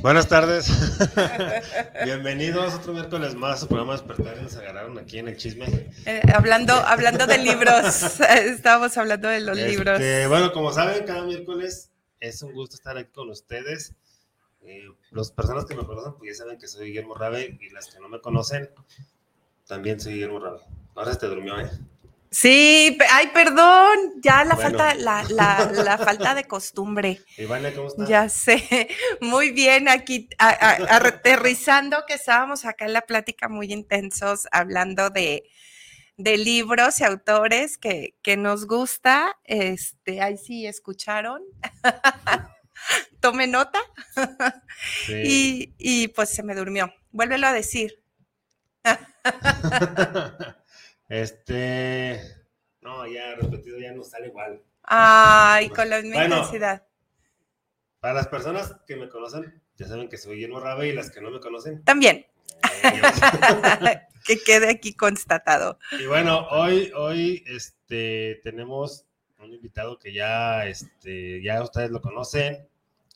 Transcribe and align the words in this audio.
Buenas 0.00 0.28
tardes. 0.28 0.68
Bienvenidos 2.04 2.74
otro 2.74 2.92
miércoles 2.92 3.34
más 3.34 3.54
a 3.54 3.56
su 3.58 3.68
programa 3.68 3.92
Despertar. 3.92 4.40
Nos 4.42 4.56
agarraron 4.56 4.98
aquí 4.98 5.18
en 5.18 5.28
el 5.28 5.36
chisme. 5.36 5.66
Eh, 6.06 6.22
hablando, 6.34 6.72
hablando 6.74 7.26
de 7.26 7.38
libros. 7.38 8.20
Estábamos 8.20 8.96
hablando 8.96 9.28
de 9.28 9.40
los 9.40 9.58
Este, 9.58 9.70
libros. 9.70 10.00
Bueno, 10.28 10.52
como 10.52 10.72
saben, 10.72 11.04
cada 11.04 11.22
miércoles 11.22 11.90
es 12.20 12.42
un 12.42 12.52
gusto 12.52 12.76
estar 12.76 12.96
aquí 12.96 13.10
con 13.12 13.28
ustedes. 13.30 13.94
Eh, 14.62 14.84
las 15.10 15.30
personas 15.32 15.64
que 15.64 15.74
me 15.74 15.84
conocen, 15.84 16.14
pues 16.18 16.36
ya 16.36 16.44
saben 16.44 16.58
que 16.58 16.68
soy 16.68 16.88
Guillermo 16.88 17.14
Rabe 17.14 17.58
y 17.60 17.70
las 17.70 17.86
que 17.88 18.00
no 18.00 18.08
me 18.08 18.20
conocen, 18.20 18.70
también 19.66 19.98
soy 20.00 20.14
Guillermo 20.14 20.38
Rabe. 20.38 20.60
Ahora 20.94 21.12
se 21.12 21.18
te 21.18 21.26
durmió, 21.26 21.58
¿eh? 21.58 21.70
Sí, 22.30 22.98
ay, 23.10 23.28
perdón. 23.28 23.98
Ya 24.22 24.44
la 24.44 24.54
Bueno. 24.54 24.78
falta, 24.78 24.94
la, 24.94 25.22
la, 25.30 25.70
la 25.84 25.98
falta 25.98 26.34
de 26.34 26.44
costumbre. 26.44 27.20
Ivana, 27.38 27.72
¿cómo 27.74 27.88
estás? 27.88 28.08
Ya 28.08 28.28
sé. 28.28 28.88
Muy 29.20 29.50
bien, 29.50 29.88
aquí 29.88 30.28
a- 30.38 30.48
a- 30.48 30.96
aterrizando 31.06 32.04
que 32.06 32.14
estábamos 32.14 32.64
acá 32.64 32.84
en 32.84 32.92
la 32.92 33.02
plática 33.02 33.48
muy 33.48 33.72
intensos 33.72 34.46
hablando 34.52 35.08
de, 35.10 35.44
de 36.18 36.36
libros 36.36 37.00
y 37.00 37.04
autores 37.04 37.78
que, 37.78 38.14
que 38.22 38.36
nos 38.36 38.66
gusta. 38.66 39.36
Este, 39.44 40.20
ahí 40.20 40.36
sí 40.36 40.66
escucharon. 40.66 41.42
Tome 43.20 43.46
nota. 43.46 43.80
Sí. 45.06 45.22
Y, 45.24 45.74
y 45.78 46.08
pues 46.08 46.28
se 46.28 46.42
me 46.42 46.54
durmió. 46.54 46.92
Vuélvelo 47.10 47.46
a 47.46 47.52
decir. 47.52 48.02
Este. 51.08 52.20
No, 52.80 53.06
ya 53.06 53.34
repetido 53.34 53.78
ya 53.78 53.92
no 53.92 54.04
sale 54.04 54.28
igual. 54.28 54.62
Ay, 54.82 55.68
con 55.70 55.88
la 55.90 56.00
misma 56.00 56.16
Bueno. 56.20 56.36
intensidad. 56.36 56.86
Para 58.00 58.14
las 58.14 58.28
personas 58.28 58.76
que 58.86 58.96
me 58.96 59.08
conocen, 59.08 59.60
ya 59.76 59.86
saben 59.86 60.08
que 60.08 60.16
soy 60.16 60.36
Guillermo 60.36 60.60
Rabe 60.60 60.88
y 60.88 60.92
las 60.92 61.10
que 61.10 61.20
no 61.20 61.30
me 61.30 61.40
conocen. 61.40 61.82
También, 61.84 62.26
eh, 62.84 62.92
que 64.24 64.38
quede 64.38 64.70
aquí 64.70 64.94
constatado. 64.94 65.78
Y 65.98 66.06
bueno, 66.06 66.46
hoy, 66.50 66.92
hoy 66.96 67.44
este, 67.48 68.40
tenemos 68.44 69.04
un 69.40 69.52
invitado 69.52 69.98
que 69.98 70.12
ya, 70.12 70.66
este, 70.66 71.42
ya 71.42 71.60
ustedes 71.62 71.90
lo 71.90 72.00
conocen, 72.00 72.68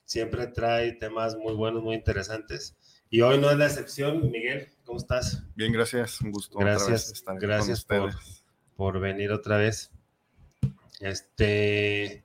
siempre 0.05 0.49
trae 0.49 0.93
temas 0.93 1.37
muy 1.37 1.55
buenos, 1.55 1.83
muy 1.83 1.95
interesantes. 1.95 2.77
Y 3.13 3.21
hoy 3.21 3.37
no 3.37 3.51
es 3.51 3.59
la 3.59 3.67
excepción. 3.67 4.31
Miguel, 4.31 4.71
¿cómo 4.87 4.99
estás? 4.99 5.43
Bien, 5.55 5.71
gracias. 5.71 6.23
Un 6.23 6.31
gusto. 6.31 6.57
otra 6.57 6.73
vez 6.73 6.87
Gracias, 6.89 7.21
con 7.21 7.37
gracias 7.37 7.85
por, 7.85 8.11
por 8.75 8.99
venir 9.01 9.33
otra 9.33 9.59
vez. 9.59 9.91
Este, 10.99 12.25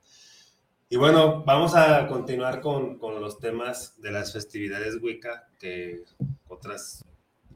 y 0.88 0.96
bueno, 0.96 1.44
vamos 1.44 1.74
a 1.74 2.06
continuar 2.06 2.62
con, 2.62 2.98
con 2.98 3.20
los 3.20 3.38
temas 3.38 4.00
de 4.00 4.12
las 4.12 4.32
festividades 4.32 4.96
Wicca 5.02 5.50
que 5.60 6.04
otras 6.48 7.04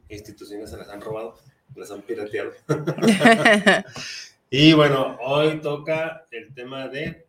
instituciones 0.09 0.69
se 0.69 0.77
las 0.77 0.89
han 0.89 1.01
robado, 1.01 1.39
las 1.75 1.89
han 1.89 2.03
pirateado. 2.03 2.51
Y 4.51 4.73
bueno, 4.73 5.17
hoy 5.21 5.59
toca 5.61 6.27
el 6.29 6.53
tema 6.53 6.87
de 6.87 7.25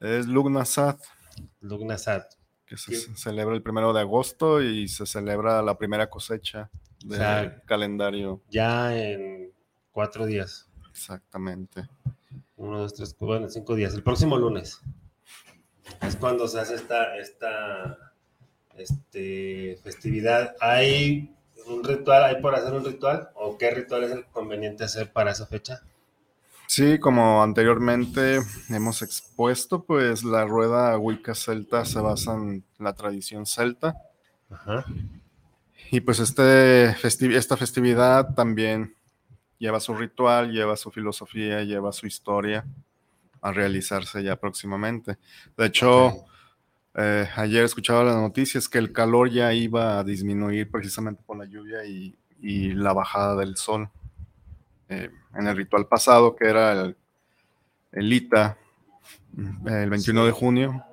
Es 0.00 0.26
Lugnasat, 0.26 1.00
Lugnasat. 1.60 2.34
Que 2.66 2.76
se 2.76 2.94
celebra 3.16 3.54
el 3.54 3.62
primero 3.62 3.92
de 3.92 4.00
agosto 4.00 4.62
y 4.62 4.88
se 4.88 5.06
celebra 5.06 5.62
la 5.62 5.76
primera 5.76 6.08
cosecha 6.08 6.70
del 7.04 7.20
O 7.20 7.22
sea, 7.22 7.62
calendario. 7.66 8.42
Ya 8.50 8.96
en 8.96 9.52
cuatro 9.92 10.26
días. 10.26 10.68
Exactamente. 10.90 11.88
Uno, 12.56 12.78
dos, 12.78 12.94
tres, 12.94 13.10
cuatro, 13.10 13.26
bueno, 13.26 13.48
cinco 13.48 13.74
días. 13.74 13.94
El 13.94 14.02
próximo 14.02 14.36
lunes. 14.38 14.80
Es 16.00 16.16
cuando 16.16 16.48
se 16.48 16.60
hace 16.60 16.76
esta, 16.76 17.16
esta 17.18 18.14
este, 18.76 19.78
festividad. 19.82 20.54
¿Hay 20.60 21.34
un 21.66 21.84
ritual? 21.84 22.24
¿Hay 22.24 22.40
por 22.40 22.54
hacer 22.54 22.72
un 22.72 22.84
ritual? 22.84 23.30
¿O 23.34 23.58
qué 23.58 23.70
ritual 23.70 24.04
es 24.04 24.12
el 24.12 24.24
conveniente 24.26 24.84
hacer 24.84 25.12
para 25.12 25.32
esa 25.32 25.46
fecha? 25.46 25.82
Sí, 26.66 26.98
como 26.98 27.42
anteriormente 27.42 28.40
hemos 28.68 29.02
expuesto, 29.02 29.84
pues 29.84 30.24
la 30.24 30.44
rueda 30.44 30.98
Wicca 30.98 31.34
celta 31.34 31.84
se 31.84 32.00
basa 32.00 32.34
en 32.34 32.64
la 32.78 32.94
tradición 32.94 33.46
celta. 33.46 33.94
Ajá. 34.50 34.84
Y 35.90 36.00
pues 36.00 36.18
este 36.18 36.94
festi- 36.96 37.34
esta 37.34 37.56
festividad 37.56 38.34
también 38.34 38.94
lleva 39.58 39.78
su 39.78 39.94
ritual, 39.94 40.50
lleva 40.52 40.76
su 40.76 40.90
filosofía, 40.90 41.62
lleva 41.62 41.92
su 41.92 42.06
historia 42.06 42.64
a 43.40 43.52
realizarse 43.52 44.22
ya 44.22 44.36
próximamente. 44.36 45.18
De 45.56 45.66
hecho, 45.66 46.24
eh, 46.94 47.28
ayer 47.36 47.64
escuchaba 47.64 48.02
las 48.02 48.16
noticias 48.16 48.68
que 48.68 48.78
el 48.78 48.92
calor 48.92 49.30
ya 49.30 49.52
iba 49.52 49.98
a 49.98 50.04
disminuir 50.04 50.70
precisamente 50.70 51.22
por 51.24 51.36
la 51.36 51.44
lluvia 51.44 51.84
y, 51.84 52.16
y 52.40 52.72
la 52.72 52.92
bajada 52.94 53.36
del 53.36 53.56
sol. 53.56 53.90
Eh, 54.88 55.10
en 55.34 55.46
el 55.46 55.56
ritual 55.56 55.86
pasado, 55.88 56.36
que 56.36 56.46
era 56.48 56.72
el, 56.72 56.96
el 57.92 58.12
Ita, 58.12 58.58
el 59.66 59.90
21 59.90 60.20
Sí. 60.20 60.26
de 60.26 60.32
junio, 60.32 60.84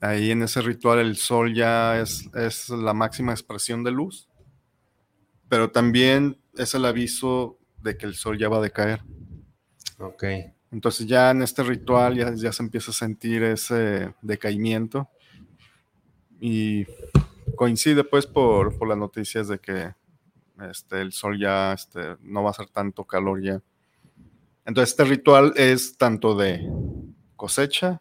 ahí 0.00 0.30
en 0.30 0.42
ese 0.42 0.60
ritual 0.62 0.98
el 1.00 1.16
sol 1.16 1.54
ya 1.54 2.00
es, 2.00 2.28
es 2.34 2.68
la 2.70 2.94
máxima 2.94 3.32
expresión 3.32 3.84
de 3.84 3.90
luz, 3.90 4.28
pero 5.48 5.70
también 5.70 6.38
es 6.54 6.74
el 6.74 6.84
aviso 6.84 7.58
de 7.82 7.96
que 7.96 8.06
el 8.06 8.14
sol 8.14 8.38
ya 8.38 8.48
va 8.48 8.58
a 8.58 8.62
decaer. 8.62 9.02
Ok. 9.98 10.24
Entonces 10.70 11.06
ya 11.06 11.30
en 11.30 11.42
este 11.42 11.62
ritual 11.62 12.14
ya, 12.16 12.32
ya 12.34 12.52
se 12.52 12.62
empieza 12.62 12.90
a 12.92 12.94
sentir 12.94 13.42
ese 13.42 14.14
decaimiento 14.22 15.10
y 16.40 16.86
coincide 17.56 18.02
pues 18.04 18.26
por, 18.26 18.76
por 18.78 18.88
las 18.88 18.96
noticias 18.96 19.48
de 19.48 19.58
que 19.58 19.94
este, 20.70 21.00
el 21.00 21.12
sol 21.12 21.38
ya 21.38 21.72
este, 21.72 22.16
no 22.20 22.42
va 22.42 22.50
a 22.50 22.54
ser 22.54 22.68
tanto 22.68 23.04
calor 23.04 23.42
ya. 23.42 23.62
Entonces 24.64 24.90
este 24.90 25.04
ritual 25.04 25.52
es 25.56 25.96
tanto 25.96 26.34
de 26.34 26.70
cosecha, 27.36 28.00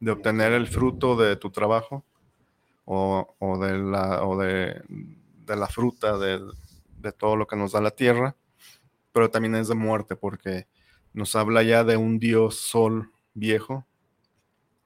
de 0.00 0.10
obtener 0.10 0.52
el 0.52 0.66
fruto 0.66 1.16
de 1.16 1.36
tu 1.36 1.50
trabajo 1.50 2.04
o, 2.84 3.58
de, 3.60 3.78
la, 3.78 4.24
o 4.24 4.38
de, 4.38 4.82
la 5.46 5.66
fruta 5.66 6.18
de, 6.18 6.40
de 6.96 7.12
todo 7.12 7.36
lo 7.36 7.46
que 7.46 7.56
nos 7.56 7.72
da 7.72 7.80
la 7.80 7.90
tierra, 7.90 8.34
pero 9.12 9.30
también 9.30 9.54
es 9.56 9.68
de 9.68 9.74
muerte 9.74 10.16
porque 10.16 10.66
nos 11.12 11.36
habla 11.36 11.62
ya 11.62 11.84
de 11.84 11.96
un 11.96 12.18
dios 12.18 12.56
sol 12.56 13.10
viejo, 13.34 13.86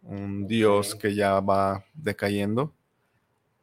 un 0.03 0.47
dios 0.47 0.95
que 0.95 1.15
ya 1.15 1.41
va 1.41 1.85
decayendo 1.95 2.75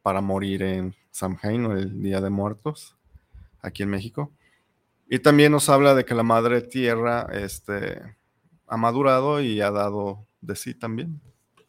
para 0.02 0.20
morir 0.20 0.62
en 0.62 0.94
Samhain 1.10 1.66
o 1.66 1.72
el 1.72 2.02
Día 2.02 2.20
de 2.20 2.30
Muertos, 2.30 2.96
aquí 3.62 3.82
en 3.82 3.90
México. 3.90 4.32
Y 5.08 5.18
también 5.18 5.52
nos 5.52 5.68
habla 5.68 5.94
de 5.94 6.04
que 6.04 6.14
la 6.14 6.22
madre 6.22 6.60
tierra 6.62 7.28
este, 7.32 8.00
ha 8.66 8.76
madurado 8.76 9.40
y 9.40 9.60
ha 9.60 9.70
dado 9.70 10.26
de 10.40 10.54
sí 10.56 10.74
también. 10.74 11.20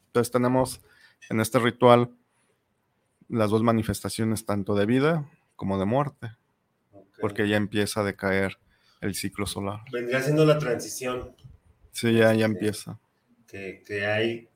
Entonces 0.08 0.32
tenemos 0.32 0.82
en 1.30 1.40
este 1.40 1.58
ritual 1.60 2.12
las 3.30 3.50
dos 3.50 3.64
manifestaciones, 3.64 4.46
tanto 4.46 4.76
de 4.76 4.86
vida 4.86 5.30
como 5.56 5.80
de 5.80 5.86
muerte, 5.86 6.32
ok. 6.92 7.18
porque 7.22 7.48
ya 7.48 7.56
empieza 7.58 8.02
a 8.02 8.04
decaer 8.04 8.58
el 9.00 9.16
ciclo 9.16 9.46
solar. 9.48 9.80
Vendría 9.92 10.22
siendo 10.22 10.46
la 10.46 10.60
transición 10.60 11.36
Sí, 11.94 12.14
ya, 12.14 12.34
ya 12.34 12.46
empieza. 12.46 13.00
que, 13.48 13.84
que 13.86 14.06
hay. 14.06 14.50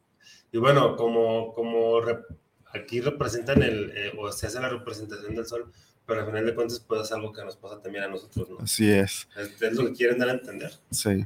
Y 0.52 0.58
bueno, 0.58 0.96
como, 0.96 1.54
como 1.54 2.00
rep- 2.02 2.26
aquí 2.74 3.02
representan 3.02 3.62
el, 3.64 3.92
eh, 3.96 4.14
o 4.18 4.32
se 4.32 4.48
hace 4.48 4.60
la 4.62 4.70
representación 4.70 5.36
del 5.36 5.46
sol, 5.46 5.72
pero 6.06 6.22
al 6.22 6.26
final 6.28 6.46
de 6.46 6.56
cuentas 6.56 6.80
pues 6.80 7.02
es 7.02 7.12
algo 7.12 7.32
que 7.34 7.44
nos 7.44 7.56
pasa 7.56 7.82
también 7.82 8.04
a 8.06 8.08
nosotros, 8.08 8.50
¿no? 8.50 8.58
Así 8.60 8.90
es, 8.92 9.28
Es, 9.36 9.62
es 9.62 9.74
lo 9.74 9.86
que 9.86 9.94
quieren 9.94 10.18
dar 10.20 10.30
a 10.30 10.34
entender. 10.34 10.72
sí. 10.92 11.26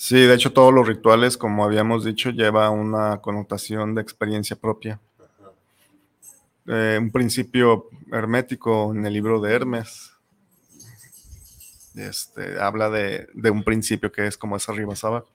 Sí, 0.00 0.14
de 0.14 0.32
hecho 0.32 0.52
todos 0.52 0.72
los 0.72 0.86
rituales, 0.86 1.36
como 1.36 1.64
habíamos 1.64 2.04
dicho, 2.04 2.30
lleva 2.30 2.70
una 2.70 3.20
connotación 3.20 3.96
de 3.96 4.00
experiencia 4.02 4.54
propia. 4.54 5.00
Eh, 6.68 6.96
un 7.00 7.10
principio 7.10 7.88
hermético 8.12 8.92
en 8.94 9.04
el 9.04 9.12
libro 9.12 9.40
de 9.40 9.52
Hermes. 9.52 10.12
Este, 11.96 12.60
habla 12.60 12.90
de, 12.90 13.26
de 13.34 13.50
un 13.50 13.64
principio 13.64 14.12
que 14.12 14.28
es 14.28 14.38
como 14.38 14.56
es 14.56 14.68
arriba 14.68 14.92
es 14.92 15.02
abajo. 15.02 15.28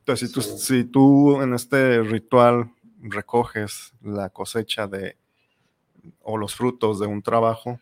Entonces, 0.00 0.28
si 0.28 0.34
tú, 0.34 0.42
si 0.42 0.84
tú 0.84 1.40
en 1.40 1.54
este 1.54 2.02
ritual 2.02 2.70
recoges 3.00 3.94
la 4.02 4.28
cosecha 4.28 4.86
de 4.86 5.16
o 6.22 6.36
los 6.36 6.54
frutos 6.54 7.00
de 7.00 7.06
un 7.06 7.22
trabajo, 7.22 7.80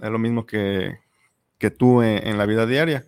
es 0.00 0.10
lo 0.10 0.18
mismo 0.18 0.46
que, 0.46 0.98
que 1.58 1.70
tú 1.70 2.02
en, 2.02 2.38
la 2.38 2.46
vida 2.46 2.66
diaria. 2.66 3.06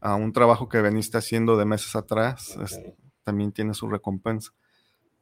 A 0.00 0.14
un 0.14 0.32
trabajo 0.32 0.68
que 0.68 0.80
veniste 0.80 1.18
haciendo 1.18 1.56
de 1.56 1.64
meses 1.64 1.94
atrás, 1.94 2.56
también 3.24 3.52
tiene 3.52 3.74
su 3.74 3.88
recompensa. 3.88 4.52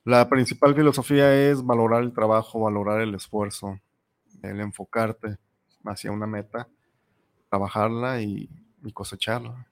La 0.05 0.29
principal 0.29 0.75
filosofía 0.75 1.51
es 1.51 1.63
valorar 1.63 2.03
el 2.03 2.13
trabajo, 2.13 2.61
valorar 2.61 3.01
el 3.03 3.15
esfuerzo, 3.15 3.81
el 4.43 4.61
enfocarte 4.61 5.37
hacia 5.85 6.11
una 6.11 6.27
meta, 6.27 6.69
trabajarla 7.51 8.23
y, 8.23 8.49
cosecharla. 8.95 9.67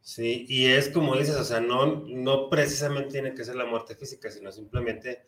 Sí, 0.00 0.46
y 0.48 0.66
es 0.66 0.88
como 0.88 1.16
dices, 1.16 1.36
o 1.36 1.44
sea, 1.44 1.60
no, 1.60 2.02
no 2.06 2.50
precisamente 2.50 3.12
tiene 3.12 3.34
que 3.34 3.44
ser 3.44 3.54
la 3.54 3.66
muerte 3.66 3.94
física, 3.94 4.30
sino 4.30 4.50
simplemente 4.50 5.22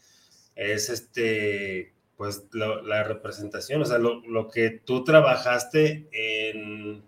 es 0.56 0.90
este, 0.90 1.93
pues 2.16 2.44
la 2.52 3.02
representación, 3.02 3.82
o 3.82 3.84
sea, 3.84 3.98
lo, 3.98 4.20
lo, 4.26 4.48
que 4.48 4.70
tú 4.70 5.02
trabajaste 5.04 6.08
en, 6.12 7.02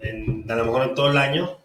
en, 0.00 0.50
a 0.50 0.56
lo 0.56 0.64
mejor 0.66 0.88
en 0.88 0.94
todo 0.94 1.10
el 1.10 1.18
año, 1.18 1.58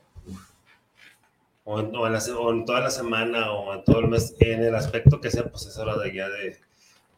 o 1.72 1.80
en, 1.80 1.92
toda 1.92 2.80
la 2.80 2.90
semana, 2.90 3.52
o 3.52 3.76
en 3.76 3.84
todo 3.84 4.00
el 4.00 4.08
mes, 4.08 4.36
en 4.40 4.64
el 4.64 4.74
aspecto 4.74 5.22
que 5.22 5.30
sea, 5.30 5.44
pues 5.46 5.68
es 5.68 5.78
hora 5.78 5.96
de 6.00 6.14
ya 6.14 6.28
de, 6.28 6.58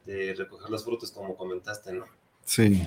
de 0.06 0.33
recoger 0.33 0.69
los 0.69 0.83
frutos, 0.83 1.12
como 1.12 1.38
comentaste, 1.38 1.94
¿no? 1.94 2.06
Sí. 2.44 2.86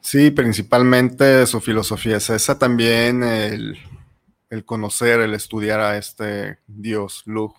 Sí, 0.00 0.30
principalmente 0.32 1.46
su 1.46 1.60
filosofía 1.60 2.16
es 2.16 2.30
esa 2.30 2.58
también, 2.58 3.22
el, 3.22 3.76
conocer, 4.64 5.20
el 5.20 5.34
estudiar 5.34 5.78
a 5.78 5.96
este 5.96 6.58
dios 6.66 7.22
Lug. 7.26 7.54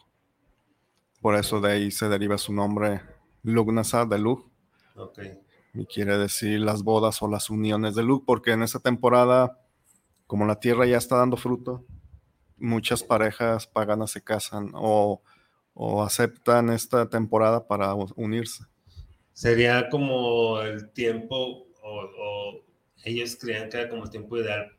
Por 1.21 1.35
eso 1.35 1.61
de 1.61 1.71
ahí 1.71 1.91
se 1.91 2.09
deriva 2.09 2.37
su 2.37 2.51
nombre 2.53 3.01
Lugnasa 3.43 4.05
de 4.05 4.19
Lug. 4.19 4.49
Okay. 4.95 5.39
Y 5.73 5.85
quiere 5.85 6.17
decir 6.17 6.59
las 6.59 6.83
bodas 6.83 7.21
o 7.21 7.27
las 7.27 7.49
uniones 7.49 7.95
de 7.95 8.03
Lug, 8.03 8.25
porque 8.25 8.51
en 8.51 8.63
esa 8.63 8.79
temporada, 8.79 9.59
como 10.27 10.45
la 10.45 10.59
tierra 10.59 10.85
ya 10.85 10.97
está 10.97 11.17
dando 11.17 11.37
fruto, 11.37 11.85
muchas 12.57 13.03
parejas 13.03 13.67
paganas 13.67 14.11
se 14.11 14.21
casan 14.21 14.71
o, 14.73 15.21
o 15.73 16.03
aceptan 16.03 16.69
esta 16.69 17.09
temporada 17.09 17.67
para 17.67 17.93
unirse. 18.15 18.65
Sería 19.33 19.89
como 19.89 20.59
el 20.61 20.91
tiempo 20.91 21.67
o, 21.81 22.61
ellos 23.03 23.35
creían 23.39 23.69
que 23.69 23.77
era 23.77 23.89
como 23.89 24.03
el 24.03 24.09
tiempo 24.09 24.37
ideal 24.37 24.71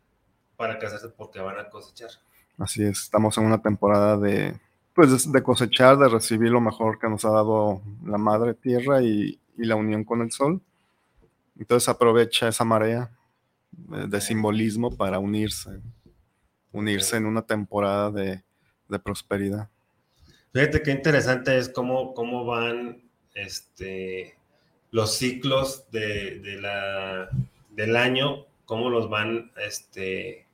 para 0.57 0.79
casarse 0.79 1.09
porque 1.09 1.41
van 1.41 1.59
a 1.59 1.69
cosechar. 1.69 2.11
Así 2.59 2.83
es, 2.85 3.03
estamos 3.03 3.37
en 3.39 3.45
una 3.45 3.61
temporada 3.61 4.17
de, 4.17 4.61
pues, 4.95 5.31
de 5.31 5.43
cosechar, 5.43 5.97
de 5.99 6.09
recibir 6.09 6.51
lo 6.51 6.61
mejor 6.61 6.99
que 6.99 7.09
nos 7.09 7.25
ha 7.25 7.31
dado 7.31 7.83
la 8.05 8.19
madre 8.19 8.55
tierra 8.55 9.03
y, 9.03 9.39
la 9.57 9.77
unión 9.77 10.03
con 10.03 10.23
el 10.23 10.33
sol. 10.33 10.61
Entonces 11.57 11.89
aprovecha 11.89 12.49
esa 12.49 12.65
marea 12.65 13.11
de, 13.71 14.21
simbolismo 14.21 14.91
para 14.91 15.21
unirse, 15.21 15.79
unirse 16.73 17.19
en 17.19 17.27
una 17.27 17.43
temporada 17.43 18.11
de, 18.11 18.43
prosperidad. 19.05 19.69
Fíjate 20.53 20.83
qué 20.83 20.91
interesante 20.91 21.57
es 21.57 21.69
cómo, 21.69 22.13
cómo 22.13 22.45
van 22.45 23.03
este, 23.35 24.37
los 24.91 25.17
ciclos 25.17 25.85
de, 25.93 26.59
la, 26.61 27.29
del 27.71 27.97
año, 27.97 28.47
cómo 28.65 28.91
los 28.91 29.09
van, 29.09 29.53
este, 29.65 30.47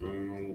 mm, 0.00 0.54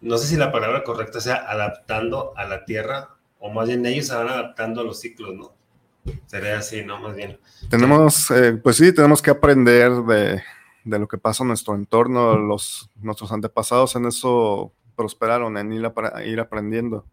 no 0.00 0.18
sé 0.18 0.26
si 0.26 0.36
la 0.36 0.52
palabra 0.52 0.82
correcta 0.82 1.20
sea 1.20 1.36
adaptando 1.36 2.32
a 2.36 2.44
la 2.46 2.64
Tierra, 2.64 3.16
o 3.38 3.50
más 3.50 3.68
bien 3.68 3.84
ellos 3.86 4.06
se 4.06 4.14
van 4.14 4.28
adaptando 4.28 4.80
a 4.80 4.84
los 4.84 5.00
ciclos, 5.00 5.34
¿no? 5.34 5.52
Sería 6.26 6.58
así, 6.58 6.82
¿no? 6.84 7.00
Más 7.00 7.14
bien. 7.14 7.38
Tenemos, 7.68 8.30
eh, 8.30 8.54
pues 8.54 8.76
sí, 8.76 8.94
tenemos 8.94 9.20
que 9.20 9.30
aprender 9.30 9.92
de, 9.92 10.42
lo 10.84 11.06
que 11.06 11.18
pasa 11.18 11.44
en 11.44 11.48
nuestro 11.48 11.74
entorno. 11.74 12.38
Los, 12.38 12.90
nuestros 12.96 13.32
antepasados 13.32 13.96
en 13.96 14.06
eso 14.06 14.72
prosperaron, 14.96 15.56
en 15.58 15.72
ir, 15.72 15.90
ir 16.26 16.40
aprendiendo. 16.40 17.04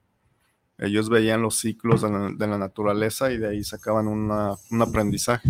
Ellos 0.78 1.10
veían 1.10 1.42
los 1.42 1.58
ciclos 1.58 2.02
de 2.02 2.48
la, 2.48 2.58
naturaleza 2.58 3.32
y 3.32 3.38
de 3.38 3.50
ahí 3.50 3.64
sacaban 3.64 4.08
un 4.08 4.82
aprendizaje. 4.82 5.50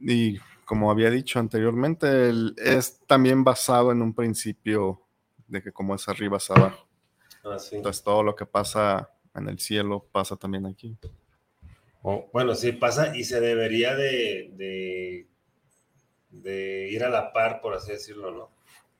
Y 0.00 0.38
como 0.66 0.90
había 0.90 1.10
dicho 1.10 1.38
anteriormente, 1.38 2.30
es 2.58 3.00
también 3.06 3.42
basado 3.42 3.92
en 3.92 4.02
un 4.02 4.12
principio 4.12 5.00
de 5.46 5.62
que 5.62 5.72
como 5.72 5.94
es 5.94 6.06
arriba 6.08 6.36
es 6.36 6.50
abajo. 6.50 6.86
Ah, 7.42 7.56
Entonces 7.72 8.02
todo 8.02 8.22
lo 8.22 8.36
que 8.36 8.44
pasa 8.44 9.08
en 9.34 9.48
el 9.48 9.58
cielo 9.58 10.06
pasa 10.12 10.36
también 10.36 10.66
aquí. 10.66 10.98
bueno, 12.32 12.54
sí 12.54 12.72
pasa 12.72 13.16
y 13.16 13.24
se 13.24 13.40
debería 13.40 13.94
de, 13.94 15.26
de 16.30 16.88
ir 16.90 17.04
a 17.04 17.08
la 17.08 17.32
par, 17.32 17.60
por 17.60 17.74
así 17.74 17.92
decirlo, 17.92 18.30
¿no? 18.30 18.56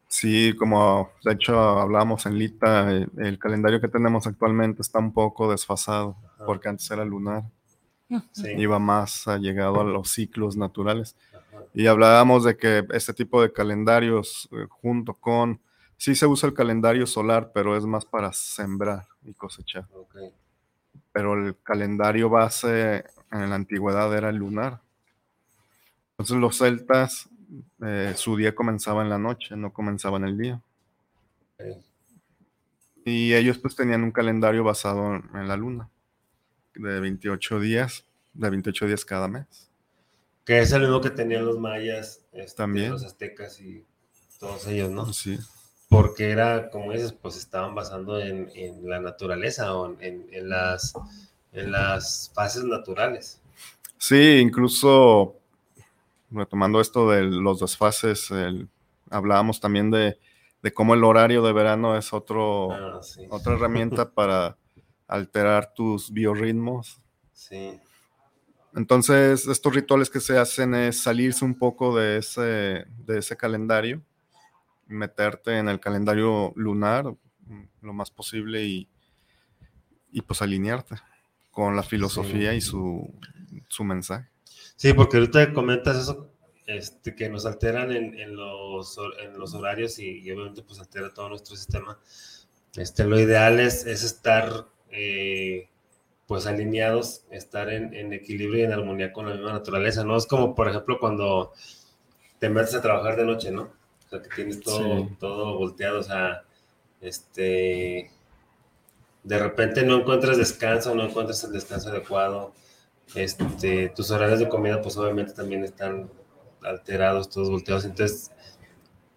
Sí, 0.08 0.54
como 0.56 1.10
de 1.24 1.32
hecho 1.32 1.58
hablábamos 1.58 2.26
en 2.26 2.38
Lita, 2.38 2.90
el, 2.90 3.38
calendario 3.38 3.80
que 3.80 3.88
tenemos 3.88 4.26
actualmente 4.26 4.82
está 4.82 5.00
un 5.00 5.12
poco 5.12 5.50
desfasado, 5.50 6.16
porque 6.46 6.68
antes 6.68 6.90
era 6.90 7.04
lunar. 7.04 7.42
Iba 8.56 8.78
más 8.78 9.26
llegado 9.40 9.80
a 9.80 9.84
los 9.84 10.10
ciclos 10.10 10.56
naturales. 10.56 11.16
Y 11.74 11.86
hablábamos 11.86 12.44
de 12.44 12.56
que 12.56 12.84
este 12.90 13.12
tipo 13.12 13.42
de 13.42 13.52
calendarios, 13.52 14.48
eh, 14.52 14.66
junto 14.68 15.14
con, 15.14 15.60
sí 15.96 16.14
se 16.14 16.26
usa 16.26 16.48
el 16.48 16.54
calendario 16.54 17.06
solar, 17.06 17.50
pero 17.52 17.76
es 17.76 17.84
más 17.84 18.04
para 18.04 18.32
sembrar 18.32 19.06
y 19.24 19.34
cosechar. 19.34 19.86
Pero 21.12 21.34
el 21.34 21.56
calendario 21.62 22.28
base 22.28 23.04
en 23.30 23.50
la 23.50 23.56
antigüedad 23.56 24.16
era 24.16 24.30
el 24.30 24.36
lunar. 24.36 24.80
Entonces 26.12 26.36
los 26.36 26.58
celtas 26.58 27.28
eh, 27.84 28.14
su 28.16 28.36
día 28.36 28.54
comenzaba 28.54 29.02
en 29.02 29.10
la 29.10 29.18
noche, 29.18 29.56
no 29.56 29.72
comenzaba 29.72 30.16
en 30.18 30.24
el 30.24 30.38
día. 30.38 30.62
Y 33.04 33.34
ellos 33.34 33.58
pues 33.58 33.76
tenían 33.76 34.02
un 34.02 34.10
calendario 34.10 34.64
basado 34.64 35.14
en 35.14 35.48
la 35.48 35.56
luna, 35.56 35.88
de 36.74 37.00
28 37.00 37.60
días, 37.60 38.04
de 38.34 38.50
28 38.50 38.86
días 38.86 39.04
cada 39.04 39.28
mes. 39.28 39.65
Que 40.46 40.60
es 40.60 40.72
el 40.72 40.82
mismo 40.82 41.00
que 41.00 41.10
tenían 41.10 41.44
los 41.44 41.58
mayas, 41.58 42.22
este, 42.32 42.56
También. 42.56 42.92
los 42.92 43.04
aztecas 43.04 43.60
y 43.60 43.84
todos 44.38 44.66
ellos, 44.68 44.90
¿no? 44.90 45.12
Sí. 45.12 45.38
Porque 45.88 46.30
era, 46.30 46.70
como 46.70 46.92
dices, 46.92 47.12
pues 47.12 47.36
estaban 47.36 47.74
basando 47.74 48.20
en, 48.20 48.48
la 48.88 49.00
naturaleza 49.00 49.74
o 49.74 50.00
en, 50.00 50.48
las, 50.48 50.94
en 51.52 51.72
las 51.72 52.30
fases 52.32 52.64
naturales. 52.64 53.42
Sí, 53.98 54.38
incluso 54.38 55.36
retomando 56.30 56.80
esto 56.80 57.10
de 57.10 57.22
los 57.24 57.60
desfases, 57.60 58.30
hablábamos 59.10 59.60
también 59.60 59.90
de, 59.90 60.18
cómo 60.74 60.94
el 60.94 61.04
horario 61.04 61.42
de 61.42 61.52
verano 61.52 61.96
es 61.96 62.12
otro, 62.12 62.72
ah, 62.72 63.00
otra 63.30 63.54
herramienta 63.54 64.10
para 64.14 64.56
alterar 65.08 65.72
tus 65.74 66.12
biorritmos. 66.12 67.00
Sí. 67.32 67.80
Entonces, 68.76 69.48
estos 69.48 69.74
rituales 69.74 70.10
que 70.10 70.20
se 70.20 70.38
hacen 70.38 70.74
es 70.74 71.00
salirse 71.02 71.44
un 71.46 71.58
poco 71.58 71.96
de 71.96 72.18
ese, 72.18 72.84
de 73.06 73.18
ese 73.18 73.34
calendario, 73.34 74.02
meterte 74.86 75.58
en 75.58 75.68
el 75.68 75.80
calendario 75.80 76.52
lunar 76.56 77.06
lo 77.80 77.92
más 77.94 78.10
posible 78.10 78.64
y, 78.64 78.88
y 80.12 80.20
pues 80.20 80.42
alinearte 80.42 80.96
con 81.50 81.74
la 81.74 81.82
filosofía 81.82 82.52
y 82.52 82.60
su, 82.60 83.10
su 83.68 83.82
mensaje. 83.82 84.28
Sí, 84.76 84.92
porque 84.92 85.16
ahorita 85.16 85.54
comentas 85.54 85.96
eso, 85.96 86.30
este, 86.66 87.14
que 87.14 87.30
nos 87.30 87.46
alteran 87.46 87.92
en, 87.92 88.36
los, 88.36 88.98
en 89.22 89.38
los 89.38 89.54
horarios 89.54 89.98
y, 89.98 90.20
obviamente 90.30 90.62
pues 90.62 90.80
altera 90.80 91.14
todo 91.14 91.30
nuestro 91.30 91.56
sistema. 91.56 91.98
Este, 92.74 93.04
lo 93.04 93.18
ideal 93.18 93.58
es, 93.58 93.86
es 93.86 94.02
estar 94.02 94.68
eh, 94.90 95.70
pues 96.26 96.46
alineados, 96.46 97.24
estar 97.30 97.70
en, 97.70 98.12
equilibrio 98.12 98.60
y 98.60 98.64
en 98.64 98.72
armonía 98.72 99.12
con 99.12 99.28
la 99.28 99.34
misma 99.34 99.52
naturaleza, 99.52 100.04
¿no? 100.04 100.16
Es 100.16 100.26
como, 100.26 100.54
por 100.54 100.68
ejemplo, 100.68 100.98
cuando 100.98 101.52
te 102.38 102.48
metes 102.48 102.74
a 102.74 102.82
trabajar 102.82 103.16
de 103.16 103.24
noche, 103.24 103.50
¿no? 103.50 103.62
O 103.62 104.08
sea, 104.08 104.22
que 104.22 104.28
tienes 104.34 104.60
todo, 104.60 105.08
todo 105.18 105.56
volteado, 105.56 106.00
o 106.00 106.02
sea, 106.02 106.44
este, 107.00 108.10
de 109.22 109.38
repente 109.38 109.84
no 109.84 110.00
encuentras 110.00 110.38
descanso, 110.38 110.94
no 110.94 111.04
encuentras 111.04 111.42
el 111.44 111.52
descanso 111.52 111.90
adecuado, 111.90 112.52
este, 113.14 113.90
tus 113.90 114.10
horarios 114.10 114.40
de 114.40 114.48
comida 114.48 114.82
pues 114.82 114.96
obviamente 114.96 115.32
también 115.32 115.64
están 115.64 116.10
alterados, 116.62 117.30
todos 117.30 117.50
volteados, 117.50 117.84
entonces 117.84 118.30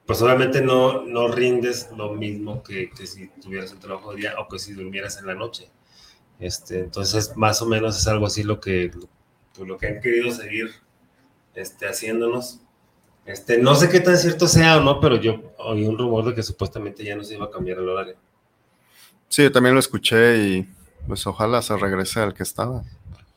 pues 0.05 0.21
obviamente 0.23 0.61
no, 0.61 1.05
no 1.05 1.27
rindes 1.27 1.89
lo 1.95 2.13
mismo 2.13 2.63
que, 2.63 2.89
si 3.05 3.27
tuvieras 3.27 3.71
un 3.71 3.79
trabajo 3.79 4.11
de 4.11 4.21
día 4.21 4.33
o 4.39 4.47
que 4.47 4.57
si 4.57 4.73
durmieras 4.73 5.19
en 5.19 5.27
la 5.27 5.35
noche. 5.35 5.69
Este, 6.39 6.79
entonces 6.79 7.35
más 7.35 7.61
o 7.61 7.65
menos 7.65 7.97
es 7.97 8.07
algo 8.07 8.25
así 8.25 8.43
lo 8.43 8.59
que, 8.61 8.91
pues, 9.55 9.67
lo 9.67 9.77
que 9.77 9.87
han 9.87 9.99
querido 10.01 10.31
seguir 10.31 10.69
este, 11.53 11.85
haciéndonos 11.87 12.59
Este, 13.25 13.57
no 13.57 13.75
sé 13.75 13.89
qué 13.89 13.99
tan 13.99 14.17
cierto 14.17 14.47
sea 14.47 14.77
o 14.77 14.81
no, 14.81 14.99
pero 15.01 15.17
yo 15.17 15.53
oí 15.57 15.85
un 15.85 15.97
rumor 15.97 16.23
de 16.25 16.33
que 16.33 16.41
supuestamente 16.43 17.03
ya 17.03 17.15
no 17.15 17.23
se 17.23 17.35
iba 17.35 17.45
a 17.45 17.51
cambiar 17.51 17.77
el 17.79 17.89
horario. 17.89 18.15
Sí, 19.27 19.43
yo 19.43 19.51
también 19.51 19.73
lo 19.75 19.79
escuché 19.79 20.37
y 20.37 20.69
pues 21.07 21.27
ojalá 21.27 21.61
se 21.61 21.75
regrese 21.77 22.21
al 22.21 22.33
que 22.33 22.43
estaba. 22.43 22.83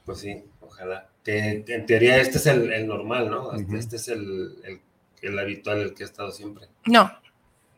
Pues 0.06 0.18
sí, 0.18 0.42
ojalá. 0.60 1.08
Que 1.24 1.64
en 1.66 1.86
teoría 1.86 2.18
este 2.18 2.38
es 2.38 2.46
el, 2.46 2.72
el 2.72 2.86
normal, 2.86 3.28
¿no? 3.30 3.52
Este, 3.52 3.76
este 3.78 3.96
es 3.96 4.08
el, 4.08 4.56
el, 4.64 4.80
el 5.22 5.38
habitual, 5.38 5.80
el 5.80 5.94
que 5.94 6.04
ha 6.04 6.06
estado 6.06 6.30
siempre. 6.32 6.68
No, 6.86 7.10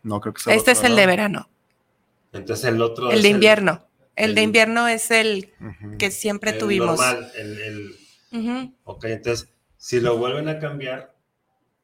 No 0.03 0.21
creo 0.21 0.35
que 0.35 0.43
sea. 0.43 0.55
este 0.55 0.71
es 0.73 0.85
el 0.85 0.95
de 0.97 1.03
¿no? 1.03 1.07
verano, 1.09 1.49
Entonces 2.33 2.67
el 2.67 2.81
otro 2.81 3.11
el 3.11 3.17
es 3.17 3.23
de 3.23 3.29
invierno. 3.31 3.85
El 4.17 4.35
de 4.35 4.43
invierno 4.43 4.87
es 4.89 5.11
el 5.11 5.53
que 5.99 6.11
siempre 6.11 6.53
el 6.53 6.59
tuvimos. 6.59 6.99
normal, 6.99 7.33
el, 7.37 7.59
el- 7.61 7.95
Ujú. 8.33 8.75
ok, 8.85 9.05
entonces, 9.07 9.49
si 9.77 10.01
lo 10.01 10.17
vuelven 10.19 10.49
a 10.49 10.59
cambiar, 10.59 11.15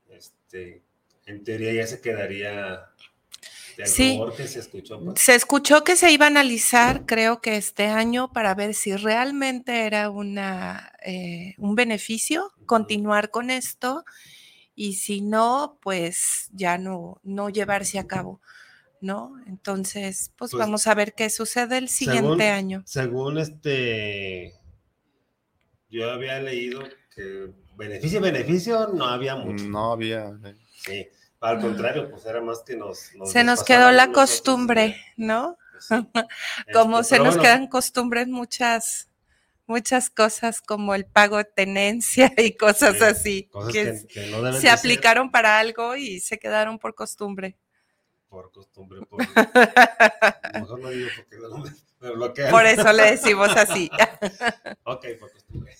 este, 0.08 0.82
en 1.26 1.44
teoría 1.44 1.72
ya 1.72 1.86
se 1.86 2.00
quedaría 2.00 2.86
Sí. 3.84 4.12
rumor 4.18 4.34
que 4.36 4.46
se 4.46 4.58
escuchó. 4.60 5.02
pues. 5.02 5.20
Se 5.22 5.34
escuchó 5.34 5.84
que 5.84 5.96
se 5.96 6.10
iba 6.10 6.26
a 6.26 6.28
analizar, 6.28 7.06
creo 7.06 7.40
que 7.40 7.56
este 7.56 7.86
año, 7.86 8.30
para 8.32 8.54
ver 8.54 8.74
si 8.74 8.94
realmente 8.94 9.86
era 9.86 10.10
una, 10.10 10.92
eh, 11.02 11.54
un 11.58 11.74
beneficio 11.76 12.52
continuar 12.66 13.30
con 13.30 13.48
esto 13.50 14.04
y 14.74 14.94
si 14.94 15.20
no, 15.22 15.78
pues 15.82 16.48
ya 16.52 16.76
no, 16.78 17.20
no 17.22 17.48
llevarse 17.48 17.98
a 17.98 18.06
cabo, 18.06 18.40
¿no? 19.00 19.34
Entonces, 19.46 20.32
pues, 20.36 20.50
Pues, 20.52 20.58
vamos 20.60 20.86
a 20.86 20.94
ver 20.94 21.14
qué 21.14 21.30
sucede 21.30 21.78
el 21.78 21.88
siguiente 21.88 22.20
según- 22.20 22.42
año. 22.42 22.82
Según 22.86 23.38
este, 23.38 24.54
yo 25.88 26.10
había 26.10 26.38
leído 26.40 26.82
que 27.14 27.50
beneficio, 27.76 28.20
beneficio, 28.20 28.88
no 28.88 29.06
había 29.06 29.36
mucho. 29.36 29.64
No 29.64 29.92
había. 29.92 30.28
eh, 30.44 30.56
Sí, 30.82 31.08
al 31.40 31.60
contrario, 31.60 32.10
pues 32.10 32.24
era 32.26 32.40
más 32.40 32.62
que 32.62 32.76
nos... 32.76 33.10
Se 33.26 33.44
nos 33.44 33.64
quedó 33.64 33.90
la 33.92 34.06
nosotros, 34.06 34.30
costumbre, 34.30 34.96
¿no? 35.16 35.56
pues 35.72 35.86
sí. 35.88 35.94
Como 36.72 37.00
Este, 37.00 37.16
se 37.16 37.22
nos 37.22 37.28
bueno, 37.36 37.42
quedan 37.42 37.66
costumbres 37.66 38.28
muchas, 38.28 39.08
muchas 39.66 40.10
cosas 40.10 40.60
como 40.60 40.94
el 40.94 41.04
pago 41.06 41.36
de 41.38 41.44
tenencia 41.44 42.32
y 42.38 42.52
cosas 42.52 42.96
Sí, 42.98 43.02
así, 43.04 43.42
Cosas 43.50 43.72
que 43.72 43.84
que, 43.84 44.06
que 44.08 44.26
no 44.30 44.36
deben 44.38 44.52
de 44.52 44.60
se 44.60 44.68
ser 44.68 44.70
aplicaron 44.70 45.30
para 45.30 45.58
algo 45.58 45.96
y 45.96 46.20
se 46.20 46.38
quedaron 46.38 46.78
por 46.78 46.94
costumbre. 46.94 47.56
Por 48.30 48.50
costumbre. 48.52 49.00
Por... 49.02 49.18
Mejor 50.54 50.80
no 50.80 50.88
digo 50.88 51.10
porque 51.16 51.36
me, 51.36 52.08
me 52.08 52.14
bloquean. 52.14 52.50
Por 52.50 52.64
eso 52.64 52.92
le 52.92 53.10
decimos 53.10 53.50
así. 53.50 53.90
Ok, 54.84 55.06
por 55.18 55.32
costumbre. 55.32 55.76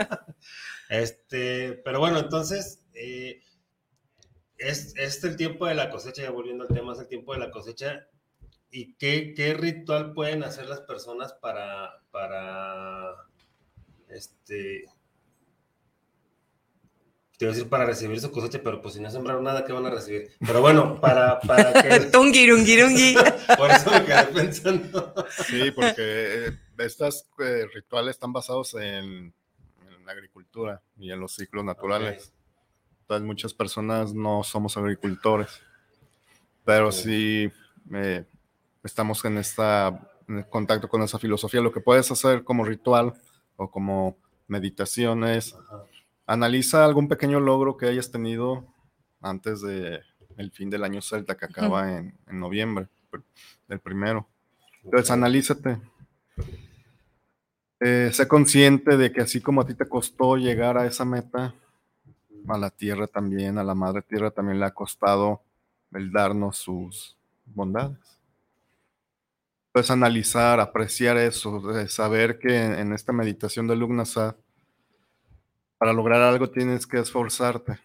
este, 0.88 1.72
pero 1.84 2.00
bueno, 2.00 2.18
entonces, 2.18 2.84
eh, 2.94 3.42
es, 4.56 4.96
es 4.96 5.22
el 5.24 5.36
tiempo 5.36 5.66
de 5.66 5.74
la 5.74 5.90
cosecha, 5.90 6.22
ya 6.22 6.30
volviendo 6.30 6.64
al 6.64 6.74
tema, 6.74 6.94
es 6.94 7.00
el 7.00 7.08
tiempo 7.08 7.32
de 7.32 7.40
la 7.40 7.50
cosecha. 7.50 8.08
¿Y 8.70 8.94
qué, 8.94 9.34
qué 9.34 9.54
ritual 9.54 10.14
pueden 10.14 10.42
hacer 10.42 10.66
las 10.66 10.80
personas 10.80 11.32
para, 11.34 12.02
para, 12.10 13.14
este, 14.08 14.86
te 17.36 17.44
iba 17.44 17.52
a 17.52 17.54
decir 17.54 17.68
para 17.68 17.84
recibir 17.84 18.20
su 18.20 18.30
cosecha, 18.30 18.60
pero 18.62 18.80
pues 18.80 18.94
si 18.94 19.00
no 19.00 19.10
sembraron 19.10 19.42
nada, 19.42 19.64
¿qué 19.64 19.72
van 19.72 19.86
a 19.86 19.90
recibir? 19.90 20.30
Pero 20.38 20.60
bueno, 20.60 21.00
para, 21.00 21.40
para 21.40 21.72
que, 21.82 22.00
Tungirungirungi. 22.12 23.16
por 23.58 23.70
eso 23.70 23.90
me 23.90 24.04
quedé 24.04 24.24
pensando. 24.26 25.14
Sí, 25.46 25.70
porque 25.72 25.94
eh, 25.98 26.58
estos 26.78 27.26
eh, 27.40 27.66
rituales 27.74 28.14
están 28.14 28.32
basados 28.32 28.74
en, 28.74 29.34
en 29.82 30.06
la 30.06 30.12
agricultura 30.12 30.80
y 30.96 31.10
en 31.10 31.18
los 31.18 31.34
ciclos 31.34 31.64
naturales. 31.64 32.32
Entonces 33.00 33.26
muchas 33.26 33.52
personas 33.52 34.14
no 34.14 34.44
somos 34.44 34.76
agricultores, 34.76 35.60
pero 36.64 36.92
sí 36.92 37.50
eh, 37.92 38.24
estamos 38.84 39.24
en 39.24 39.38
esta 39.38 40.08
en 40.28 40.44
contacto 40.44 40.88
con 40.88 41.02
esa 41.02 41.18
filosofía. 41.18 41.60
Lo 41.60 41.72
que 41.72 41.80
puedes 41.80 42.10
hacer 42.10 42.44
como 42.44 42.64
ritual 42.64 43.12
o 43.56 43.70
como 43.70 44.16
meditación 44.46 45.24
es 45.24 45.54
Ajá. 45.54 45.84
Analiza 46.26 46.84
algún 46.84 47.08
pequeño 47.08 47.40
logro 47.40 47.76
que 47.76 47.86
hayas 47.86 48.10
tenido 48.10 48.64
antes 49.20 49.60
de 49.62 50.00
el 50.36 50.50
fin 50.50 50.70
del 50.70 50.84
año 50.84 51.00
celta 51.00 51.36
que 51.36 51.44
acaba 51.44 51.96
en, 51.96 52.16
en 52.26 52.40
noviembre, 52.40 52.88
pr- 53.10 53.22
el 53.68 53.78
primero. 53.80 54.26
Entonces, 54.82 55.10
Ok. 55.10 55.14
analízate. 55.14 55.78
Eh, 57.80 58.10
sé 58.12 58.26
consciente 58.28 58.96
de 58.96 59.12
que 59.12 59.20
así 59.20 59.40
como 59.40 59.60
a 59.60 59.66
ti 59.66 59.74
te 59.74 59.88
costó 59.88 60.36
llegar 60.36 60.78
a 60.78 60.86
esa 60.86 61.04
meta, 61.04 61.54
a 62.48 62.58
la 62.58 62.70
tierra 62.70 63.06
también, 63.06 63.58
a 63.58 63.64
la 63.64 63.74
madre 63.74 64.02
tierra 64.02 64.30
también 64.30 64.58
le 64.60 64.66
ha 64.66 64.74
costado 64.74 65.42
el 65.92 66.10
darnos 66.12 66.58
sus 66.58 67.16
bondades. 67.46 67.98
Puedes 69.72 69.90
analizar, 69.90 70.60
apreciar 70.60 71.16
eso, 71.16 71.60
de 71.60 71.88
saber 71.88 72.38
que 72.38 72.56
en, 72.64 72.74
en 72.74 72.92
esta 72.92 73.12
meditación 73.12 73.66
de 73.66 73.76
Lugnasad, 73.76 74.36
para 75.84 75.92
lograr 75.92 76.22
algo 76.22 76.48
tienes 76.48 76.86
que 76.86 76.98
esforzarte. 76.98 77.78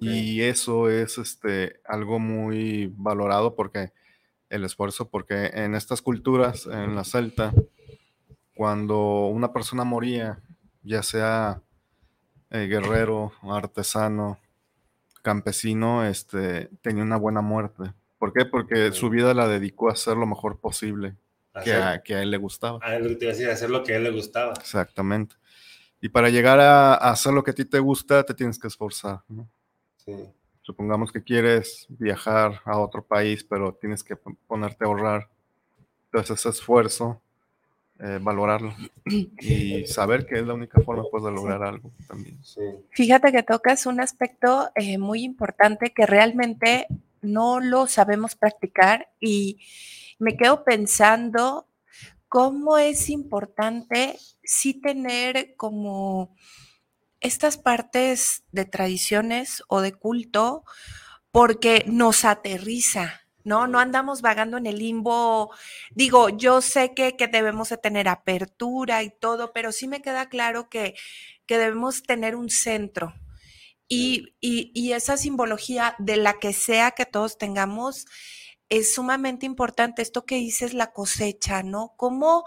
Y 0.00 0.40
eso 0.40 0.88
es 0.88 1.18
este, 1.18 1.82
algo 1.84 2.18
muy 2.18 2.90
valorado 2.96 3.54
porque 3.54 3.92
el 4.48 4.64
esfuerzo, 4.64 5.10
porque 5.10 5.50
en 5.52 5.74
estas 5.74 6.00
culturas, 6.00 6.64
en 6.64 6.94
la 6.94 7.04
celta, 7.04 7.52
cuando 8.54 9.26
una 9.26 9.52
persona 9.52 9.84
moría, 9.84 10.40
ya 10.82 11.02
sea 11.02 11.60
eh, 12.48 12.68
guerrero, 12.68 13.32
artesano, 13.42 14.38
campesino, 15.20 16.06
este, 16.06 16.70
tenía 16.80 17.02
una 17.02 17.18
buena 17.18 17.42
muerte. 17.42 17.92
¿Por 18.18 18.32
qué? 18.32 18.46
Porque 18.46 18.92
su 18.92 19.10
vida 19.10 19.34
la 19.34 19.46
dedicó 19.46 19.90
a 19.90 19.92
hacer 19.92 20.16
lo 20.16 20.26
mejor 20.26 20.58
posible 20.58 21.16
que 21.62 21.74
a, 21.74 22.02
que 22.02 22.14
a 22.14 22.22
él 22.22 22.30
le 22.30 22.38
gustaba. 22.38 22.78
Te 22.78 22.96
iba 22.96 22.96
a 22.96 23.34
decir, 23.34 23.50
hacer 23.50 23.68
lo 23.68 23.84
que 23.84 23.92
a 23.92 23.96
él 23.98 24.04
le 24.04 24.10
gustaba. 24.10 24.54
Exactamente. 24.54 25.36
Y 26.00 26.08
para 26.08 26.28
llegar 26.30 26.60
a, 26.60 26.94
a 26.94 27.10
hacer 27.10 27.32
lo 27.32 27.42
que 27.42 27.50
a 27.50 27.54
ti 27.54 27.64
te 27.64 27.78
gusta, 27.78 28.22
te 28.24 28.34
tienes 28.34 28.58
que 28.58 28.68
esforzar. 28.68 29.20
¿no? 29.28 29.48
Sí. 29.96 30.14
Supongamos 30.62 31.10
que 31.10 31.22
quieres 31.22 31.86
viajar 31.88 32.60
a 32.64 32.78
otro 32.78 33.02
país, 33.02 33.42
pero 33.44 33.72
tienes 33.74 34.04
que 34.04 34.14
pon- 34.16 34.36
ponerte 34.46 34.84
a 34.84 34.86
ahorrar. 34.86 35.28
Entonces 36.06 36.38
ese 36.38 36.50
esfuerzo, 36.50 37.20
eh, 37.98 38.18
valorarlo 38.22 38.72
y 39.40 39.86
saber 39.86 40.24
que 40.26 40.36
es 40.38 40.46
la 40.46 40.54
única 40.54 40.80
forma 40.82 41.02
pues, 41.10 41.24
de 41.24 41.32
lograr 41.32 41.62
algo 41.64 41.90
también. 42.06 42.38
Sí. 42.44 42.60
Fíjate 42.90 43.32
que 43.32 43.42
tocas 43.42 43.86
un 43.86 44.00
aspecto 44.00 44.70
eh, 44.76 44.98
muy 44.98 45.24
importante 45.24 45.92
que 45.92 46.06
realmente 46.06 46.86
no 47.22 47.58
lo 47.60 47.86
sabemos 47.88 48.36
practicar 48.36 49.08
y 49.20 49.58
me 50.20 50.36
quedo 50.36 50.62
pensando 50.64 51.66
cómo 52.28 52.78
es 52.78 53.10
importante 53.10 54.18
sí 54.44 54.74
tener 54.80 55.54
como 55.56 56.34
estas 57.20 57.56
partes 57.58 58.44
de 58.52 58.64
tradiciones 58.64 59.62
o 59.68 59.80
de 59.80 59.92
culto 59.92 60.64
porque 61.32 61.84
nos 61.86 62.24
aterriza, 62.24 63.22
¿no? 63.44 63.66
No 63.66 63.80
andamos 63.80 64.22
vagando 64.22 64.56
en 64.58 64.66
el 64.66 64.78
limbo. 64.78 65.52
Digo, 65.92 66.30
yo 66.30 66.60
sé 66.62 66.94
que, 66.94 67.16
que 67.16 67.28
debemos 67.28 67.70
de 67.70 67.78
tener 67.78 68.08
apertura 68.08 69.02
y 69.02 69.10
todo, 69.10 69.52
pero 69.52 69.72
sí 69.72 69.88
me 69.88 70.02
queda 70.02 70.28
claro 70.28 70.68
que, 70.70 70.94
que 71.46 71.58
debemos 71.58 72.02
tener 72.04 72.36
un 72.36 72.50
centro. 72.50 73.14
Y, 73.88 74.34
y- 74.40 74.70
y 74.74 74.92
esa 74.92 75.16
simbología 75.16 75.94
de 75.98 76.16
la 76.16 76.38
que 76.38 76.52
sea 76.52 76.90
que 76.92 77.06
todos 77.06 77.38
tengamos 77.38 78.06
es 78.68 78.94
sumamente 78.94 79.46
importante. 79.46 80.02
Esto 80.02 80.24
que 80.24 80.36
dices, 80.36 80.74
la 80.74 80.92
cosecha, 80.92 81.62
¿no? 81.62 81.94
Cómo 81.96 82.44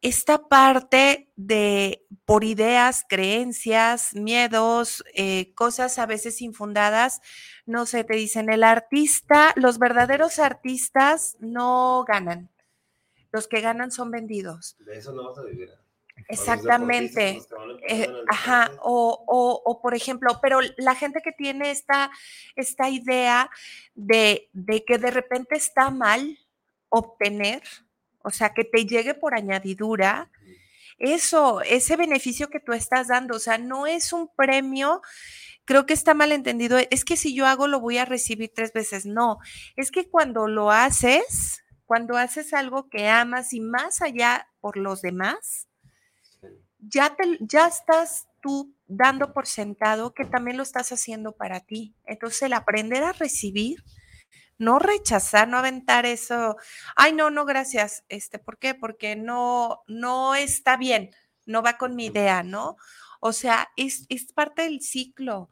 esta 0.00 0.48
parte 0.48 1.30
de 1.36 2.04
por 2.24 2.42
ideas, 2.42 3.04
creencias, 3.08 4.14
miedos, 4.14 5.04
eh, 5.14 5.54
cosas 5.54 5.98
a 5.98 6.06
veces 6.06 6.42
infundadas, 6.42 7.20
no 7.66 7.86
sé, 7.86 8.02
te 8.02 8.16
dicen 8.16 8.52
el 8.52 8.64
artista, 8.64 9.52
los 9.54 9.78
verdaderos 9.78 10.40
artistas 10.40 11.36
no 11.38 12.04
ganan. 12.06 12.50
Los 13.30 13.46
que 13.46 13.60
ganan 13.60 13.92
son 13.92 14.10
vendidos. 14.10 14.76
De 14.80 14.98
eso 14.98 15.12
no 15.12 15.28
vas 15.28 15.38
a 15.38 15.44
vivir. 15.44 15.70
Exactamente. 16.28 17.46
Eh, 17.88 18.08
ajá, 18.26 18.72
o, 18.82 19.24
o- 19.26 19.62
o, 19.64 19.80
por 19.82 19.94
ejemplo, 19.94 20.38
pero 20.40 20.60
la 20.76 20.94
gente 20.94 21.20
que 21.22 21.32
tiene 21.32 21.70
esta, 21.70 22.10
esta 22.56 22.88
idea 22.88 23.50
de, 23.94 24.48
de 24.52 24.84
que 24.84 24.98
de 24.98 25.10
repente 25.10 25.56
está 25.56 25.90
mal 25.90 26.38
obtener, 26.90 27.62
o 28.22 28.30
sea, 28.30 28.54
que 28.54 28.64
te 28.64 28.86
llegue 28.86 29.14
por 29.14 29.34
añadidura, 29.34 30.30
eso, 30.98 31.62
ese 31.62 31.96
beneficio 31.96 32.48
que 32.50 32.60
tú 32.60 32.72
estás 32.72 33.08
dando, 33.08 33.36
o 33.36 33.40
sea, 33.40 33.58
no 33.58 33.86
es 33.86 34.12
un 34.12 34.28
premio, 34.36 35.02
creo 35.64 35.86
que 35.86 35.94
está 35.94 36.14
mal 36.14 36.32
entendido, 36.32 36.78
es 36.90 37.04
que 37.04 37.16
si 37.16 37.34
yo 37.34 37.46
hago 37.46 37.68
lo 37.68 37.80
voy 37.80 37.98
a 37.98 38.04
recibir 38.04 38.52
tres 38.54 38.72
veces, 38.72 39.06
no, 39.06 39.38
es 39.76 39.90
que 39.90 40.08
cuando 40.10 40.48
lo 40.48 40.70
haces, 40.70 41.62
cuando 41.86 42.16
haces 42.16 42.52
algo 42.54 42.88
que 42.88 43.08
amas 43.08 43.52
y 43.52 43.60
más 43.60 44.02
allá 44.02 44.48
por 44.60 44.76
los 44.76 45.02
demás, 45.02 45.68
ya, 46.82 47.14
te, 47.16 47.38
ya 47.40 47.66
estás 47.66 48.28
tú 48.40 48.74
dando 48.86 49.32
por 49.32 49.46
sentado 49.46 50.12
que 50.12 50.24
también 50.24 50.56
lo 50.56 50.62
estás 50.62 50.92
haciendo 50.92 51.32
para 51.32 51.60
ti. 51.60 51.94
Entonces, 52.04 52.42
el 52.42 52.52
aprender 52.52 53.04
a 53.04 53.12
recibir, 53.12 53.82
no 54.58 54.78
rechazar, 54.78 55.48
no 55.48 55.58
aventar 55.58 56.06
eso, 56.06 56.56
ay, 56.96 57.12
no, 57.12 57.30
no, 57.30 57.44
gracias, 57.44 58.04
este, 58.08 58.38
¿por 58.38 58.58
qué? 58.58 58.74
Porque 58.74 59.16
no, 59.16 59.82
no 59.86 60.34
está 60.34 60.76
bien, 60.76 61.10
no 61.46 61.62
va 61.62 61.78
con 61.78 61.96
mi 61.96 62.06
idea, 62.06 62.42
¿no? 62.42 62.76
O 63.20 63.32
sea, 63.32 63.68
es, 63.76 64.04
es 64.08 64.32
parte 64.32 64.62
del 64.62 64.80
ciclo 64.80 65.48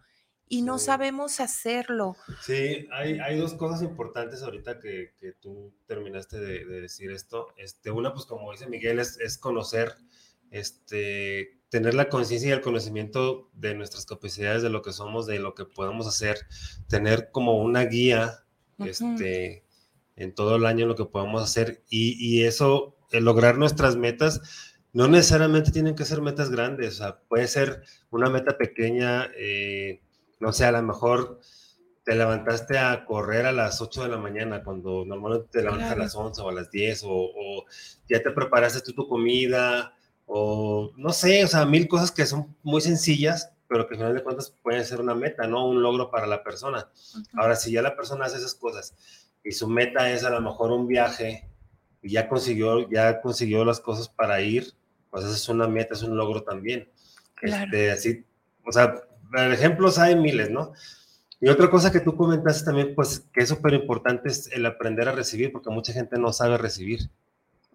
y 0.49 0.63
no 0.63 0.79
sabemos 0.79 1.39
hacerlo. 1.39 2.17
Sí, 2.43 2.89
hay, 2.91 3.21
hay, 3.21 3.39
dos 3.39 3.55
cosas 3.55 3.83
importantes 3.83 4.43
ahorita 4.43 4.81
que, 4.81 5.15
que 5.21 5.33
tú 5.35 5.73
terminaste 5.87 6.41
de, 6.41 6.65
de, 6.65 6.81
decir 6.81 7.13
esto. 7.13 7.55
Este, 7.57 7.93
una, 7.93 8.13
pues 8.13 8.27
como 8.27 8.51
dice 8.51 8.67
Miguel, 8.67 8.99
es, 8.99 9.21
es 9.21 9.39
conocer, 9.39 9.95
este, 10.51 11.61
tener 11.71 11.95
la 11.95 12.09
conciencia 12.09 12.49
y 12.49 12.53
el 12.53 12.61
conocimiento 12.61 13.49
de 13.55 13.75
nuestras 13.75 14.05
capacidades, 14.05 14.63
de 14.63 14.71
lo 14.71 14.83
que 14.83 14.93
somos, 14.93 15.27
de 15.27 15.39
lo 15.39 15.55
que 15.55 15.65
podemos 15.65 16.07
hacer, 16.07 16.39
tener 16.89 17.31
como 17.31 17.59
una 17.63 17.85
guía 17.85 18.45
este, 18.79 19.65
en 20.17 20.35
todo 20.35 20.57
el 20.57 20.67
año 20.67 20.87
lo 20.87 20.97
que 20.97 21.05
podemos 21.05 21.43
hacer 21.43 21.83
y, 21.89 22.17
y 22.19 22.45
eso, 22.45 22.97
el 23.13 23.25
lograr 23.25 23.57
nuestras 23.57 23.97
metas, 23.97 24.41
no 24.93 25.07
necesariamente 25.07 25.71
tienen 25.71 25.95
que 25.95 26.05
ser 26.05 26.21
metas 26.21 26.51
grandes, 26.51 26.95
o 26.95 26.99
sea, 26.99 27.21
puede 27.29 27.47
ser 27.47 27.83
una 28.11 28.29
meta 28.29 28.59
pequeña, 28.59 29.31
eh, 29.37 30.01
no 30.41 30.53
sé, 30.53 30.65
a 30.65 30.73
lo 30.73 30.83
mejor 30.83 31.39
te 32.03 32.17
levantaste 32.17 32.79
a 32.79 33.05
correr 33.05 33.47
a 33.47 33.53
las 33.53 33.81
8 33.81 34.03
de 34.03 34.09
la 34.09 34.19
mañana 34.19 34.65
cuando 34.65 35.05
normalmente 35.05 35.49
te 35.53 35.63
levantas 35.63 35.93
a 35.93 35.97
las 35.97 36.15
11 36.17 36.41
o 36.43 36.49
a 36.49 36.53
las 36.53 36.71
10 36.73 37.05
o, 37.05 37.11
o, 37.13 37.65
ya 38.09 38.21
te 38.21 38.31
preparaste 38.33 38.81
tú 38.81 38.93
tu 38.93 39.07
comida 39.07 39.95
o 40.33 40.93
no 40.97 41.13
sé, 41.13 41.45
o 41.45 41.49
sea, 41.49 41.67
mil 41.67 41.89
cosas 41.89 42.13
que 42.13 42.25
son 42.25 42.57
muy 42.63 42.81
sencillas, 42.81 43.53
pero 43.67 43.89
que 43.89 43.95
al 43.95 44.01
final 44.01 44.15
de 44.15 44.23
cuentas 44.23 44.55
pueden 44.63 44.85
ser 44.85 45.01
una 45.01 45.15
meta, 45.15 45.49
¿no? 45.49 45.69
Un 45.69 45.83
logro 45.83 46.09
para 46.09 46.29
la 46.29 46.45
persona. 46.45 46.89
Uh 46.89 47.19
-huh. 47.19 47.29
Ahora, 47.35 47.57
si 47.57 47.73
ya 47.73 47.83
la 47.83 47.97
persona 47.97 48.27
hace 48.27 48.37
esas 48.37 48.55
cosas 48.55 48.95
y 49.43 49.51
su 49.51 49.67
meta 49.67 50.09
es 50.11 50.25
a 50.25 50.31
lo 50.31 50.41
mejor 50.41 50.71
un 50.71 50.87
viaje 50.87 51.49
y 52.01 52.13
ya 52.13 52.29
consiguió, 52.29 52.89
ya 52.89 53.21
consiguió 53.21 53.65
las 53.65 53.81
cosas 53.81 54.09
para 54.09 54.41
ir, 54.41 54.73
pues 55.11 55.25
esa 55.25 55.35
es 55.35 55.49
una 55.49 55.67
meta, 55.67 55.95
es 55.95 56.03
un 56.03 56.17
logro 56.17 56.45
también. 56.45 56.89
Claro. 57.35 57.65
Este, 57.65 57.91
así, 57.91 58.25
o 58.65 58.71
sea, 58.71 59.03
ejemplos 59.53 59.99
hay 59.99 60.15
miles, 60.15 60.49
¿no? 60.49 60.73
Y 61.41 61.49
otra 61.49 61.69
cosa 61.71 61.91
que 61.91 62.01
tú 62.01 62.15
comentaste 62.17 62.67
también, 62.67 62.95
pues 62.95 63.27
que 63.33 63.41
es 63.41 63.49
súper 63.49 63.75
importante 63.75 64.29
es 64.29 64.47
el 64.53 64.65
aprender 64.65 65.09
a 65.09 65.13
recibir, 65.13 65.51
porque 65.51 65.71
mucha 65.71 65.93
gente 65.93 66.19
no 66.19 66.33
sabe 66.33 66.57
recibir. 66.57 67.11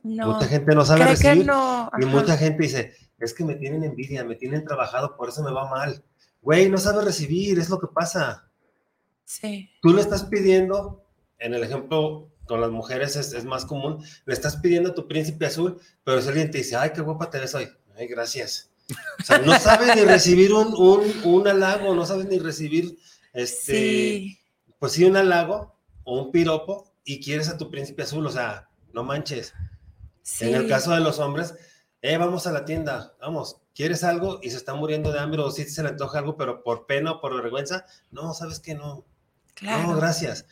No. 0.05 0.33
Mucha 0.33 0.45
gente 0.45 0.75
no 0.75 0.85
sabe 0.85 1.03
recibir. 1.03 1.47
No. 1.47 1.89
Y 1.99 2.05
mucha 2.05 2.37
gente 2.37 2.61
dice, 2.61 2.93
es 3.17 3.33
que 3.33 3.43
me 3.43 3.55
tienen 3.55 3.83
envidia, 3.83 4.23
me 4.23 4.35
tienen 4.35 4.63
trabajado, 4.63 5.17
por 5.17 5.29
eso 5.29 5.41
me 5.41 5.51
va 5.51 5.67
mal. 5.67 6.03
Güey, 6.43 6.69
no 6.69 6.77
sabe 6.77 7.03
recibir, 7.03 7.57
es 7.57 7.71
lo 7.71 7.79
que 7.79 7.87
pasa. 7.87 8.47
Sí. 9.23 9.67
Tú 9.81 9.95
le 9.95 10.01
estás 10.01 10.25
pidiendo, 10.25 11.03
en 11.39 11.55
el 11.55 11.63
ejemplo 11.63 12.29
con 12.45 12.61
las 12.61 12.69
mujeres 12.69 13.15
es, 13.15 13.33
es, 13.33 13.45
más 13.45 13.65
común, 13.65 14.05
le 14.27 14.33
estás 14.35 14.57
pidiendo 14.57 14.91
a 14.91 14.93
tu 14.93 15.07
príncipe 15.07 15.47
azul, 15.47 15.81
pero 16.03 16.21
si 16.21 16.27
alguien 16.27 16.51
te 16.51 16.59
dice, 16.59 16.75
ay, 16.75 16.91
qué 16.93 17.01
guapa 17.01 17.31
te 17.31 17.39
ves 17.39 17.55
hoy, 17.55 17.67
ay, 17.97 18.05
gracias. 18.05 18.69
O 19.19 19.23
sea, 19.23 19.39
no 19.39 19.57
sabes 19.59 19.95
ni 19.95 20.03
recibir 20.03 20.53
un, 20.53 20.67
un, 20.75 21.01
un, 21.23 21.47
halago, 21.47 21.95
no 21.95 22.05
sabes 22.05 22.27
ni 22.27 22.37
recibir, 22.37 22.99
este, 23.33 23.73
sí. 23.73 24.39
pues 24.77 24.91
sí, 24.91 25.03
un 25.03 25.17
halago 25.17 25.75
o 26.03 26.21
un 26.21 26.31
piropo 26.31 26.93
y 27.03 27.19
quieres 27.19 27.49
a 27.49 27.57
tu 27.57 27.71
príncipe 27.71 28.03
azul, 28.03 28.27
o 28.27 28.31
sea, 28.31 28.69
no 28.93 29.03
manches. 29.03 29.55
Sí. 30.25 30.45
En 30.49 30.55
el 30.55 30.67
caso 30.67 30.91
de 30.91 31.01
los 31.01 31.19
hombres, 31.19 31.53
eh, 32.01 32.17
vamos 32.17 32.47
a 32.47 32.51
la 32.51 32.65
tienda, 32.65 33.13
vamos, 33.21 33.61
¿quieres 33.75 34.03
algo? 34.03 34.39
Y 34.41 34.49
se 34.49 34.57
está 34.57 34.73
muriendo 34.73 35.11
de 35.11 35.19
hambre 35.19 35.41
o 35.41 35.51
si 35.51 35.63
sí 35.63 35.69
se 35.69 35.83
le 35.83 35.89
antoja 35.89 36.19
algo, 36.19 36.35
pero 36.35 36.63
por 36.63 36.87
pena 36.87 37.13
o 37.13 37.21
por 37.21 37.35
vergüenza, 37.35 37.85
no, 38.11 38.33
sabes 38.33 38.59
que 38.59 38.73
no. 38.73 39.05
Claro. 39.53 39.83
No, 39.83 39.95
gracias 39.95 40.45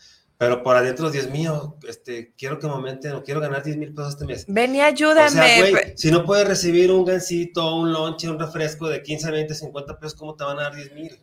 pero 0.44 0.62
por 0.62 0.75
adentro, 0.75 1.10
Dios 1.10 1.30
mío, 1.30 1.77
este, 1.88 2.34
quiero 2.38 2.60
que 2.60 2.68
momente, 2.68 3.08
no 3.10 3.24
quiero 3.24 3.39
ganar 3.39 3.63
10 3.63 3.77
mil 3.77 3.94
pesos 3.94 4.15
este 4.15 4.25
mes. 4.25 4.46
Ven 4.48 4.75
y 4.75 4.82
ayúdame. 4.82 5.27
O 5.27 5.30
sea, 5.30 5.70
güey, 5.70 5.94
si 5.96 6.12
no 6.12 6.25
puedes 6.25 6.46
recibir 6.46 6.92
un 6.92 7.05
gansito, 7.05 7.75
un 7.75 7.94
lonche, 7.94 8.29
un 8.29 8.38
refresco 8.38 8.90
de 8.90 9.01
15, 9.01 9.31
20, 9.31 9.55
50 9.55 10.00
pesos, 10.00 10.16
¿cómo 10.16 10.36
te 10.36 10.44
van 10.44 10.59
a 10.59 10.64
dar 10.64 10.75
10 10.75 10.94
mil? 10.96 11.18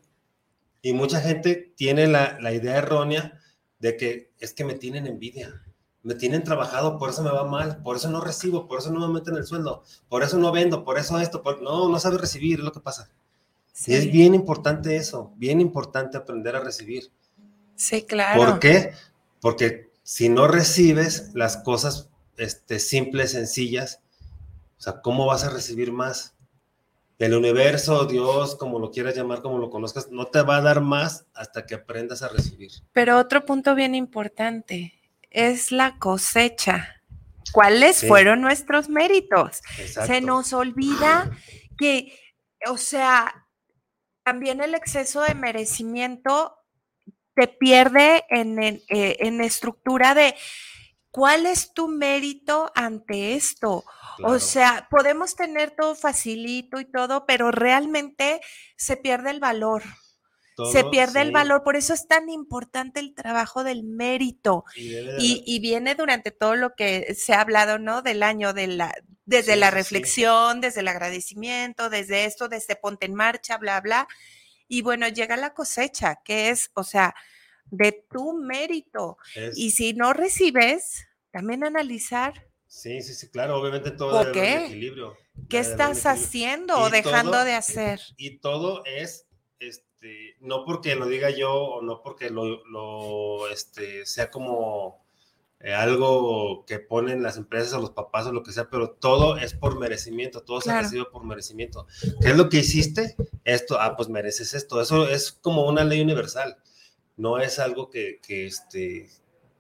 Y 0.81 0.95
mucha 0.95 1.21
gente 1.21 1.75
tiene 1.77 2.07
la, 2.07 2.39
la, 2.41 2.55
idea 2.55 2.79
errónea 2.79 3.39
de 3.79 3.99
que 3.99 4.33
es 4.39 4.55
que 4.55 4.65
me 4.65 4.75
tienen 4.75 5.07
envidia, 5.07 5.67
me 6.03 6.15
tienen 6.15 6.45
trabajado, 6.45 6.99
por 6.99 7.11
eso 7.11 7.23
me 7.23 7.31
va 7.31 7.45
mal, 7.45 7.83
por 7.83 7.97
eso 7.97 8.11
no 8.11 8.21
recibo, 8.21 8.67
por 8.67 8.79
eso 8.79 8.91
no 8.91 9.07
me 9.07 9.15
meten 9.15 9.37
el 9.37 9.45
sueldo, 9.45 9.83
por 10.09 10.23
eso 10.23 10.39
no 10.39 10.51
vendo, 10.51 10.85
por 10.85 10.99
eso 10.99 11.19
esto, 11.19 11.43
por... 11.43 11.61
no, 11.63 11.89
no 11.89 11.99
sabes 11.99 12.21
recibir, 12.21 12.59
es 12.59 12.65
lo 12.65 12.73
que 12.73 12.81
pasa. 12.81 13.11
Sí. 13.73 13.93
Y 13.93 13.95
es 13.95 14.11
bien 14.11 14.35
importante 14.35 14.97
eso, 14.97 15.33
bien 15.37 15.61
importante 15.61 16.17
aprender 16.17 16.57
a 16.57 16.61
recibir. 16.61 17.11
Sí, 17.77 18.03
claro. 18.03 18.41
¿Por 18.41 18.61
qué? 18.61 18.93
Porque 19.41 19.91
si 20.03 20.29
no 20.29 20.49
recibes 20.49 21.31
las 21.35 21.59
cosas 21.59 22.11
este, 22.37 22.79
simples, 22.79 23.33
sencillas, 23.33 24.01
o 24.79 24.83
sea, 24.83 25.01
¿cómo 25.03 25.27
vas 25.27 25.45
a 25.45 25.51
recibir 25.51 25.93
más? 25.93 26.35
El 27.19 27.35
universo, 27.35 28.07
Dios, 28.07 28.57
como 28.57 28.79
lo 28.79 28.91
quieras 28.91 29.15
llamar, 29.15 29.43
como 29.43 29.59
lo 29.59 29.69
conozcas, 29.69 30.11
no 30.11 30.27
te 30.27 30.41
va 30.41 30.57
a 30.57 30.63
dar 30.63 30.81
más 30.81 31.27
hasta 31.35 31.67
que 31.67 31.75
aprendas 31.75 32.23
a 32.23 32.29
recibir. 32.29 32.71
Pero 32.95 33.19
otro 33.19 33.45
punto 33.45 33.75
bien 33.75 33.95
importante 33.95 35.00
es 35.31 35.73
la 35.73 35.99
cosecha. 35.99 37.03
¿Cuáles 37.53 37.97
sí. 37.97 38.09
fueron 38.09 38.41
nuestros 38.41 38.89
méritos? 38.89 39.63
Exacto. 39.79 40.13
Se 40.13 40.21
nos 40.21 40.53
olvida 40.53 41.31
que, 41.79 42.19
o 42.67 42.77
sea, 42.77 43.47
también 44.25 44.61
el 44.61 44.75
exceso 44.75 45.23
de 45.23 45.35
merecimiento 45.35 46.57
te 47.35 47.49
pierde 47.49 48.25
en, 48.29 48.63
en, 48.63 48.83
eh, 48.89 49.17
en, 49.21 49.41
estructura 49.41 50.15
de 50.15 50.35
cuál 51.11 51.47
es 51.47 51.73
tu 51.73 51.89
mérito 51.89 52.71
ante 52.75 53.35
esto. 53.35 53.85
Claro. 54.17 54.35
O 54.35 54.39
sea, 54.39 54.89
podemos 54.91 55.35
tener 55.35 55.71
todo 55.71 55.95
facilito 55.95 56.81
y 56.81 56.85
todo, 56.85 57.25
pero 57.27 57.51
realmente 57.51 58.41
se 58.77 58.97
pierde 58.97 59.31
el 59.31 59.41
valor. 59.41 59.83
Todo, 60.65 60.73
se 60.73 60.85
pierde 60.85 61.21
sí. 61.21 61.27
el 61.27 61.33
valor, 61.33 61.63
por 61.63 61.77
eso 61.77 61.95
es 61.95 62.07
tan 62.07 62.29
importante 62.29 63.01
el 63.01 63.15
trabajo 63.15 63.65
del 63.65 63.83
mérito. 63.83 64.65
Y, 64.77 64.95
y, 65.19 65.43
y, 65.47 65.59
viene 65.61 65.95
durante 65.95 66.31
todo 66.31 66.55
lo 66.55 66.75
que 66.75 67.15
se 67.15 67.33
ha 67.33 67.41
hablado, 67.41 67.79
¿no? 67.79 68.03
Del 68.03 68.23
año, 68.23 68.53
de 68.53 68.67
la, 68.67 68.95
desde 69.25 69.55
sí, 69.55 69.59
la 69.59 69.71
reflexión, 69.71 70.55
sí. 70.55 70.61
desde 70.61 70.81
el 70.81 70.89
agradecimiento, 70.89 71.89
desde 71.89 72.25
esto, 72.25 72.49
desde 72.49 72.77
ponte 72.77 73.07
en 73.07 73.15
marcha, 73.15 73.57
bla, 73.59 73.81
bla. 73.81 74.09
Y 74.69 74.83
bueno, 74.83 75.09
llega 75.09 75.37
la 75.37 75.55
cosecha, 75.55 76.21
que 76.25 76.51
es, 76.51 76.71
o 76.75 76.85
sea, 76.85 77.15
de 77.71 78.05
tu 78.11 78.35
mérito. 78.35 79.19
Es... 79.35 79.57
Y 79.57 79.71
si 79.71 79.95
no 79.95 80.13
recibes, 80.13 81.07
también 81.31 81.65
analizar. 81.65 82.47
Sí, 82.67 83.03
sí, 83.03 83.15
sí, 83.15 83.31
claro, 83.31 83.61
obviamente 83.61 83.91
todo 83.91 84.23
¿Por 84.23 84.33
qué? 84.33 84.67
equilibrio. 84.67 85.17
¿Qué 85.49 85.59
estás 85.59 86.07
haciendo 86.07 86.79
o 86.79 86.91
dejando 86.91 87.33
todo, 87.33 87.45
de 87.45 87.55
hacer? 87.55 88.01
Y 88.17 88.39
todo 88.39 88.85
es, 88.85 89.27
este, 90.01 90.37
no 90.41 90.65
porque 90.65 90.95
lo 90.95 91.07
diga 91.07 91.29
yo 91.29 91.53
o 91.53 91.83
no 91.83 92.03
porque 92.03 92.31
lo, 92.31 92.65
lo 92.67 93.49
este, 93.49 94.07
sea 94.07 94.31
como 94.31 95.05
eh, 95.61 95.75
algo 95.75 96.65
que 96.65 96.79
ponen 96.79 97.23
las 97.23 97.37
empresas 97.37 97.75
o 97.75 97.81
los 97.81 97.91
papás 97.91 98.27
o 98.27 98.33
lo 98.33 98.43
que 98.43 98.53
sea, 98.53 98.71
pero 98.71 98.93
todo 98.93 99.37
es 99.37 99.53
por 99.53 99.79
merecimiento, 99.79 100.43
todo 100.43 100.61
claro. 100.61 100.79
se 100.79 100.85
recibe 100.85 101.11
por 101.13 101.25
merecimiento. 101.25 101.87
¿Qué 102.23 102.31
es 102.31 102.37
lo 102.37 102.49
que 102.49 102.59
hiciste? 102.59 103.15
Esto, 103.45 103.79
ah, 103.79 103.95
pues 103.95 104.09
mereces 104.09 104.55
esto. 104.55 104.81
Eso 104.81 105.07
es 105.07 105.33
como 105.33 105.69
una 105.69 105.85
ley 105.85 106.01
universal. 106.01 106.57
No 107.19 107.39
es 107.39 107.59
algo 107.59 107.91
que, 107.91 108.21
que, 108.23 108.47
este, 108.47 109.11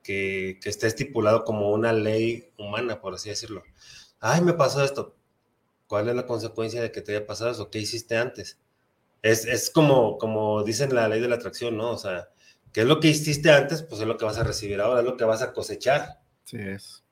que, 0.02 0.58
que 0.62 0.70
esté 0.70 0.86
estipulado 0.86 1.44
como 1.44 1.70
una 1.70 1.92
ley 1.92 2.50
humana, 2.56 3.02
por 3.02 3.12
así 3.12 3.28
decirlo. 3.28 3.62
Ay, 4.20 4.40
me 4.40 4.54
pasó 4.54 4.82
esto. 4.82 5.14
¿Cuál 5.86 6.08
es 6.08 6.16
la 6.16 6.24
consecuencia 6.24 6.80
de 6.80 6.92
que 6.92 7.02
te 7.02 7.14
haya 7.14 7.26
pasado 7.26 7.50
eso? 7.50 7.68
¿Qué 7.68 7.78
hiciste 7.78 8.16
antes? 8.16 8.58
Es, 9.22 9.44
es 9.44 9.70
como, 9.70 10.18
como 10.18 10.62
dicen 10.64 10.94
la 10.94 11.08
ley 11.08 11.20
de 11.20 11.28
la 11.28 11.36
atracción, 11.36 11.76
¿no? 11.76 11.90
O 11.90 11.98
sea, 11.98 12.28
¿Qué 12.72 12.82
es 12.82 12.86
lo 12.86 13.00
que 13.00 13.08
hiciste 13.08 13.50
antes? 13.50 13.82
Pues 13.82 14.00
es 14.00 14.06
lo 14.06 14.16
que 14.16 14.24
vas 14.24 14.38
a 14.38 14.44
recibir 14.44 14.80
ahora, 14.80 15.00
es 15.00 15.06
lo 15.06 15.16
que 15.16 15.24
vas 15.24 15.42
a 15.42 15.52
cosechar. 15.52 16.20
Sí 16.44 16.58
es. 16.58 17.02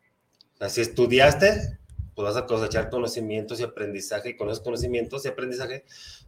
O 0.55 0.59
sea, 0.59 0.69
si 0.69 0.81
estudiaste, 0.81 1.79
pues 2.15 2.29
vas 2.29 2.37
a 2.37 2.47
cosechar 2.47 2.91
conocimientos 2.91 3.59
y 3.61 3.65
aprendizaje, 3.65 4.31
y 4.31 4.37
con 4.37 4.49
esos 4.49 4.63
conocimientos 4.63 5.25
y 5.25 5.29
aprendizaje 5.29 5.85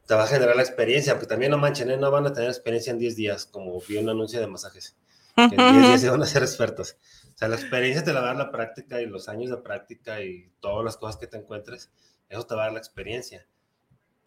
te 0.07 0.15
va 0.15 0.25
a 0.25 0.27
generar 0.27 0.57
la 0.57 0.63
experiencia, 0.63 1.15
porque 1.15 1.29
también 1.29 1.53
no 1.53 1.59
manchen, 1.59 1.91
¿eh? 1.91 1.97
no 1.97 2.11
van 2.11 2.27
a 2.27 2.33
tener 2.33 2.49
experiencia 2.49 2.91
en 2.91 2.99
10 2.99 3.17
días, 3.17 3.47
como 3.47 3.81
vi 3.81 3.99
un 3.99 4.09
anuncio 4.09 4.41
de 4.41 4.47
masajes. 4.49 4.97
Que 5.37 5.43
en 5.43 5.51
10 5.51 5.87
días 5.87 6.01
se 6.01 6.11
van 6.11 6.23
a 6.23 6.27
ser 6.27 6.43
expertos. 6.43 6.97
O 7.35 7.39
sea, 7.39 7.49
la 7.49 7.57
experiencia 7.57 8.03
te 8.03 8.13
la 8.13 8.21
va 8.21 8.27
a 8.27 8.35
dar 8.35 8.47
la 8.47 8.51
práctica 8.51 9.01
y 9.01 9.07
los 9.07 9.29
años 9.29 9.51
de 9.51 9.59
práctica 9.59 10.21
y 10.23 10.51
todas 10.61 10.85
las 10.85 10.97
cosas 10.97 11.17
que 11.17 11.29
te 11.29 11.37
encuentres, 11.37 11.91
eso 12.29 12.45
te 12.47 12.55
va 12.57 12.63
a 12.63 12.65
dar 12.67 12.73
la 12.73 12.81
experiencia. 12.81 13.47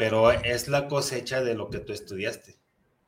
Pero 0.03 0.31
es 0.31 0.67
la 0.67 0.89
cosecha 0.89 1.41
de 1.41 1.55
lo 1.55 1.69
que 1.69 1.79
tú 1.79 1.93
estudiaste. 1.93 2.57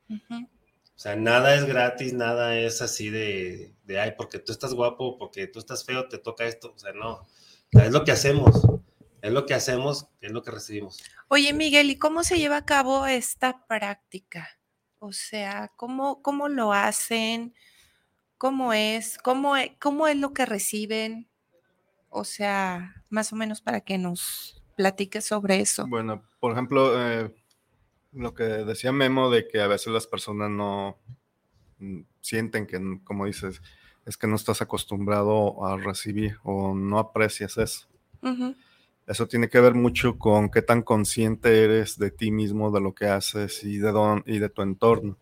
Uh 0.08 0.14
-huh. 0.14 0.48
O 0.48 0.98
sea, 0.98 1.18
nada 1.18 1.54
es 1.54 1.66
gratis, 1.66 2.14
nada 2.14 2.58
es 2.58 2.82
así 2.82 3.10
de, 3.10 3.76
de, 3.84 4.00
ay, 4.00 4.14
porque 4.16 4.40
tú 4.40 4.54
estás 4.54 4.74
guapo, 4.74 5.18
porque 5.18 5.46
tú 5.48 5.60
estás 5.60 5.84
feo, 5.84 6.08
te 6.08 6.20
toca 6.20 6.46
esto. 6.46 6.72
O 6.74 6.80
sea, 6.80 6.94
no. 6.94 7.28
Es 7.72 7.92
lo 7.92 8.06
que 8.06 8.14
hacemos. 8.14 8.66
Es 9.22 9.34
lo 9.34 9.46
que 9.46 9.54
hacemos, 9.54 10.08
es 10.22 10.32
lo 10.32 10.42
que 10.42 10.52
recibimos. 10.52 11.04
Oye, 11.28 11.52
Miguel, 11.52 11.90
¿y 11.90 11.98
cómo 11.98 12.24
se 12.24 12.38
lleva 12.38 12.56
a 12.56 12.66
cabo 12.66 13.06
esta 13.08 13.66
práctica? 13.68 14.48
O 15.00 15.12
sea, 15.12 15.74
¿cómo, 15.76 16.22
cómo 16.22 16.48
lo 16.48 16.72
hacen? 16.72 17.56
¿Cómo 18.38 18.72
es? 18.72 19.18
¿Cómo, 19.18 19.56
¿Cómo 19.82 20.08
es 20.08 20.16
lo 20.16 20.32
que 20.32 20.46
reciben? 20.46 21.28
O 22.08 22.24
sea, 22.24 23.04
más 23.10 23.34
o 23.34 23.36
menos 23.36 23.60
para 23.60 23.82
que 23.82 23.98
nos 23.98 24.62
platiques 24.76 25.26
sobre 25.26 25.60
eso. 25.60 25.88
Bueno, 25.88 26.24
por 26.40 26.52
ejemplo, 26.52 26.94
eh, 27.02 27.34
lo 28.14 28.34
que 28.34 28.44
decía 28.44 28.92
Memo 28.92 29.30
de 29.30 29.48
que 29.48 29.62
a 29.62 29.68
veces 29.68 29.88
las 29.88 30.08
personas 30.08 30.50
no 30.50 30.98
mm, 31.80 32.02
sienten 32.22 32.68
que, 32.68 33.00
como 33.04 33.26
dices, 33.26 33.62
es 34.06 34.18
que 34.18 34.28
no 34.28 34.36
estás 34.36 34.62
acostumbrado 34.62 35.66
a 35.66 35.78
recibir 35.78 36.38
o 36.44 36.76
no 36.76 37.00
aprecias 37.00 37.58
eso. 37.58 37.88
Eso 39.08 39.28
tiene 39.28 39.50
que 39.50 39.60
ver 39.60 39.76
mucho 39.76 40.18
con 40.18 40.50
qué 40.50 40.64
tan 40.64 40.82
consciente 40.82 41.64
eres 41.64 42.00
de 42.00 42.10
ti 42.10 42.32
mismo, 42.32 42.72
de 42.72 42.82
lo 42.82 42.96
que 42.96 43.06
haces 43.06 43.64
y 43.64 43.78
de, 43.78 44.24
y 44.26 44.40
de 44.40 44.50
tu 44.50 44.64
entorno. 44.64 45.16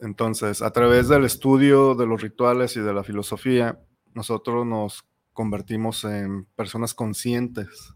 Entonces, 0.00 0.62
a 0.62 0.72
través 0.72 1.08
del 1.08 1.24
estudio 1.24 1.94
de 1.94 2.06
los 2.06 2.20
rituales 2.20 2.76
y 2.76 2.80
de 2.80 2.92
la 2.92 3.04
filosofía, 3.04 3.78
nosotros 4.14 4.66
nos 4.66 5.04
convertimos 5.34 6.04
en 6.04 6.46
personas 6.56 6.94
conscientes. 6.94 7.92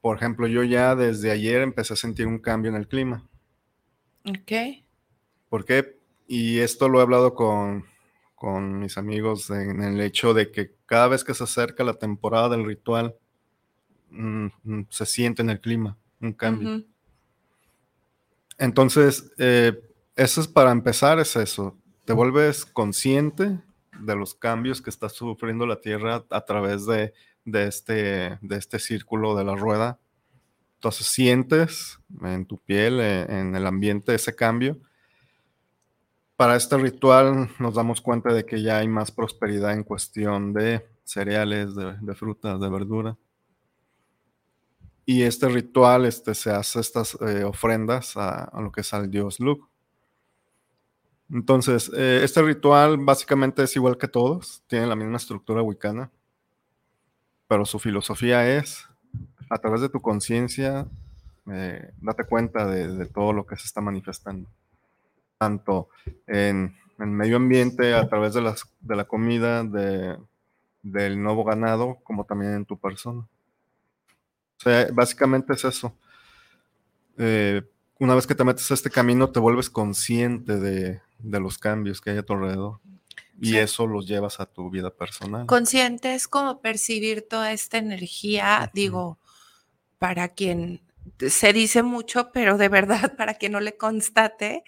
Por 0.00 0.16
ejemplo, 0.16 0.46
yo 0.46 0.62
ya 0.62 0.94
desde 0.94 1.30
ayer 1.30 1.62
empecé 1.62 1.94
a 1.94 1.96
sentir 1.96 2.26
un 2.26 2.38
cambio 2.38 2.70
en 2.70 2.76
el 2.76 2.86
clima. 2.86 3.26
Ok. 4.24 4.82
¿Por 5.48 5.64
qué? 5.64 5.98
Y 6.26 6.58
esto 6.58 6.88
lo 6.88 6.98
he 6.98 7.02
hablado 7.02 7.34
con, 7.34 7.84
mis 8.80 8.98
amigos 8.98 9.50
en 9.50 9.82
el 9.82 10.00
hecho 10.00 10.34
de 10.34 10.50
que 10.50 10.74
cada 10.86 11.08
vez 11.08 11.24
que 11.24 11.34
se 11.34 11.44
acerca 11.44 11.84
la 11.84 11.94
temporada 11.94 12.50
del 12.50 12.64
ritual, 12.64 13.14
mm, 14.10 14.46
mm, 14.64 14.86
se 14.90 15.06
siente 15.06 15.42
en 15.42 15.50
el 15.50 15.60
clima 15.60 15.98
un 16.20 16.32
cambio. 16.32 16.84
Entonces, 18.58 19.32
eh, 19.38 19.80
eso 20.16 20.40
es 20.40 20.48
para 20.48 20.70
empezar, 20.70 21.18
es 21.18 21.36
eso. 21.36 21.76
Te 22.04 22.12
vuelves 22.12 22.64
consciente 22.64 23.58
de 24.00 24.16
los 24.16 24.34
cambios 24.34 24.82
que 24.82 24.90
está 24.90 25.08
sufriendo 25.08 25.66
la 25.66 25.80
Tierra 25.80 26.24
a 26.30 26.40
través 26.44 26.86
de 26.86 27.12
de 27.44 27.66
este, 27.66 28.38
de 28.40 28.56
este 28.56 28.78
círculo 28.78 29.36
de 29.36 29.44
la 29.44 29.56
rueda. 29.56 29.98
Entonces 30.74 31.06
sientes 31.06 31.98
en 32.22 32.46
tu 32.46 32.58
piel, 32.58 33.00
eh, 33.00 33.26
en 33.28 33.54
el 33.54 33.66
ambiente, 33.66 34.14
ese 34.14 34.34
cambio. 34.34 34.78
Para 36.36 36.56
este 36.56 36.78
ritual 36.78 37.50
nos 37.58 37.74
damos 37.74 38.00
cuenta 38.00 38.32
de 38.32 38.46
que 38.46 38.62
ya 38.62 38.78
hay 38.78 38.88
más 38.88 39.10
prosperidad 39.10 39.72
en 39.72 39.84
cuestión 39.84 40.54
de 40.54 40.86
cereales, 41.04 41.74
de, 41.74 42.14
frutas, 42.14 42.58
de 42.60 42.68
verdura. 42.70 43.16
Y 45.04 45.22
este 45.22 45.48
ritual 45.48 46.06
este, 46.06 46.34
se 46.34 46.50
hace 46.50 46.80
estas 46.80 47.18
eh, 47.20 47.44
ofrendas 47.44 48.16
a, 48.16 48.50
lo 48.60 48.70
que 48.70 48.82
es 48.82 48.94
al 48.94 49.10
dios 49.10 49.40
Luke. 49.40 49.66
Entonces, 51.32 51.90
eh, 51.94 52.20
este 52.24 52.42
ritual 52.42 52.98
básicamente 52.98 53.62
es 53.62 53.76
igual 53.76 53.98
que 53.98 54.08
todos, 54.08 54.62
tiene 54.66 54.86
la 54.86 54.96
misma 54.96 55.16
estructura 55.16 55.62
wicana 55.62 56.10
pero 57.50 57.66
su 57.66 57.80
filosofía 57.80 58.48
es, 58.48 58.86
a 59.48 59.58
través 59.58 59.80
de 59.80 59.88
tu 59.88 60.00
conciencia, 60.00 60.86
eh, 61.50 61.90
date 62.00 62.22
cuenta 62.22 62.64
de, 62.64 63.06
todo 63.06 63.32
lo 63.32 63.44
que 63.44 63.56
se 63.56 63.66
está 63.66 63.80
manifestando, 63.80 64.48
tanto 65.36 65.88
en 66.28 66.76
el 67.00 67.08
medio 67.08 67.38
ambiente, 67.38 67.92
a 67.92 68.08
través 68.08 68.34
de, 68.34 68.42
las, 68.42 68.72
de 68.78 68.94
la 68.94 69.02
comida, 69.02 69.64
de, 69.64 70.16
del 70.82 71.20
nuevo 71.20 71.42
ganado, 71.42 71.98
como 72.04 72.24
también 72.24 72.54
en 72.54 72.64
tu 72.64 72.78
persona. 72.78 73.22
O 73.22 74.62
sea, 74.62 74.86
básicamente 74.92 75.52
es 75.54 75.64
eso. 75.64 75.92
Eh, 77.18 77.68
una 78.00 78.14
vez 78.14 78.26
que 78.26 78.34
te 78.34 78.44
metes 78.44 78.70
a 78.70 78.74
este 78.74 78.90
camino, 78.90 79.30
te 79.30 79.38
vuelves 79.40 79.70
consciente 79.70 80.58
de, 80.58 81.00
de 81.18 81.40
los 81.40 81.58
cambios 81.58 82.00
que 82.00 82.10
hay 82.10 82.18
a 82.18 82.22
tu 82.22 82.32
alrededor. 82.32 82.80
Y 83.42 83.56
eso 83.56 83.86
los 83.86 84.06
llevas 84.06 84.40
a 84.40 84.46
tu 84.46 84.68
vida 84.68 84.90
personal. 84.90 85.46
Consciente 85.46 86.14
es 86.14 86.28
como 86.28 86.60
percibir 86.60 87.26
toda 87.28 87.52
esta 87.52 87.78
energía, 87.78 88.70
digo, 88.74 89.18
para 89.98 90.28
quien 90.28 90.82
se 91.26 91.52
dice 91.52 91.82
mucho, 91.82 92.32
pero 92.32 92.58
de 92.58 92.68
verdad, 92.68 93.14
para 93.16 93.34
quien 93.34 93.52
no 93.52 93.60
le 93.60 93.76
constate, 93.76 94.64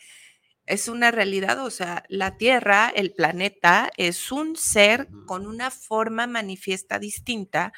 es 0.66 0.88
una 0.88 1.10
realidad, 1.10 1.64
o 1.64 1.70
sea, 1.70 2.04
la 2.08 2.36
Tierra, 2.36 2.92
el 2.94 3.12
planeta, 3.12 3.90
es 3.96 4.30
un 4.30 4.56
ser 4.56 5.08
con 5.26 5.46
una 5.46 5.70
forma 5.70 6.26
manifiesta 6.26 6.98
distinta, 6.98 7.72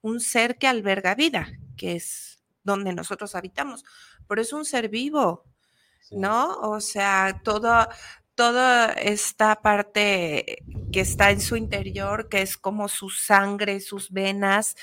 un 0.00 0.20
ser 0.20 0.56
que 0.56 0.66
alberga 0.66 1.14
vida, 1.14 1.52
que 1.76 1.96
es 1.96 2.40
donde 2.62 2.92
nosotros 2.92 3.34
habitamos, 3.34 3.84
pero 4.30 4.42
es 4.42 4.52
un 4.52 4.64
ser 4.64 4.88
vivo, 4.88 5.44
¿no? 6.12 6.56
O 6.60 6.80
sea, 6.80 7.40
todo, 7.42 7.88
toda 8.36 8.92
esta 8.92 9.60
parte 9.60 10.62
que 10.92 11.00
está 11.00 11.32
en 11.32 11.40
su 11.40 11.56
interior, 11.56 12.28
que 12.28 12.40
es 12.40 12.56
como 12.56 12.86
su 12.86 13.10
sangre, 13.10 13.80
sus 13.80 14.12
venas, 14.12 14.76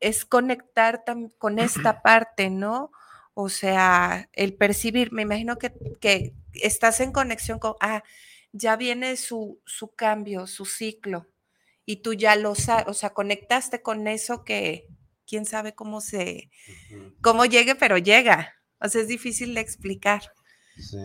es 0.00 0.24
conectar 0.24 1.04
con 1.38 1.60
esta 1.60 2.02
parte, 2.02 2.50
¿no? 2.50 2.90
O 3.34 3.48
sea, 3.48 4.28
el 4.32 4.54
percibir, 4.54 5.12
me 5.12 5.22
imagino 5.22 5.58
que, 5.58 5.72
que 6.00 6.34
estás 6.54 6.98
en 6.98 7.12
conexión 7.12 7.60
con, 7.60 7.74
ah, 7.78 8.02
ya 8.50 8.74
viene 8.74 9.16
su, 9.16 9.60
su 9.64 9.94
cambio, 9.94 10.48
su 10.48 10.64
ciclo, 10.64 11.28
y 11.86 11.98
tú 12.02 12.14
ya 12.14 12.34
lo 12.34 12.56
sabes, 12.56 12.88
o 12.88 12.94
sea, 12.94 13.10
conectaste 13.10 13.80
con 13.80 14.08
eso 14.08 14.42
que 14.42 14.88
quién 15.24 15.46
sabe 15.46 15.72
cómo 15.72 16.00
se, 16.00 16.50
cómo 17.20 17.44
llegue, 17.44 17.76
pero 17.76 17.96
llega. 17.96 18.56
O 18.82 18.88
sea, 18.88 19.02
es 19.02 19.08
difícil 19.08 19.54
de 19.54 19.60
explicar. 19.60 20.22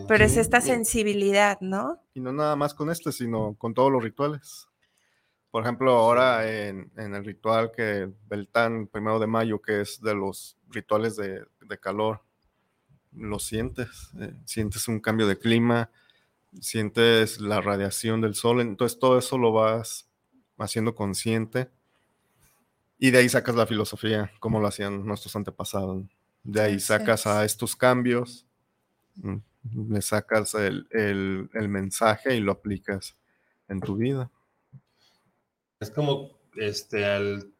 Pero 0.08 0.24
es 0.24 0.36
esta 0.36 0.60
sensibilidad, 0.60 1.60
¿no? 1.60 2.02
Y 2.14 2.20
no 2.20 2.32
nada 2.32 2.56
más 2.56 2.74
con 2.74 2.90
este, 2.90 3.12
sino 3.12 3.54
con 3.54 3.74
todos 3.74 3.92
los 3.92 4.02
rituales. 4.02 4.66
Por 5.50 5.62
ejemplo, 5.62 5.92
ahora 5.92 6.48
en, 6.50 6.90
el 6.96 7.24
ritual 7.24 7.70
que 7.74 8.10
Beltán, 8.28 8.86
primero 8.86 9.18
de 9.18 9.26
mayo, 9.26 9.60
que 9.60 9.80
es 9.82 10.00
de 10.00 10.14
los 10.14 10.56
rituales 10.68 11.16
de, 11.16 11.46
calor, 11.80 12.22
lo 13.12 13.38
sientes, 13.38 14.10
eh, 14.20 14.34
sientes 14.44 14.88
un 14.88 15.00
cambio 15.00 15.26
de 15.26 15.38
clima, 15.38 15.90
sientes 16.60 17.40
la 17.40 17.60
radiación 17.60 18.20
del 18.20 18.34
sol, 18.34 18.60
entonces 18.60 18.98
todo 18.98 19.18
eso 19.18 19.38
lo 19.38 19.52
vas 19.52 20.08
haciendo 20.58 20.94
consciente 20.94 21.70
y 22.98 23.10
de 23.10 23.18
ahí 23.18 23.28
sacas 23.28 23.54
la 23.54 23.66
filosofía, 23.66 24.30
como 24.40 24.60
lo 24.60 24.66
hacían 24.66 25.06
nuestros 25.06 25.34
antepasados. 25.36 26.04
De 26.48 26.62
ahí 26.62 26.80
sacas 26.80 27.26
a 27.26 27.44
estos 27.44 27.76
cambios, 27.76 28.46
mm, 29.16 29.36
le 29.90 30.00
sacas 30.00 30.54
el, 30.54 30.88
mensaje 31.52 32.36
y 32.36 32.40
lo 32.40 32.52
aplicas 32.52 33.16
en 33.68 33.80
tu 33.80 33.96
vida. 33.96 34.30
Es 35.78 35.90
como 35.90 36.30
este 36.56 37.04
al, 37.04 37.52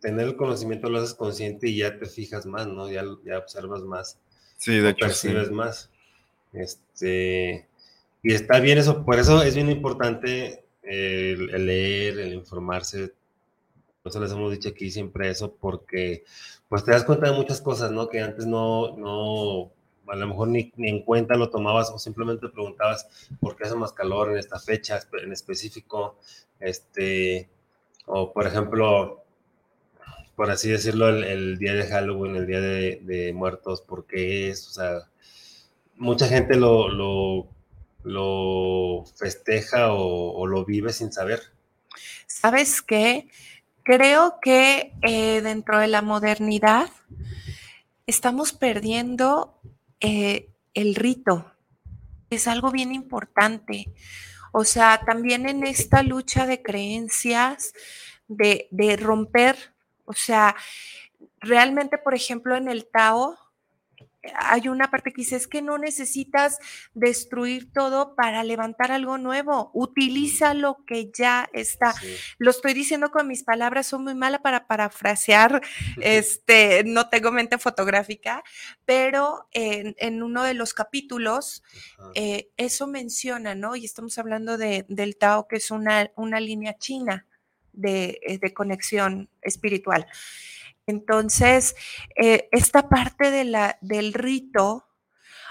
tener 0.00 0.28
el 0.28 0.36
conocimiento 0.36 0.88
lo 0.88 0.98
haces 0.98 1.14
consciente 1.14 1.68
y 1.68 1.78
ya 1.78 1.98
te 1.98 2.06
fijas 2.06 2.46
más, 2.46 2.68
¿no? 2.68 2.88
Ya, 2.88 3.02
ya 3.24 3.38
observas 3.38 3.82
más. 3.82 4.20
Sí, 4.56 4.78
de 4.78 4.90
hecho. 4.90 5.06
Percibes 5.06 5.50
más. 5.50 5.90
Este, 6.52 7.66
y 8.22 8.32
está 8.32 8.60
bien 8.60 8.78
eso, 8.78 9.04
por 9.04 9.18
eso 9.18 9.42
es 9.42 9.56
bien 9.56 9.68
importante 9.68 10.64
el, 10.84 11.66
leer, 11.66 12.20
el 12.20 12.34
informarse. 12.34 13.12
Nosotros 14.06 14.30
les 14.30 14.38
hemos 14.38 14.52
dicho 14.52 14.68
aquí 14.68 14.88
siempre 14.88 15.28
eso 15.28 15.56
porque 15.56 16.22
pues 16.68 16.84
te 16.84 16.92
das 16.92 17.02
cuenta 17.02 17.26
de 17.28 17.36
muchas 17.36 17.60
cosas, 17.60 17.90
¿no? 17.90 18.08
Que 18.08 18.20
antes 18.20 18.46
no, 18.46 18.96
no 18.96 19.72
a 20.06 20.14
lo 20.14 20.28
mejor 20.28 20.46
ni, 20.46 20.72
en 20.78 21.02
cuenta 21.02 21.34
lo 21.34 21.50
tomabas 21.50 21.90
o 21.90 21.98
simplemente 21.98 22.48
preguntabas 22.48 23.08
por 23.40 23.56
qué 23.56 23.64
hace 23.64 23.74
más 23.74 23.92
calor 23.92 24.30
en 24.30 24.38
esta 24.38 24.60
fecha 24.60 25.00
en 25.20 25.32
específico, 25.32 26.20
este, 26.60 27.48
o 28.06 28.32
por 28.32 28.46
ejemplo, 28.46 29.24
por 30.36 30.52
así 30.52 30.70
decirlo, 30.70 31.08
el, 31.08 31.58
día 31.58 31.74
de 31.74 31.88
Halloween, 31.88 32.36
el 32.36 32.46
día 32.46 32.60
de, 32.60 33.32
muertos, 33.34 33.80
¿por 33.80 34.06
qué 34.06 34.50
es? 34.50 34.68
O 34.68 34.70
sea, 34.70 35.10
mucha 35.96 36.28
gente 36.28 36.54
lo, 36.56 36.88
lo, 38.04 39.04
festeja 39.16 39.92
o, 39.92 40.46
lo 40.46 40.64
vive 40.64 40.92
sin 40.92 41.12
saber. 41.12 41.40
¿Sabes 42.28 42.82
qué? 42.82 43.28
Creo 43.86 44.40
que 44.42 44.94
eh, 45.02 45.40
dentro 45.42 45.78
de 45.78 45.86
la 45.86 46.02
modernidad 46.02 46.90
estamos 48.04 48.52
perdiendo 48.52 49.60
eh, 50.00 50.50
el 50.74 50.96
rito. 50.96 51.52
Es 52.28 52.48
algo 52.48 52.72
bien 52.72 52.92
importante. 52.92 53.94
O 54.50 54.64
sea, 54.64 55.02
también 55.06 55.48
en 55.48 55.64
esta 55.64 56.02
lucha 56.02 56.48
de 56.48 56.62
creencias, 56.62 57.74
de, 58.26 58.98
romper, 59.00 59.56
o 60.04 60.14
sea, 60.14 60.56
realmente, 61.38 61.96
por 61.96 62.16
ejemplo, 62.16 62.56
en 62.56 62.66
el 62.66 62.86
Tao, 62.86 63.38
hay 64.34 64.68
una 64.68 64.90
parte 64.90 65.12
que 65.12 65.22
dice, 65.22 65.36
es 65.36 65.46
que 65.46 65.62
no 65.62 65.78
necesitas 65.78 66.58
destruir 66.94 67.72
todo 67.72 68.14
para 68.14 68.44
levantar 68.44 68.92
algo 68.92 69.18
nuevo, 69.18 69.70
utiliza 69.74 70.54
lo 70.54 70.84
que 70.86 71.10
ya 71.12 71.48
está. 71.52 71.94
Lo 72.38 72.50
estoy 72.50 72.74
diciendo 72.74 73.10
con 73.10 73.28
mis 73.28 73.42
palabras, 73.42 73.86
son 73.86 74.04
muy 74.04 74.14
mala 74.14 74.42
para 74.42 74.66
parafrasear, 74.66 75.60
este, 76.00 76.84
no 76.84 77.08
tengo 77.08 77.32
mente 77.32 77.58
fotográfica, 77.58 78.42
pero 78.84 79.48
en, 79.52 80.22
uno 80.22 80.42
de 80.42 80.54
los 80.54 80.74
capítulos 80.74 81.62
eh, 82.14 82.50
eso 82.56 82.86
menciona, 82.86 83.54
¿no? 83.54 83.76
Y 83.76 83.84
estamos 83.84 84.18
hablando 84.18 84.56
de, 84.56 84.86
del 84.88 85.16
Tao, 85.16 85.46
que 85.48 85.56
es 85.56 85.70
una, 85.70 86.10
una 86.16 86.40
línea 86.40 86.76
china 86.78 87.26
de, 87.72 88.18
eh, 88.22 88.38
de 88.38 88.54
conexión 88.54 89.28
espiritual. 89.42 90.06
Entonces, 90.86 91.74
eh, 92.16 92.48
esta 92.52 92.88
parte 92.88 93.30
de 93.32 93.44
la, 93.44 93.76
del 93.80 94.14
rito, 94.14 94.86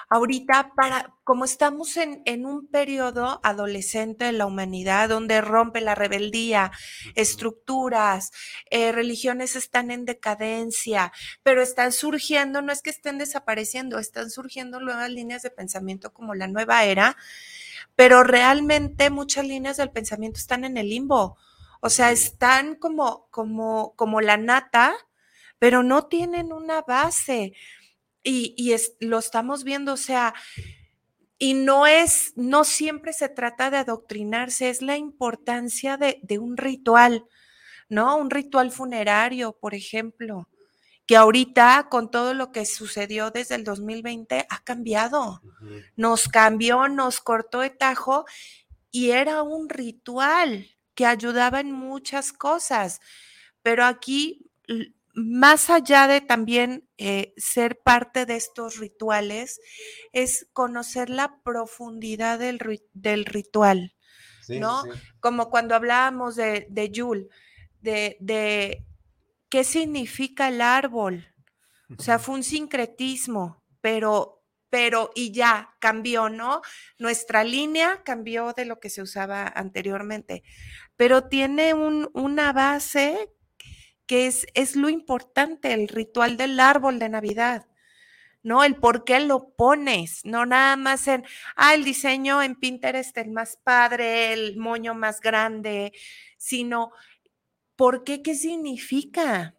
ahorita 0.10 0.72
para, 0.76 1.14
como 1.24 1.44
estamos 1.46 1.98
en, 1.98 2.22
en, 2.26 2.46
un 2.46 2.68
periodo 2.68 3.42
adolescente 3.44 4.26
de 4.26 4.32
la 4.32 4.46
humanidad, 4.46 5.10
donde 5.10 5.42
rompe 5.42 5.82
la 5.82 5.94
rebeldía, 5.96 6.72
estructuras, 7.16 8.32
eh, 8.70 8.94
religiones 8.94 9.56
están 9.58 9.92
en 9.92 10.06
decadencia, 10.06 11.12
pero 11.44 11.62
están 11.62 11.92
surgiendo, 11.92 12.62
no 12.62 12.72
es 12.72 12.82
que 12.82 12.92
estén 12.92 13.18
desapareciendo, 13.18 14.00
están 14.00 14.30
surgiendo 14.30 14.80
nuevas 14.80 15.10
líneas 15.10 15.42
de 15.42 15.50
pensamiento 15.52 16.14
como 16.14 16.34
la 16.34 16.48
nueva 16.48 16.86
era, 16.86 17.18
pero 17.96 18.24
realmente 18.24 19.10
muchas 19.10 19.46
líneas 19.46 19.78
del 19.78 19.92
pensamiento 19.92 20.40
están 20.40 20.64
en 20.66 20.78
el 20.78 20.90
limbo. 20.90 21.38
O 21.82 21.90
sea, 21.90 22.12
están 22.12 22.76
como, 22.76 23.28
como, 23.32 23.96
como 23.96 24.22
la 24.22 24.38
nata, 24.38 24.96
pero 25.60 25.84
no 25.84 26.08
tienen 26.08 26.54
una 26.54 26.82
base. 26.82 27.54
Y, 28.24 28.76
lo 29.00 29.20
estamos 29.20 29.64
viendo, 29.64 29.94
o 29.94 29.98
sea, 29.98 30.34
y 31.38 31.54
no 31.54 31.86
es, 31.86 32.34
no 32.36 32.64
siempre 32.64 33.14
se 33.14 33.30
trata 33.30 33.70
de 33.70 33.78
adoctrinarse, 33.78 34.70
es 34.70 34.82
la 34.82 34.98
importancia 34.98 35.98
de, 35.98 36.40
un 36.40 36.58
ritual, 36.58 37.26
¿no? 37.88 38.18
Un 38.18 38.32
ritual 38.32 38.72
funerario, 38.72 39.54
por 39.54 39.76
ejemplo, 39.76 40.50
que 41.06 41.18
ahorita 41.18 41.88
con 41.90 42.10
todo 42.10 42.34
lo 42.34 42.52
que 42.52 42.66
sucedió 42.66 43.30
desde 43.30 43.56
el 43.56 43.64
2020 43.64 44.48
ha 44.50 44.64
cambiado. 44.64 45.42
Nos 45.96 46.28
cambió, 46.28 46.88
nos 46.88 47.20
cortó 47.20 47.60
de 47.60 47.70
tajo 47.70 48.26
y 48.90 49.12
era 49.12 49.44
un 49.44 49.70
ritual 49.70 50.68
que 50.96 51.06
ayudaba 51.06 51.60
en 51.60 51.72
muchas 51.72 52.34
cosas. 52.34 53.02
Pero 53.62 53.86
aquí 53.86 54.50
más 55.16 55.70
allá 55.70 56.08
de 56.08 56.20
también 56.20 56.88
eh, 56.98 57.34
ser 57.38 57.80
parte 57.82 58.26
de 58.26 58.36
estos 58.36 58.78
rituales, 58.78 59.62
es 60.12 60.48
conocer 60.52 61.10
la 61.10 61.40
profundidad 61.42 62.38
del, 62.38 62.60
ritual, 63.26 63.96
¿no? 64.50 64.84
Como 65.22 65.50
cuando 65.50 65.74
hablábamos 65.74 66.36
de, 66.36 66.68
de 66.70 66.92
Yul, 66.92 67.30
de, 67.82 68.18
de, 68.20 68.86
qué 69.50 69.64
significa 69.64 70.50
el 70.50 70.62
árbol. 70.62 71.28
O 71.98 72.02
sea, 72.02 72.20
fue 72.20 72.36
un 72.36 72.44
sincretismo, 72.44 73.64
pero, 73.80 74.44
pero, 74.70 75.12
y 75.16 75.32
ya 75.32 75.76
cambió, 75.80 76.30
¿no? 76.30 76.62
Nuestra 76.98 77.44
línea 77.44 78.04
cambió 78.04 78.52
de 78.54 78.66
lo 78.66 78.80
que 78.80 78.90
se 78.90 79.02
usaba 79.02 79.48
anteriormente, 79.48 80.44
pero 80.98 81.30
tiene 81.30 81.74
un, 81.74 82.10
una 82.14 82.52
base 82.52 83.35
que 84.06 84.28
es, 84.28 84.46
es 84.54 84.76
lo 84.76 84.90
importante, 84.90 85.74
el 85.74 85.88
ritual 85.88 86.38
del 86.38 86.60
árbol 86.60 87.00
de 87.00 87.10
Navidad. 87.10 87.68
¿no? 88.46 88.64
El 88.64 88.76
por 88.76 89.06
qué 89.06 89.20
lo 89.22 89.50
pones, 89.56 90.24
no 90.24 90.46
nada 90.46 90.76
más 90.78 91.08
en, 91.08 91.26
ah, 91.56 91.74
el 91.74 91.84
diseño 91.84 92.44
en 92.44 92.56
Pinterest 92.56 93.18
el 93.18 93.32
más 93.32 93.58
padre, 93.58 94.34
el 94.34 94.58
moño 94.58 94.94
más 94.94 95.20
grande, 95.20 95.94
sino, 96.38 96.92
¿por 97.76 98.04
qué? 98.04 98.22
¿Qué 98.22 98.36
significa? 98.36 99.56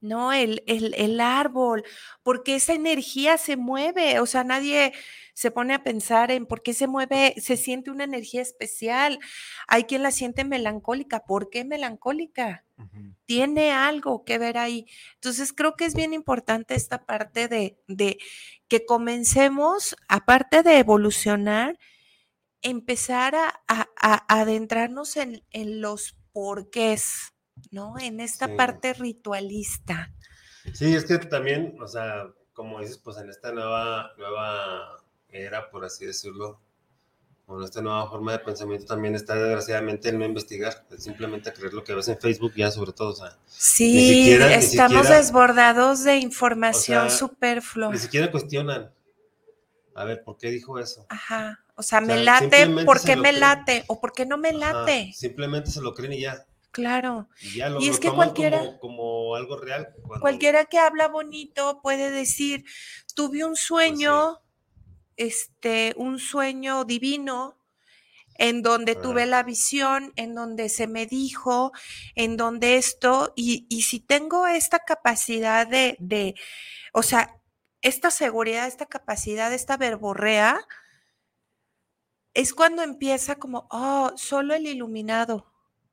¿No? 0.00 0.32
El, 0.32 0.62
el, 0.66 0.94
el 0.94 1.20
árbol, 1.20 1.82
porque 2.22 2.54
esa 2.54 2.72
energía 2.72 3.36
se 3.36 3.56
mueve, 3.56 4.20
o 4.20 4.26
sea, 4.26 4.44
nadie 4.44 4.92
se 5.34 5.50
pone 5.50 5.74
a 5.74 5.82
pensar 5.82 6.30
en 6.30 6.46
por 6.46 6.62
qué 6.62 6.74
se 6.74 6.86
mueve, 6.86 7.34
se 7.38 7.56
siente 7.56 7.90
una 7.90 8.04
energía 8.04 8.42
especial. 8.42 9.18
Hay 9.66 9.84
quien 9.84 10.02
la 10.02 10.12
siente 10.12 10.44
melancólica, 10.44 11.24
¿por 11.26 11.50
qué 11.50 11.64
melancólica? 11.64 12.64
tiene 13.26 13.72
algo 13.72 14.24
que 14.24 14.38
ver 14.38 14.58
ahí. 14.58 14.86
Entonces 15.14 15.52
creo 15.52 15.74
que 15.76 15.84
es 15.84 15.94
bien 15.94 16.14
importante 16.14 16.74
esta 16.74 17.04
parte 17.04 17.48
de, 17.48 18.18
que 18.68 18.86
comencemos, 18.86 19.96
aparte 20.08 20.62
de 20.62 20.78
evolucionar, 20.78 21.78
empezar 22.62 23.34
a, 23.36 23.60
adentrarnos 24.28 25.16
en, 25.16 25.42
los 25.80 26.16
porqués, 26.32 27.34
¿no? 27.70 27.98
En 27.98 28.20
esta 28.20 28.56
parte 28.56 28.94
ritualista. 28.94 30.12
Sí, 30.74 30.94
es 30.94 31.04
que 31.04 31.18
también, 31.18 31.76
o 31.80 31.88
sea, 31.88 32.26
como 32.52 32.80
dices, 32.80 32.98
pues 32.98 33.16
en 33.18 33.30
esta 33.30 33.52
nueva, 33.52 34.12
nueva 34.18 35.02
era, 35.28 35.70
por 35.70 35.84
así 35.84 36.06
decirlo, 36.06 36.60
con 37.46 37.64
esta 37.64 37.80
nueva 37.80 38.10
forma 38.10 38.32
de 38.32 38.40
pensamiento 38.40 38.84
también 38.84 39.14
está 39.14 39.34
desgraciadamente 39.34 40.10
el 40.10 40.18
no 40.18 40.26
investigar, 40.26 40.84
simplemente 40.98 41.50
creer 41.50 41.72
lo 41.72 41.82
que 41.82 41.94
ves 41.94 42.08
en 42.08 42.18
Facebook 42.18 42.52
ya 42.54 42.70
sobre 42.70 42.92
todo. 42.92 43.10
O 43.10 43.16
sea, 43.16 43.38
sí, 43.46 44.32
estamos 44.32 45.08
desbordados 45.08 46.04
de 46.04 46.18
información 46.18 47.10
superflua. 47.10 47.90
Ni 47.90 47.98
siquiera 47.98 48.30
cuestionan. 48.30 48.92
A 49.94 50.04
ver, 50.04 50.22
¿por 50.22 50.36
qué 50.36 50.50
dijo 50.50 50.78
eso? 50.78 51.06
Ajá. 51.08 51.64
O 51.74 51.82
sea, 51.82 52.02
me 52.02 52.22
late, 52.22 52.68
¿por 52.84 53.00
qué 53.00 53.16
me 53.16 53.32
late? 53.32 53.84
¿O 53.86 53.98
por 53.98 54.12
qué 54.12 54.26
no 54.26 54.36
me 54.36 54.52
late? 54.52 55.12
simplemente 55.14 55.70
se 55.70 55.80
lo 55.80 55.94
creen 55.94 56.12
y 56.12 56.20
ya. 56.20 56.44
Claro. 56.70 57.28
Y, 57.40 57.56
ya 57.56 57.70
lo, 57.70 57.80
es 57.80 57.98
que 57.98 58.10
cualquiera. 58.10 58.78
Como, 58.78 59.34
algo 59.34 59.56
real. 59.56 59.88
Cualquiera 60.20 60.66
que 60.66 60.78
habla 60.78 61.08
bonito 61.08 61.80
puede 61.82 62.10
decir, 62.10 62.64
tuve 63.14 63.44
un 63.44 63.52
pues 63.52 63.60
sueño 63.60 64.40
este, 65.18 65.94
un 65.96 66.18
sueño 66.18 66.84
divino 66.84 67.58
en 68.36 68.62
donde 68.62 68.94
tuve 68.94 69.26
la 69.26 69.42
visión, 69.42 70.12
en 70.14 70.34
donde 70.34 70.68
se 70.68 70.86
me 70.86 71.06
dijo, 71.06 71.72
en 72.14 72.36
donde 72.36 72.76
esto, 72.76 73.32
y, 73.34 73.66
si 73.82 73.98
tengo 73.98 74.46
esta 74.46 74.78
capacidad 74.78 75.66
de, 75.66 75.96
de, 75.98 76.36
o 76.92 77.02
sea, 77.02 77.40
esta 77.82 78.12
seguridad, 78.12 78.68
esta 78.68 78.86
capacidad, 78.86 79.52
esta 79.52 79.76
verborrea, 79.76 80.60
es 82.32 82.54
cuando 82.54 82.82
empieza 82.82 83.36
como, 83.36 83.66
oh, 83.72 84.12
solo 84.16 84.54
el 84.54 84.68
iluminado, 84.68 85.47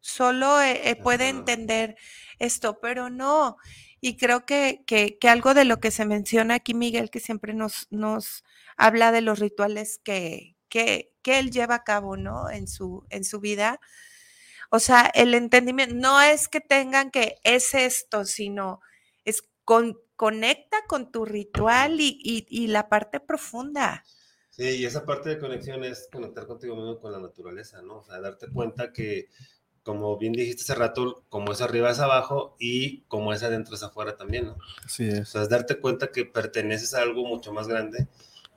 solo 0.06 0.62
eh, 0.62 0.90
eh, 0.90 0.96
puede 0.96 1.30
entender 1.30 1.96
esto, 2.38 2.80
pero 2.80 3.10
no. 3.10 3.58
Y 4.02 4.18
creo 4.18 4.46
que, 4.46 4.84
que, 4.86 5.18
que, 5.18 5.30
algo 5.30 5.56
de 5.56 5.66
lo 5.66 5.80
que 5.80 5.90
se 5.90 6.06
menciona 6.06 6.56
aquí, 6.56 6.76
Miguel, 6.76 7.10
que 7.10 7.20
siempre 7.20 7.56
nos, 7.56 7.88
nos 7.90 8.44
habla 8.78 9.12
de 9.12 9.22
los 9.22 9.40
rituales 9.40 10.00
que, 10.04 10.56
que, 10.70 11.12
él 11.24 11.50
lleva 11.50 11.76
a 11.76 11.84
cabo, 11.84 12.18
¿no? 12.18 12.52
En 12.52 12.68
su, 12.68 13.04
en 13.10 13.24
su 13.24 13.40
vida. 13.40 13.80
O 14.70 14.78
sea, 14.78 15.10
el 15.16 15.34
entendimiento 15.34 15.96
no 15.96 16.22
es 16.22 16.48
que 16.48 16.62
tengan 16.62 17.10
que 17.10 17.38
es 17.44 17.74
esto, 17.74 18.26
sino 18.26 18.82
es 19.24 19.44
con, 19.64 19.98
conecta 20.16 20.78
con 20.88 21.12
tu 21.12 21.26
ritual 21.26 21.98
y, 22.00 22.68
la 22.68 22.90
parte 22.90 23.20
profunda. 23.20 24.04
Sí, 24.52 24.64
y 24.64 24.86
esa 24.86 25.04
parte 25.04 25.30
de 25.30 25.40
conexión 25.40 25.84
es 25.84 26.08
conectar 26.12 26.46
contigo 26.46 26.76
mismo 26.76 27.00
con 27.00 27.12
la 27.12 27.20
naturaleza, 27.20 27.82
¿no? 27.82 27.98
O 27.98 28.04
sea, 28.04 28.20
darte 28.20 28.48
cuenta 28.52 28.94
que, 28.94 29.30
como 29.86 30.18
bien 30.18 30.34
dijiste 30.34 30.64
hace 30.64 30.74
rato, 30.74 31.24
como 31.30 31.52
es 31.52 31.62
arriba 31.62 31.92
es 31.92 32.00
abajo 32.00 32.56
y 32.60 33.02
como 33.02 33.34
es 33.34 33.44
adentro 33.44 33.76
es 33.76 33.84
afuera 33.84 34.18
también, 34.18 34.48
¿no? 34.48 34.58
Sí 34.88 35.08
es. 35.08 35.20
O 35.20 35.26
sea, 35.26 35.44
es 35.44 35.50
darte 35.50 35.80
cuenta 35.80 36.12
que 36.12 36.26
perteneces 36.26 36.96
a 36.96 37.04
algo 37.04 37.26
mucho 37.26 37.54
más 37.54 37.68
grande 37.68 38.08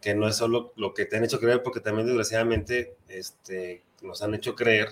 que 0.00 0.14
no 0.14 0.26
es 0.26 0.36
solo 0.36 0.72
lo 0.76 0.94
que 0.94 1.04
te 1.04 1.18
han 1.18 1.24
hecho 1.24 1.38
creer, 1.38 1.62
porque 1.62 1.80
también 1.80 2.06
desgraciadamente 2.06 2.96
este, 3.08 3.82
nos 4.00 4.22
han 4.22 4.34
hecho 4.34 4.54
creer 4.54 4.88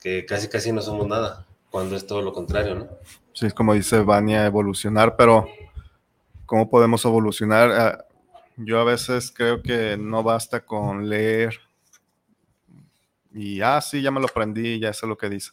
que 0.00 0.24
casi 0.24 0.48
casi 0.48 0.72
no 0.72 0.80
somos 0.80 1.06
nada, 1.06 1.46
cuando 1.70 1.96
es 1.96 2.06
todo 2.06 2.22
lo 2.22 2.32
contrario, 2.32 2.74
¿no? 2.74 2.88
Sí, 3.34 3.46
es 3.46 3.52
como 3.52 3.74
dice 3.74 4.00
Vania, 4.00 4.46
evolucionar, 4.46 5.16
pero 5.16 5.48
¿cómo 6.46 6.70
podemos 6.70 7.04
evolucionar? 7.04 7.72
Ah, 7.72 8.04
yo 8.56 8.80
a 8.80 8.84
veces 8.84 9.30
creo 9.30 9.62
que 9.62 9.98
no 9.98 10.22
basta 10.22 10.64
con 10.64 11.10
leer 11.10 11.60
y, 13.34 13.60
ah, 13.60 13.80
sí, 13.80 14.02
ya 14.02 14.10
me 14.10 14.20
lo 14.20 14.26
aprendí, 14.26 14.78
ya 14.78 14.92
sé 14.92 15.06
lo 15.06 15.16
que 15.16 15.28
dice, 15.28 15.52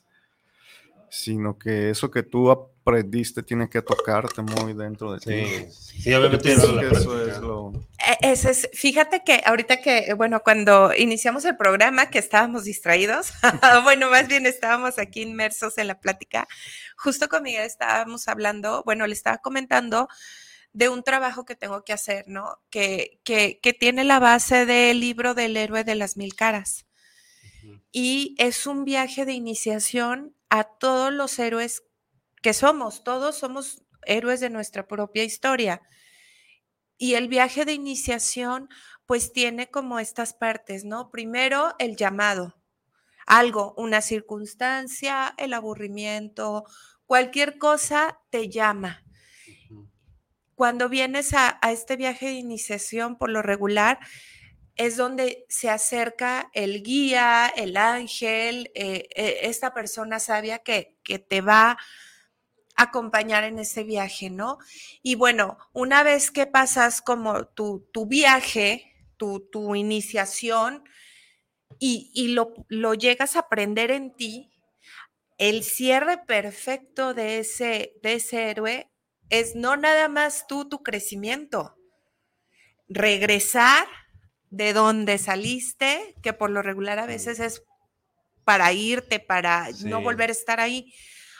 sino 1.10 1.58
que 1.58 1.90
eso 1.90 2.12
que 2.12 2.24
tú 2.24 2.52
aprendiste 2.52 3.44
tiene 3.44 3.70
que 3.70 3.82
tocarte 3.82 4.42
muy 4.42 4.74
dentro 4.74 5.14
de 5.14 5.20
ti. 5.20 5.72
Sí, 5.72 6.14
obviamente 6.14 6.52
eso 6.52 6.80
es 6.82 7.40
lo... 7.40 7.72
E, 8.22 8.32
es, 8.32 8.70
fíjate 8.74 9.24
que 9.24 9.42
ahorita 9.46 9.82
que, 9.82 10.14
bueno, 10.14 10.42
cuando 10.42 10.94
iniciamos 10.96 11.46
el 11.46 11.58
programa, 11.58 12.10
que 12.10 12.20
estábamos 12.20 12.64
distraídos, 12.64 13.32
bueno, 13.84 14.10
más 14.10 14.28
bien 14.28 14.46
estábamos 14.46 15.00
aquí 15.00 15.22
inmersos 15.22 15.78
en 15.78 15.88
la 15.88 16.00
plática, 16.00 16.48
justo 16.98 17.28
con 17.30 17.44
Miguel 17.44 17.66
estábamos 17.66 18.28
hablando, 18.28 18.84
bueno, 18.86 19.08
le 19.08 19.14
estaba 19.14 19.38
comentando 19.38 20.08
de 20.74 20.90
un 20.90 21.04
trabajo 21.04 21.46
que 21.46 21.56
tengo 21.56 21.84
que 21.84 21.94
hacer, 21.94 22.26
¿no? 22.28 22.58
Que, 22.70 23.20
que, 23.24 23.60
que 23.62 23.74
tiene 23.74 24.04
la 24.04 24.20
base 24.20 24.66
del 24.66 25.00
libro 25.00 25.34
del 25.34 25.58
héroe 25.58 25.84
de 25.84 25.96
las 25.96 26.16
mil 26.16 26.36
caras. 26.36 26.86
Y 27.92 28.36
es 28.38 28.68
un 28.68 28.86
viaje 28.86 29.26
de 29.26 29.34
iniciación 29.34 30.36
a 30.50 30.64
todos 30.64 31.12
los 31.12 31.38
héroes 31.40 31.84
que 32.42 32.54
somos. 32.54 33.04
Todos 33.04 33.38
somos 33.38 33.84
héroes 34.04 34.40
de 34.40 34.50
nuestra 34.50 34.88
propia 34.88 35.24
historia. 35.24 35.82
Y 36.98 37.16
el 37.16 37.28
viaje 37.28 37.66
de 37.66 37.74
iniciación, 37.74 38.70
pues 39.06 39.34
tiene 39.34 39.70
como 39.70 40.00
estas 40.00 40.34
partes, 40.34 40.86
¿no? 40.86 41.10
Primero, 41.12 41.76
el 41.80 41.96
llamado. 41.96 42.56
Algo, 43.26 43.74
una 43.78 44.02
circunstancia, 44.02 45.36
el 45.38 45.54
aburrimiento, 45.54 46.66
cualquier 47.06 47.58
cosa 47.58 48.20
te 48.30 48.50
llama 48.50 49.04
cuando 50.60 50.90
vienes 50.90 51.34
a, 51.36 51.58
este 51.72 51.96
viaje 51.96 52.26
de 52.26 52.34
iniciación, 52.34 53.18
por 53.18 53.30
lo 53.30 53.42
regular, 53.42 53.98
es 54.80 54.96
donde 54.96 55.46
se 55.50 55.70
acerca 55.70 56.50
el 56.54 56.82
guía, 56.84 57.52
el 57.54 57.76
ángel, 57.76 58.72
eh, 58.76 59.10
eh, 59.14 59.40
esta 59.42 59.74
persona 59.74 60.22
sabia 60.22 60.60
que, 60.60 60.96
que 61.04 61.20
te 61.20 61.42
va 61.42 61.72
a 61.72 61.78
acompañar 62.84 63.44
en 63.44 63.60
ese 63.60 63.84
viaje, 63.84 64.30
¿no? 64.30 64.58
Y 65.04 65.16
bueno, 65.16 65.58
una 65.74 66.02
vez 66.04 66.32
que 66.32 66.46
pasas 66.46 67.02
como 67.02 67.46
tu, 67.48 67.90
tu 67.92 68.06
viaje, 68.06 68.96
tu, 69.18 69.50
tu 69.52 69.76
iniciación, 69.76 70.86
y, 71.78 72.10
y 72.14 72.30
lo, 72.30 72.54
lo, 72.70 72.94
llegas 72.94 73.36
a 73.36 73.40
aprender 73.40 73.92
en 73.92 74.16
ti, 74.16 74.50
el 75.38 75.66
cierre 75.66 76.20
perfecto 76.26 77.14
de 77.14 77.40
ese, 77.40 77.96
de 78.02 78.14
ese 78.14 78.50
héroe 78.50 78.90
es 79.30 79.56
no 79.56 79.76
nada 79.76 80.08
más 80.08 80.48
tú, 80.48 80.70
tu 80.70 80.84
crecimiento, 80.84 81.76
regresar 82.88 83.86
de 84.50 84.74
donde 84.74 85.18
saliste, 85.18 86.16
que 86.22 86.34
por 86.34 86.50
lo 86.50 86.62
regular 86.62 87.00
a 87.00 87.06
veces 87.06 87.40
es 87.40 87.64
para 88.44 88.74
irte, 88.74 89.20
para 89.20 89.68
no 89.86 90.02
volver 90.02 90.30
a 90.30 90.34
estar 90.34 90.60
ahí. 90.60 90.94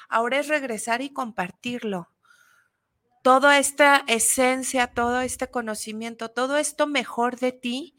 Ahora 0.10 0.40
es 0.40 0.48
regresar 0.48 1.02
y 1.02 1.12
compartirlo. 1.12 2.10
Toda 3.24 3.58
esta 3.58 4.04
esencia, 4.08 4.88
todo 4.88 5.22
este 5.22 5.50
conocimiento, 5.50 6.30
todo 6.30 6.58
esto 6.58 6.88
mejor 6.88 7.38
de 7.40 7.52
ti, 7.52 7.98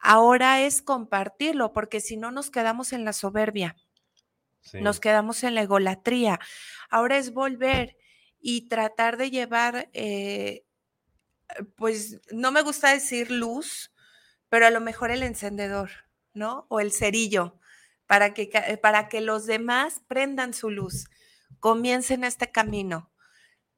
ahora 0.00 0.62
es 0.62 0.80
compartirlo, 0.80 1.72
porque 1.72 2.00
si 2.00 2.16
no 2.16 2.30
nos 2.30 2.50
quedamos 2.50 2.92
en 2.92 3.04
la 3.04 3.12
soberbia, 3.12 3.76
nos 4.74 4.98
quedamos 4.98 5.44
en 5.44 5.54
la 5.54 5.62
egolatría. 5.62 6.40
Ahora 6.88 7.18
es 7.18 7.32
volver 7.34 7.96
y 8.40 8.68
tratar 8.68 9.16
de 9.16 9.30
llevar, 9.30 9.90
eh, 9.92 10.64
pues 11.76 12.20
no 12.32 12.50
me 12.50 12.62
gusta 12.62 12.92
decir 12.92 13.30
luz, 13.30 13.90
pero 14.54 14.68
a 14.68 14.70
lo 14.70 14.80
mejor 14.80 15.10
el 15.10 15.24
encendedor, 15.24 15.90
¿no? 16.32 16.66
O 16.68 16.78
el 16.78 16.92
cerillo, 16.92 17.58
para 18.06 18.34
que, 18.34 18.78
para 18.80 19.08
que 19.08 19.20
los 19.20 19.46
demás 19.46 20.02
prendan 20.06 20.54
su 20.54 20.70
luz, 20.70 21.06
comiencen 21.58 22.22
este 22.22 22.52
camino, 22.52 23.10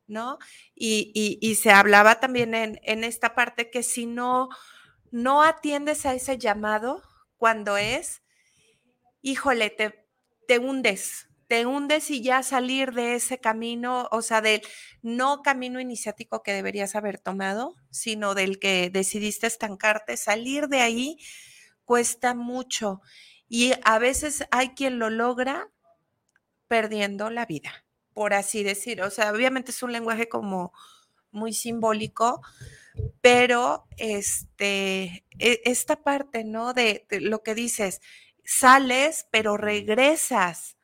¿no? 0.06 0.36
Y, 0.74 1.58
se 1.62 1.70
hablaba 1.70 2.20
también 2.20 2.54
en, 2.54 2.78
en, 2.82 3.04
esta 3.04 3.34
parte 3.34 3.70
que 3.70 3.82
si 3.82 4.04
no, 4.04 4.50
no 5.10 5.42
atiendes 5.42 6.04
a 6.04 6.12
ese 6.12 6.36
llamado 6.36 7.02
cuando 7.38 7.78
es, 7.78 8.20
híjole, 9.22 9.70
te, 9.70 10.06
te 10.46 10.58
hundes, 10.58 11.30
te 11.48 11.66
hundes 11.66 12.11
y 12.11 12.22
ya 12.22 12.42
salir 12.42 12.92
de 12.92 13.14
ese 13.14 13.38
camino, 13.38 14.09
o 14.11 14.22
sea, 14.22 14.40
del 14.40 14.62
no 15.02 15.42
camino 15.42 15.80
iniciático 15.80 16.42
que 16.42 16.52
deberías 16.52 16.96
haber 16.96 17.18
tomado, 17.18 17.76
sino 17.90 18.35
del 18.35 18.59
que 18.59 18.90
decidiste 18.90 19.46
estancarte, 19.46 20.16
salir 20.16 20.68
de 20.68 20.80
ahí 20.80 21.18
cuesta 21.85 22.35
mucho. 22.35 23.00
Y 23.48 23.72
a 23.85 23.98
veces 23.98 24.44
hay 24.50 24.70
quien 24.70 24.98
lo 24.98 25.09
logra 25.09 25.70
perdiendo 26.68 27.30
la 27.30 27.46
vida, 27.46 27.85
por 28.12 28.35
así 28.35 28.64
decir. 28.64 29.02
O 29.02 29.11
sea, 29.11 29.32
obviamente 29.32 29.70
es 29.70 29.82
un 29.82 29.92
lenguaje 29.92 30.28
como 30.28 30.72
muy 31.30 31.52
simbólico, 31.52 32.40
pero 33.20 33.87
este, 33.98 35.24
e, 35.38 35.61
esta 35.64 36.02
parte, 36.02 36.44
¿no? 36.44 36.72
De, 36.74 37.06
de 37.09 37.20
lo 37.20 37.42
que 37.42 37.54
dices, 37.54 38.00
sales, 38.44 39.28
pero 39.30 39.56
regresas 39.56 40.75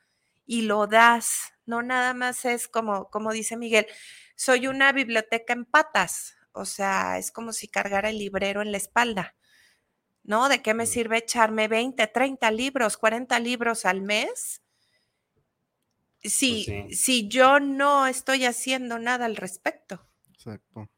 y 0.46 0.62
lo 0.62 0.86
das. 0.86 1.52
No 1.66 1.82
nada 1.82 2.14
más 2.14 2.44
es 2.44 2.68
como, 2.68 3.10
como 3.10 3.32
dice 3.32 3.56
Miguel, 3.56 3.86
soy 4.36 4.66
una 4.66 4.92
biblioteca 4.92 5.52
en 5.52 5.64
patas. 5.64 6.34
O 6.52 6.64
sea, 6.64 7.18
es 7.18 7.32
como 7.32 7.52
si 7.52 7.68
cargara 7.68 8.10
el 8.10 8.18
librero 8.18 8.62
en 8.62 8.72
la 8.72 8.78
espalda. 8.78 9.34
¿No? 10.24 10.48
¿De 10.48 10.62
qué 10.62 10.74
me 10.74 10.86
sirve 10.86 11.18
echarme 11.18 11.66
20, 11.66 12.06
30 12.06 12.50
libros, 12.52 12.96
40 12.96 13.38
libros 13.40 13.84
al 13.84 14.02
mes? 14.02 14.62
Si, 16.22 16.64
pues 16.64 17.00
si 17.00 17.26
yo 17.26 17.58
no 17.58 18.06
estoy 18.06 18.44
haciendo 18.44 19.00
nada 19.00 19.26
al 19.26 19.34
respecto. 19.34 20.06
Exacto. 20.32 20.88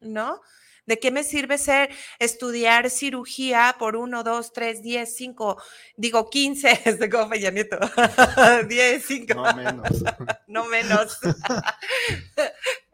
¿No? 0.00 0.40
¿De 0.88 0.98
qué 0.98 1.10
me 1.10 1.22
sirve 1.22 1.58
ser 1.58 1.90
estudiar 2.18 2.88
cirugía 2.88 3.76
por 3.78 3.94
uno, 3.94 4.24
dos, 4.24 4.54
tres, 4.54 4.82
diez, 4.82 5.14
cinco, 5.14 5.62
digo 5.98 6.30
quince, 6.30 6.80
este 6.86 7.10
como 7.10 7.28
Peña 7.28 7.50
Nieto, 7.50 7.78
diez, 8.68 9.04
cinco. 9.06 9.34
No 9.34 9.54
menos. 9.54 10.04
no 10.46 10.64
menos. 10.64 11.18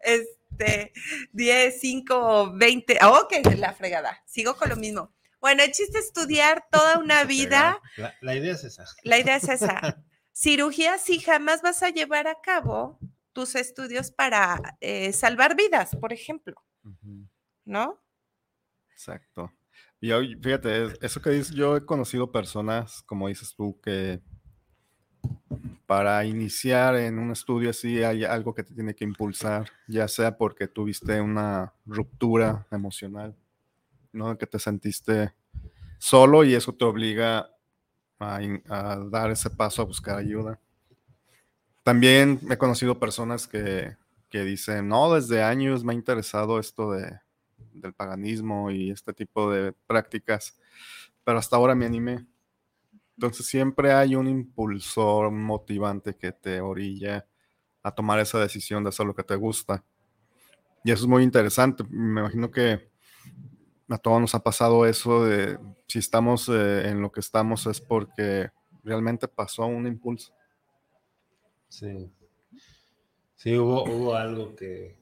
este, 0.03 0.93
diez, 1.31 1.79
cinco, 1.81 2.53
veinte. 2.53 2.99
Oh, 3.01 3.21
ok, 3.21 3.55
la 3.57 3.73
fregada. 3.73 4.21
Sigo 4.27 4.57
con 4.57 4.71
lo 4.71 4.77
mismo. 4.77 5.15
Bueno, 5.41 5.63
el 5.63 5.71
chiste 5.71 6.01
es 6.01 6.07
estudiar 6.07 6.65
toda 6.73 6.99
una 6.99 7.23
vida. 7.23 7.81
La, 8.23 8.35
idea 8.35 8.55
es 8.55 8.65
esa. 8.65 8.87
La 9.05 9.21
idea 9.21 9.37
es 9.37 9.49
esa. 9.49 10.03
Cirugía, 10.33 10.99
si 10.99 11.21
jamás 11.21 11.63
vas 11.63 11.85
a 11.85 11.91
llevar 11.91 12.27
a 12.27 12.41
cabo 12.41 12.99
tus 13.33 13.55
estudios 13.55 14.11
para 14.11 14.77
eh, 14.81 15.13
salvar 15.13 15.55
vidas, 15.55 15.95
por 16.01 16.13
ejemplo. 16.13 16.57
¿No? 17.65 18.01
Exacto. 18.91 19.53
Y 20.01 20.13
hoy, 20.13 20.37
fíjate, 20.41 20.95
eso 21.05 21.21
que 21.23 21.31
dices, 21.31 21.55
yo 21.55 21.77
he 21.77 21.85
conocido 21.85 22.31
personas, 22.31 23.03
como 23.03 23.29
dices 23.29 23.55
tú, 23.57 23.81
que 23.81 24.21
para 25.87 26.25
iniciar 26.25 26.97
en 26.97 27.19
un 27.19 27.31
estudio 27.31 27.71
así 27.71 28.03
hay 28.03 28.25
algo 28.25 28.55
que 28.55 28.65
te 28.65 28.75
tiene 28.75 28.95
que 28.95 29.05
impulsar, 29.05 29.71
ya 29.87 30.09
sea 30.09 30.37
porque 30.37 30.69
tuviste 30.69 31.21
una 31.21 31.73
ruptura 31.87 32.67
emocional, 32.71 33.37
¿no? 34.13 34.37
Que 34.37 34.47
te 34.47 34.59
sentiste 34.59 35.35
solo 35.99 36.45
y 36.45 36.55
eso 36.55 36.75
te 36.75 36.85
obliga 36.85 37.51
a, 38.19 38.41
a 38.69 38.99
dar 39.11 39.31
ese 39.31 39.51
paso 39.51 39.83
a 39.83 39.87
buscar 39.87 40.19
ayuda. 40.19 40.61
También 41.83 42.41
he 42.51 42.57
conocido 42.57 42.99
personas 42.99 43.47
que, 43.47 43.97
que 44.31 44.43
dicen, 44.43 44.89
no, 44.89 45.15
desde 45.15 45.43
años 45.43 45.85
me 45.85 45.93
ha 45.93 45.97
interesado 45.97 46.59
esto 46.59 46.93
de, 46.93 47.21
del 47.75 47.93
paganismo 47.93 48.71
y 48.71 48.91
este 48.91 49.13
tipo 49.13 49.51
de 49.51 49.73
prácticas, 49.87 50.59
pero 51.25 51.39
hasta 51.39 51.57
ahora 51.57 51.75
me 51.75 51.87
animé. 51.87 52.27
Entonces 53.17 53.47
siempre 53.47 53.93
hay 53.93 54.17
un 54.17 54.27
impulsor 54.27 55.31
motivante 55.31 56.17
que 56.17 56.33
te 56.33 56.61
orilla 56.61 57.27
a 57.83 57.93
tomar 57.93 58.19
esa 58.19 58.41
decisión 58.41 58.83
de 58.83 58.89
hacer 58.89 59.07
lo 59.07 59.15
que 59.15 59.23
te 59.23 59.37
gusta. 59.37 59.85
Y 60.83 60.91
eso 60.91 61.05
es 61.05 61.09
muy 61.09 61.23
interesante. 61.23 61.85
Me 61.89 62.21
imagino 62.21 62.51
que 62.51 62.91
a 63.89 63.99
todos 63.99 64.21
nos 64.21 64.35
ha 64.35 64.43
pasado 64.43 64.87
eso 64.87 65.25
de 65.25 65.59
si 65.87 65.99
estamos 65.99 66.49
eh, 66.49 66.89
en 66.89 67.01
lo 67.01 67.13
que 67.13 67.21
estamos 67.21 67.67
es 67.67 67.81
porque 67.81 68.51
realmente 68.83 69.29
pasó 69.29 69.67
un 69.67 69.87
impulso. 69.87 70.33
Sí. 71.69 72.11
Sí, 73.37 73.57
hubo, 73.59 73.85
hubo 73.85 74.15
algo 74.15 74.55
que, 74.57 74.97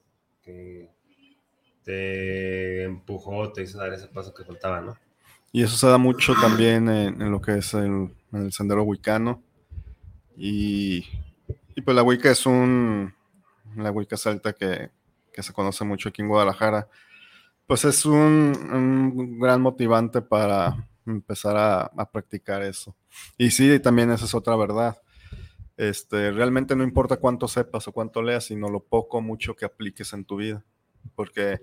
te 1.84 2.84
empujó, 2.84 3.52
te 3.52 3.62
hizo 3.62 3.78
dar 3.78 3.92
ese 3.92 4.08
paso 4.08 4.32
que 4.34 4.44
faltaba, 4.44 4.80
¿no? 4.80 4.96
Y 5.52 5.62
eso 5.62 5.76
se 5.76 5.86
da 5.86 5.98
mucho 5.98 6.34
también 6.40 6.88
en, 6.88 7.30
lo 7.30 7.40
que 7.40 7.58
es 7.58 7.74
el, 7.74 8.10
sendero 8.50 8.84
wicano. 8.84 9.42
Y, 10.34 11.06
y, 11.74 11.82
pues 11.82 11.94
la 11.94 12.02
Wicca 12.02 12.30
es 12.30 12.46
un, 12.46 13.12
la 13.76 13.90
Wicca 13.90 14.16
celta 14.16 14.54
que, 14.54 14.90
que, 15.30 15.42
se 15.42 15.52
conoce 15.52 15.84
mucho 15.84 16.08
aquí 16.08 16.22
en 16.22 16.28
Guadalajara, 16.28 16.88
pues 17.66 17.84
es 17.84 18.06
un, 18.06 18.16
un 18.72 19.38
gran 19.38 19.60
motivante 19.60 20.22
para 20.22 20.88
empezar 21.04 21.54
a, 21.58 21.82
a, 21.82 22.10
practicar 22.10 22.62
eso. 22.62 22.96
Y 23.36 23.50
sí, 23.50 23.78
también 23.78 24.10
esa 24.10 24.24
es 24.24 24.34
otra 24.34 24.56
verdad. 24.56 24.96
Este, 25.76 26.30
realmente 26.30 26.74
no 26.74 26.82
importa 26.82 27.18
cuánto 27.18 27.46
sepas 27.46 27.86
o 27.88 27.92
cuánto 27.92 28.22
leas, 28.22 28.44
sino 28.44 28.68
lo 28.68 28.80
poco 28.80 29.18
o 29.18 29.20
mucho 29.20 29.54
que 29.54 29.66
apliques 29.66 30.14
en 30.14 30.24
tu 30.24 30.36
vida 30.36 30.64
porque 31.14 31.60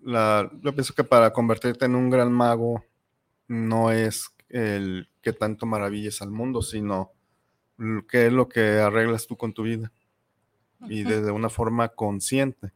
la, 0.00 0.50
yo 0.62 0.72
pienso 0.74 0.94
que 0.94 1.04
para 1.04 1.32
convertirte 1.32 1.84
en 1.84 1.94
un 1.94 2.10
gran 2.10 2.32
mago 2.32 2.84
no 3.48 3.90
es 3.90 4.30
el 4.48 5.08
que 5.20 5.32
tanto 5.32 5.66
maravilles 5.66 6.22
al 6.22 6.30
mundo, 6.30 6.62
sino 6.62 7.12
qué 8.08 8.26
es 8.26 8.32
lo 8.32 8.48
que 8.48 8.78
arreglas 8.78 9.26
tú 9.26 9.36
con 9.36 9.52
tu 9.52 9.62
vida 9.62 9.92
y 10.88 11.02
desde 11.02 11.30
una 11.30 11.48
forma 11.50 11.88
consciente, 11.90 12.72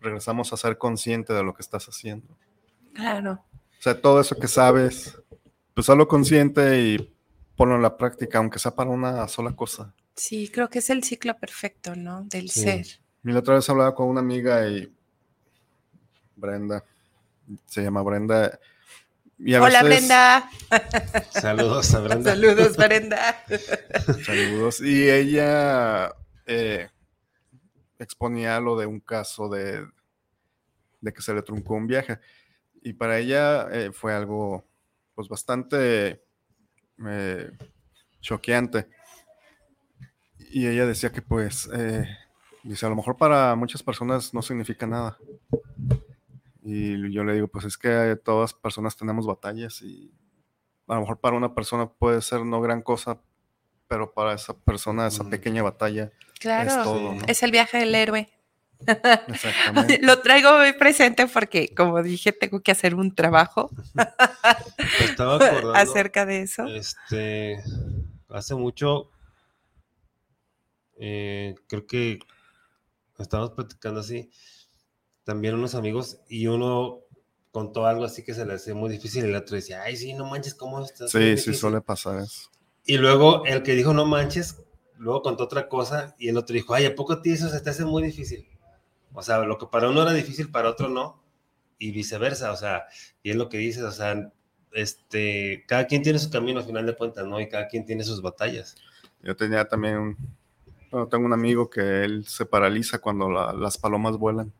regresamos 0.00 0.52
a 0.52 0.56
ser 0.56 0.78
consciente 0.78 1.32
de 1.32 1.42
lo 1.42 1.54
que 1.54 1.62
estás 1.62 1.86
haciendo. 1.86 2.36
Claro. 2.94 3.44
O 3.78 3.82
sea, 3.82 4.00
todo 4.00 4.20
eso 4.20 4.38
que 4.38 4.48
sabes, 4.48 5.18
pues 5.74 5.88
hazlo 5.90 6.08
consciente 6.08 6.80
y 6.80 7.14
ponlo 7.56 7.76
en 7.76 7.82
la 7.82 7.96
práctica, 7.96 8.38
aunque 8.38 8.58
sea 8.58 8.74
para 8.74 8.90
una 8.90 9.26
sola 9.28 9.54
cosa. 9.54 9.94
Sí, 10.14 10.48
creo 10.48 10.68
que 10.68 10.78
es 10.78 10.90
el 10.90 11.02
ciclo 11.04 11.36
perfecto, 11.38 11.94
¿no? 11.94 12.24
Del 12.24 12.50
Sí. 12.50 12.60
ser. 12.60 12.86
Y 13.24 13.30
la 13.32 13.38
otra 13.40 13.54
vez 13.54 13.68
hablaba 13.68 13.94
con 13.94 14.08
una 14.08 14.20
amiga 14.20 14.66
y 14.68 14.92
Brenda, 16.36 16.84
se 17.66 17.82
llama 17.82 18.02
Brenda. 18.02 18.58
Y 19.38 19.54
a 19.54 19.62
Hola, 19.62 19.82
veces- 19.82 19.98
Brenda. 20.08 20.50
Saludos 21.30 21.94
a 21.94 22.00
Brenda. 22.00 22.30
Saludos, 22.32 22.76
Brenda. 22.76 23.44
Saludos. 24.24 24.80
Y 24.80 25.08
ella 25.10 26.12
eh, 26.46 26.88
exponía 27.98 28.58
lo 28.60 28.76
de 28.76 28.86
un 28.86 29.00
caso 29.00 29.48
de, 29.48 29.86
de 31.00 31.12
que 31.12 31.22
se 31.22 31.34
le 31.34 31.42
truncó 31.42 31.74
un 31.74 31.86
viaje. 31.86 32.18
Y 32.82 32.92
para 32.94 33.18
ella 33.18 33.68
eh, 33.70 33.92
fue 33.92 34.14
algo 34.14 34.64
pues 35.14 35.28
bastante 35.28 36.22
eh, 37.06 37.50
choqueante. 38.20 38.88
Y 40.50 40.66
ella 40.66 40.86
decía 40.86 41.10
que 41.12 41.22
pues, 41.22 41.68
eh, 41.72 42.04
dice, 42.64 42.86
a 42.86 42.88
lo 42.88 42.96
mejor 42.96 43.16
para 43.16 43.54
muchas 43.56 43.82
personas 43.82 44.32
no 44.34 44.42
significa 44.42 44.86
nada. 44.86 45.18
Y 46.62 47.10
yo 47.12 47.24
le 47.24 47.34
digo, 47.34 47.48
pues 47.48 47.64
es 47.64 47.76
que 47.76 48.16
todas 48.24 48.54
personas 48.54 48.96
tenemos 48.96 49.26
batallas 49.26 49.82
y 49.82 50.12
a 50.86 50.94
lo 50.94 51.00
mejor 51.00 51.18
para 51.20 51.36
una 51.36 51.54
persona 51.54 51.88
puede 51.90 52.22
ser 52.22 52.44
no 52.44 52.60
gran 52.60 52.82
cosa, 52.82 53.20
pero 53.88 54.12
para 54.14 54.34
esa 54.34 54.54
persona 54.56 55.06
esa 55.08 55.24
Mm. 55.24 55.30
pequeña 55.30 55.62
batalla 55.62 56.12
Claro. 56.38 56.70
es 56.70 56.82
todo. 56.82 57.14
¿no? 57.14 57.22
Es 57.26 57.42
el 57.42 57.50
viaje 57.50 57.78
del 57.78 57.94
héroe. 57.94 58.30
Exactamente. 59.28 59.98
Lo 60.02 60.20
traigo 60.22 60.58
muy 60.58 60.72
presente 60.72 61.26
porque, 61.28 61.72
como 61.74 62.02
dije, 62.02 62.32
tengo 62.32 62.60
que 62.62 62.72
hacer 62.72 62.94
un 62.94 63.14
trabajo 63.14 63.70
estaba 65.00 65.36
acordando. 65.36 65.74
acerca 65.74 66.26
de 66.26 66.42
eso. 66.42 66.66
Este, 66.66 67.62
hace 68.28 68.54
mucho, 68.56 69.10
eh, 70.98 71.54
creo 71.68 71.86
que 71.86 72.18
estábamos 73.22 73.52
platicando 73.52 74.00
así, 74.00 74.30
también 75.24 75.54
unos 75.54 75.74
amigos, 75.74 76.20
y 76.28 76.46
uno 76.46 77.00
contó 77.50 77.86
algo 77.86 78.04
así 78.04 78.24
que 78.24 78.34
se 78.34 78.46
le 78.46 78.54
hacía 78.54 78.74
muy 78.74 78.90
difícil, 78.90 79.24
y 79.24 79.28
el 79.28 79.36
otro 79.36 79.56
decía, 79.56 79.82
ay, 79.82 79.96
sí, 79.96 80.14
no 80.14 80.26
manches, 80.26 80.54
¿cómo 80.54 80.84
estás? 80.84 81.10
Sí, 81.10 81.36
sí 81.36 81.54
suele 81.54 81.80
pasar 81.80 82.20
eso. 82.20 82.50
Y 82.84 82.98
luego 82.98 83.44
el 83.46 83.62
que 83.62 83.74
dijo, 83.74 83.94
no 83.94 84.06
manches, 84.06 84.62
luego 84.96 85.22
contó 85.22 85.44
otra 85.44 85.68
cosa, 85.68 86.14
y 86.18 86.28
el 86.28 86.36
otro 86.36 86.54
dijo, 86.54 86.74
ay, 86.74 86.86
¿a 86.86 86.94
poco 86.94 87.14
a 87.14 87.22
ti 87.22 87.32
eso 87.32 87.48
se 87.48 87.60
te 87.60 87.70
hace 87.70 87.84
muy 87.84 88.02
difícil? 88.02 88.48
O 89.12 89.22
sea, 89.22 89.38
lo 89.40 89.58
que 89.58 89.66
para 89.66 89.90
uno 89.90 90.02
era 90.02 90.12
difícil, 90.12 90.50
para 90.50 90.70
otro 90.70 90.88
no, 90.88 91.22
y 91.78 91.90
viceversa, 91.90 92.52
o 92.52 92.56
sea, 92.56 92.86
y 93.22 93.30
es 93.30 93.36
lo 93.36 93.48
que 93.48 93.58
dices, 93.58 93.82
o 93.82 93.92
sea, 93.92 94.32
este, 94.72 95.64
cada 95.66 95.86
quien 95.86 96.02
tiene 96.02 96.18
su 96.18 96.30
camino 96.30 96.60
al 96.60 96.66
final 96.66 96.86
de 96.86 96.96
cuentas, 96.96 97.26
¿no? 97.26 97.40
Y 97.40 97.48
cada 97.48 97.68
quien 97.68 97.84
tiene 97.84 98.04
sus 98.04 98.22
batallas. 98.22 98.76
Yo 99.20 99.36
tenía 99.36 99.66
también 99.68 99.98
un, 99.98 100.16
bueno, 100.92 101.08
tengo 101.08 101.24
un 101.26 101.32
amigo 101.32 101.68
que 101.68 102.04
él 102.04 102.24
se 102.28 102.46
paraliza 102.46 102.98
cuando 103.00 103.28
la- 103.30 103.52
las 103.52 103.76
palomas 103.78 104.16
vuelan. 104.16 104.52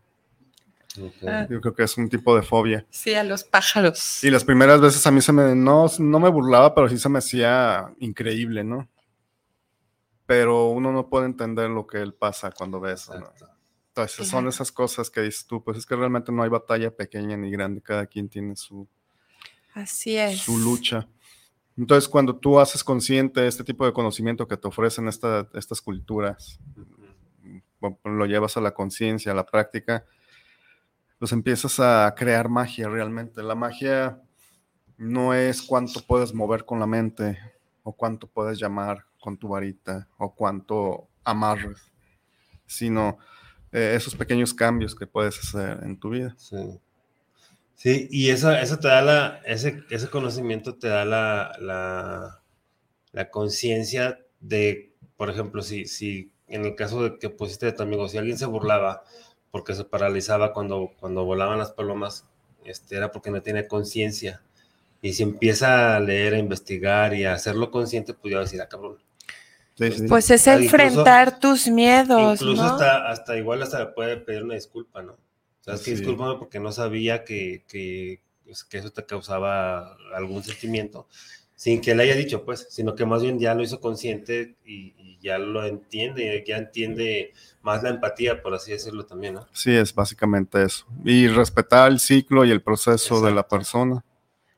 Ah. 1.27 1.47
Yo 1.49 1.61
creo 1.61 1.75
que 1.75 1.85
es 1.85 1.97
un 1.97 2.09
tipo 2.09 2.35
de 2.37 2.43
fobia. 2.43 2.85
Sí, 2.91 3.15
a 3.15 3.23
los 3.25 3.45
pájaros. 3.45 4.23
Y 4.25 4.31
las 4.31 4.45
primeras 4.45 4.81
veces 4.81 5.07
a 5.07 5.11
mí 5.11 5.21
se 5.23 5.33
me, 5.33 5.55
no, 5.55 5.87
no 5.99 6.21
me 6.21 6.29
burlaba, 6.29 6.75
pero 6.75 6.89
sí 6.89 6.99
se 6.99 7.09
me 7.09 7.19
hacía 7.19 7.95
increíble, 8.01 8.63
¿no? 8.65 8.89
Pero 10.27 10.69
uno 10.69 10.93
no 10.93 11.09
puede 11.09 11.27
entender 11.27 11.71
lo 11.71 11.87
que 11.87 11.99
él 11.99 12.15
pasa 12.15 12.51
cuando 12.51 12.81
ve 12.81 12.93
eso. 12.93 13.15
Entonces 13.89 14.27
son 14.29 14.49
esas 14.49 14.73
cosas 14.73 15.11
que 15.11 15.21
dices 15.21 15.47
tú, 15.47 15.63
pues 15.63 15.77
es 15.79 15.87
que 15.87 15.97
realmente 15.97 16.33
no 16.33 16.43
hay 16.43 16.49
batalla 16.49 16.91
pequeña 16.91 17.37
ni 17.37 17.51
grande, 17.51 17.83
cada 17.83 18.07
quien 18.07 18.29
tiene 18.29 18.57
su, 18.57 18.87
Así 19.75 20.17
es. 20.17 20.41
su 20.41 20.59
lucha. 20.59 21.09
Entonces, 21.77 22.09
cuando 22.09 22.37
tú 22.37 22.61
haces 22.61 22.85
consciente 22.85 23.47
este 23.47 23.65
tipo 23.65 23.87
de 23.87 23.93
conocimiento 23.93 24.47
que 24.47 24.57
te 24.57 24.69
ofrecen 24.69 25.09
esta- 25.09 25.49
estas 25.55 25.81
culturas, 25.81 26.61
o- 27.81 27.99
lo 28.05 28.27
llevas 28.27 28.57
a 28.57 28.61
la 28.61 28.73
conciencia, 28.75 29.33
a 29.33 29.35
la 29.35 29.47
práctica, 29.47 30.05
pues 31.19 31.33
empiezas 31.33 31.79
a 31.81 32.13
crear 32.17 32.49
magia 32.49 32.89
realmente. 32.89 33.43
La 33.43 33.55
magia 33.55 34.21
no 34.99 35.35
es 35.35 35.63
cuánto 35.63 36.01
puedes 36.07 36.35
mover 36.35 36.65
con 36.65 36.79
la 36.81 36.87
mente, 36.87 37.39
o 37.83 37.93
cuánto 37.93 38.27
puedes 38.27 38.59
llamar 38.59 39.05
con 39.21 39.37
tu 39.39 39.49
varita, 39.49 40.09
o 40.19 40.35
cuánto 40.35 41.09
amarres, 41.25 41.91
sino 42.67 43.19
eh, 43.73 43.95
esos 43.97 44.15
pequeños 44.15 44.53
cambios 44.53 44.95
que 44.95 45.07
puedes 45.07 45.39
hacer 45.39 45.83
en 45.85 45.99
tu 45.99 46.11
vida. 46.11 46.35
Sí. 46.37 46.79
Sí, 47.83 48.07
y 48.13 48.31
eso, 48.31 48.53
eso 48.53 48.79
te 48.79 48.87
da 48.87 49.03
la, 49.03 49.41
ese, 49.45 49.83
ese 49.91 50.07
conocimiento 50.09 50.77
te 50.77 50.87
da 50.87 51.05
la, 51.05 51.51
la, 51.59 52.41
la 53.11 53.29
conciencia 53.31 54.21
de, 54.39 54.93
por 55.17 55.31
ejemplo, 55.31 55.63
si, 55.63 55.87
si 55.87 56.31
en 56.47 56.65
el 56.65 56.77
caso 56.77 57.03
de 57.03 57.19
que 57.19 57.29
pusiste 57.29 57.67
de 57.67 57.73
tu 57.73 57.83
amigo, 57.83 58.09
si 58.09 58.19
alguien 58.19 58.39
se 58.39 58.47
burlaba 58.47 59.03
porque 59.51 59.75
se 59.75 59.85
paralizaba 59.85 60.53
cuando, 60.53 60.93
cuando 61.01 61.25
volaban 61.25 61.59
las 61.59 61.73
palomas, 61.73 62.25
este, 62.65 62.97
era 62.97 63.11
porque 63.11 63.33
no 63.33 63.43
tenía 63.43 63.67
conciencia. 63.67 64.43
Y 65.01 65.15
si 65.15 65.25
empieza 65.25 65.97
a 65.97 66.01
leer, 66.01 66.35
a 66.35 66.39
investigar 66.39 67.13
y 67.15 67.25
a 67.25 67.33
hacerlo 67.35 67.73
consciente, 67.73 68.15
pudiera 68.15 68.43
decir, 68.43 68.61
ah, 68.63 68.69
cabrón. 68.69 68.99
Sí, 69.75 69.91
sí. 69.91 70.07
Pues 70.09 70.31
es 70.31 70.47
Ah, 70.47 70.53
incluso- 70.55 70.77
enfrentar 70.77 71.41
tus 71.41 71.67
miedos, 71.67 72.41
Incluso 72.41 72.63
¿no? 72.63 72.69
hasta, 72.71 73.11
hasta 73.11 73.37
igual 73.37 73.61
hasta 73.65 73.93
puede 73.93 74.19
pedir 74.19 74.45
una 74.45 74.55
disculpa, 74.55 75.03
¿no? 75.03 75.17
O 75.63 75.65
sea, 75.65 75.75
es 75.75 75.81
que 75.83 75.93
Sí. 75.93 75.97
discúlpame 75.99 76.39
porque 76.39 76.59
no 76.61 76.73
sabía 76.73 77.25
que, 77.25 77.65
que, 77.69 78.21
pues, 78.45 78.65
que 78.65 78.79
eso 78.79 78.91
te 78.91 79.07
causaba 79.07 79.97
algún 80.15 80.43
sentimiento, 80.43 81.07
sin 81.55 81.81
que 81.81 81.95
le 81.95 82.03
haya 82.03 82.17
dicho, 82.17 82.45
pues, 82.45 82.67
sino 82.71 82.95
que 82.97 83.07
más 83.07 83.23
bien 83.23 83.39
ya 83.39 83.55
lo 83.55 83.63
hizo 83.63 83.81
consciente 83.81 84.57
y, 84.65 84.95
y 84.99 85.19
ya 85.23 85.39
lo 85.39 85.65
entiende, 85.65 86.43
ya 86.45 86.57
entiende 86.57 87.33
más 87.63 87.81
la 87.85 87.91
empatía, 87.91 88.43
por 88.43 88.53
así 88.55 88.73
decirlo 88.73 89.07
también, 89.07 89.35
¿no? 89.35 89.47
Sí, 89.53 89.71
es 89.73 89.95
básicamente 89.95 90.65
eso. 90.65 90.85
Y 91.05 91.29
respetar 91.29 91.93
el 91.93 92.01
ciclo 92.01 92.45
y 92.45 92.51
el 92.51 92.61
proceso 92.61 93.21
de 93.21 93.31
la 93.31 93.47
persona. 93.47 94.05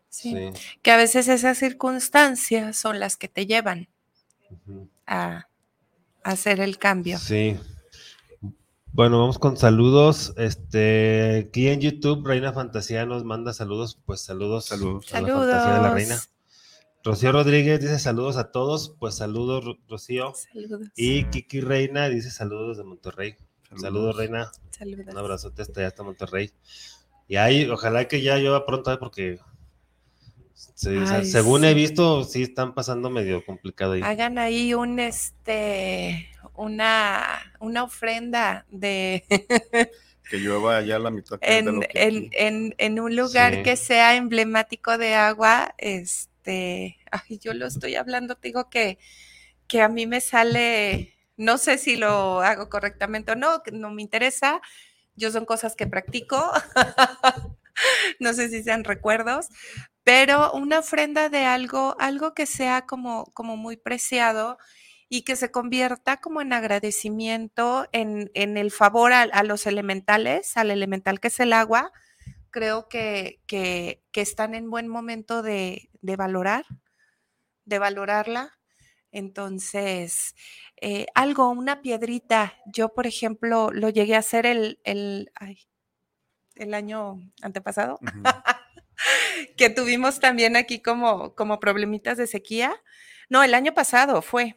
Sí. 0.09 0.35
Que 0.81 0.91
a 0.93 0.97
veces 0.97 1.29
esas 1.29 1.59
circunstancias 1.59 2.79
son 2.79 2.99
las 2.99 3.19
que 3.19 3.29
te 3.29 3.45
llevan 3.47 3.89
a 5.07 5.49
hacer 6.23 6.61
el 6.61 6.79
cambio. 6.79 7.19
Sí. 7.19 7.59
Bueno, 8.95 9.19
vamos 9.19 9.41
con 9.41 9.57
saludos. 9.57 10.35
Este, 10.37 11.47
aquí 11.49 11.67
en 11.67 11.81
YouTube, 11.81 12.25
Reina 12.25 12.53
Fantasía 12.53 13.05
nos 13.07 13.25
manda 13.25 13.53
saludos. 13.53 13.99
Pues 14.07 14.21
saludos. 14.21 14.67
Saludos. 14.67 15.13
a 15.13 15.21
la 15.21 15.27
fantasía 15.29 15.75
de 15.75 15.81
la 15.83 15.95
reina. 15.95 16.15
Saludos. 16.15 16.31
Rocío 17.03 17.33
Rodríguez 17.33 17.81
dice 17.81 17.99
saludos 17.99 18.37
a 18.37 18.53
todos. 18.53 18.95
Pues 19.01 19.17
saludos, 19.17 19.65
Ro- 19.65 19.79
Rocío. 19.89 20.33
Saludos. 20.35 20.87
Y 20.95 21.25
Kiki 21.25 21.61
Reina 21.61 22.09
dice 22.09 22.31
saludos 22.31 22.79
de 22.79 22.85
Monterrey. 22.85 23.35
Saludos, 23.77 24.17
Reina. 24.17 24.53
Saludos. 24.71 25.07
Un 25.11 25.19
abrazote 25.19 25.63
hasta 25.63 25.81
allá, 25.81 25.89
hasta 25.89 26.05
Monterrey. 26.05 26.53
Y 27.27 27.35
ahí, 27.35 27.69
ojalá 27.69 28.07
que 28.07 28.23
ya 28.23 28.37
llueva 28.37 28.65
pronto, 28.65 28.93
¿eh? 28.93 28.99
porque 28.99 29.41
o 30.55 30.77
sea, 30.77 31.25
según 31.25 31.63
sí. 31.63 31.67
he 31.67 31.75
visto, 31.75 32.23
sí 32.23 32.45
están 32.45 32.75
pasando 32.75 33.11
medio 33.11 33.45
complicado 33.45 33.95
ahí. 33.95 34.03
Hagan 34.03 34.39
ahí 34.39 34.73
un 34.73 35.01
este 35.01 36.29
una, 36.55 37.55
una 37.61 37.85
ofrenda 37.85 38.67
de 38.71 39.25
Que 40.29 40.39
llueva 40.39 40.81
ya 40.83 40.99
la 40.99 41.11
mitad 41.11 41.41
que- 41.41 41.63
de 41.63 41.63
lo 41.63 41.73
en, 41.73 41.81
que 41.83 42.03
en, 42.03 42.29
en, 42.33 42.75
en 42.79 43.01
un 43.01 43.17
lugar 43.17 43.55
Sí. 43.55 43.63
que 43.63 43.77
sea 43.77 44.17
emblemático 44.17 44.97
de 44.99 45.15
agua, 45.15 45.75
este, 45.79 46.99
ay, 47.11 47.39
yo 47.39 47.55
lo 47.55 47.67
estoy 47.67 47.95
hablando, 47.97 48.37
te 48.37 48.49
digo 48.49 48.71
que, 48.71 48.99
que 49.69 49.83
a 49.83 49.89
mí 49.89 50.07
me 50.07 50.21
sale, 50.21 51.15
no 51.37 51.59
sé 51.59 51.79
si 51.79 51.97
lo 51.97 52.41
hago 52.43 52.69
correctamente 52.71 53.33
o 53.33 53.37
no, 53.37 53.63
que 53.63 53.73
no 53.73 53.91
me 53.91 54.03
interesa, 54.03 54.61
yo 55.17 55.31
son 55.33 55.45
cosas 55.47 55.77
que 55.77 55.87
practico, 55.87 56.53
no 58.21 58.33
sé 58.35 58.49
si 58.49 58.63
sean 58.63 58.85
recuerdos, 58.85 59.49
pero 60.05 60.53
una 60.53 60.81
ofrenda 60.81 61.29
de 61.29 61.45
algo, 61.45 61.97
algo 61.99 62.35
que 62.35 62.47
sea 62.47 62.87
como, 62.87 63.27
como 63.35 63.57
muy 63.57 63.77
preciado 63.77 64.59
y 65.15 65.23
que 65.23 65.37
se 65.37 65.53
convierta 65.53 66.17
como 66.17 66.41
en 66.41 66.53
agradecimiento, 66.53 67.87
en, 67.93 68.33
en 68.35 68.57
el 68.57 68.73
favor 68.73 69.13
a, 69.13 69.23
a 69.23 69.45
los 69.45 69.65
elementales, 69.69 70.57
al 70.57 70.73
elemental 70.73 71.21
que 71.21 71.29
es 71.29 71.39
el 71.39 71.53
agua, 71.53 71.93
creo 72.51 72.89
que, 72.89 73.41
que, 73.47 74.03
que 74.11 74.21
están 74.23 74.57
en 74.57 74.71
buen 74.71 74.89
momento 74.89 75.43
de, 75.43 75.89
de 76.03 76.17
valorar, 76.17 76.65
de 77.65 77.79
valorarla. 77.79 78.59
Entonces, 79.13 80.35
eh, 80.81 81.07
algo, 81.15 81.49
una 81.49 81.81
piedrita. 81.81 82.55
Yo, 82.67 82.89
por 82.93 83.07
ejemplo, 83.07 83.71
lo 83.71 83.91
llegué 83.91 84.17
a 84.17 84.19
hacer 84.19 84.47
el, 84.47 84.81
el, 84.83 85.31
ay, 85.37 85.61
el 86.57 86.75
año 86.75 87.21
antepasado, 87.41 88.01
que 89.57 89.71
tuvimos 89.71 90.19
también 90.19 90.57
aquí 90.57 90.83
como, 90.83 91.37
como 91.37 91.61
problemitas 91.61 92.19
de 92.19 92.27
sequía. 92.27 92.75
No, 93.29 93.45
el 93.45 93.55
año 93.55 93.75
pasado 93.75 94.21
fue 94.21 94.57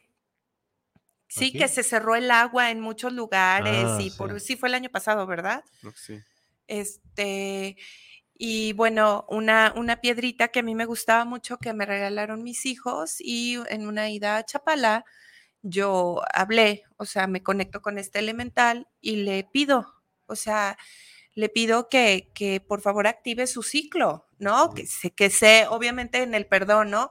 Sí, 1.28 1.48
¿Aquí? 1.50 1.58
que 1.60 1.68
se 1.68 1.84
cerró 1.84 2.16
el 2.16 2.32
agua 2.32 2.72
en 2.72 2.80
muchos 2.80 3.12
lugares 3.14 3.86
Ah, 3.86 3.98
y 4.02 4.12
por 4.12 4.40
sí. 4.40 4.48
sí 4.48 4.56
fue 4.58 4.70
el 4.70 4.76
año 4.76 4.90
pasado, 4.90 5.26
¿verdad? 5.28 5.64
Sí. 5.96 6.20
Este, 6.68 7.78
y 8.34 8.74
bueno, 8.74 9.26
una, 9.30 9.74
una 9.76 10.02
piedrita 10.02 10.50
que 10.50 10.60
a 10.60 10.64
mí 10.64 10.76
me 10.76 10.86
gustaba 10.86 11.26
mucho 11.26 11.58
que 11.58 11.74
me 11.74 11.86
regalaron 11.86 12.44
mis 12.44 12.66
hijos 12.66 13.16
y 13.20 13.58
en 13.70 13.88
una 13.88 14.10
ida 14.10 14.38
a 14.38 14.46
Chapala, 14.46 15.06
yo 15.62 16.22
hablé, 16.34 16.84
o 16.98 17.06
sea, 17.06 17.28
me 17.28 17.44
conecto 17.44 17.82
con 17.82 17.98
este 17.98 18.20
elemental 18.20 18.88
y 19.02 19.18
le 19.18 19.44
pido, 19.46 19.94
o 20.28 20.36
sea, 20.36 20.78
le 21.36 21.50
pido 21.50 21.90
que, 21.90 22.32
que 22.36 22.62
por 22.62 22.82
favor 22.82 23.08
active 23.08 23.48
su 23.48 23.64
ciclo, 23.64 24.28
¿no? 24.40 24.74
Que 24.74 24.86
sé, 24.88 25.12
que 25.12 25.30
sé, 25.30 25.68
obviamente 25.70 26.24
en 26.24 26.34
el 26.36 26.48
perdón, 26.48 26.92
¿no? 26.92 27.10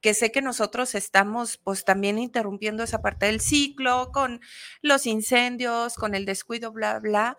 Que 0.00 0.14
sé 0.14 0.32
que 0.32 0.40
nosotros 0.42 0.94
estamos 0.94 1.58
pues 1.58 1.84
también 1.84 2.18
interrumpiendo 2.18 2.82
esa 2.82 3.02
parte 3.02 3.26
del 3.26 3.40
ciclo 3.40 4.10
con 4.12 4.40
los 4.82 5.06
incendios, 5.06 5.94
con 5.96 6.14
el 6.14 6.24
descuido, 6.24 6.72
bla, 6.72 6.98
bla 7.00 7.36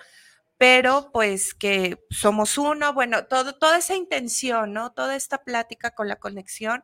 pero 0.57 1.09
pues 1.11 1.55
que 1.55 1.97
somos 2.11 2.59
uno, 2.59 2.93
bueno, 2.93 3.25
todo, 3.25 3.57
toda 3.57 3.79
esa 3.79 3.95
intención, 3.95 4.73
¿no? 4.73 4.91
Toda 4.93 5.15
esta 5.15 5.43
plática 5.43 5.89
con 5.95 6.07
la 6.07 6.17
conexión, 6.17 6.83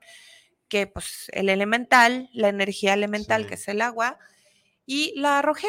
que 0.67 0.87
pues 0.87 1.27
el 1.31 1.47
elemental, 1.47 2.27
la 2.33 2.49
energía 2.49 2.95
elemental, 2.95 3.43
Sí. 3.43 3.49
que 3.49 3.53
es 3.53 3.67
el 3.67 3.81
agua, 3.81 4.17
y 4.87 5.13
la 5.19 5.37
arrojé. 5.39 5.67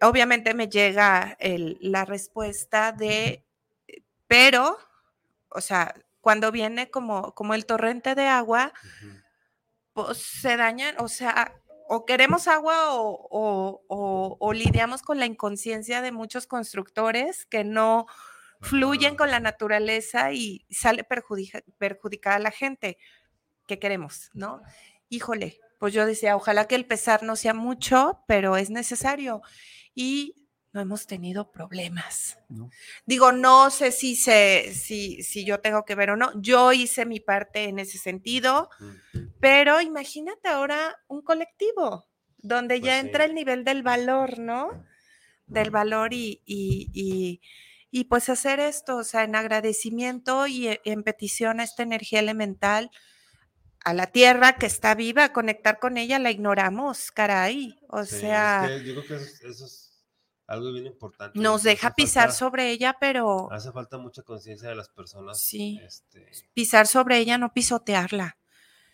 Obviamente 0.00 0.52
me 0.54 0.68
llega 0.68 1.36
el- 1.38 1.78
la 1.80 2.04
respuesta 2.04 2.90
de, 2.90 3.44
pero, 4.26 4.76
o 5.50 5.60
sea, 5.60 5.94
cuando 6.24 6.50
viene 6.50 6.90
como, 6.90 7.34
como 7.34 7.52
el 7.52 7.66
torrente 7.66 8.14
de 8.14 8.26
agua, 8.26 8.72
Ujú. 8.82 9.12
pues 9.92 10.18
se 10.18 10.56
dañan, 10.56 10.94
o 10.98 11.08
sea, 11.08 11.54
o 11.86 12.06
queremos 12.06 12.48
agua 12.48 12.94
o, 12.94 13.28
o- 13.30 13.82
o- 13.88 14.36
o 14.40 14.52
lidiamos 14.54 15.02
con 15.02 15.18
la 15.20 15.26
inconsciencia 15.26 16.00
de 16.00 16.12
muchos 16.12 16.46
constructores 16.46 17.44
que 17.44 17.62
no 17.62 18.06
fluyen 18.62 19.16
con 19.16 19.30
la 19.30 19.38
naturaleza 19.38 20.32
y 20.32 20.64
sale 20.70 21.04
perjudica- 21.04 21.62
perjudicada 21.76 22.36
a 22.36 22.40
la 22.40 22.50
gente. 22.50 22.96
¿Qué 23.66 23.78
queremos? 23.78 24.30
¿No? 24.32 24.62
Híjole, 25.10 25.60
pues 25.78 25.92
yo 25.92 26.06
decía, 26.06 26.36
ojalá 26.36 26.66
que 26.66 26.74
el 26.74 26.86
pesar 26.86 27.22
no 27.22 27.36
sea 27.36 27.52
mucho, 27.52 28.24
pero 28.26 28.56
es 28.56 28.70
necesario. 28.70 29.42
Y 29.94 30.43
no 30.74 30.80
hemos 30.82 31.06
tenido 31.06 31.50
problemas. 31.52 32.38
¿no? 32.50 32.70
Digo, 33.06 33.32
no 33.32 33.70
sé 33.70 33.92
si, 33.92 34.16
se, 34.16 34.74
si, 34.74 35.22
si 35.22 35.44
yo 35.46 35.60
tengo 35.60 35.84
que 35.86 35.94
ver 35.94 36.10
o 36.10 36.16
no. 36.16 36.32
Yo 36.42 36.72
hice 36.72 37.06
mi 37.06 37.20
parte 37.20 37.64
en 37.64 37.78
ese 37.78 37.98
sentido. 37.98 38.68
Pero 39.40 39.80
imagínate 39.80 40.48
ahora 40.48 40.96
un 41.08 41.22
colectivo 41.22 42.06
donde 42.38 42.80
Pues 42.80 42.86
ya 42.86 43.00
sí. 43.00 43.06
entra 43.06 43.24
el 43.24 43.34
nivel 43.34 43.64
del 43.64 43.82
valor, 43.82 44.38
¿no? 44.38 44.70
Del 45.46 45.70
valor 45.70 46.14
y, 46.14 46.42
y, 46.46 46.90
y- 46.94 47.40
y, 47.90 48.04
pues 48.04 48.28
hacer 48.28 48.60
esto, 48.60 48.96
o 48.96 49.04
sea, 49.04 49.24
en 49.24 49.36
agradecimiento 49.36 50.46
y 50.48 50.68
e- 50.68 50.80
en 50.84 51.04
petición 51.04 51.60
a 51.60 51.64
esta 51.64 51.84
energía 51.84 52.20
elemental, 52.20 52.90
a 53.84 53.94
la 53.94 54.06
tierra 54.08 54.56
que 54.56 54.66
está 54.66 54.94
viva, 54.94 55.32
conectar 55.32 55.78
con 55.78 55.98
ella, 55.98 56.18
la 56.18 56.30
ignoramos, 56.30 57.12
caray. 57.12 57.78
O 57.88 58.04
Sí, 58.04 58.16
es 58.16 58.20
sea, 58.20 58.60
que 58.78 58.84
yo 58.84 58.94
creo 58.94 59.06
que 59.06 59.14
eso, 59.14 59.24
es- 59.24 59.42
eso 59.42 59.64
es 59.66 59.83
algo 60.46 60.72
bien 60.72 60.86
importante. 60.86 61.38
nos 61.38 61.62
deja 61.62 61.94
pisar 61.94 62.24
falta- 62.28 62.36
sobre 62.36 62.70
ella, 62.70 62.96
pero 63.00 63.50
Hace 63.52 63.72
falta 63.72 63.96
mucha 63.98 64.22
conciencia 64.22 64.68
de 64.68 64.74
las 64.76 64.88
personas. 64.88 65.40
Sí. 65.40 65.80
Este, 65.82 66.30
pisar 66.52 66.86
sobre 66.86 67.18
ella, 67.18 67.38
no 67.38 67.52
pisotearla. 67.52 68.36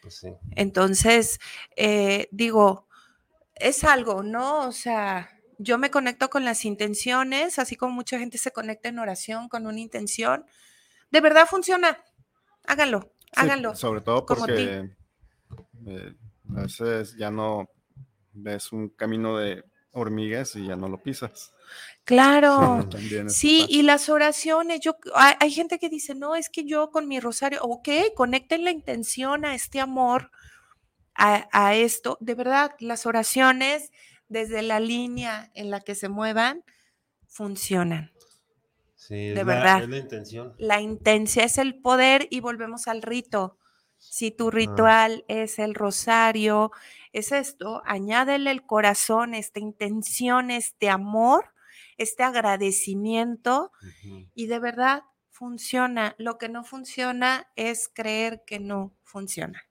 pues 0.03 0.15
sí. 0.19 0.29
Entonces, 0.53 1.39
eh, 1.77 2.29
digo, 2.31 2.87
es 3.55 3.85
algo, 3.85 4.23
¿no? 4.23 4.67
O 4.67 4.73
sea, 4.73 5.29
yo 5.59 5.77
me 5.77 5.91
conecto 5.91 6.31
con 6.31 6.45
las 6.47 6.65
intenciones, 6.65 7.59
así 7.59 7.77
como 7.77 7.93
mucha 7.93 8.19
gente 8.19 8.39
se 8.39 8.51
conecta 8.53 8.89
en 8.89 8.99
oración 8.99 9.49
con 9.51 9.67
una 9.67 9.79
intención. 9.81 10.47
De 11.11 11.21
verdad 11.21 11.47
funciona. 11.47 11.99
Háganlo, 12.67 13.01
Sí, 13.25 13.31
háganlo. 13.37 13.75
sobre 13.75 14.01
todo 14.01 14.25
porque 14.25 14.91
eh, 15.87 16.15
a 16.57 16.61
veces 16.63 17.17
ya 17.19 17.31
no 17.31 17.69
ves 18.33 18.73
un 18.73 18.89
camino 18.91 19.37
de 19.39 19.65
hormigas 19.93 20.55
y 20.57 20.66
ya 20.66 20.76
no 20.76 20.88
lo 20.88 21.03
pisas. 21.03 21.53
Claro. 22.05 22.88
Sí, 23.28 23.66
y 23.68 23.82
las 23.82 24.09
oraciones, 24.09 24.80
yo, 24.80 24.97
hay, 25.14 25.34
hay 25.41 25.51
gente 25.51 25.78
que 25.78 25.88
dice, 25.88 26.14
no, 26.14 26.34
es 26.36 26.49
que 26.51 26.64
yo 26.64 26.91
con 26.91 27.07
mi 27.09 27.20
rosario, 27.20 27.61
ok, 27.62 27.88
conecten 28.16 28.64
la 28.64 28.70
intención 28.70 29.45
a 29.45 29.55
este 29.55 29.80
amor, 29.80 30.30
a, 31.14 31.49
a 31.53 31.74
esto. 31.74 32.16
De 32.20 32.34
verdad, 32.34 32.72
las 32.80 33.07
oraciones, 33.07 33.93
desde 34.28 34.62
la 34.62 34.80
línea 34.80 35.51
en 35.55 35.70
la 35.70 35.80
que 35.80 35.95
se 35.95 36.09
muevan, 36.09 36.64
funcionan. 37.26 38.12
Sí, 38.97 39.28
es 39.28 39.34
De 39.34 39.45
la- 39.45 39.55
verdad. 39.55 39.82
es 39.82 39.88
la 39.88 39.97
intención. 39.99 40.55
La 40.59 40.80
intención 40.80 41.45
es 41.45 41.59
el 41.59 41.80
poder 41.80 42.26
y 42.30 42.41
volvemos 42.41 42.86
al 42.88 43.03
rito. 43.03 43.57
Si 43.99 44.30
tu 44.30 44.51
ritual 44.51 45.24
es 45.28 45.59
el 45.59 45.74
rosario, 45.74 46.70
es 47.13 47.33
esto, 47.33 47.83
añádele 47.85 48.51
el 48.51 48.65
corazón, 48.65 49.35
esta 49.35 49.61
intención, 49.61 50.51
este 50.51 50.91
amor, 50.91 51.47
este 51.97 52.23
agradecimiento 52.23 53.73
y 54.35 54.47
de 54.47 54.59
verdad 54.59 55.03
funciona. 55.31 56.15
Lo 56.19 56.39
que 56.39 56.49
no 56.49 56.65
funciona 56.65 57.49
es 57.57 57.91
creer 57.93 58.43
que 58.47 58.61
no 58.61 58.95
funciona. 59.03 59.63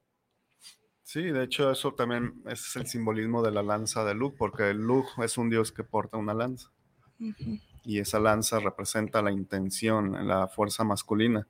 Sí, 1.03 1.23
de 1.23 1.43
hecho 1.43 1.71
eso 1.71 1.93
también 1.93 2.43
es 2.45 2.75
el 2.75 2.85
simbolismo 2.85 3.41
de 3.41 3.51
la 3.51 3.63
lanza 3.63 4.03
de 4.03 4.13
Lug, 4.13 4.35
porque 4.37 4.73
Lug 4.73 5.07
es 5.23 5.37
un 5.37 5.49
dios 5.49 5.71
que 5.71 5.83
porta 5.83 6.17
una 6.17 6.33
lanza 6.33 6.71
y 7.83 7.99
esa 7.99 8.19
lanza 8.19 8.59
representa 8.59 9.21
la 9.21 9.31
intención, 9.31 10.27
la 10.27 10.47
fuerza 10.47 10.83
masculina. 10.83 11.47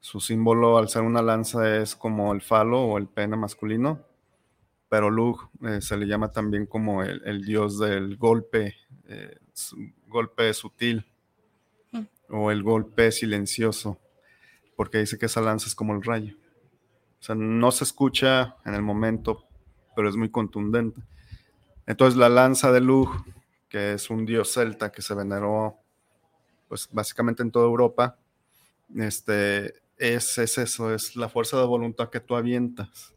Su 0.00 0.20
símbolo 0.20 0.78
al 0.78 0.88
ser 0.88 1.02
una 1.02 1.22
lanza 1.22 1.78
es 1.78 1.96
como 1.96 2.32
el 2.32 2.42
falo 2.42 2.82
o 2.82 2.98
el 2.98 3.08
pene 3.08 3.36
masculino, 3.36 4.00
pero 4.94 5.10
Lug 5.10 5.48
eh, 5.66 5.80
se 5.80 5.96
le 5.96 6.06
llama 6.06 6.30
también 6.30 6.66
como 6.66 7.02
el, 7.02 7.20
el 7.24 7.44
dios 7.44 7.80
del 7.80 8.16
golpe, 8.16 8.76
eh, 9.08 9.38
golpe 10.06 10.54
sutil 10.54 11.04
Mm. 11.90 12.02
o 12.28 12.52
el 12.52 12.62
golpe 12.62 13.10
silencioso, 13.10 13.98
porque 14.76 14.98
dice 14.98 15.18
que 15.18 15.26
esa 15.26 15.40
lanza 15.40 15.66
es 15.66 15.74
como 15.74 15.96
el 15.96 16.02
rayo. 16.04 16.36
O 17.18 17.22
sea, 17.24 17.34
no 17.34 17.72
se 17.72 17.82
escucha 17.82 18.54
en 18.64 18.74
el 18.74 18.82
momento, 18.82 19.48
pero 19.96 20.08
es 20.08 20.14
muy 20.14 20.30
contundente. 20.30 21.02
Entonces 21.88 22.16
la 22.16 22.28
lanza 22.28 22.70
de 22.70 22.80
Lug, 22.80 23.10
que 23.68 23.94
es 23.94 24.10
un 24.10 24.24
dios 24.24 24.52
celta 24.52 24.92
que 24.92 25.02
se 25.02 25.14
veneró 25.14 25.76
pues 26.68 26.88
básicamente 26.92 27.42
en 27.42 27.50
toda 27.50 27.66
Europa, 27.66 28.16
este, 28.94 29.74
es, 29.96 30.38
es 30.38 30.56
eso, 30.56 30.94
es 30.94 31.16
la 31.16 31.28
fuerza 31.28 31.58
de 31.58 31.66
voluntad 31.66 32.10
que 32.10 32.20
tú 32.20 32.36
avientas. 32.36 33.13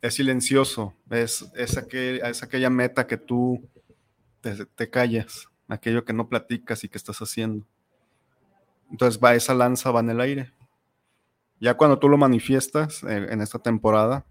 Es 0.00 0.14
silencioso, 0.14 0.94
es, 1.10 1.44
es, 1.56 1.76
aquel- 1.76 2.22
es 2.24 2.42
aquella 2.42 2.70
meta 2.70 3.06
que 3.06 3.16
tú 3.16 3.68
te, 4.40 4.64
te 4.66 4.88
callas, 4.90 5.48
aquello 5.66 6.04
que 6.04 6.12
no 6.12 6.28
platicas 6.28 6.84
y 6.84 6.88
que 6.88 6.98
estás 6.98 7.18
haciendo. 7.18 7.66
Entonces 8.90 9.20
va 9.22 9.34
esa 9.34 9.54
lanza, 9.54 9.90
va 9.90 10.00
en 10.00 10.10
el 10.10 10.20
aire. 10.20 10.52
Ya 11.60 11.74
cuando 11.76 11.98
tú 11.98 12.08
lo 12.08 12.16
manifiestas 12.16 13.02
eh, 13.02 13.26
en 13.30 13.40
esta 13.40 13.58
temporada, 13.58 14.24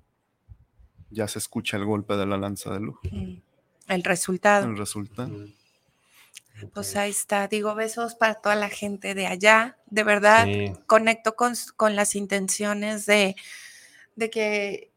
ya 1.09 1.27
se 1.27 1.39
escucha 1.39 1.75
el 1.77 1.83
golpe 1.85 2.15
de 2.15 2.25
la 2.25 2.37
lanza 2.37 2.71
de 2.73 2.79
luz. 2.79 2.97
Mm. 3.11 3.35
El 3.89 4.03
resultado. 4.03 4.65
El 4.65 4.77
resultado. 4.77 5.31
Pues 6.73 6.95
ahí 6.95 7.11
está. 7.11 7.47
Digo, 7.47 7.75
besos 7.75 8.15
para 8.15 8.35
toda 8.35 8.55
la 8.55 8.69
gente 8.69 9.13
de 9.13 9.27
allá. 9.27 9.77
De 9.85 10.03
verdad, 10.03 10.45
Sí. 10.45 10.73
conecto 10.87 11.35
con, 11.35 11.53
con 11.75 11.95
las 11.95 12.15
intenciones 12.15 13.05
de, 13.05 13.35
de 14.15 14.29
que 14.29 14.91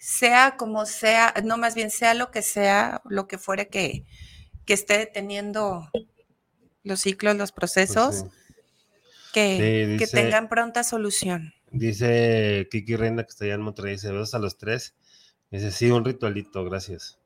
sea 0.00 0.56
como 0.56 0.86
sea, 0.86 1.34
no 1.44 1.56
más 1.56 1.74
bien 1.74 1.90
sea 1.90 2.14
lo 2.14 2.30
que 2.30 2.42
sea, 2.42 3.02
lo 3.04 3.28
que 3.28 3.38
fuere 3.38 3.68
que, 3.68 4.04
que 4.66 4.74
esté 4.74 4.98
deteniendo 4.98 5.88
los 6.82 7.00
ciclos, 7.00 7.36
los 7.36 7.52
Pues 7.52 7.72
procesos, 7.72 8.16
sí. 8.16 8.24
que, 9.32 9.96
Sí, 9.98 10.04
que 10.04 10.06
tengan 10.06 10.48
pronta 10.48 10.84
solución. 10.84 11.54
Dice 11.70 12.68
Kiki 12.70 12.96
Reina 12.96 13.22
que 13.24 13.30
está 13.30 13.44
allá 13.44 13.54
en 13.54 13.62
Monterrey, 13.62 13.92
dice 13.92 14.10
besos 14.12 14.34
a 14.34 14.38
los 14.38 14.58
tres. 14.58 14.94
Dice, 15.50 15.70
sí, 15.70 15.90
un 15.90 16.04
ritualito, 16.04 16.64
gracias. 16.64 17.18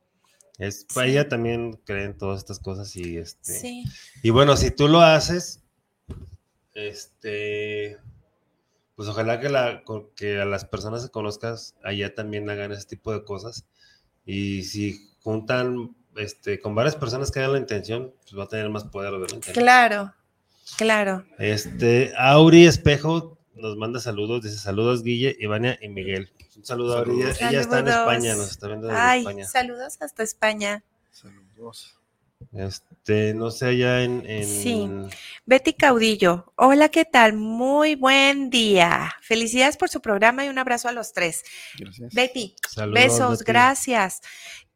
Es, 0.58 0.86
Sí. 0.88 1.00
Ella 1.00 1.28
también 1.28 1.74
cree 1.84 2.04
en 2.04 2.16
todas 2.16 2.38
estas 2.38 2.58
cosas 2.58 2.94
y 2.96 3.18
este. 3.18 3.84
Y 4.22 4.30
bueno, 4.30 4.56
si 4.56 4.70
tú 4.70 4.88
lo 4.88 5.00
haces, 5.00 5.62
este, 6.74 7.98
pues 8.96 9.08
ojalá 9.08 9.38
que, 9.40 9.50
la, 9.50 9.84
que 10.16 10.40
a 10.40 10.46
las 10.46 10.64
personas 10.64 11.04
que 11.04 11.10
conozcas 11.10 11.74
allá 11.84 12.14
también 12.14 12.48
hagan 12.48 12.72
ese 12.72 12.86
tipo 12.86 13.12
de 13.12 13.22
cosas. 13.24 13.66
Y 14.24 14.64
si 14.64 15.12
juntan 15.22 15.94
este, 16.16 16.60
con 16.60 16.74
varias 16.74 16.96
personas 16.96 17.30
que 17.30 17.40
hagan 17.40 17.52
la 17.52 17.58
intención, 17.58 18.14
pues 18.22 18.38
va 18.38 18.44
a 18.44 18.48
tener 18.48 18.68
más 18.70 18.84
poder, 18.84 19.12
obviamente. 19.12 19.52
claro, 19.52 20.14
claro. 20.78 21.24
Este, 21.38 22.12
Auri 22.16 22.66
Espejo 22.66 23.38
nos 23.54 23.76
manda 23.76 24.00
saludos, 24.00 24.42
dice 24.42 24.56
saludos 24.56 25.02
Guille, 25.02 25.36
Ivania 25.38 25.78
y 25.80 25.88
Miguel. 25.88 26.32
Un 26.56 26.64
saludo 26.64 26.98
a 26.98 27.02
ella, 27.02 27.34
ella 27.48 27.60
está 27.60 27.80
en 27.80 27.88
España, 27.88 28.34
nos 28.34 28.50
está 28.50 28.66
viendo 28.68 28.86
desde 28.88 29.00
Ay, 29.00 29.20
España. 29.20 29.44
saludos 29.44 29.98
hasta 30.00 30.22
España. 30.22 30.82
Saludos. 31.10 31.98
Este, 32.52 33.34
no 33.34 33.50
sé, 33.50 33.66
allá 33.66 34.02
en, 34.02 34.22
en- 34.26 34.44
Sí. 34.44 34.88
Betty 35.46 35.74
Caudillo, 35.74 36.52
hola, 36.56 36.88
¿qué 36.88 37.04
tal? 37.04 37.32
Muy 37.34 37.94
buen 37.94 38.50
día. 38.50 39.14
Felicidades 39.22 39.76
por 39.76 39.88
su 39.88 40.00
programa 40.00 40.44
y 40.44 40.48
un 40.48 40.58
abrazo 40.58 40.88
a 40.88 40.92
los 40.92 41.12
tres. 41.12 41.42
Gracias. 41.78 42.14
Betty, 42.14 42.54
Saludos, 42.68 42.94
besos, 42.94 43.38
Betty. 43.40 43.52
gracias. 43.52 44.20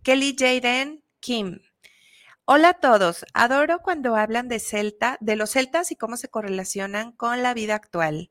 Kelly 0.03 0.37
Jaden 0.39 1.05
Kim. 1.21 1.61
Hola 2.45 2.71
a 2.71 2.75
todos. 2.81 3.25
Adoro 3.35 3.81
cuando 3.81 4.17
hablan 4.17 4.49
de 4.49 4.59
Celta, 4.59 5.17
de 5.21 5.37
los 5.37 5.51
celtas 5.51 5.93
y 5.93 5.97
cómo 5.97 6.17
se 6.17 6.29
correlacionan 6.29 7.13
con 7.13 7.43
la 7.43 7.55
vida 7.55 7.75
actual. 7.75 8.31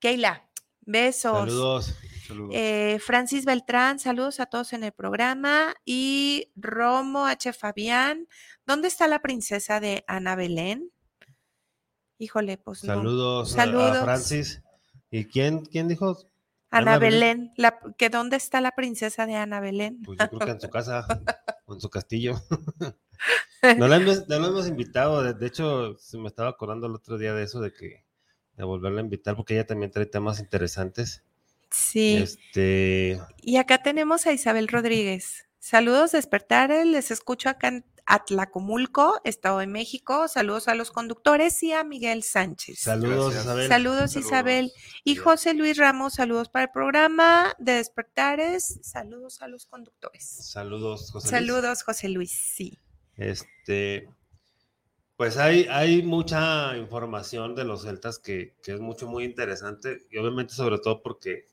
Keila, 0.00 0.48
besos. 0.80 1.38
Saludos. 1.50 1.94
Saludos. 2.28 2.50
Eh, 2.54 2.98
Francis 3.00 3.44
Beltrán, 3.44 3.98
saludos 3.98 4.38
a 4.38 4.46
todos 4.46 4.72
en 4.74 4.84
el 4.84 4.92
programa. 4.92 5.74
Y 5.84 6.52
Romo 6.56 7.26
H. 7.26 7.52
Fabián, 7.52 8.28
¿dónde 8.66 8.86
está 8.88 9.08
la 9.08 9.20
princesa 9.22 9.80
de 9.80 10.04
Ana 10.06 10.36
Belén? 10.36 10.92
Híjole, 12.18 12.58
pues 12.58 12.84
no. 12.84 12.94
Saludos, 12.94 13.52
a- 13.52 13.56
Saludos. 13.56 13.96
A, 13.96 14.04
Francis. 14.04 14.62
¿Y 15.10 15.24
quién, 15.24 15.64
quién 15.64 15.88
dijo? 15.88 16.18
Ana, 16.70 16.92
Ana 16.92 16.98
Belén. 16.98 17.20
Belén, 17.38 17.52
la- 17.56 17.78
que 17.96 18.10
¿dónde 18.10 18.36
está 18.36 18.60
la 18.60 18.72
princesa 18.72 19.24
de 19.26 19.34
Ana 19.36 19.60
Belén? 19.60 20.02
Pues 20.02 20.18
yo 20.18 20.28
creo 20.28 20.40
que 20.40 20.50
en 20.50 20.60
su 20.60 20.68
casa 20.70 21.06
o 21.64 21.74
en 21.74 21.80
su 21.80 21.90
castillo. 21.90 22.34
No 23.76 23.88
la 23.88 23.96
hemos, 23.96 24.28
no 24.28 24.38
la 24.38 24.46
hemos 24.46 24.68
invitado. 24.68 25.24
De, 25.24 25.34
de 25.34 25.46
hecho, 25.48 25.98
se 25.98 26.16
me 26.18 26.28
estaba 26.28 26.50
acordando 26.50 26.86
el 26.86 26.94
otro 26.94 27.18
día 27.18 27.34
de 27.34 27.42
eso, 27.42 27.60
de 27.60 27.72
que 27.72 28.04
de 28.52 28.62
volverla 28.64 29.00
a 29.00 29.02
invitar, 29.04 29.34
porque 29.34 29.54
ella 29.54 29.66
también 29.66 29.90
trae 29.90 30.06
temas 30.06 30.38
interesantes. 30.38 31.24
Sí. 31.70 32.16
Este, 32.16 33.20
Y 33.42 33.56
acá 33.56 33.82
tenemos 33.82 34.26
a 34.26 34.32
Isabel 34.32 34.68
Rodríguez. 34.68 35.46
Saludos, 35.58 36.12
despertares. 36.12 36.86
Les 36.86 37.10
escucho 37.10 37.48
acá 37.48 37.68
en 37.68 37.84
Atlacomulco, 38.06 39.20
Estado 39.24 39.58
de 39.58 39.66
México. 39.66 40.28
Saludos 40.28 40.68
a 40.68 40.74
los 40.74 40.90
conductores 40.90 41.62
y 41.62 41.72
a 41.72 41.84
Miguel 41.84 42.22
Sánchez. 42.22 42.78
saludos, 42.80 43.34
Gracias. 43.34 43.44
Isabel. 43.44 43.68
Saludos, 43.68 44.10
Saludos. 44.12 44.26
Isabel. 44.26 44.72
Y 45.04 45.16
José 45.16 45.54
Luis 45.54 45.76
Ramos, 45.76 46.14
saludos 46.14 46.48
para 46.48 46.64
el 46.64 46.70
programa 46.70 47.54
de 47.58 47.72
Despertares. 47.72 48.78
Saludos 48.82 49.42
a 49.42 49.48
los 49.48 49.66
conductores. 49.66 50.24
Saludos, 50.24 51.10
José 51.12 51.26
Luis. 51.26 51.30
Saludos, 51.30 51.82
José 51.82 52.08
Luis. 52.08 52.32
Sí. 52.32 52.78
Este, 53.16 54.08
pues 55.16 55.36
hay, 55.36 55.66
hay 55.68 56.02
mucha 56.02 56.76
información 56.78 57.54
de 57.54 57.64
los 57.64 57.82
celtas 57.82 58.18
que, 58.18 58.54
que 58.62 58.72
es 58.72 58.80
mucho, 58.80 59.06
muy 59.06 59.24
interesante. 59.24 59.98
Y 60.10 60.16
obviamente, 60.16 60.54
sobre 60.54 60.78
todo 60.78 61.02
porque 61.02 61.46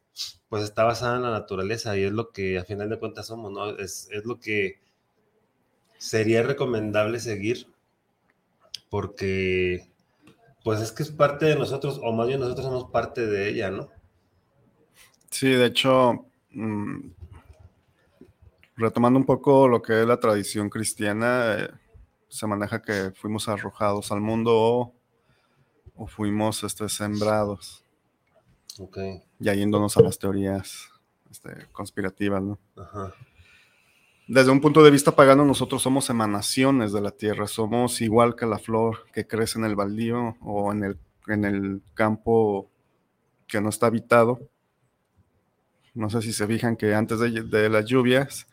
pues 0.49 0.63
está 0.63 0.83
basada 0.83 1.17
en 1.17 1.23
la 1.23 1.31
naturaleza 1.31 1.97
y 1.97 2.03
es 2.03 2.11
lo 2.11 2.31
que 2.31 2.57
a 2.57 2.65
final 2.65 2.89
de 2.89 2.99
cuentas 2.99 3.27
somos, 3.27 3.51
¿no? 3.51 3.69
Es, 3.77 4.09
es 4.11 4.25
lo 4.25 4.39
que 4.39 4.79
sería 5.97 6.43
recomendable 6.43 7.19
seguir 7.19 7.67
porque 8.89 9.87
pues 10.63 10.81
es 10.81 10.91
que 10.91 11.03
es 11.03 11.11
parte 11.11 11.45
de 11.45 11.55
nosotros, 11.55 11.99
o 12.03 12.11
más 12.11 12.27
bien 12.27 12.39
nosotros 12.39 12.65
somos 12.65 12.89
parte 12.89 13.27
de 13.27 13.49
ella, 13.49 13.69
¿no? 13.69 13.89
Sí, 15.29 15.49
de 15.49 15.67
hecho, 15.67 16.25
mm, 16.49 17.09
retomando 18.75 19.19
un 19.19 19.27
poco 19.27 19.67
lo 19.67 19.83
que 19.83 20.01
es 20.01 20.07
la 20.07 20.19
tradición 20.19 20.69
cristiana, 20.69 21.55
eh, 21.59 21.69
se 22.29 22.47
maneja 22.47 22.81
que 22.81 23.11
fuimos 23.11 23.47
arrojados 23.47 24.11
al 24.11 24.21
mundo 24.21 24.93
o, 25.95 26.07
fuimos 26.07 26.63
este, 26.63 26.89
sembrados, 26.89 27.84
Ok, 28.79 28.97
ya 29.39 29.53
yéndonos 29.53 29.95
a 29.97 30.01
las 30.01 30.19
teorías 30.19 30.89
este, 31.31 31.49
conspirativas, 31.71 32.41
¿no? 32.43 32.59
ajá. 32.75 33.13
Desde 34.27 34.49
un 34.49 34.59
punto 34.59 34.83
de 34.83 34.89
vista 34.89 35.15
pagano, 35.15 35.45
nosotros 35.45 35.83
somos 35.83 36.09
emanaciones 36.09 36.91
de 36.91 36.99
la 36.99 37.11
tierra, 37.11 37.45
somos 37.45 38.01
igual 38.01 38.35
que 38.35 38.47
la 38.47 38.57
flor 38.57 39.05
que 39.13 39.27
crece 39.27 39.59
en 39.59 39.65
el 39.65 39.75
baldío 39.75 40.35
o 40.41 40.71
en 40.71 40.83
el, 40.83 40.97
en 41.27 41.45
el 41.45 41.81
campo 41.93 42.67
que 43.47 43.61
no 43.61 43.69
está 43.69 43.85
habitado. 43.85 44.39
No 45.93 46.09
sé 46.09 46.23
si 46.23 46.33
se 46.33 46.47
fijan 46.47 46.75
que 46.75 46.95
antes 46.95 47.19
de, 47.19 47.29
de 47.43 47.69
las 47.69 47.85
lluvias 47.85 48.47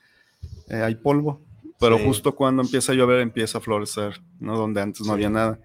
eh, 0.69 0.83
hay 0.83 0.95
polvo, 0.95 1.41
pero 1.81 1.97
Sí. 1.97 2.05
justo 2.05 2.35
cuando 2.35 2.63
empieza 2.63 2.93
a 2.93 2.95
llover 2.95 3.21
empieza 3.21 3.57
a 3.57 3.61
florecer, 3.63 4.21
¿no? 4.41 4.59
Donde 4.59 4.83
antes 4.83 5.01
no 5.01 5.07
Sí. 5.07 5.11
había 5.13 5.31
nada. 5.31 5.59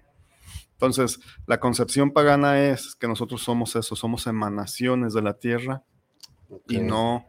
Entonces, 0.80 1.18
la 1.48 1.58
concepción 1.58 2.12
pagana 2.12 2.70
es 2.70 2.94
que 2.94 3.08
nosotros 3.08 3.42
somos 3.42 3.74
eso, 3.74 3.96
somos 3.96 4.28
emanaciones 4.28 5.12
de 5.12 5.22
la 5.22 5.34
tierra 5.34 5.82
y 6.68 6.78
no 6.78 7.26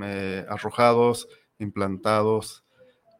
eh, 0.00 0.46
arrojados, 0.48 1.26
implantados 1.58 2.62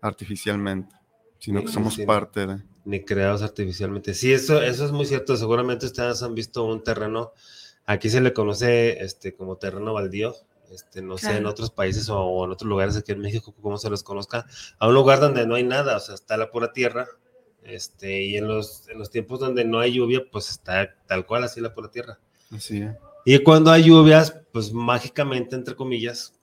artificialmente, 0.01 0.95
sino 1.41 1.63
que 1.63 1.73
somos 1.73 1.95
sí. 1.95 2.07
parte 2.07 2.47
de... 2.47 2.63
ni 2.85 3.05
creados 3.05 3.43
artificialmente. 3.43 4.15
Sí, 4.15 4.33
eso, 4.33 4.63
eso 4.63 4.85
es 4.85 4.93
muy 4.93 5.05
cierto. 5.05 5.37
Seguramente 5.37 5.87
ustedes 5.87 6.23
han 6.23 6.37
visto 6.37 6.63
un 6.63 6.85
terreno, 6.85 7.33
aquí 7.87 8.11
se 8.11 8.21
le 8.21 8.33
conoce 8.33 9.03
este, 9.03 9.35
como 9.35 9.57
terreno 9.57 9.95
baldío. 9.95 10.33
Este, 10.71 11.03
no 11.03 11.19
sé, 11.19 11.37
en 11.37 11.47
otros 11.47 11.73
países 11.73 12.09
o 12.09 12.45
en 12.45 12.53
otros 12.53 12.69
lugares 12.69 12.97
aquí 12.97 13.13
en 13.13 13.21
México, 13.21 13.53
como 13.61 13.79
se 13.79 13.91
los 13.91 14.05
conozca, 14.05 14.47
a 14.79 14.89
un 14.89 14.95
lugar 14.95 15.21
donde 15.21 15.45
no 15.45 15.57
hay 15.57 15.65
nada, 15.65 15.97
o 15.97 16.01
sea, 16.01 16.15
está 16.15 16.37
la 16.37 16.51
pura 16.51 16.73
tierra, 16.73 17.07
este, 17.65 18.23
y 18.23 18.37
en 18.37 18.47
los, 18.49 18.89
en 18.89 18.99
los 18.99 19.11
tiempos 19.11 19.41
donde 19.41 19.65
no 19.65 19.79
hay 19.81 19.95
lluvia, 19.95 20.23
pues 20.31 20.51
está 20.51 20.95
tal 21.07 21.27
cual, 21.27 21.45
así 21.45 21.61
la 21.61 21.75
pura 21.75 21.91
tierra. 21.91 22.19
Así 22.51 22.83
es. 22.83 22.93
Y 23.25 23.39
cuando 23.43 23.71
hay 23.71 23.85
lluvias, 23.85 24.37
pues 24.53 24.73
mágicamente, 24.73 25.57
entre 25.57 25.75
comillas, 25.75 26.35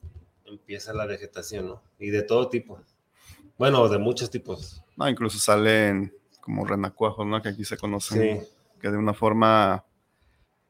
empieza 0.46 0.94
la 0.94 1.06
vegetación, 1.06 1.68
¿no? 1.68 1.82
Y 2.00 2.10
de 2.10 2.24
todo 2.24 2.50
tipo. 2.50 2.80
Bueno, 3.58 3.88
de 3.88 4.00
muchos 4.00 4.30
tipos. 4.32 4.84
No, 4.98 5.08
incluso 5.08 5.38
salen 5.38 6.14
como 6.42 6.66
renacuajos, 6.66 7.26
¿no? 7.26 7.42
Que 7.42 7.50
aquí 7.50 7.64
se 7.64 7.78
conocen, 7.78 8.42
Sí. 8.42 8.48
que 8.82 8.90
de 8.90 8.98
una 8.98 9.14
forma 9.14 9.86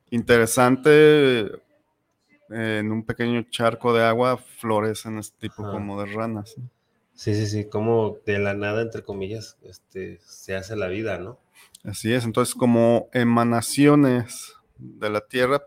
interesante, 0.10 1.40
eh, 1.44 2.78
en 2.80 2.92
un 2.92 3.04
pequeño 3.06 3.44
charco 3.50 3.94
de 3.94 4.04
agua, 4.04 4.38
florecen 4.38 5.18
este 5.18 5.48
tipo 5.48 5.64
como 5.64 6.02
de 6.04 6.14
ranas. 6.14 6.54
¿no? 6.58 6.70
Sí, 7.14 7.36
sí, 7.36 7.46
sí, 7.48 7.70
como 7.70 8.18
de 8.26 8.40
la 8.40 8.54
nada, 8.54 8.82
entre 8.82 9.04
comillas, 9.04 9.58
este, 9.64 10.20
se 10.26 10.56
hace 10.56 10.76
la 10.76 10.88
vida, 10.88 11.20
¿no? 11.20 11.40
Así 11.84 12.14
es, 12.14 12.26
entonces 12.26 12.56
como 12.56 13.10
emanaciones 13.14 14.56
de 14.78 15.10
la 15.10 15.22
Tierra, 15.22 15.64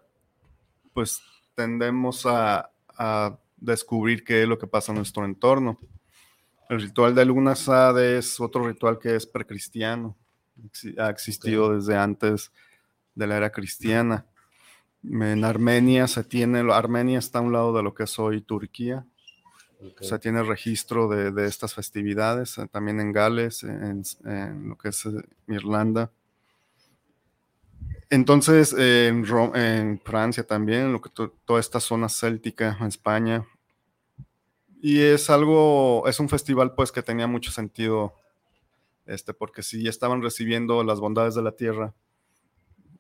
pues 0.93 1.21
tendemos 1.55 2.27
a, 2.27 2.71
a 2.89 3.39
descubrir 3.57 4.25
qué 4.25 4.43
es 4.43 4.49
lo 4.49 4.59
que 4.59 4.67
pasa 4.67 4.93
en 4.93 4.97
nuestro 4.97 5.25
entorno. 5.25 5.79
El 6.69 6.81
ritual 6.81 7.15
de 7.15 7.25
Luna 7.25 7.55
Sad 7.55 8.03
es 8.03 8.41
otro 8.41 8.67
ritual 8.67 8.99
que 8.99 9.15
es 9.15 9.27
precristiano, 9.27 10.17
ha 10.99 11.11
existido 11.11 11.75
desde 11.75 11.97
antes 11.97 12.53
de 13.15 13.27
la 13.27 13.37
era 13.37 13.51
cristiana. 13.51 14.27
En 15.03 15.45
Armenia 15.45 16.07
se 16.09 16.25
tiene, 16.25 16.61
Armenia 16.73 17.19
está 17.19 17.41
a 17.41 17.43
un 17.43 17.53
lado 17.53 17.77
de 17.77 17.83
lo 17.83 17.95
que 17.95 18.05
es 18.05 18.19
hoy 18.19 18.41
Turquía, 18.41 19.07
Ok. 19.87 20.03
se 20.03 20.19
tiene 20.19 20.43
registro 20.43 21.09
de, 21.09 21.31
de 21.31 21.47
estas 21.47 21.75
festividades, 21.75 22.59
eh, 22.59 22.67
también 22.71 23.01
en 23.01 23.13
Gales, 23.13 23.63
en, 23.63 24.03
lo 24.69 24.77
que 24.79 24.89
es 24.89 25.05
eh, 25.07 25.11
Irlanda. 25.49 26.11
Entonces, 28.11 28.75
eh, 28.79 29.09
en, 29.09 30.01
Francia 30.05 30.47
también, 30.47 30.93
lo 30.93 31.01
que 31.01 31.11
to- 31.11 31.35
toda 31.45 31.61
esta 31.61 31.81
zona 31.81 32.09
céltica, 32.09 32.77
en 32.81 32.87
España. 32.87 33.47
Y 34.81 35.01
es 35.01 35.31
algo, 35.31 36.07
es 36.07 36.21
un 36.21 36.29
festival 36.29 36.75
pues 36.75 36.93
que 36.93 37.03
tenía 37.03 37.27
mucho 37.27 37.51
sentido, 37.51 38.15
este, 39.07 39.33
porque 39.35 39.63
si 39.63 39.89
estaban 39.89 40.23
recibiendo 40.23 40.85
las 40.85 41.01
bondades 41.01 41.35
de 41.35 41.43
la 41.43 41.53
tierra, 41.53 41.95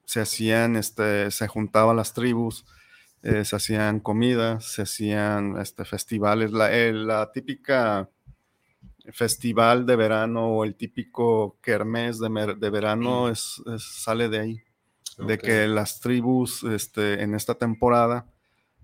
se 0.07 0.20
hacían, 0.20 0.76
este, 0.76 1.30
se 1.30 1.47
juntaban 1.47 1.97
las 1.97 2.12
tribus, 2.14 2.64
eh, 3.25 3.45
se 3.45 3.57
hacían 3.57 4.01
comidas, 4.01 4.66
se 4.66 4.83
hacían 4.83 5.59
este, 5.61 5.85
festivales, 5.87 6.53
la, 6.53 6.72
eh, 6.72 6.93
la 6.95 7.33
típica 7.33 8.11
festival 9.12 9.85
de 9.87 9.97
verano 9.97 10.47
o 10.49 10.64
el 10.64 10.75
típico 10.77 11.59
kermés 11.61 12.18
de, 12.18 12.29
mer- 12.31 12.57
de 12.57 12.70
verano 12.70 13.29
es, 13.29 13.62
es- 13.75 13.83
sale 14.03 14.29
de 14.29 14.39
ahí, 14.41 14.62
de 15.18 15.39
que 15.39 15.66
las 15.68 16.01
tribus 16.01 16.64
este, 16.64 17.22
en 17.22 17.35
esta 17.35 17.55
temporada 17.55 18.27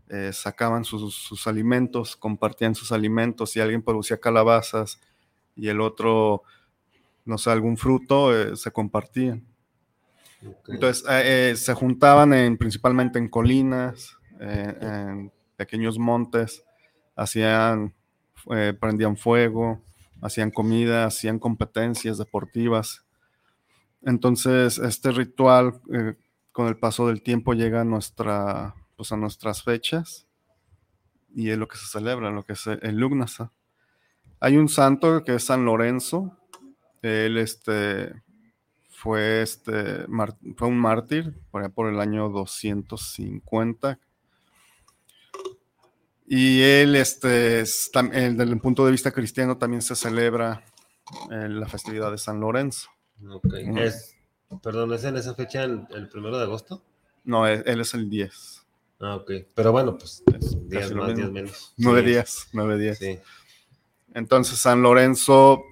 eh, 0.09 0.33
sacaban 0.33 0.85
sus, 0.85 1.15
sus 1.15 1.47
alimentos, 1.47 2.17
compartían 2.17 2.75
sus 2.75 2.93
alimentos, 2.93 3.51
si 3.53 3.61
alguien 3.61 3.83
producía 3.83 4.21
calabazas 4.21 5.01
y 5.57 5.69
el 5.69 5.81
otro, 5.81 6.43
no 7.27 7.39
sé, 7.39 7.51
algún 7.51 7.77
fruto, 7.79 8.37
eh, 8.39 8.57
se 8.57 8.73
compartían. 8.73 9.47
Entonces 10.69 11.05
eh, 11.09 11.51
eh, 11.53 11.57
se 11.57 11.75
juntaban 11.75 12.33
en, 12.33 12.57
principalmente 12.57 13.19
en 13.19 13.29
colinas, 13.29 14.17
en 14.41 15.33
pequeños 15.57 15.99
montes, 15.99 16.65
hacían, 17.17 17.95
eh, 18.51 18.75
prendían 18.79 19.17
fuego, 19.17 19.83
hacían 20.23 20.51
comida, 20.51 21.05
hacían 21.05 21.39
competencias 21.39 22.19
deportivas. 22.19 23.05
Entonces 24.03 24.79
este 24.79 25.13
ritual 25.13 25.81
eh, 25.93 26.15
con 26.53 26.67
el 26.67 26.79
paso 26.79 27.09
del 27.09 27.23
tiempo 27.23 27.53
llega 27.53 27.83
a, 27.83 27.85
nuestra, 27.85 28.75
pues, 28.97 29.13
a 29.13 29.17
nuestras 29.17 29.63
fechas 29.63 30.27
y 31.35 31.51
es 31.51 31.59
lo 31.59 31.69
que 31.69 31.77
se 31.77 31.87
celebra, 31.87 32.31
lo 32.31 32.45
que 32.45 32.55
es 32.55 32.67
el 32.67 32.97
Lugnasa. 32.97 33.53
Hay 34.41 34.57
un 34.57 34.69
santo 34.69 35.23
que 35.23 35.35
es 35.35 35.45
San 35.45 35.67
Lorenzo. 35.67 36.39
Él 37.03 37.37
este, 37.37 38.15
fue, 38.89 39.43
este, 39.43 40.07
fue 40.57 40.69
un 40.69 40.79
mártir 40.79 41.39
por, 41.51 41.71
por 41.73 41.93
el 41.93 42.01
año 42.01 42.31
250. 42.31 43.99
Y 46.33 46.63
él, 46.63 46.95
este, 46.95 47.65
desde 47.65 48.43
el 48.45 48.61
punto 48.61 48.87
de 48.87 48.93
vista 48.93 49.11
cristiano, 49.11 49.59
también 49.59 49.83
se 49.83 49.97
celebra 49.97 50.63
la 51.29 51.67
festividad 51.67 52.13
de 52.13 52.19
San 52.19 52.39
Lorenzo. 52.39 52.89
perdón, 54.63 54.93
¿es 54.93 55.03
en 55.03 55.17
esa 55.17 55.35
fecha 55.35 55.65
el, 55.65 56.09
primero 56.09 56.39
de 56.39 56.45
agosto? 56.45 56.85
No, 57.25 57.49
él, 57.49 57.81
es 57.81 57.95
el 57.95 58.09
10. 58.09 58.65
Ah, 59.01 59.17
ok. 59.17 59.33
Pero 59.57 59.73
bueno, 59.73 59.99
pues 59.99 60.23
días 60.69 60.93
más, 60.93 61.17
días 61.17 61.33
menos. 61.33 61.75
Nueve 61.79 62.03
días, 62.03 62.47
nueve 62.53 62.79
días. 62.79 62.99
Sí. 62.99 63.19
Entonces, 64.15 64.57
San 64.57 64.83
Lorenzo 64.83 65.65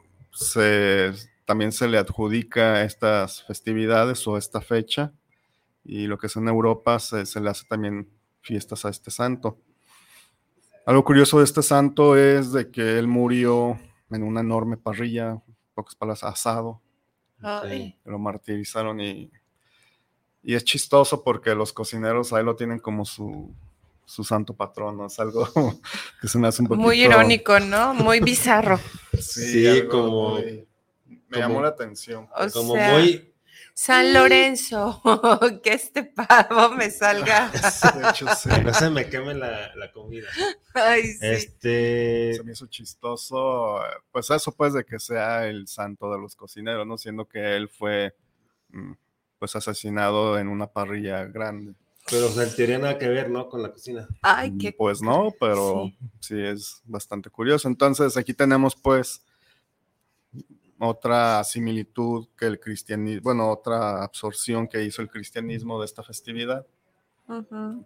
también 1.44 1.70
se 1.70 1.86
le 1.86 1.98
adjudica 1.98 2.82
estas 2.82 3.44
festividades 3.44 4.26
o 4.26 4.36
esta 4.36 4.60
fecha. 4.60 5.12
Y 5.84 6.08
lo 6.08 6.18
que 6.18 6.26
es 6.26 6.34
en 6.34 6.48
Europa 6.48 6.98
se, 6.98 7.40
le 7.40 7.48
hace 7.48 7.64
también 7.68 8.08
fiestas 8.40 8.84
a 8.84 8.88
este 8.88 9.12
santo. 9.12 9.60
Algo 10.88 11.04
curioso 11.04 11.36
de 11.36 11.44
este 11.44 11.62
santo 11.62 12.16
es 12.16 12.50
de 12.50 12.70
que 12.70 12.98
él 12.98 13.06
murió 13.08 13.78
en 14.10 14.22
una 14.22 14.40
enorme 14.40 14.78
parrilla, 14.78 15.38
pocas 15.74 15.94
palabras, 15.94 16.24
asado. 16.24 16.80
Lo 18.06 18.18
martirizaron 18.18 18.98
y, 18.98 19.30
y 20.42 20.54
es 20.54 20.64
chistoso 20.64 21.22
porque 21.22 21.54
los 21.54 21.74
cocineros 21.74 22.32
ahí 22.32 22.42
lo 22.42 22.56
tienen 22.56 22.78
como 22.78 23.04
su, 23.04 23.54
su 24.06 24.24
santo 24.24 24.54
patrono. 24.54 25.04
Es 25.04 25.20
algo 25.20 25.46
que 26.22 26.26
se 26.26 26.38
me 26.38 26.48
hace 26.48 26.62
un 26.62 26.68
poquito... 26.68 26.86
Muy 26.86 27.02
irónico, 27.02 27.60
¿no? 27.60 27.92
Muy 27.92 28.20
bizarro. 28.20 28.80
sí, 29.20 29.86
como... 29.90 30.38
Me 31.28 31.38
llamó 31.38 31.60
la 31.60 31.68
atención. 31.68 32.30
como 32.54 32.76
muy... 32.76 33.30
San 33.80 34.12
Lorenzo, 34.12 35.00
que 35.62 35.74
este 35.74 36.02
pavo 36.02 36.74
me 36.74 36.90
salga. 36.90 37.48
De 37.48 38.08
hecho, 38.10 38.26
sí. 38.34 38.48
No 38.64 38.74
se 38.74 38.90
me 38.90 39.08
queme 39.08 39.34
la, 39.34 39.70
comida. 39.94 40.26
Ay, 40.74 41.04
sí. 41.04 41.18
Este... 41.22 42.34
Se 42.34 42.42
me 42.42 42.50
hizo 42.50 42.66
chistoso. 42.66 43.78
Pues 44.10 44.28
eso, 44.30 44.50
pues, 44.50 44.72
de 44.72 44.84
que 44.84 44.98
sea 44.98 45.46
el 45.46 45.68
santo 45.68 46.10
de 46.10 46.18
los 46.18 46.34
cocineros, 46.34 46.88
¿no? 46.88 46.98
Siendo 46.98 47.28
que 47.28 47.54
él 47.54 47.68
fue, 47.68 48.16
mm, 48.70 48.94
pues, 49.38 49.54
asesinado 49.54 50.40
en 50.40 50.48
una 50.48 50.66
parrilla 50.66 51.26
grande. 51.26 51.74
Pero 52.10 52.34
o 52.34 52.42
en 52.42 52.56
teoría 52.56 52.80
nada 52.80 52.98
que 52.98 53.06
ver, 53.06 53.30
¿no? 53.30 53.48
Con 53.48 53.62
la 53.62 53.70
cocina. 53.70 54.08
Ay, 54.22 54.58
qué. 54.58 54.72
Pues 54.72 55.02
no, 55.02 55.32
pero 55.38 55.92
sí. 56.18 56.34
es 56.36 56.82
bastante 56.84 57.30
curioso. 57.30 57.68
Entonces, 57.68 58.16
aquí 58.16 58.34
tenemos, 58.34 58.74
pues, 58.74 59.22
otra 60.78 61.42
similitud 61.44 62.28
que 62.36 62.46
el 62.46 62.60
cristianismo, 62.60 63.22
bueno, 63.22 63.50
otra 63.50 64.02
absorción 64.02 64.68
que 64.68 64.82
hizo 64.84 65.02
el 65.02 65.08
cristianismo 65.08 65.78
de 65.78 65.86
esta 65.86 66.02
festividad. 66.02 66.66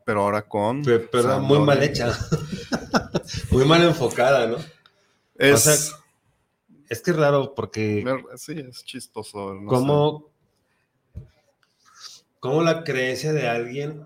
Pero 0.04 0.22
ahora 0.22 0.42
con. 0.42 0.82
Pero, 0.82 1.40
muy 1.40 1.58
mal 1.58 1.82
hecha. 1.82 2.16
muy 3.50 3.64
mal 3.64 3.82
enfocada, 3.82 4.46
¿no? 4.46 4.56
Es. 5.36 5.92
es 6.88 7.02
que 7.02 7.10
es 7.10 7.16
raro 7.16 7.52
porque. 7.54 8.04
Sí, 8.36 8.54
es 8.56 8.84
chistoso. 8.84 9.56
¿Cómo, 9.66 10.30
¿Cómo 12.38 12.62
la 12.62 12.84
creencia 12.84 13.32
de 13.32 13.48
alguien 13.48 14.04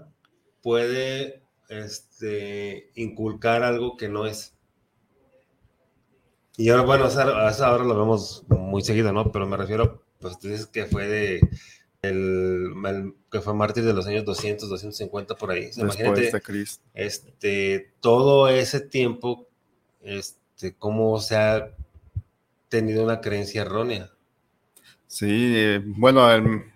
puede 0.62 1.42
este, 1.68 2.90
inculcar 2.94 3.62
algo 3.62 3.96
que 3.96 4.08
no 4.08 4.26
es. 4.26 4.55
Y 6.56 6.70
ahora, 6.70 6.84
bueno, 6.84 7.04
ahora 7.04 7.84
lo 7.84 7.98
vemos 7.98 8.44
muy 8.48 8.82
seguido, 8.82 9.12
¿no? 9.12 9.30
Pero 9.30 9.46
me 9.46 9.56
refiero, 9.56 10.02
pues 10.20 10.38
tú 10.38 10.48
dices 10.48 10.66
que 10.66 10.86
fue 10.86 11.06
de, 11.06 11.40
el, 12.02 13.14
que 13.30 13.40
fue 13.40 13.54
mártir 13.54 13.84
de 13.84 13.92
los 13.92 14.06
años 14.06 14.24
200, 14.24 14.68
250 14.68 15.34
por 15.36 15.50
ahí. 15.50 15.70
Imagínate, 15.76 16.30
de 16.30 16.40
Cristo. 16.40 16.82
Este, 16.94 17.92
todo 18.00 18.48
ese 18.48 18.80
tiempo, 18.80 19.46
este, 20.00 20.74
cómo 20.74 21.20
se 21.20 21.36
ha 21.36 21.74
tenido 22.68 23.04
una 23.04 23.20
creencia 23.20 23.62
errónea. 23.62 24.10
Sí, 25.06 25.52
eh, 25.56 25.82
bueno, 25.84 26.26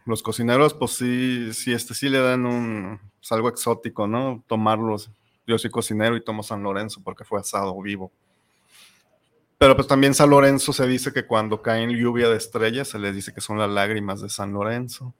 los 0.06 0.22
cocineros, 0.22 0.74
pues 0.74 0.92
sí, 0.92 1.52
sí, 1.52 1.72
este 1.72 1.94
sí 1.94 2.08
le 2.08 2.20
dan 2.20 2.46
un, 2.46 3.00
es 3.20 3.32
algo 3.32 3.48
exótico, 3.48 4.06
¿no? 4.06 4.44
Tomarlos. 4.46 5.10
Yo 5.46 5.58
soy 5.58 5.70
cocinero 5.70 6.16
y 6.16 6.22
tomo 6.22 6.42
San 6.42 6.62
Lorenzo 6.62 7.00
porque 7.02 7.24
fue 7.24 7.40
asado 7.40 7.80
vivo. 7.82 8.12
Pero 9.60 9.76
pues 9.76 9.88
también 9.88 10.14
San 10.14 10.30
Lorenzo 10.30 10.72
se 10.72 10.86
dice 10.86 11.12
que 11.12 11.26
cuando 11.26 11.60
caen 11.60 11.90
lluvia 11.90 12.30
de 12.30 12.36
estrellas 12.38 12.88
se 12.88 12.98
les 12.98 13.14
dice 13.14 13.34
que 13.34 13.42
son 13.42 13.58
las 13.58 13.68
lágrimas 13.68 14.22
de 14.22 14.30
San 14.30 14.54
Lorenzo. 14.54 15.14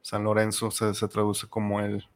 San 0.00 0.24
Lorenzo 0.24 0.70
se, 0.70 1.08
traduce 1.08 1.46
como 1.46 1.82
el, 1.82 2.06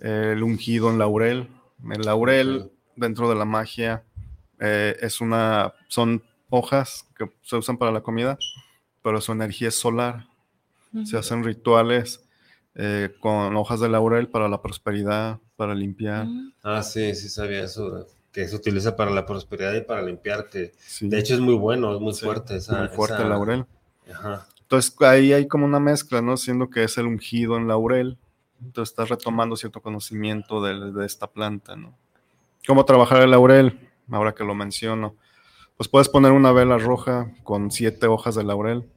el, 0.00 0.42
ungido 0.42 0.90
en 0.90 0.98
laurel. 0.98 1.48
El 1.90 2.02
laurel 2.02 2.70
dentro 2.94 3.30
de 3.30 3.36
la 3.36 3.46
magia 3.46 4.04
eh, 4.58 4.98
es 5.00 5.22
una, 5.22 5.72
son 5.88 6.22
hojas 6.50 7.08
que 7.16 7.32
se 7.40 7.56
usan 7.56 7.78
para 7.78 7.90
la 7.90 8.02
comida, 8.02 8.36
pero 9.02 9.22
su 9.22 9.32
energía 9.32 9.68
es 9.68 9.76
solar. 9.76 10.26
Se 11.04 11.16
hacen 11.16 11.42
rituales 11.42 12.22
eh, 12.74 13.08
con 13.20 13.56
hojas 13.56 13.80
de 13.80 13.88
laurel 13.88 14.28
para 14.28 14.46
la 14.46 14.60
prosperidad, 14.60 15.38
para 15.56 15.74
limpiar. 15.74 16.26
Ah, 16.62 16.82
sí, 16.82 17.14
sí 17.14 17.30
sabía 17.30 17.64
eso, 17.64 18.06
que 18.32 18.46
se 18.46 18.56
utiliza 18.56 18.96
para 18.96 19.10
la 19.10 19.26
prosperidad 19.26 19.74
y 19.74 19.82
para 19.82 20.02
limpiar, 20.02 20.48
que 20.48 20.72
de 21.00 21.18
hecho 21.18 21.34
es 21.34 21.40
muy 21.40 21.54
bueno, 21.54 21.94
es 21.94 22.00
muy 22.00 22.14
fuerte 22.14 22.56
esa. 22.56 22.78
Muy 22.78 22.88
fuerte 22.88 23.22
el 23.22 23.28
laurel. 23.28 23.66
Entonces 24.60 24.94
ahí 25.00 25.32
hay 25.32 25.48
como 25.48 25.64
una 25.64 25.80
mezcla, 25.80 26.22
¿no? 26.22 26.36
Siendo 26.36 26.70
que 26.70 26.84
es 26.84 26.96
el 26.98 27.06
ungido 27.06 27.56
en 27.56 27.66
laurel, 27.66 28.18
entonces 28.62 28.92
estás 28.92 29.08
retomando 29.08 29.56
cierto 29.56 29.80
conocimiento 29.80 30.62
de, 30.62 30.92
de 30.92 31.06
esta 31.06 31.26
planta, 31.26 31.74
¿no? 31.74 31.96
¿Cómo 32.66 32.84
trabajar 32.84 33.22
el 33.22 33.30
laurel? 33.30 33.88
Ahora 34.10 34.32
que 34.32 34.44
lo 34.44 34.54
menciono. 34.54 35.16
Pues 35.76 35.88
puedes 35.88 36.08
poner 36.08 36.32
una 36.32 36.52
vela 36.52 36.78
roja 36.78 37.32
con 37.42 37.70
siete 37.70 38.06
hojas 38.06 38.34
de 38.34 38.44
laurel 38.44 38.88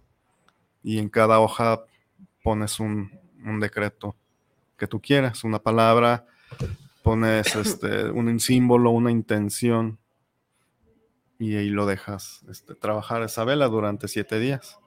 y 0.83 0.99
en 0.99 1.09
cada 1.09 1.39
hoja 1.39 1.85
pones 2.43 2.79
un, 2.79 3.17
un 3.45 3.59
decreto 3.59 4.15
que 4.77 4.85
tú 4.85 4.99
quieras, 4.99 5.43
una 5.43 5.59
palabra, 5.59 6.25
pones 7.03 7.55
este, 7.55 8.09
un 8.09 8.39
símbolo, 8.39 8.91
una 8.91 9.11
intención 9.11 9.99
y 11.37 11.55
ahí 11.55 11.69
lo 11.69 11.85
dejas 11.85 12.43
este, 12.49 12.73
trabajar 12.75 13.21
esa 13.23 13.43
vela 13.43 13.67
durante 13.67 14.07
siete 14.07 14.39
días. 14.39 14.79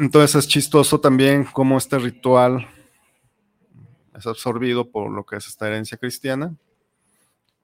Entonces 0.00 0.36
es 0.36 0.48
chistoso 0.48 1.00
también 1.00 1.44
cómo 1.44 1.78
este 1.78 1.98
ritual 1.98 2.68
es 4.14 4.26
absorbido 4.26 4.90
por 4.90 5.10
lo 5.10 5.24
que 5.24 5.36
es 5.36 5.48
esta 5.48 5.66
herencia 5.66 5.98
cristiana. 5.98 6.54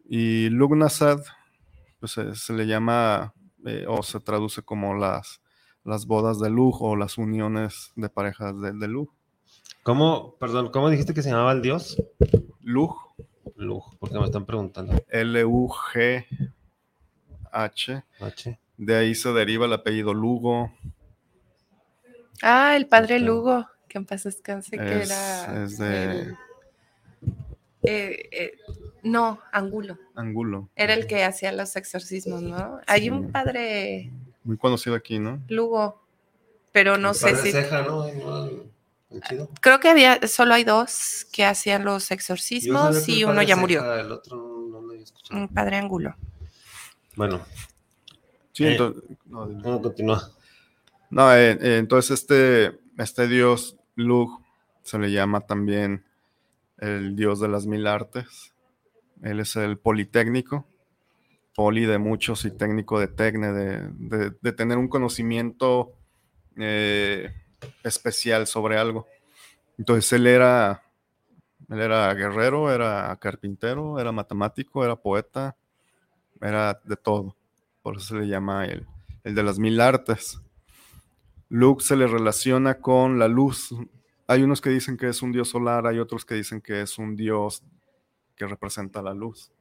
Y 0.08 0.48
Lugnasad, 0.48 1.20
pues 2.00 2.12
se, 2.12 2.52
le 2.52 2.66
llama 2.66 3.34
eh, 3.64 3.84
o 3.86 4.02
se 4.02 4.20
traduce 4.20 4.62
como 4.62 4.94
las 4.94 5.40
las 5.86 6.06
bodas 6.06 6.40
de 6.40 6.50
lujo 6.50 6.90
o 6.90 6.96
las 6.96 7.16
uniones 7.16 7.92
de 7.94 8.08
parejas 8.08 8.60
de, 8.60 8.72
de 8.72 8.88
lujo. 8.88 9.15
¿Cómo, 9.86 10.34
perdón, 10.40 10.70
cómo 10.72 10.90
dijiste 10.90 11.14
que 11.14 11.22
se 11.22 11.30
llamaba 11.30 11.52
el 11.52 11.62
dios? 11.62 12.02
Luj. 12.60 13.14
Luj, 13.54 13.94
porque 14.00 14.18
me 14.18 14.24
están 14.24 14.44
preguntando. 14.44 15.00
L-U-G-H. 15.08 16.26
H. 18.20 18.58
De 18.76 18.96
ahí 18.96 19.14
se 19.14 19.32
deriva 19.32 19.66
el 19.66 19.72
apellido 19.72 20.12
Lugo. 20.12 20.72
Ah, 22.42 22.74
el 22.76 22.88
padre 22.88 23.20
Lugo, 23.20 23.68
que 23.86 23.98
en 23.98 24.06
paz 24.06 24.24
descanse, 24.24 24.76
que 24.76 25.02
era. 25.02 25.62
Es 25.62 25.78
de. 25.78 26.34
Eh, 27.84 28.28
eh, 28.32 28.52
no, 29.04 29.38
Angulo. 29.52 30.00
Angulo. 30.16 30.68
Era 30.74 30.94
el 30.94 31.06
que 31.06 31.22
hacía 31.22 31.52
los 31.52 31.76
exorcismos, 31.76 32.42
¿no? 32.42 32.80
Hay 32.88 33.08
un 33.08 33.30
padre 33.30 34.10
muy 34.42 34.56
conocido 34.56 34.96
aquí, 34.96 35.20
¿no? 35.20 35.40
Lugo, 35.46 36.02
pero 36.72 36.98
no 36.98 37.14
sé 37.14 37.36
si... 37.36 37.52
Ceja, 37.52 37.82
¿no? 37.82 38.04
Creo 39.60 39.80
que 39.80 39.88
había, 39.88 40.26
solo 40.26 40.54
hay 40.54 40.64
dos 40.64 41.26
que 41.32 41.44
hacían 41.44 41.84
los 41.84 42.10
exorcismos 42.10 43.08
y 43.08 43.24
uno 43.24 43.42
ya 43.42 43.56
murió. 43.56 43.94
El 43.94 44.10
otro 44.12 44.36
no, 44.36 44.80
lo 44.82 44.94
Un 45.30 45.48
padre 45.48 45.76
Angulo. 45.76 46.16
Bueno. 47.14 47.40
Sí, 48.52 48.64
eh, 48.64 48.72
entonces... 48.72 49.02
No, 49.26 49.80
continúa. 49.80 50.30
No, 51.10 51.32
eh, 51.34 51.52
eh, 51.52 51.78
entonces 51.78 52.20
este, 52.20 52.78
este 52.98 53.28
dios 53.28 53.76
Lug 53.94 54.42
se 54.82 54.98
le 54.98 55.12
llama 55.12 55.40
también 55.40 56.04
el 56.78 57.14
dios 57.16 57.40
de 57.40 57.48
las 57.48 57.66
mil 57.66 57.86
artes. 57.86 58.52
Él 59.22 59.40
es 59.40 59.56
el 59.56 59.78
politécnico 59.78 60.66
poli 61.56 61.86
de 61.86 61.98
muchos 61.98 62.44
y 62.44 62.50
técnico 62.50 63.00
de 63.00 63.08
tecne, 63.08 63.50
de, 63.50 64.52
tener 64.52 64.76
un 64.76 64.88
conocimiento 64.88 65.94
eh, 66.58 67.32
especial 67.82 68.46
sobre 68.46 68.78
algo. 68.78 69.06
Entonces 69.78 70.12
él 70.12 70.26
era 70.26 70.82
Él 71.68 71.80
era 71.80 72.14
guerrero, 72.14 72.72
era 72.72 73.16
carpintero, 73.20 73.98
era 73.98 74.12
matemático, 74.12 74.84
era 74.84 74.96
poeta, 74.96 75.56
era 76.40 76.80
de 76.84 76.96
todo. 76.96 77.36
Por 77.82 77.96
eso 77.96 78.06
se 78.06 78.20
le 78.20 78.28
llama 78.28 78.66
el, 78.66 78.86
el 79.24 79.34
de 79.34 79.42
las 79.42 79.58
mil 79.58 79.80
artes. 79.80 80.40
Luke 81.48 81.82
se 81.82 81.96
le 81.96 82.06
relaciona 82.06 82.78
con 82.80 83.18
la 83.18 83.28
luz. 83.28 83.74
Hay 84.28 84.42
unos 84.42 84.60
que 84.60 84.70
dicen 84.70 84.96
que 84.96 85.08
es 85.08 85.22
un 85.22 85.32
dios 85.32 85.48
solar, 85.48 85.86
hay 85.86 85.98
otros 85.98 86.24
que 86.24 86.34
dicen 86.34 86.60
que 86.60 86.82
es 86.82 86.98
un 86.98 87.16
dios 87.16 87.62
que 88.34 88.46
representa 88.46 89.02
la 89.02 89.14
luz. 89.14 89.52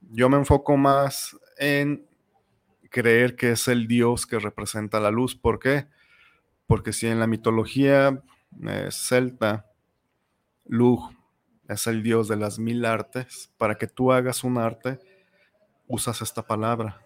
Yo 0.00 0.28
me 0.28 0.36
enfoco 0.36 0.76
más 0.76 1.36
en 1.58 2.06
creer 2.90 3.36
que 3.36 3.52
es 3.52 3.68
el 3.68 3.86
dios 3.86 4.26
que 4.26 4.38
representa 4.38 5.00
la 5.00 5.10
luz. 5.10 5.34
¿Por 5.36 5.58
qué? 5.58 5.86
Porque 6.66 6.92
si 6.92 7.06
en 7.06 7.20
la 7.20 7.26
mitología 7.26 8.22
eh, 8.62 8.88
celta, 8.90 9.66
Lug 10.64 11.12
es 11.68 11.86
el 11.86 12.02
dios 12.02 12.28
de 12.28 12.36
las 12.36 12.58
mil 12.58 12.84
artes, 12.84 13.52
para 13.58 13.76
que 13.76 13.86
tú 13.86 14.12
hagas 14.12 14.44
un 14.44 14.58
arte, 14.58 14.98
usas 15.86 16.22
esta 16.22 16.46
palabra. 16.46 17.02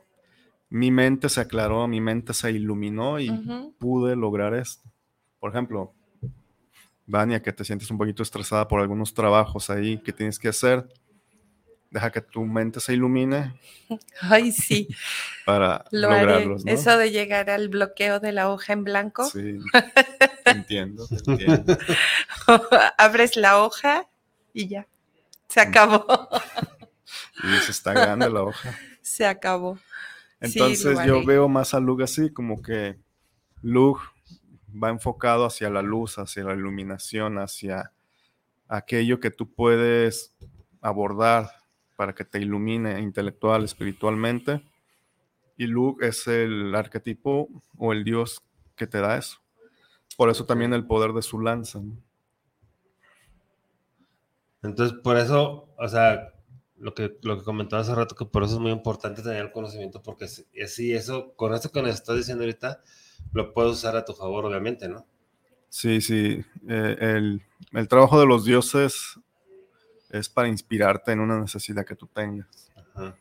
Mi 0.68 0.90
mente 0.90 1.28
se 1.28 1.40
aclaró, 1.40 1.86
mi 1.88 2.00
mente 2.00 2.32
se 2.32 2.50
iluminó 2.52 3.18
y 3.18 3.30
pude 3.78 4.16
lograr 4.16 4.54
esto. 4.54 4.88
Por 5.38 5.50
ejemplo, 5.50 5.92
Vania, 7.06 7.42
que 7.42 7.52
te 7.52 7.64
sientes 7.64 7.90
un 7.90 7.98
poquito 7.98 8.22
estresada 8.22 8.68
por 8.68 8.80
algunos 8.80 9.12
trabajos 9.12 9.68
ahí 9.68 9.98
que 9.98 10.12
tienes 10.12 10.38
que 10.38 10.48
hacer, 10.48 10.86
deja 11.90 12.10
que 12.10 12.20
tu 12.20 12.44
mente 12.44 12.80
se 12.80 12.94
ilumine 12.94 13.54
Ay, 14.22 14.52
sí, 14.52 14.88
para 15.44 15.84
lo 15.90 16.10
haré. 16.10 16.20
lograrlos, 16.20 16.64
¿no? 16.64 16.72
Eso 16.72 16.96
de 16.96 17.10
llegar 17.10 17.50
al 17.50 17.68
bloqueo 17.68 18.20
de 18.20 18.32
la 18.32 18.50
hoja 18.50 18.72
en 18.72 18.84
blanco. 18.84 19.24
Sí, 19.28 19.58
te 20.44 20.50
entiendo, 20.50 21.06
te 21.08 21.30
entiendo. 21.30 21.76
Abres 22.98 23.36
la 23.36 23.58
hoja 23.58 24.08
y 24.52 24.68
ya. 24.68 24.86
Se 25.48 25.60
acabó. 25.60 26.06
Y 27.42 27.56
se 27.64 27.72
está 27.72 27.92
grande 27.92 28.30
la 28.30 28.42
hoja. 28.42 28.78
Se 29.02 29.26
acabó. 29.26 29.78
Entonces 30.40 30.98
yo 31.04 31.24
veo 31.24 31.48
más 31.48 31.74
a 31.74 31.80
Lug 31.80 32.02
así, 32.02 32.30
como 32.30 32.62
que 32.62 32.98
Lug 33.62 33.98
va 34.72 34.90
enfocado 34.90 35.44
hacia 35.44 35.68
la 35.68 35.82
luz, 35.82 36.18
hacia 36.18 36.44
la 36.44 36.54
iluminación, 36.54 37.38
hacia 37.38 37.92
aquello 38.68 39.18
que 39.18 39.30
tú 39.30 39.52
puedes 39.52 40.32
abordar 40.80 41.59
para 42.00 42.14
que 42.14 42.24
te 42.24 42.38
ilumine 42.40 42.98
intelectual, 42.98 43.62
espiritualmente. 43.62 44.62
Y 45.58 45.66
Lug 45.66 46.02
es 46.02 46.26
el 46.28 46.74
arquetipo 46.74 47.50
o 47.76 47.92
el 47.92 48.04
dios 48.04 48.42
que 48.74 48.86
te 48.86 49.02
da 49.02 49.18
eso. 49.18 49.36
Por 50.16 50.30
eso 50.30 50.46
también 50.46 50.72
el 50.72 50.86
poder 50.86 51.12
de 51.12 51.20
su 51.20 51.38
lanza. 51.42 51.78
¿no? 51.80 51.98
Entonces, 54.62 54.96
por 55.04 55.18
eso, 55.18 55.68
o 55.76 55.88
sea, 55.88 56.32
lo 56.78 56.94
que, 56.94 57.18
lo 57.20 57.36
que 57.36 57.44
comentaba 57.44 57.82
hace 57.82 57.94
rato, 57.94 58.14
que 58.14 58.24
por 58.24 58.44
eso 58.44 58.54
es 58.54 58.60
muy 58.60 58.70
importante 58.72 59.20
tener 59.20 59.42
el 59.44 59.52
conocimiento, 59.52 60.02
porque 60.02 60.26
si- 60.26 60.46
así 60.64 60.94
eso, 60.94 61.34
con 61.36 61.52
esto 61.52 61.70
que 61.70 61.82
nos 61.82 61.90
estás 61.92 62.16
diciendo 62.16 62.44
ahorita, 62.44 62.80
lo 63.34 63.52
puedes 63.52 63.72
usar 63.72 63.94
a 63.94 64.06
tu 64.06 64.14
favor, 64.14 64.46
obviamente, 64.46 64.88
¿no? 64.88 65.06
Sí, 65.68 66.00
sí. 66.00 66.42
eh, 66.66 66.96
el, 66.98 67.42
el 67.72 67.88
trabajo 67.88 68.18
de 68.18 68.24
los 68.24 68.46
dioses 68.46 69.20
es 70.10 70.28
para 70.28 70.48
inspirarte 70.48 71.12
en 71.12 71.20
una 71.20 71.38
necesidad 71.38 71.86
que 71.86 71.96
tú 71.96 72.06
tengas. 72.06 72.70
Ajá. 72.76 73.16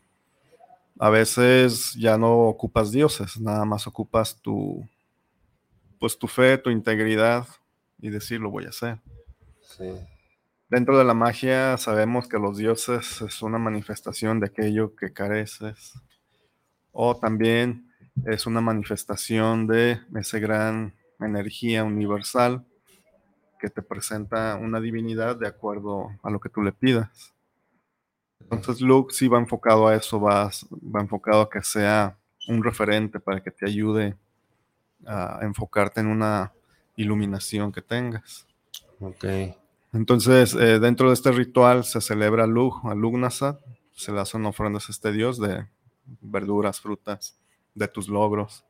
A 1.01 1.09
veces 1.09 1.93
ya 1.93 2.17
no 2.17 2.39
ocupas 2.39 2.91
dioses, 2.91 3.39
nada 3.39 3.63
más 3.63 3.87
ocupas 3.87 4.35
tu, 4.41 4.85
pues 5.97 6.19
tu 6.19 6.27
fe, 6.27 6.57
tu 6.57 6.69
integridad 6.69 7.47
y 7.99 8.09
decir 8.09 8.41
lo 8.41 8.49
voy 8.49 8.65
a 8.65 8.69
hacer. 8.69 8.99
Sí. 9.61 9.95
Dentro 10.69 10.97
de 10.97 11.05
la 11.05 11.13
magia 11.13 11.77
sabemos 11.77 12.27
que 12.27 12.37
los 12.37 12.57
dioses 12.57 13.21
es 13.21 13.41
una 13.41 13.57
manifestación 13.57 14.41
de 14.41 14.47
aquello 14.47 14.93
que 14.95 15.13
careces 15.13 15.93
o 16.91 17.17
también 17.17 17.93
es 18.25 18.45
una 18.45 18.59
manifestación 18.59 19.67
de 19.67 20.01
esa 20.15 20.37
gran 20.39 20.93
energía 21.19 21.85
universal 21.85 22.65
que 23.59 23.69
te 23.69 23.81
presenta 23.81 24.55
una 24.55 24.79
divinidad 24.79 25.35
de 25.35 25.47
acuerdo 25.47 26.09
a 26.23 26.29
lo 26.29 26.39
que 26.39 26.49
tú 26.49 26.61
le 26.61 26.71
pidas. 26.71 27.33
Entonces 28.39 28.81
Luke 28.81 29.13
sí 29.13 29.27
va 29.27 29.37
enfocado 29.37 29.87
a 29.87 29.95
eso, 29.95 30.19
va, 30.19 30.49
va 30.71 31.01
enfocado 31.01 31.41
a 31.41 31.49
que 31.49 31.61
sea 31.61 32.17
un 32.47 32.63
referente 32.63 33.19
para 33.19 33.41
que 33.41 33.51
te 33.51 33.67
ayude 33.67 34.15
a 35.05 35.39
enfocarte 35.41 35.99
en 35.99 36.07
una 36.07 36.51
iluminación 36.95 37.71
que 37.71 37.81
tengas. 37.81 38.47
Ok. 38.99 39.25
Entonces, 39.93 40.53
eh, 40.55 40.79
dentro 40.79 41.07
de 41.07 41.13
este 41.13 41.31
ritual 41.31 41.83
se 41.83 42.01
celebra 42.01 42.45
Lug, 42.47 42.87
a 42.89 42.95
Lugnasat, 42.95 43.59
se 43.93 44.11
le 44.11 44.19
hacen 44.19 44.45
ofrendas 44.45 44.87
a 44.87 44.91
este 44.91 45.11
dios 45.11 45.39
de 45.39 45.67
verduras, 46.21 46.79
frutas, 46.79 47.37
de 47.75 47.87
tus 47.87 48.07
logros. 48.07 48.65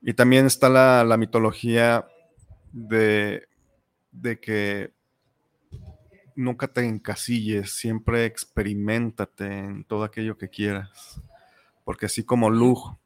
Y 0.00 0.14
también 0.14 0.46
está 0.46 0.68
la, 0.68 1.04
la 1.04 1.16
mitología 1.16 2.06
de, 2.72 3.48
de 4.12 4.38
que 4.38 4.92
nunca 6.36 6.68
te 6.68 6.86
encasilles, 6.86 7.72
siempre 7.72 8.24
experimentate 8.24 9.46
en 9.46 9.84
todo 9.84 10.04
aquello 10.04 10.38
que 10.38 10.48
quieras. 10.48 11.20
Porque 11.84 12.06
así 12.06 12.24
como 12.24 12.50
Lug 12.50 12.96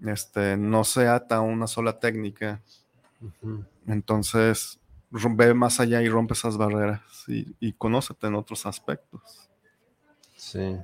este, 0.00 0.56
no 0.56 0.84
se 0.84 1.08
ata 1.08 1.36
a 1.36 1.40
una 1.40 1.66
sola 1.66 1.98
técnica, 1.98 2.62
entonces, 3.86 4.78
ve 5.10 5.54
más 5.54 5.80
allá 5.80 6.02
y 6.02 6.08
rompe 6.08 6.34
esas 6.34 6.56
barreras 6.56 7.00
y, 7.26 7.56
y 7.60 7.72
conócete 7.72 8.26
en 8.26 8.34
otros 8.34 8.66
aspectos. 8.66 9.50
Sí. 10.36 10.76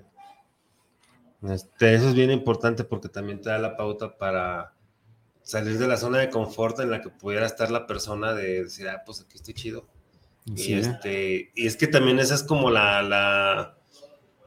Este, 1.43 1.95
eso 1.95 2.09
es 2.09 2.15
bien 2.15 2.31
importante 2.31 2.85
porque 2.85 3.09
también 3.09 3.41
te 3.41 3.51
da 3.51 3.59
la 3.59 3.77
pauta 3.77 4.17
para 4.17 4.75
salir 5.43 5.79
de 5.79 5.89
la 5.89 5.97
zona 5.97 6.19
de 6.19 6.31
confort 6.31 6.79
en 6.81 6.91
la 6.91 7.01
que 7.01 7.09
pudiera 7.11 7.47
estar 7.47 7.71
la 7.71 7.87
persona 7.87 8.33
de 8.33 8.65
decir, 8.65 8.89
ah, 8.89 9.03
pues 9.05 9.21
aquí 9.21 9.37
estoy 9.37 9.55
chido. 9.55 9.87
Sí. 10.57 10.73
Y, 10.73 10.75
este, 10.75 11.51
y 11.55 11.67
es 11.67 11.77
que 11.77 11.87
también 11.87 12.19
esa 12.19 12.35
es 12.35 12.43
como 12.43 12.71
la, 12.71 13.03
la, 13.03 13.77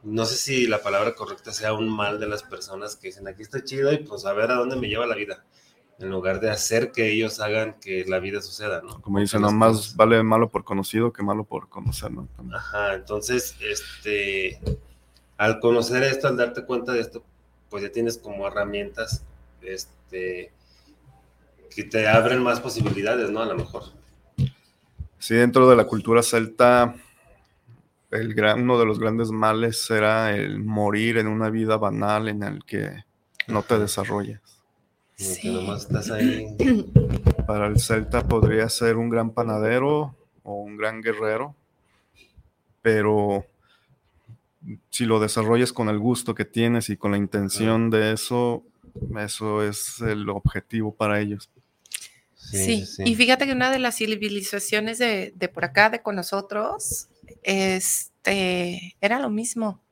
no 0.02 0.24
sé 0.26 0.36
si 0.36 0.66
la 0.66 0.82
palabra 0.82 1.14
correcta 1.14 1.52
sea 1.52 1.72
un 1.72 1.88
mal 1.88 2.20
de 2.20 2.28
las 2.28 2.42
personas 2.42 2.96
que 2.96 3.08
dicen, 3.08 3.26
aquí 3.28 3.42
estoy 3.42 3.62
chido 3.64 3.92
y 3.92 3.98
pues 3.98 4.24
a 4.26 4.32
ver 4.32 4.50
a 4.50 4.56
dónde 4.56 4.76
me 4.76 4.88
lleva 4.88 5.06
la 5.06 5.14
vida, 5.16 5.44
en 5.98 6.10
lugar 6.10 6.40
de 6.40 6.50
hacer 6.50 6.92
que 6.92 7.10
ellos 7.10 7.40
hagan 7.40 7.80
que 7.80 8.04
la 8.06 8.18
vida 8.18 8.42
suceda, 8.42 8.82
¿no? 8.82 9.00
Como 9.00 9.20
dicen, 9.20 9.40
no 9.40 9.50
más 9.52 9.76
cosas- 9.76 9.96
vale 9.96 10.22
malo 10.22 10.50
por 10.50 10.64
conocido 10.64 11.12
que 11.12 11.22
malo 11.22 11.44
por 11.44 11.68
conocer, 11.70 12.10
¿no? 12.10 12.28
También. 12.36 12.56
Ajá, 12.56 12.94
entonces, 12.94 13.56
este, 13.60 14.60
al 15.38 15.60
conocer 15.60 16.02
esto, 16.02 16.28
al 16.28 16.36
darte 16.36 16.64
cuenta 16.66 16.92
de 16.92 17.00
esto, 17.00 17.24
pues 17.70 17.82
ya 17.82 17.90
tienes 17.90 18.18
como 18.18 18.46
herramientas, 18.46 19.24
este, 19.62 20.52
que 21.74 21.84
te 21.84 22.08
abren 22.08 22.42
más 22.42 22.60
posibilidades, 22.60 23.30
¿no? 23.30 23.40
A 23.40 23.46
lo 23.46 23.56
mejor. 23.56 23.84
Sí, 25.18 25.34
dentro 25.34 25.68
de 25.68 25.76
la 25.76 25.84
cultura 25.84 26.22
celta, 26.22 26.94
el 28.10 28.34
gran, 28.34 28.62
uno 28.62 28.78
de 28.78 28.86
los 28.86 28.98
grandes 28.98 29.30
males 29.30 29.90
era 29.90 30.34
el 30.34 30.58
morir 30.60 31.18
en 31.18 31.26
una 31.26 31.50
vida 31.50 31.76
banal 31.76 32.28
en 32.28 32.42
el 32.42 32.64
que 32.64 33.04
no 33.48 33.62
te 33.62 33.78
desarrollas. 33.78 34.40
Sí. 35.16 35.50
nomás 35.50 35.82
estás 35.82 36.10
ahí. 36.10 36.56
Para 37.46 37.66
el 37.66 37.78
celta 37.78 38.26
podría 38.26 38.68
ser 38.68 38.96
un 38.96 39.08
gran 39.08 39.30
panadero 39.30 40.14
o 40.42 40.54
un 40.62 40.76
gran 40.76 41.00
guerrero, 41.00 41.54
pero 42.82 43.46
si 44.90 45.06
lo 45.06 45.20
desarrollas 45.20 45.72
con 45.72 45.88
el 45.88 45.98
gusto 45.98 46.34
que 46.34 46.44
tienes 46.44 46.90
y 46.90 46.96
con 46.96 47.12
la 47.12 47.16
intención 47.16 47.88
de 47.88 48.12
eso, 48.12 48.62
eso 49.18 49.62
es 49.62 50.00
el 50.00 50.28
objetivo 50.28 50.94
para 50.94 51.20
ellos. 51.20 51.48
Sí, 52.50 52.84
y 53.04 53.14
fíjate 53.16 53.46
que 53.46 53.52
una 53.52 53.70
de 53.70 53.78
las 53.78 53.96
civilizaciones 53.96 54.98
de, 54.98 55.32
de 55.34 55.48
por 55.48 55.64
acá, 55.64 55.90
de 55.90 56.02
con 56.02 56.16
nosotros, 56.16 57.08
este, 57.42 58.96
era 59.00 59.18
lo 59.18 59.30
mismo. 59.30 59.82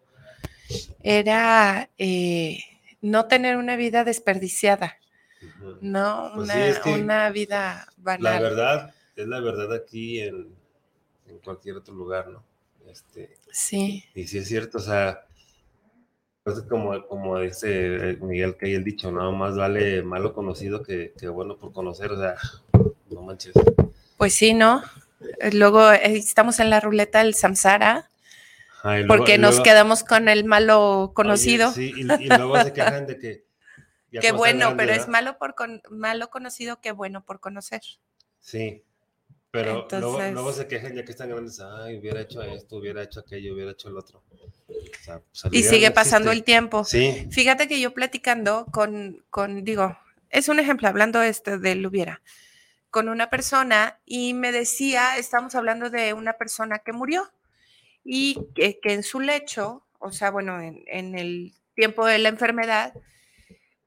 Era 1.03 1.91
eh, 1.99 2.59
no 3.01 3.27
tener 3.27 3.57
una 3.57 3.77
vida 3.77 4.05
desperdiciada, 4.05 4.97
no 5.81 6.33
Pues 6.35 6.49
sí, 6.49 6.55
una, 6.55 6.69
es 6.69 6.79
que 6.79 6.91
una 6.95 7.31
vida 7.31 7.87
La 7.97 8.05
banal. 8.05 8.43
verdad, 8.43 8.95
es 9.17 9.27
la 9.29 9.41
verdad 9.41 9.73
aquí 9.73 10.21
en, 10.21 10.49
en 11.29 11.39
cualquier 11.41 11.77
otro 11.77 11.95
lugar, 11.95 12.29
¿no? 12.29 12.43
Este, 12.91 13.37
Sí, 13.53 14.05
y 14.15 14.27
sí 14.27 14.39
es 14.39 14.49
cierto, 14.49 14.79
o 14.79 14.81
sea, 14.81 15.27
pues 16.45 16.59
es 16.59 16.65
como, 16.65 17.07
como 17.09 17.39
dice 17.41 18.11
eh, 18.11 18.19
Miguel 18.21 18.57
que 18.57 18.67
hay 18.67 18.75
el 18.75 18.85
dicho, 18.85 19.11
no 19.11 19.33
más 19.33 19.57
vale 19.57 20.03
malo 20.03 20.35
conocido 20.35 20.83
que, 20.83 21.15
que 21.19 21.29
bueno 21.29 21.57
por 21.57 21.73
conocer, 21.73 22.13
o 22.13 22.19
sea, 22.19 22.35
no 23.11 23.23
manches. 23.23 23.55
pues 24.19 24.35
sí, 24.35 24.53
¿no? 24.53 24.83
Eh, 25.41 25.53
Luego 25.53 25.91
eh, 25.91 26.17
estamos 26.17 26.61
en 26.61 26.69
la 26.69 26.81
ruleta 26.81 27.21
del 27.25 27.35
samsara 27.35 28.11
luego- 28.85 29.09
porque 29.09 29.39
nos 29.39 29.53
luego- 29.53 29.65
quedamos 29.65 30.05
con 30.05 30.29
el 30.29 30.45
malo 30.45 31.13
conocido. 31.15 31.69
Oye, 31.71 31.75
sí, 31.75 31.93
y, 31.97 32.25
y 32.25 32.29
luego 32.29 32.63
se 32.63 32.73
quejan 32.75 33.07
de 33.07 33.19
que... 33.19 33.45
Qué 34.21 34.31
bueno, 34.31 34.75
pero 34.77 34.93
es 34.93 35.09
malo 35.09 35.39
por 35.39 35.55
con- 35.57 35.83
malo 35.91 36.29
conocido 36.29 36.81
que 36.81 36.93
bueno 36.93 37.25
por 37.25 37.41
conocer. 37.41 37.81
Sí, 38.39 38.85
Pero 39.55 39.87
luego, 39.89 40.21
luego, 40.33 40.53
se 40.53 40.67
quejan 40.67 40.97
ya 40.97 41.05
que 41.05 41.13
están 41.13 41.29
grandes, 41.29 41.61
ay, 41.61 41.97
hubiera 41.97 42.21
hecho 42.23 42.43
esto, 42.43 42.75
hubiera 42.75 43.05
hecho 43.05 43.21
aquello, 43.21 43.55
hubiera 43.55 43.71
hecho 43.71 43.89
el 43.89 43.97
otro. 43.97 44.21
Pues, 44.67 45.45
y 45.53 45.63
sigue 45.63 45.93
pasando 45.93 46.33
el 46.33 46.43
tiempo. 46.43 46.83
Sí. 46.83 47.29
Fíjate 47.31 47.69
que 47.69 47.81
yo 47.81 47.95
platicando 47.95 48.67
con, 48.73 49.25
con, 49.31 49.63
digo, 49.63 49.97
es 50.29 50.49
un 50.49 50.59
ejemplo, 50.59 50.89
hablando 50.89 51.23
este 51.23 51.59
del 51.59 51.87
hubiera, 51.87 52.21
con 52.91 53.09
una 53.09 53.31
persona 53.31 54.01
y 54.05 54.35
me 54.35 54.51
decía, 54.51 55.19
estamos 55.19 55.55
hablando 55.55 55.89
de 55.89 56.15
una 56.15 56.33
persona 56.33 56.81
que 56.81 56.93
murió 56.93 57.31
y 58.03 58.49
que, 58.57 58.81
que 58.81 58.93
en 58.93 59.05
su 59.05 59.21
lecho, 59.21 59.87
o 60.01 60.11
sea, 60.11 60.33
bueno, 60.33 60.61
en, 60.61 60.83
en 60.89 61.17
el 61.17 61.55
tiempo 61.77 62.05
de 62.07 62.19
la 62.19 62.29
enfermedad, 62.29 62.93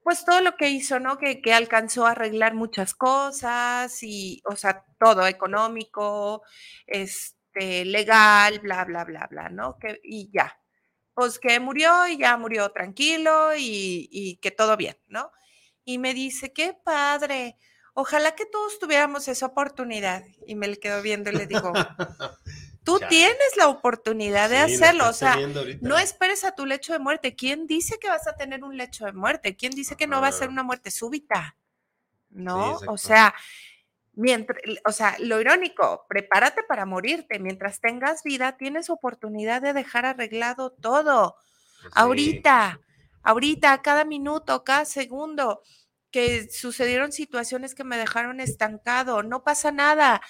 pues 0.08 0.24
todo 0.24 0.40
lo 0.40 0.56
que 0.56 0.70
hizo, 0.70 1.02
¿no? 1.02 1.18
Que, 1.18 1.42
que, 1.42 1.54
alcanzó 1.54 2.08
a 2.08 2.12
arreglar 2.12 2.54
muchas 2.54 2.94
cosas 2.96 4.02
y, 4.04 4.42
o 4.46 4.56
sea, 4.56 4.86
todo 4.98 5.28
económico, 5.28 6.44
este, 6.86 7.84
legal, 7.84 8.60
bla, 8.60 8.86
bla, 8.86 9.04
bla, 9.04 9.28
bla, 9.30 9.50
¿no? 9.50 9.78
Que, 9.78 10.00
y 10.06 10.32
ya, 10.32 10.62
pues 11.14 11.40
que 11.40 11.60
murió 11.60 12.08
y 12.08 12.18
ya 12.18 12.38
murió 12.38 12.72
tranquilo 12.72 13.54
y, 13.58 14.08
y 14.10 14.38
que 14.38 14.52
todo 14.52 14.78
bien, 14.78 14.96
¿no? 15.08 15.30
Y 15.84 15.98
me 15.98 16.14
dice, 16.14 16.54
qué 16.54 16.74
padre, 16.86 17.58
ojalá 17.94 18.34
que 18.34 18.46
todos 18.46 18.80
tuviéramos 18.80 19.28
esa 19.28 19.48
oportunidad. 19.48 20.24
Y 20.46 20.56
me 20.56 20.70
le 20.70 20.80
quedo 20.80 21.02
viendo 21.02 21.32
y 21.32 21.34
le 21.34 21.48
digo, 21.48 21.74
Tú 22.88 23.02
tienes 23.10 23.58
la 23.58 23.68
oportunidad 23.68 24.50
de 24.50 24.60
hacerlo, 24.60 25.10
o 25.10 25.14
sea, 25.14 25.36
no 25.82 25.98
esperes 25.98 26.46
a 26.46 26.56
tu 26.56 26.66
lecho 26.66 26.94
de 26.94 27.00
muerte. 27.00 27.36
¿Quién 27.36 27.68
dice 27.68 28.00
que 28.00 28.08
vas 28.08 28.28
a 28.28 28.38
tener 28.38 28.64
un 28.64 28.78
lecho 28.78 29.04
de 29.04 29.12
muerte? 29.12 29.58
¿Quién 29.58 29.74
dice 29.74 29.98
que 29.98 30.08
no 30.08 30.22
va 30.22 30.30
a 30.30 30.32
ser 30.32 30.48
una 30.48 30.64
muerte 30.64 30.90
súbita? 30.90 31.58
¿No? 32.30 32.80
o 32.88 32.98
sea, 32.98 33.36
mientras, 34.14 34.58
o 34.86 34.94
sea, 34.94 35.18
lo 35.20 35.42
irónico, 35.42 36.06
prepárate 36.08 36.64
para 36.64 36.86
morirte. 36.86 37.40
Mientras 37.40 37.82
tengas 37.82 38.24
vida, 38.24 38.56
tienes 38.56 38.90
oportunidad 38.90 39.62
de 39.62 39.74
dejar 39.74 40.06
arreglado 40.06 40.72
todo. 40.72 41.36
Pues 41.82 41.92
ahorita, 41.94 42.80
ahorita, 43.22 43.82
cada 43.82 44.06
minuto, 44.06 44.64
cada 44.64 44.86
segundo 44.86 45.62
que 46.10 46.50
sucedieron 46.50 47.12
situaciones 47.12 47.76
que 47.76 47.84
me 47.84 47.98
dejaron 47.98 48.40
estancado, 48.40 49.24
no 49.24 49.44
pasa 49.44 49.74
nada 49.74 50.22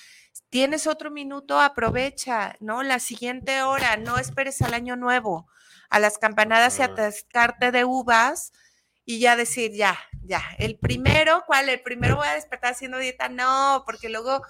Tienes 0.49 0.87
otro 0.87 1.11
minuto, 1.11 1.59
aprovecha, 1.59 2.55
¿no? 2.59 2.83
La 2.83 2.99
siguiente 2.99 3.61
hora, 3.63 3.97
no 3.97 4.17
esperes 4.17 4.61
al 4.61 4.73
año 4.73 4.95
nuevo, 4.95 5.47
a 5.89 5.99
las 5.99 6.17
campanadas 6.17 6.79
y 6.79 6.83
atascarte 6.83 7.71
de 7.71 7.83
uvas 7.83 8.53
y 9.03 9.19
ya 9.19 9.35
decir, 9.35 9.71
ya, 9.73 9.97
ya, 10.23 10.43
el 10.57 10.77
primero, 10.77 11.43
¿cuál? 11.47 11.69
El 11.69 11.81
primero 11.81 12.17
voy 12.17 12.27
a 12.27 12.33
despertar 12.33 12.73
haciendo 12.73 12.97
dieta, 12.97 13.29
no, 13.29 13.83
porque 13.85 14.09
luego 14.09 14.41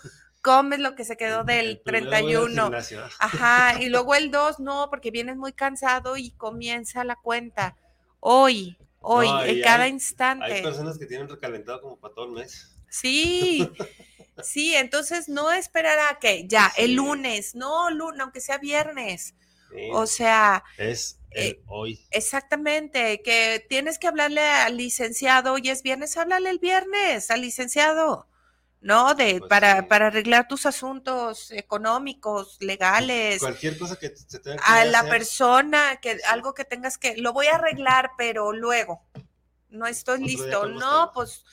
comes 0.41 0.79
lo 0.79 0.95
que 0.95 1.03
se 1.03 1.17
quedó 1.17 1.43
del 1.43 1.81
31. 1.83 2.71
Ajá, 3.19 3.75
y 3.81 3.89
luego 3.89 4.15
el 4.15 4.31
2, 4.31 4.59
no, 4.59 4.89
porque 4.89 5.11
vienes 5.11 5.35
muy 5.35 5.53
cansado 5.53 6.15
y 6.17 6.31
comienza 6.31 7.03
la 7.03 7.15
cuenta. 7.15 7.75
Hoy, 8.19 8.77
hoy, 9.01 9.27
en 9.45 9.61
cada 9.61 9.87
instante. 9.87 10.45
Hay 10.45 10.63
personas 10.63 10.97
que 10.97 11.05
tienen 11.05 11.27
recalentado 11.27 11.81
como 11.81 11.97
para 11.97 12.13
todo 12.13 12.25
el 12.25 12.31
mes. 12.31 12.75
Sí, 12.89 13.69
Sí, 14.43 14.75
entonces 14.75 15.29
no 15.29 15.51
esperar 15.51 15.97
a 15.99 16.19
que 16.19 16.47
ya, 16.47 16.71
el 16.77 16.95
lunes, 16.95 17.55
no, 17.55 17.89
lunes, 17.89 18.19
aunque 18.21 18.41
sea 18.41 18.57
viernes. 18.57 19.35
O 19.91 20.07
sea. 20.07 20.63
Es 20.77 21.19
eh, 21.31 21.61
hoy. 21.67 21.99
Exactamente, 22.11 23.21
que 23.21 23.65
tienes 23.69 23.99
que 23.99 24.07
hablarle 24.07 24.41
al 24.41 24.77
licenciado, 24.77 25.53
hoy 25.53 25.69
es 25.69 25.83
viernes, 25.83 26.17
háblale 26.17 26.49
el 26.49 26.59
viernes 26.59 27.29
al 27.29 27.41
licenciado, 27.41 28.27
¿no? 28.81 29.13
De, 29.13 29.39
pues 29.39 29.49
para, 29.49 29.87
para 29.87 30.07
arreglar 30.07 30.47
tus 30.47 30.65
asuntos 30.65 31.51
económicos, 31.51 32.57
legales. 32.61 33.39
Cualquier 33.39 33.77
cosa 33.77 33.97
que 33.97 34.15
se 34.15 34.39
tenga 34.39 34.57
que 34.57 34.63
A 34.65 34.85
la 34.85 35.03
persona, 35.03 35.99
que 36.01 36.17
algo 36.27 36.53
que 36.53 36.65
tengas 36.65 36.97
que, 36.97 37.17
lo 37.17 37.33
voy 37.33 37.47
a 37.47 37.55
arreglar, 37.55 38.11
pero 38.17 38.53
luego, 38.53 39.03
no 39.69 39.85
estoy 39.85 40.23
listo. 40.23 40.67
No, 40.67 41.11
pues 41.13 41.43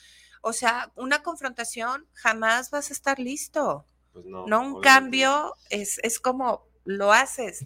o 0.47 0.53
sea, 0.53 0.91
una 0.95 1.23
confrontación 1.23 2.07
jamás 2.13 2.69
vas 2.69 2.91
a 2.91 2.93
estar 2.93 3.17
listo. 3.17 3.87
Pues 4.13 4.25
no, 4.25 4.45
no, 4.45 4.61
un 4.61 4.79
cambio 4.79 5.55
es, 5.71 5.99
es 6.03 6.19
como 6.19 6.67
lo 6.83 7.11
haces. 7.11 7.65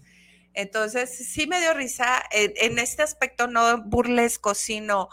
Entonces, 0.54 1.14
sí 1.30 1.46
me 1.46 1.60
dio 1.60 1.74
risa 1.74 2.24
en, 2.30 2.78
este 2.78 3.02
aspecto 3.02 3.48
no 3.48 3.82
burlesco, 3.82 4.54
sino 4.54 5.10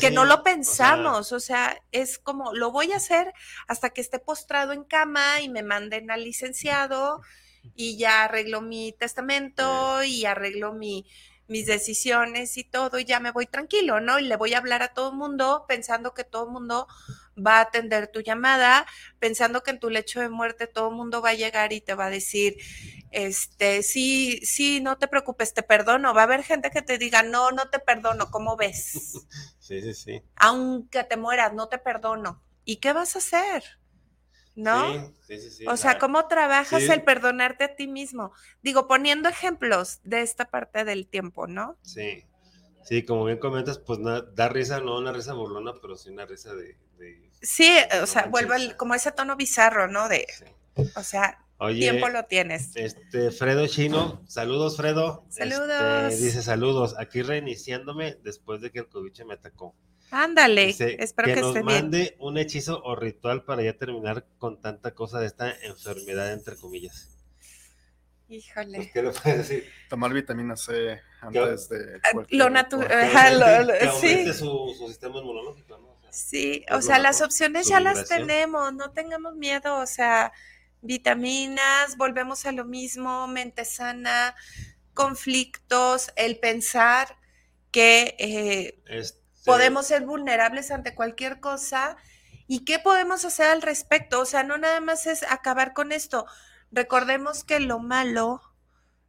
que 0.00 0.12
no 0.12 0.24
lo 0.24 0.44
pensamos. 0.44 1.32
O 1.32 1.40
sea, 1.40 1.82
es 1.90 2.20
como, 2.20 2.54
lo 2.54 2.70
voy 2.70 2.92
a 2.92 2.98
hacer 2.98 3.32
hasta 3.66 3.90
que 3.90 4.02
esté 4.02 4.20
postrado 4.20 4.72
en 4.72 4.84
cama 4.84 5.40
y 5.40 5.48
me 5.48 5.64
manden 5.64 6.12
al 6.12 6.22
licenciado 6.22 7.22
y 7.74 7.98
ya 7.98 8.22
arreglo 8.22 8.62
mi 8.62 8.92
testamento 8.92 10.04
y 10.04 10.26
arreglo 10.26 10.74
mi, 10.74 11.06
mis 11.50 11.66
decisiones 11.66 12.56
y 12.56 12.64
todo, 12.64 12.98
y 12.98 13.04
ya 13.04 13.20
me 13.20 13.32
voy 13.32 13.46
tranquilo, 13.46 14.00
¿no? 14.00 14.18
Y 14.18 14.24
le 14.24 14.36
voy 14.36 14.54
a 14.54 14.58
hablar 14.58 14.82
a 14.82 14.94
todo 14.94 15.10
el 15.10 15.16
mundo 15.16 15.64
pensando 15.68 16.14
que 16.14 16.24
todo 16.24 16.44
el 16.46 16.52
mundo 16.52 16.86
va 17.36 17.58
a 17.58 17.62
atender 17.62 18.06
tu 18.06 18.20
llamada, 18.20 18.86
pensando 19.18 19.62
que 19.62 19.72
en 19.72 19.80
tu 19.80 19.90
lecho 19.90 20.20
de 20.20 20.28
muerte 20.28 20.68
todo 20.68 20.90
el 20.90 20.94
mundo 20.94 21.20
va 21.20 21.30
a 21.30 21.34
llegar 21.34 21.72
y 21.72 21.80
te 21.80 21.94
va 21.94 22.06
a 22.06 22.10
decir, 22.10 22.56
este, 23.10 23.82
sí, 23.82 24.40
sí, 24.44 24.80
no 24.80 24.96
te 24.96 25.08
preocupes, 25.08 25.52
te 25.52 25.62
perdono. 25.64 26.14
Va 26.14 26.22
a 26.22 26.24
haber 26.24 26.44
gente 26.44 26.70
que 26.70 26.82
te 26.82 26.98
diga, 26.98 27.22
no, 27.24 27.50
no 27.50 27.68
te 27.68 27.80
perdono, 27.80 28.30
¿cómo 28.30 28.56
ves? 28.56 29.26
Sí, 29.58 29.82
sí, 29.82 29.94
sí. 29.94 30.22
Aunque 30.36 31.02
te 31.04 31.16
mueras, 31.16 31.52
no 31.52 31.68
te 31.68 31.78
perdono. 31.78 32.42
¿Y 32.64 32.76
qué 32.76 32.92
vas 32.92 33.16
a 33.16 33.18
hacer? 33.18 33.79
¿No? 34.60 35.12
Sí, 35.26 35.38
sí, 35.40 35.50
sí, 35.50 35.66
o 35.66 35.76
sea, 35.76 35.98
¿cómo 35.98 36.26
trabajas 36.28 36.82
el 36.82 37.02
perdonarte 37.02 37.64
a 37.64 37.74
ti 37.76 37.88
mismo? 37.88 38.32
Digo, 38.62 38.86
poniendo 38.86 39.28
ejemplos 39.28 40.00
de 40.04 40.22
esta 40.22 40.50
parte 40.50 40.84
del 40.84 41.06
tiempo, 41.06 41.46
¿no? 41.46 41.78
Sí, 41.82 42.24
sí, 42.84 43.04
como 43.04 43.24
bien 43.24 43.38
comentas, 43.38 43.78
pues 43.78 43.98
da 44.34 44.48
risa, 44.48 44.80
no 44.80 44.98
una 44.98 45.12
risa 45.12 45.34
burlona, 45.34 45.72
pero 45.80 45.96
sí 45.96 46.10
una 46.10 46.26
risa 46.26 46.54
de... 46.54 46.76
sí, 47.42 47.70
o 48.02 48.06
sea, 48.06 48.26
vuelve 48.26 48.76
como 48.76 48.94
ese 48.94 49.12
tono 49.12 49.36
bizarro, 49.36 49.88
¿no? 49.88 50.08
De, 50.08 50.26
o 50.96 51.02
sea, 51.02 51.44
tiempo 51.68 52.08
lo 52.08 52.24
tienes. 52.24 52.74
Este, 52.74 53.30
Fredo 53.30 53.66
Chino, 53.66 54.22
saludos, 54.26 54.76
Fredo. 54.76 55.24
Este, 55.28 55.50
saludos. 55.50 56.20
dice 56.20 56.42
saludos, 56.42 56.94
aquí 56.98 57.22
reiniciándome 57.22 58.16
después 58.22 58.60
de 58.60 58.70
que 58.70 58.80
el 58.80 58.88
COVID 58.88 59.12
me 59.24 59.34
atacó. 59.34 59.74
Ándale, 60.10 60.70
espero 60.70 61.28
que, 61.28 61.34
que 61.34 61.40
nos 61.40 61.62
mande 61.62 62.16
un 62.18 62.36
hechizo 62.38 62.82
o 62.82 62.96
ritual 62.96 63.44
para 63.44 63.62
ya 63.62 63.76
terminar 63.76 64.26
con 64.38 64.60
tanta 64.60 64.92
cosa 64.94 65.20
de 65.20 65.26
esta 65.26 65.52
enfermedad, 65.62 66.32
entre 66.32 66.56
comillas. 66.56 67.16
Híjole. 68.28 68.76
Pues, 68.76 68.92
¿Qué 68.92 69.02
le 69.02 69.10
puedes 69.10 69.38
decir? 69.38 69.72
Tomar 69.88 70.12
vitamina 70.12 70.56
C 70.56 71.00
antes 71.20 71.68
de. 71.68 72.00
Ah, 72.02 72.24
lo 72.30 72.48
natural. 72.48 73.72
Sí. 74.00 74.24
Su, 74.32 74.74
su, 74.78 74.88
sistema 74.88 75.18
inmunológico, 75.18 75.78
¿no? 75.78 75.90
sí, 76.10 76.64
o 76.72 76.82
sea, 76.82 76.98
las 76.98 77.22
opciones 77.22 77.68
ya 77.68 77.80
las 77.80 78.08
tenemos, 78.08 78.72
no 78.74 78.90
tengamos 78.90 79.34
miedo, 79.36 79.78
o 79.78 79.86
sea, 79.86 80.32
vitaminas, 80.82 81.96
volvemos 81.96 82.46
a 82.46 82.52
lo 82.52 82.64
mismo, 82.64 83.26
mente 83.26 83.64
sana, 83.64 84.34
conflictos, 84.94 86.12
el 86.16 86.38
pensar 86.38 87.16
que 87.70 88.16
eh, 88.18 88.78
podemos 89.44 89.86
ser 89.86 90.04
vulnerables 90.04 90.70
ante 90.70 90.94
cualquier 90.94 91.40
cosa. 91.40 91.96
¿Y 92.46 92.64
qué 92.64 92.78
podemos 92.78 93.24
hacer 93.24 93.46
al 93.46 93.62
respecto? 93.62 94.20
O 94.20 94.24
sea, 94.24 94.42
no 94.42 94.58
nada 94.58 94.80
más 94.80 95.06
es 95.06 95.22
acabar 95.22 95.72
con 95.72 95.92
esto. 95.92 96.26
Recordemos 96.72 97.44
que 97.44 97.60
lo 97.60 97.78
malo 97.78 98.40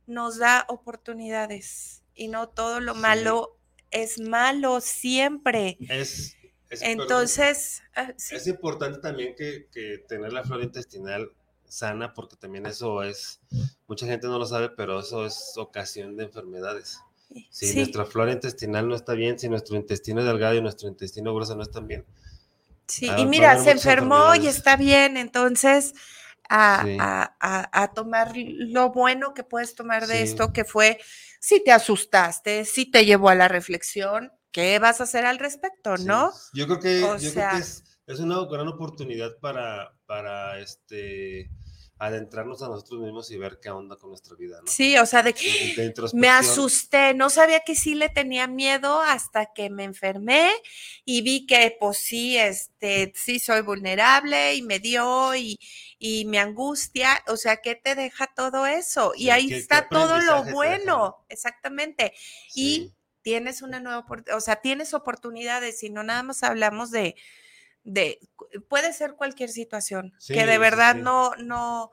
nos 0.07 0.37
da 0.37 0.65
oportunidades 0.67 2.03
y 2.13 2.27
no 2.27 2.49
todo 2.49 2.79
lo 2.79 2.95
malo 2.95 3.57
es 3.91 4.19
malo 4.19 4.81
siempre. 4.81 5.77
Es, 5.89 6.35
Entonces, 6.69 7.83
ah, 7.95 8.13
es 8.17 8.47
importante 8.47 8.99
también 8.99 9.35
que, 9.35 9.67
que, 9.71 9.99
tener 10.07 10.33
la 10.33 10.43
flora 10.43 10.63
intestinal 10.63 11.31
sana, 11.67 12.13
porque 12.13 12.35
también 12.35 12.65
eso 12.65 13.03
es, 13.03 13.41
mucha 13.87 14.05
gente 14.05 14.27
no 14.27 14.37
lo 14.39 14.45
sabe, 14.45 14.69
pero 14.69 14.99
eso 14.99 15.25
es 15.25 15.53
ocasión 15.57 16.17
de 16.17 16.25
enfermedades. 16.25 16.99
Si 17.49 17.75
nuestra 17.75 18.05
flora 18.05 18.31
intestinal 18.31 18.87
no 18.87 18.95
está 18.95 19.13
bien, 19.13 19.39
si 19.39 19.49
nuestro 19.49 19.75
intestino 19.75 20.23
delgado 20.23 20.55
y 20.55 20.61
nuestro 20.61 20.87
intestino 20.87 21.33
grueso 21.33 21.55
no 21.55 21.63
están 21.63 21.87
bien. 21.87 22.05
Sí, 22.87 23.09
y 23.17 23.25
mira, 23.25 23.57
se 23.57 23.71
enfermó 23.71 24.35
y 24.35 24.47
está 24.47 24.75
bien, 24.75 25.15
entonces 25.15 25.93
a, 26.49 27.91
tomar 27.95 28.33
lo 28.35 28.91
bueno 28.91 29.33
que 29.33 29.43
puedes 29.43 29.75
tomar 29.75 30.07
de 30.07 30.23
esto, 30.23 30.51
que 30.51 30.65
fue 30.65 30.99
si 31.39 31.63
te 31.63 31.71
asustaste, 31.71 32.65
si 32.65 32.89
te 32.89 33.05
llevó 33.05 33.29
a 33.29 33.35
la 33.35 33.47
reflexión, 33.47 34.31
¿qué 34.51 34.79
vas 34.79 34.99
a 34.99 35.05
hacer 35.05 35.25
al 35.25 35.39
respecto, 35.39 35.97
no? 35.97 36.31
Yo 36.53 36.67
creo 36.67 36.79
que, 36.79 37.15
es, 37.15 38.19
una 38.19 38.45
gran 38.45 38.67
oportunidad 38.67 39.37
para, 39.39 39.93
para 40.05 40.59
este 40.59 41.49
adentrarnos 42.05 42.61
a 42.63 42.67
nosotros 42.67 43.01
mismos 43.01 43.29
y 43.31 43.37
ver 43.37 43.59
qué 43.61 43.69
onda 43.69 43.95
con 43.95 44.09
nuestra 44.09 44.35
vida, 44.35 44.59
¿no? 44.61 44.67
Sí, 44.67 44.97
o 44.97 45.05
sea, 45.05 45.21
de 45.23 45.33
de 45.33 45.93
me 46.13 46.29
asusté, 46.29 47.13
no 47.13 47.29
sabía 47.29 47.59
que 47.61 47.75
sí 47.75 47.93
le 47.95 48.09
tenía 48.09 48.47
miedo 48.47 49.01
hasta 49.01 49.53
que 49.53 49.69
me 49.69 49.83
enfermé 49.83 50.49
y 51.05 51.21
vi 51.21 51.45
que 51.45 51.75
pues 51.79 51.97
sí, 51.97 52.37
este, 52.37 53.11
sí 53.15 53.39
soy 53.39 53.61
vulnerable 53.61 54.55
y 54.55 54.61
me 54.63 54.79
dio 54.79 55.35
y, 55.35 55.59
y 55.99 56.25
mi 56.25 56.37
angustia, 56.37 57.23
o 57.27 57.37
sea, 57.37 57.57
¿qué 57.57 57.75
te 57.75 57.95
deja 57.95 58.27
todo 58.35 58.65
eso? 58.65 59.13
Y 59.15 59.23
Sí, 59.25 59.29
ahí 59.29 59.43
¿qué- 59.49 59.49
qué 59.49 59.57
está 59.57 59.87
todo 59.89 60.19
lo 60.19 60.43
bueno, 60.45 60.97
no? 60.97 61.25
exactamente. 61.29 62.13
Sí. 62.49 62.91
Y 62.91 62.93
tienes 63.21 63.61
una 63.61 63.79
nueva 63.79 63.99
oportunidad, 63.99 64.37
o 64.37 64.41
sea, 64.41 64.55
tienes 64.57 64.93
oportunidades 64.95 65.83
y 65.83 65.89
no 65.91 66.01
nada 66.03 66.23
más 66.23 66.41
hablamos 66.43 66.89
de, 66.91 67.15
de, 67.83 68.19
puede 68.69 68.93
ser 68.93 69.13
cualquier 69.15 69.49
situación, 69.49 70.13
Sí, 70.19 70.33
que 70.33 70.45
de 70.45 70.57
verdad 70.57 70.95
sí. 70.95 71.01
no, 71.01 71.31
no, 71.37 71.91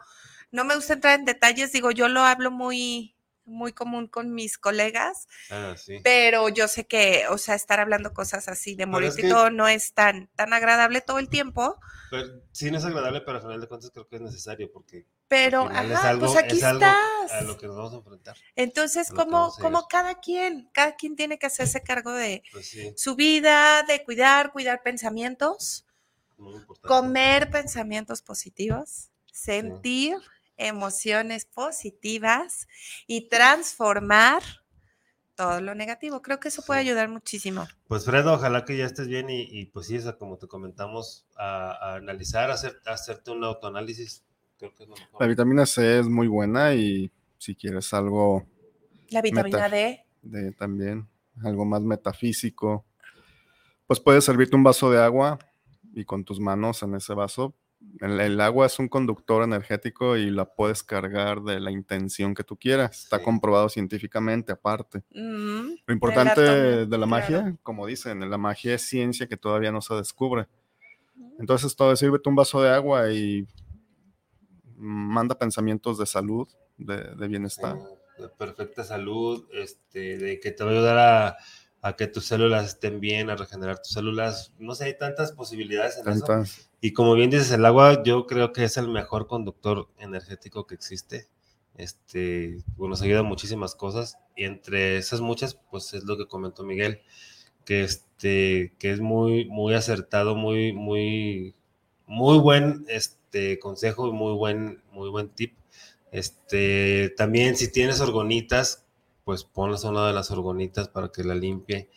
no 0.50 0.64
me 0.64 0.74
gusta 0.74 0.94
entrar 0.94 1.18
en 1.18 1.24
detalles, 1.24 1.72
digo, 1.72 1.90
yo 1.90 2.08
lo 2.08 2.20
hablo 2.20 2.50
muy, 2.50 3.14
muy 3.44 3.72
común 3.72 4.06
con 4.08 4.34
mis 4.34 4.58
colegas, 4.58 5.26
Ah, 5.50 5.74
sí. 5.76 6.00
pero 6.04 6.48
yo 6.50 6.68
sé 6.68 6.86
que, 6.86 7.24
o 7.30 7.38
sea, 7.38 7.54
estar 7.54 7.80
hablando 7.80 8.12
cosas 8.12 8.48
así 8.48 8.72
de 8.74 8.84
Pero 8.86 8.90
morir 8.92 9.08
es 9.08 9.18
y 9.18 9.22
que- 9.22 9.28
todo 9.28 9.50
no 9.50 9.66
es 9.68 9.94
tan, 9.94 10.28
tan 10.36 10.52
agradable 10.52 11.00
todo 11.00 11.18
el 11.18 11.28
tiempo, 11.28 11.80
Pero, 12.10 12.42
sí, 12.52 12.70
no 12.70 12.78
es 12.78 12.84
agradable, 12.84 13.20
pero 13.22 13.36
al 13.36 13.42
final 13.42 13.60
de 13.60 13.66
cuentas 13.68 13.90
creo 13.90 14.06
que 14.08 14.16
es 14.16 14.22
necesario 14.22 14.70
porque 14.72 15.06
pero, 15.28 15.62
ajá, 15.68 16.08
algo, 16.10 16.32
pues 16.32 16.44
aquí 16.44 16.56
es 16.56 16.62
algo 16.64 16.84
estás. 16.86 17.32
a 17.32 17.42
lo 17.42 17.58
que 17.58 17.66
nos 17.66 17.76
vamos 17.76 17.92
a 17.92 17.96
enfrentar. 17.96 18.36
Entonces, 18.56 19.10
como, 19.10 19.54
como 19.56 19.86
cada 19.88 20.14
quien, 20.20 20.68
cada 20.72 20.96
quien 20.96 21.16
tiene 21.16 21.38
que 21.38 21.46
hacerse 21.46 21.82
cargo 21.82 22.12
de 22.12 22.42
Pues 22.50 22.66
sí, 22.66 22.92
su 22.96 23.14
vida, 23.14 23.82
de 23.84 24.02
cuidar, 24.04 24.52
cuidar 24.52 24.82
pensamientos, 24.82 25.86
comer 26.82 27.50
pensamientos 27.50 28.22
positivos, 28.22 29.10
sentir 29.32 30.16
emociones 30.56 31.44
positivas 31.44 32.66
y 33.06 33.28
transformar 33.28 34.42
todo 35.36 35.60
lo 35.60 35.74
negativo. 35.74 36.20
Creo 36.20 36.40
que 36.40 36.48
eso 36.48 36.62
puede 36.62 36.82
Sí. 36.82 36.88
ayudar 36.88 37.08
muchísimo. 37.08 37.68
Pues 37.86 38.04
Fredo, 38.04 38.34
ojalá 38.34 38.64
que 38.64 38.76
ya 38.76 38.86
estés 38.86 39.06
bien 39.06 39.30
y, 39.30 39.42
y, 39.42 39.66
pues 39.66 39.86
sí, 39.86 39.98
como 40.18 40.36
te 40.36 40.48
comentamos, 40.48 41.26
a, 41.36 41.70
a 41.72 41.94
analizar, 41.94 42.50
a 42.50 42.54
hacer, 42.54 42.80
a 42.86 42.92
hacerte 42.92 43.30
un 43.30 43.44
autoanálisis, 43.44 44.24
creo 44.58 44.74
que 44.74 44.82
es 44.84 44.88
lo 44.88 44.94
mejor. 44.96 45.20
La 45.20 45.26
vitamina 45.26 45.66
C 45.66 45.98
es 46.00 46.08
muy 46.08 46.26
buena 46.28 46.74
y 46.74 47.10
si 47.38 47.54
quieres 47.54 47.92
algo 47.94 48.44
La 49.10 49.22
vitamina. 49.22 49.68
D. 49.68 50.04
de 50.22 50.52
también, 50.52 51.08
algo 51.42 51.64
más 51.64 51.82
metafísico, 51.82 52.84
pues 53.86 54.00
puedes 54.00 54.24
servirte 54.24 54.56
un 54.56 54.64
vaso 54.64 54.90
de 54.90 55.02
agua 55.02 55.38
y 55.94 56.04
con 56.04 56.24
tus 56.24 56.40
manos 56.40 56.82
en 56.82 56.94
ese 56.94 57.14
vaso. 57.14 57.54
El, 58.00 58.18
el 58.20 58.40
agua 58.40 58.66
es 58.66 58.78
un 58.80 58.88
conductor 58.88 59.42
energético 59.44 60.16
y 60.16 60.30
la 60.30 60.44
puedes 60.44 60.82
cargar 60.82 61.42
de 61.42 61.60
la 61.60 61.70
intención 61.70 62.34
que 62.34 62.42
tú 62.44 62.56
quieras. 62.56 63.04
Está 63.04 63.18
Sí. 63.18 63.24
comprobado 63.24 63.68
científicamente 63.68 64.52
aparte. 64.52 65.04
Mm, 65.14 65.74
Lo 65.86 65.94
importante 65.94 66.40
de 66.86 66.98
la 66.98 67.06
magia, 67.06 67.40
claro. 67.42 67.58
como 67.62 67.86
dicen, 67.86 68.28
la 68.28 68.36
magia 68.36 68.74
es 68.74 68.82
ciencia 68.82 69.26
que 69.28 69.36
todavía 69.36 69.70
no 69.72 69.80
se 69.80 69.94
descubre. 69.94 70.48
Entonces, 71.38 71.74
todo 71.76 71.92
es 71.92 72.00
sírvete 72.00 72.28
un 72.28 72.34
vaso 72.34 72.60
de 72.60 72.70
agua 72.70 73.10
y 73.12 73.46
manda 74.78 75.38
pensamientos 75.38 75.98
de 75.98 76.06
salud, 76.06 76.48
de, 76.78 77.14
de 77.14 77.28
bienestar. 77.28 77.76
Sí, 77.76 78.22
de 78.22 78.28
perfecta 78.30 78.84
salud, 78.84 79.46
este, 79.52 80.16
de 80.18 80.40
que 80.40 80.52
te 80.52 80.64
va 80.64 80.70
a 80.70 80.72
ayudar 80.72 80.98
a, 80.98 81.36
a 81.82 81.96
que 81.96 82.06
tus 82.06 82.24
células 82.26 82.66
estén 82.66 83.00
bien, 83.00 83.30
a 83.30 83.36
regenerar 83.36 83.78
tus 83.78 83.92
células. 83.92 84.52
No 84.58 84.74
sé, 84.74 84.84
hay 84.86 84.98
tantas 84.98 85.32
posibilidades 85.32 85.98
en 85.98 86.08
eso. 86.08 86.26
Tantas- 86.26 86.70
Y 86.80 86.92
como 86.92 87.14
bien 87.14 87.30
dices, 87.30 87.50
el 87.52 87.64
agua 87.66 88.02
yo 88.02 88.26
creo 88.26 88.52
que 88.52 88.64
es 88.64 88.76
el 88.76 88.88
mejor 88.88 89.26
conductor 89.26 89.88
energético 89.98 90.66
que 90.66 90.74
existe. 90.74 91.28
Este, 91.76 92.58
bueno, 92.76 92.90
nos 92.90 93.02
ayuda 93.02 93.20
a 93.20 93.24
muchísimas 93.24 93.74
cosas 93.76 94.16
y 94.34 94.44
entre 94.44 94.96
esas 94.96 95.20
muchas, 95.20 95.54
pues 95.70 95.94
es 95.94 96.04
lo 96.04 96.16
que 96.16 96.26
comentó 96.26 96.64
Miguel, 96.64 97.00
que 97.64 97.84
este, 97.84 98.74
que 98.80 98.90
es 98.90 99.00
muy, 99.00 99.44
muy 99.48 99.74
acertado, 99.74 100.34
muy, 100.34 100.72
muy, 100.72 101.54
muy 102.06 102.38
buen 102.38 102.84
este 102.88 103.17
consejo 103.60 104.08
y 104.08 104.12
muy 104.12 104.32
buen, 104.34 104.82
muy 104.92 105.08
buen 105.10 105.28
tip. 105.28 105.54
Este, 106.12 107.12
también 107.16 107.56
si 107.56 107.70
tienes 107.70 108.00
orgonitas, 108.00 108.84
pues 109.24 109.44
ponles 109.44 109.84
una 109.84 110.06
de 110.06 110.12
las 110.12 110.30
orgonitas 110.30 110.88
para 110.88 111.08
que 111.10 111.22
la 111.24 111.34
limpie. 111.34 111.90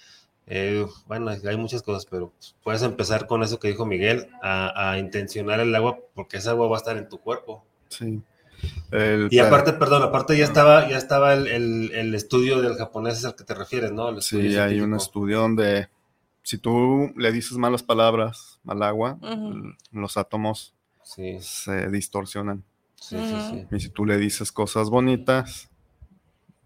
Eh, 0.48 0.86
bueno, 1.08 1.30
hay 1.32 1.58
muchas 1.58 1.82
cosas, 1.82 2.06
pero 2.06 2.34
puedes 2.64 2.82
empezar 2.82 3.26
con 3.26 3.42
eso 3.44 3.60
que 3.60 3.70
dijo 3.70 3.86
Miguel, 3.86 4.28
a, 4.42 4.92
a 4.92 4.98
intencionar 5.00 5.60
el 5.62 5.74
agua, 5.74 5.98
porque 6.14 6.38
esa 6.38 6.52
agua 6.52 6.68
va 6.68 6.76
a 6.76 6.80
estar 6.80 6.98
en 6.98 7.08
tu 7.08 7.20
cuerpo. 7.20 7.64
Sí. 7.90 8.22
El 8.92 9.28
Y 9.32 9.40
aparte, 9.40 9.74
perdón, 9.74 10.04
aparte 10.04 10.38
ya 10.38 10.44
estaba, 10.44 10.88
ya 10.90 10.98
estaba 10.98 11.34
el, 11.34 11.48
el- 11.48 11.92
el 11.94 12.14
estudio 12.14 12.62
del 12.62 12.76
japonés 12.76 13.24
al 13.26 13.36
que 13.36 13.44
te 13.44 13.54
refieres, 13.56 13.92
¿no? 13.92 14.20
Sí, 14.22 14.56
hay 14.58 14.82
un 14.82 14.94
estudio 14.94 15.40
donde 15.40 15.90
si 16.44 16.58
tú 16.58 17.12
le 17.16 17.32
dices 17.32 17.58
malas 17.58 17.82
palabras 17.82 18.60
al 18.68 18.84
agua, 18.84 19.18
los 19.92 20.18
átomos 20.18 20.76
Sí, 21.04 21.38
se 21.42 21.90
distorsionan. 21.90 22.64
sí, 22.96 23.18
sí, 23.18 23.36
sí. 23.50 23.68
Y 23.76 23.80
si 23.80 23.90
tú 23.90 24.06
le 24.06 24.18
dices 24.18 24.52
cosas 24.52 24.90
bonitas, 24.90 25.70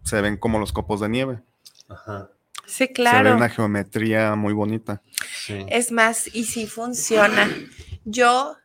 se 0.02 0.20
ven 0.20 0.36
como 0.36 0.58
los 0.58 0.72
copos 0.72 1.00
de 1.00 1.08
nieve. 1.08 1.42
Ajá, 1.88 2.30
Sí, 2.66 2.72
Se 2.78 2.86
ve 2.86 2.92
claro. 2.92 3.36
una 3.36 3.48
geometría 3.48 4.34
muy 4.34 4.52
bonita. 4.52 5.00
sí. 5.44 5.64
Es 5.68 5.92
más, 5.92 6.28
y 6.34 6.44
si 6.44 6.66
funciona. 6.66 7.48
Yo 8.04 8.56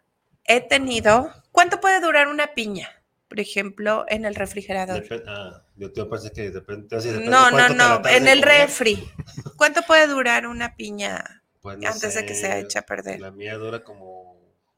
he 0.45 0.59
tenido. 0.61 1.31
¿Cuánto 1.51 1.79
puede 1.79 1.99
durar 2.01 2.27
una 2.27 2.47
piña? 2.53 2.89
Por 3.27 3.39
ejemplo, 3.39 4.05
en 4.09 4.25
el 4.25 4.35
refrigerador. 4.35 5.03
Depen- 5.07 5.23
ah, 5.27 5.63
yo 5.77 5.91
te 5.93 6.03
pensé 6.05 6.31
que 6.31 6.49
depende. 6.51 6.95
así 6.95 7.07
depende 7.09 7.29
No, 7.31 7.49
no, 7.51 7.69
no. 7.69 8.01
En 8.09 8.27
el 8.27 8.41
comer. 8.41 8.59
refri. 8.61 9.09
¿Cuánto 9.55 9.81
puede 9.83 10.07
durar 10.07 10.47
una 10.47 10.75
piña 10.75 11.43
Pues 11.61 11.77
no 11.77 11.87
antes 11.87 12.15
de 12.15 12.25
que 12.25 12.33
se 12.35 12.47
sé, 12.47 12.59
eche 12.59 12.79
a 12.79 12.81
perder? 12.81 13.21
La 13.21 13.31
mía 13.31 13.55
dura 13.55 13.83
como 13.83 14.30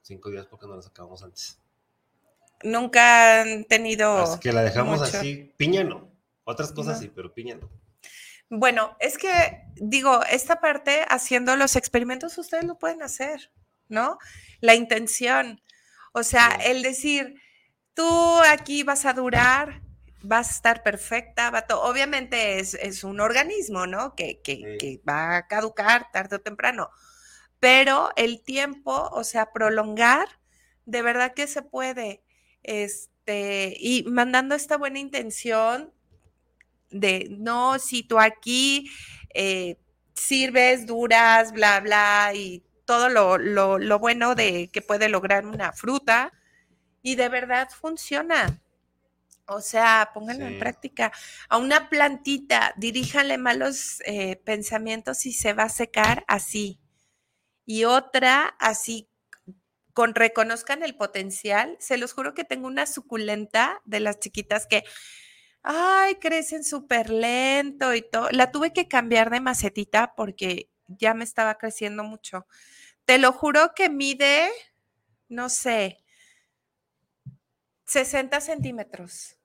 cinco 0.03 0.29
días 0.29 0.45
porque 0.45 0.67
no 0.67 0.75
la 0.75 0.81
sacamos 0.83 1.23
antes. 1.23 1.59
Nunca 2.63 3.41
han 3.41 3.65
tenido. 3.65 4.23
Así 4.23 4.39
que 4.39 4.53
la 4.53 4.61
dejamos 4.61 4.99
mucho. 5.01 5.17
así. 5.17 5.53
Piña 5.57 5.83
no. 5.83 6.09
Otras 6.45 6.71
cosas 6.71 6.95
No. 6.97 7.01
sí, 7.01 7.11
pero 7.13 7.33
piña 7.33 7.55
no. 7.55 7.69
Bueno, 8.49 8.95
es 8.99 9.17
que 9.17 9.63
digo, 9.75 10.21
esta 10.29 10.61
parte 10.61 11.05
haciendo 11.09 11.55
los 11.55 11.75
experimentos 11.75 12.37
ustedes 12.37 12.65
lo 12.65 12.77
pueden 12.77 13.01
hacer, 13.01 13.51
¿no? 13.89 14.17
La 14.61 14.75
intención. 14.75 15.61
O 16.13 16.23
sea, 16.23 16.57
Sí. 16.61 16.67
el 16.69 16.83
decir, 16.83 17.41
tú 17.95 18.39
aquí 18.47 18.83
vas 18.83 19.05
a 19.05 19.13
durar, 19.13 19.81
vas 20.21 20.49
a 20.49 20.51
estar 20.51 20.83
perfecta, 20.83 21.49
va 21.49 21.65
obviamente 21.81 22.59
es, 22.59 22.75
es 22.75 23.03
un 23.03 23.19
organismo, 23.19 23.87
¿no? 23.87 24.15
Que, 24.15 24.39
que- 24.41 24.55
Sí. 24.55 24.77
que 24.77 25.01
va 25.09 25.37
a 25.37 25.47
caducar 25.47 26.11
tarde 26.11 26.35
o 26.35 26.41
temprano. 26.41 26.91
Pero 27.63 28.09
el 28.17 28.43
tiempo, 28.43 29.09
o 29.13 29.23
sea, 29.23 29.53
prolongar, 29.53 30.27
de 30.85 31.01
verdad 31.01 31.33
que 31.33 31.47
se 31.47 31.61
puede. 31.61 32.21
Este, 32.61 33.77
y 33.79 34.03
mandando 34.03 34.53
esta 34.53 34.75
buena 34.75 34.99
intención 34.99 35.93
de, 36.89 37.29
no, 37.31 37.79
si 37.79 38.03
tú 38.03 38.19
aquí 38.19 38.91
eh, 39.33 39.77
sirves, 40.13 40.85
duras, 40.85 41.53
bla, 41.53 41.79
bla, 41.79 42.33
y 42.35 42.65
todo 42.83 43.07
lo, 43.07 43.37
lo, 43.37 43.79
lo 43.79 43.97
bueno 43.97 44.35
de 44.35 44.69
que 44.69 44.81
puede 44.81 45.07
lograr 45.07 45.45
una 45.45 45.71
fruta, 45.71 46.33
y 47.01 47.15
de 47.15 47.29
verdad 47.29 47.69
funciona. 47.69 48.61
O 49.45 49.61
sea, 49.61 50.11
pónganlo 50.13 50.47
en 50.47 50.59
práctica. 50.59 51.13
A 51.47 51.59
una 51.59 51.87
plantita, 51.89 52.73
diríjanle 52.75 53.37
malos 53.37 54.01
eh, 54.05 54.35
pensamientos 54.43 55.25
y 55.25 55.31
se 55.31 55.53
va 55.53 55.63
a 55.63 55.69
secar 55.69 56.25
así. 56.27 56.82
Y 57.65 57.85
otra 57.85 58.55
así, 58.59 59.09
con 59.93 60.15
reconozcan 60.15 60.83
el 60.83 60.95
potencial. 60.95 61.77
Se 61.79 61.97
los 61.97 62.13
juro 62.13 62.33
que 62.33 62.43
tengo 62.43 62.67
una 62.67 62.85
suculenta 62.85 63.81
de 63.85 63.99
las 63.99 64.19
chiquitas 64.19 64.67
que, 64.67 64.83
ay, 65.63 66.15
crecen 66.15 66.63
súper 66.63 67.09
lento 67.09 67.93
y 67.93 68.01
todo. 68.01 68.29
La 68.31 68.51
tuve 68.51 68.73
que 68.73 68.87
cambiar 68.87 69.29
de 69.29 69.39
macetita 69.41 70.13
porque 70.15 70.69
ya 70.87 71.13
me 71.13 71.23
estaba 71.23 71.55
creciendo 71.57 72.03
mucho. 72.03 72.47
Te 73.05 73.17
lo 73.19 73.31
juro 73.33 73.73
que 73.75 73.89
mide, 73.89 74.49
no 75.29 75.49
sé, 75.49 76.03
60 77.85 78.41
centímetros. 78.41 79.37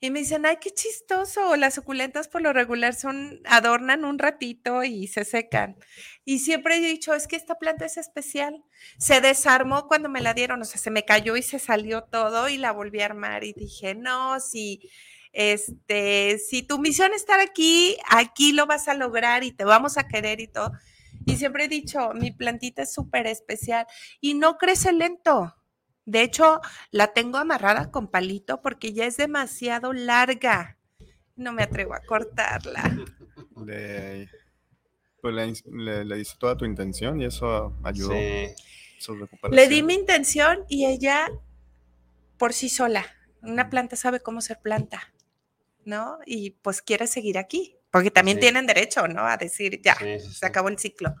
Y 0.00 0.10
me 0.10 0.20
dicen, 0.20 0.46
ay, 0.46 0.58
qué 0.60 0.70
chistoso. 0.70 1.56
Las 1.56 1.74
suculentas 1.74 2.28
por 2.28 2.40
lo 2.40 2.52
regular 2.52 2.94
son, 2.94 3.40
adornan 3.44 4.04
un 4.04 4.18
ratito 4.18 4.84
y 4.84 5.08
se 5.08 5.24
secan. 5.24 5.76
Y 6.24 6.38
siempre 6.38 6.76
he 6.76 6.80
dicho, 6.80 7.14
es 7.14 7.26
que 7.26 7.34
esta 7.36 7.56
planta 7.58 7.84
es 7.84 7.96
especial. 7.96 8.62
Se 8.98 9.20
desarmó 9.20 9.88
cuando 9.88 10.08
me 10.08 10.20
la 10.20 10.34
dieron, 10.34 10.62
o 10.62 10.64
sea, 10.64 10.80
se 10.80 10.90
me 10.90 11.04
cayó 11.04 11.36
y 11.36 11.42
se 11.42 11.58
salió 11.58 12.04
todo 12.04 12.48
y 12.48 12.58
la 12.58 12.70
volví 12.70 13.00
a 13.00 13.06
armar. 13.06 13.42
Y 13.42 13.52
dije, 13.54 13.96
no, 13.96 14.38
si, 14.38 14.88
este, 15.32 16.38
si 16.38 16.62
tu 16.62 16.78
misión 16.78 17.12
es 17.12 17.22
estar 17.22 17.40
aquí, 17.40 17.96
aquí 18.08 18.52
lo 18.52 18.66
vas 18.66 18.86
a 18.86 18.94
lograr 18.94 19.42
y 19.42 19.52
te 19.52 19.64
vamos 19.64 19.98
a 19.98 20.06
querer 20.06 20.40
y 20.40 20.46
todo. 20.46 20.72
Y 21.26 21.36
siempre 21.36 21.64
he 21.64 21.68
dicho, 21.68 22.12
mi 22.14 22.30
plantita 22.30 22.82
es 22.82 22.92
súper 22.92 23.26
especial 23.26 23.86
y 24.20 24.34
no 24.34 24.58
crece 24.58 24.92
lento. 24.92 25.54
De 26.08 26.22
hecho, 26.22 26.62
la 26.90 27.12
tengo 27.12 27.36
amarrada 27.36 27.90
con 27.90 28.08
palito 28.08 28.62
porque 28.62 28.94
ya 28.94 29.04
es 29.04 29.18
demasiado 29.18 29.92
larga. 29.92 30.78
No 31.36 31.52
me 31.52 31.62
atrevo 31.62 31.92
a 31.92 32.00
cortarla. 32.00 32.82
Le, 33.66 34.30
pues 35.20 35.34
le, 35.34 35.52
le- 35.84 36.04
le 36.06 36.16
dice 36.16 36.34
toda 36.38 36.56
tu 36.56 36.64
intención 36.64 37.20
y 37.20 37.26
eso 37.26 37.76
ayudó 37.84 38.12
Sí. 38.12 38.54
su 38.98 39.16
recuperación. 39.16 39.54
Le 39.54 39.68
di 39.68 39.82
mi 39.82 39.92
intención 39.94 40.64
y 40.68 40.86
ella 40.86 41.28
por 42.38 42.54
sí 42.54 42.70
sola. 42.70 43.04
Una 43.42 43.68
planta 43.68 43.94
sabe 43.96 44.20
cómo 44.20 44.40
ser 44.40 44.60
planta, 44.60 45.12
¿no? 45.84 46.18
Y 46.24 46.52
pues 46.52 46.80
quiere 46.80 47.06
seguir 47.06 47.36
aquí, 47.36 47.76
porque 47.90 48.10
también 48.10 48.38
Sí. 48.38 48.42
tienen 48.42 48.66
derecho, 48.66 49.06
¿no? 49.08 49.26
A 49.26 49.36
decir, 49.36 49.80
ya, 49.82 49.94
Sí, 49.96 50.20
sí, 50.20 50.26
sí. 50.28 50.34
se 50.36 50.46
acabó 50.46 50.68
el 50.68 50.78
ciclo. 50.78 51.14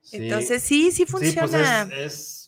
Sí. 0.00 0.16
Entonces, 0.16 0.62
sí, 0.64 0.90
sí 0.90 1.04
Sí, 1.04 1.06
pues 1.06 1.32
funciona. 1.34 1.82
es, 1.92 2.12
es- 2.12 2.41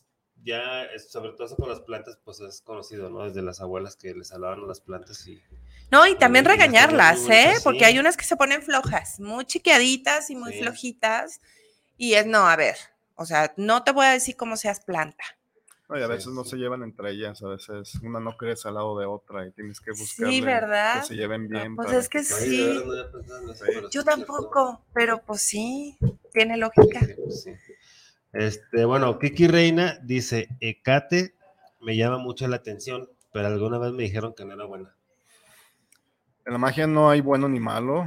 ya, 0.44 0.84
es- 0.84 1.10
sobre 1.10 1.32
todo 1.32 1.46
eso 1.46 1.56
con 1.56 1.68
las 1.68 1.80
plantas, 1.80 2.18
pues 2.24 2.40
es 2.40 2.60
conocido, 2.60 3.10
¿no? 3.10 3.24
Desde 3.24 3.42
las 3.42 3.60
abuelas 3.60 3.96
que 3.96 4.14
les 4.14 4.32
hablaban 4.32 4.60
a 4.64 4.66
las 4.66 4.80
plantas 4.80 5.26
y 5.26 5.42
No, 5.90 6.06
y 6.06 6.16
también 6.16 6.44
regañarlas, 6.44 7.28
¿eh? 7.28 7.52
Porque 7.62 7.80
sí. 7.80 7.84
hay 7.84 7.98
unas 7.98 8.16
que 8.16 8.24
se 8.24 8.36
ponen 8.36 8.62
flojas, 8.62 9.20
muy 9.20 9.44
chiqueaditas 9.44 10.30
y 10.30 10.36
muy 10.36 10.52
Sí. 10.52 10.58
flojitas. 10.60 11.40
Y 11.96 12.14
es, 12.14 12.26
no, 12.26 12.46
a 12.48 12.56
ver, 12.56 12.76
o 13.16 13.24
sea, 13.24 13.52
no 13.56 13.84
te 13.84 13.92
voy 13.92 14.06
a 14.06 14.10
decir 14.10 14.36
cómo 14.36 14.56
seas 14.56 14.80
planta. 14.80 15.24
No, 15.88 15.98
y 15.98 16.02
a 16.02 16.06
Sí, 16.06 16.12
veces 16.12 16.26
no 16.28 16.44
sí. 16.44 16.50
se 16.50 16.56
llevan 16.56 16.82
entre 16.82 17.10
ellas, 17.10 17.42
a 17.42 17.48
veces 17.48 17.94
una 18.02 18.18
no 18.18 18.36
crece 18.38 18.68
al 18.68 18.74
lado 18.74 18.98
de 18.98 19.04
otra 19.06 19.46
y 19.46 19.52
tienes 19.52 19.80
que 19.80 19.92
Sí, 19.94 20.40
buscar 20.40 20.44
¿verdad? 20.62 21.00
que 21.02 21.06
se 21.08 21.14
lleven 21.14 21.46
bien. 21.48 21.76
Pues 21.76 21.88
para 21.88 21.98
es 21.98 22.08
que 22.08 22.24
sí. 22.24 22.78
Sí. 22.78 23.64
Yo 23.90 24.00
sí, 24.00 24.06
tampoco, 24.06 24.82
pero 24.94 25.18
pues 25.22 25.42
sí, 25.42 25.96
tiene 26.32 26.56
lógica. 26.56 27.04
Sí, 27.04 27.12
pues 27.22 27.42
sí. 27.42 27.54
Este, 28.34 28.84
bueno, 28.84 29.18
Kiki 29.20 29.46
Reina 29.46 29.96
dice, 30.02 30.48
Ecate 30.60 31.34
me 31.80 31.96
llama 31.96 32.18
mucho 32.18 32.48
la 32.48 32.56
atención, 32.56 33.08
pero 33.32 33.46
alguna 33.46 33.78
vez 33.78 33.92
me 33.92 34.02
dijeron 34.02 34.34
que 34.34 34.44
no 34.44 34.54
era 34.54 34.64
buena. 34.64 34.96
En 36.44 36.52
la 36.52 36.58
magia 36.58 36.88
no 36.88 37.10
hay 37.10 37.20
bueno 37.20 37.48
ni 37.48 37.60
malo. 37.60 38.06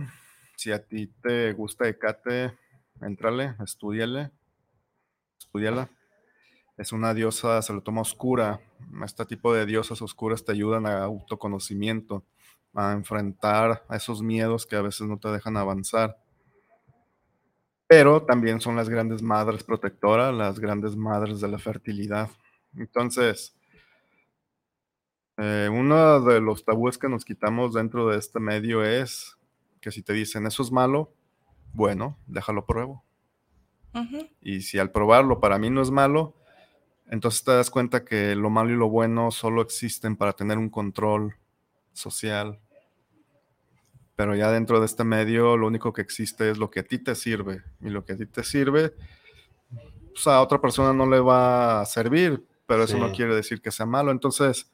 Si 0.58 0.72
a 0.72 0.86
ti 0.86 1.08
te 1.08 1.54
gusta 1.54 1.88
Hecate, 1.88 2.58
entrale, 3.02 3.56
estudiale, 3.64 4.32
estudiala. 5.40 5.90
Es 6.78 6.92
una 6.92 7.14
diosa, 7.14 7.62
se 7.62 7.72
lo 7.72 7.82
toma 7.82 8.02
oscura. 8.02 8.60
Este 9.06 9.26
tipo 9.26 9.54
de 9.54 9.66
diosas 9.66 10.02
oscuras 10.02 10.44
te 10.44 10.52
ayudan 10.52 10.88
a 10.88 11.04
autoconocimiento, 11.04 12.26
a 12.74 12.92
enfrentar 12.92 13.86
a 13.88 13.96
esos 13.96 14.22
miedos 14.22 14.68
que 14.68 14.76
a 14.76 14.82
veces 14.82 15.08
no 15.08 15.18
te 15.20 15.30
dejan 15.30 15.56
avanzar. 15.56 16.18
Pero 17.88 18.24
también 18.24 18.60
son 18.60 18.76
las 18.76 18.90
grandes 18.90 19.22
madres 19.22 19.64
protectoras, 19.64 20.34
las 20.34 20.60
grandes 20.60 20.96
madres 20.96 21.40
de 21.40 21.48
la 21.48 21.58
fertilidad. 21.58 22.30
Entonces, 22.76 23.56
eh, 25.38 25.70
uno 25.72 26.20
de 26.22 26.42
los 26.42 26.66
tabúes 26.66 26.98
que 26.98 27.08
nos 27.08 27.24
quitamos 27.24 27.74
dentro 27.74 28.10
de 28.10 28.18
este 28.18 28.40
medio 28.40 28.84
es 28.84 29.38
que 29.80 29.92
si 29.92 30.02
te 30.02 30.14
dicen 30.14 30.46
eso 30.48 30.64
es 30.64 30.72
malo, 30.72 31.14
bueno, 31.74 32.18
déjalo 32.28 32.66
pruebo. 32.66 33.04
Y 34.42 34.62
si 34.62 34.78
al 34.78 34.92
probarlo 34.92 35.40
para 35.40 35.58
mí 35.58 35.72
no 35.72 35.82
es 35.82 35.90
malo, 35.90 36.36
entonces 37.08 37.44
te 37.44 37.52
das 37.52 37.72
cuenta 37.72 38.06
que 38.06 38.36
lo 38.36 38.50
malo 38.50 38.72
y 38.72 38.76
lo 38.76 38.90
bueno 38.90 39.32
solo 39.32 39.62
existen 39.62 40.16
para 40.16 40.34
tener 40.34 40.58
un 40.60 40.70
control 40.70 41.36
social. 41.94 42.60
Pero 44.18 44.36
ya 44.36 44.52
dentro 44.52 44.80
de 44.80 44.88
este 44.88 45.04
medio 45.04 45.56
lo 45.56 45.68
único 45.68 45.94
que 45.94 46.02
existe 46.02 46.50
es 46.50 46.58
lo 46.58 46.70
que 46.70 46.82
a 46.82 46.84
ti 46.84 46.98
te 46.98 47.16
sirve. 47.16 47.64
Y 47.80 47.90
lo 47.90 48.04
que 48.04 48.14
a 48.14 48.18
ti 48.18 48.26
te 48.26 48.44
sirve, 48.44 48.94
pues 50.12 50.26
a 50.28 50.42
otra 50.42 50.60
persona 50.60 50.92
no 50.92 51.06
le 51.06 51.20
va 51.20 51.82
a 51.82 51.86
servir, 51.86 52.44
pero 52.66 52.84
eso 52.84 52.98
no 52.98 53.12
quiere 53.12 53.36
decir 53.36 53.62
que 53.62 53.72
sea 53.72 53.86
malo. 53.86 54.12
Entonces, 54.12 54.70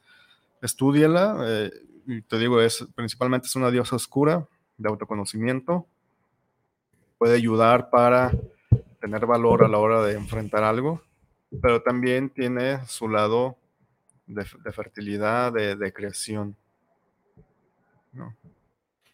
estudiela. 0.61 1.38
eh, 1.45 1.72
y 2.07 2.22
te 2.22 2.40
digo, 2.40 2.61
es 2.61 2.88
principalmente 2.95 3.48
es 3.48 3.56
una 3.56 3.70
diosa 3.70 3.98
oscura 3.98 4.48
de 4.78 4.90
autoconocimiento. 4.90 5.88
Puede 7.18 7.36
ayudar 7.36 7.90
para 7.90 8.32
tener 9.02 9.26
valor 9.26 9.64
a 9.64 9.68
la 9.68 9.78
hora 9.78 10.02
de 10.03 10.14
enfrentar 10.14 10.64
algo, 10.64 11.02
pero 11.61 11.82
también 11.82 12.30
tiene 12.30 12.86
su 12.88 13.10
lado 13.10 13.57
de, 14.26 14.45
de 14.64 14.72
fertilidad, 14.72 15.52
de, 15.52 15.76
de 15.76 15.91
creación, 15.94 16.56
¿no? 18.14 18.34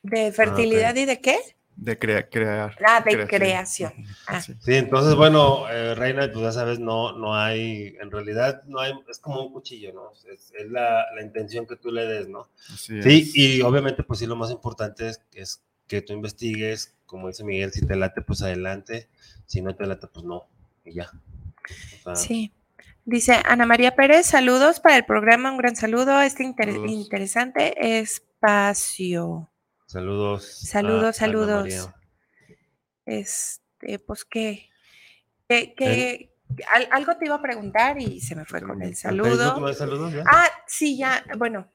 ¿De 0.03 0.31
fertilidad 0.31 0.95
y 0.95 1.05
de 1.05 1.19
qué? 1.21 1.37
de 1.81 1.97
crea- 1.97 2.27
crear. 2.29 2.75
Ah, 2.85 3.01
de 3.01 3.25
creación. 3.25 3.93
Ah. 4.27 4.41
sí. 4.41 4.53
Entonces, 4.67 5.15
bueno, 5.15 5.69
eh, 5.69 5.95
Reina, 5.95 6.29
pues 6.29 6.43
ya 6.43 6.51
sabes, 6.51 6.77
no, 6.77 7.13
no 7.17 7.33
hay, 7.33 7.95
en 8.01 8.11
realidad, 8.11 8.63
no 8.65 8.81
hay, 8.81 8.91
es 9.09 9.17
como 9.19 9.45
un 9.45 9.53
cuchillo, 9.53 9.93
¿no? 9.93 10.11
Es, 10.29 10.51
es 10.59 10.69
la, 10.69 11.05
la 11.15 11.21
intención 11.21 11.65
que 11.65 11.77
tú 11.77 11.89
le 11.89 12.05
des, 12.05 12.27
¿no? 12.27 12.49
Así 12.73 13.01
Sí, 13.01 13.19
es. 13.21 13.35
y 13.37 13.61
obviamente, 13.61 14.03
pues 14.03 14.19
sí, 14.19 14.25
lo 14.25 14.35
más 14.35 14.51
importante 14.51 15.07
es, 15.07 15.21
es 15.33 15.63
que 15.87 16.01
tú 16.01 16.11
investigues, 16.11 16.95
como 17.05 17.29
dice 17.29 17.45
Miguel, 17.45 17.71
si 17.71 17.85
te 17.85 17.95
late, 17.95 18.21
pues 18.23 18.41
adelante, 18.41 19.07
si 19.45 19.61
no 19.61 19.73
te 19.73 19.85
late, 19.87 20.07
pues 20.07 20.25
no, 20.25 20.47
y 20.83 20.95
ya. 20.95 21.09
O 22.03 22.03
sea, 22.03 22.15
Sí. 22.17 22.51
Dice 23.05 23.39
Ana 23.45 23.65
María 23.65 23.95
Pérez, 23.95 24.25
saludos 24.25 24.81
para 24.81 24.97
el 24.97 25.05
programa, 25.05 25.49
un 25.49 25.57
gran 25.57 25.77
saludo 25.77 26.11
a 26.17 26.25
este 26.25 26.43
inter- 26.43 26.73
Saludos. 26.73 26.91
interesante 26.91 27.99
espacio. 28.01 29.49
Saludos. 29.89 30.45
Saludos, 30.45 31.15
saludos. 31.15 31.89
Este, 33.07 33.97
pues 33.97 34.23
qué, 34.23 34.69
qué, 35.47 35.73
qué- 35.75 36.29
al- 36.75 36.89
algo 36.91 37.17
te 37.17 37.25
iba 37.25 37.33
a 37.35 37.41
preguntar 37.41 37.99
y 37.99 38.21
se 38.21 38.35
me 38.35 38.45
fue 38.45 38.61
con 38.61 38.81
el 38.83 38.89
¿En 38.89 38.95
Facebook 38.95 39.17
no 39.17 39.73
saludo. 39.73 39.73
saludos? 39.73 40.13
Ah, 40.27 40.47
sí, 40.67 40.95
ya, 40.95 41.25
bueno. 41.39 41.71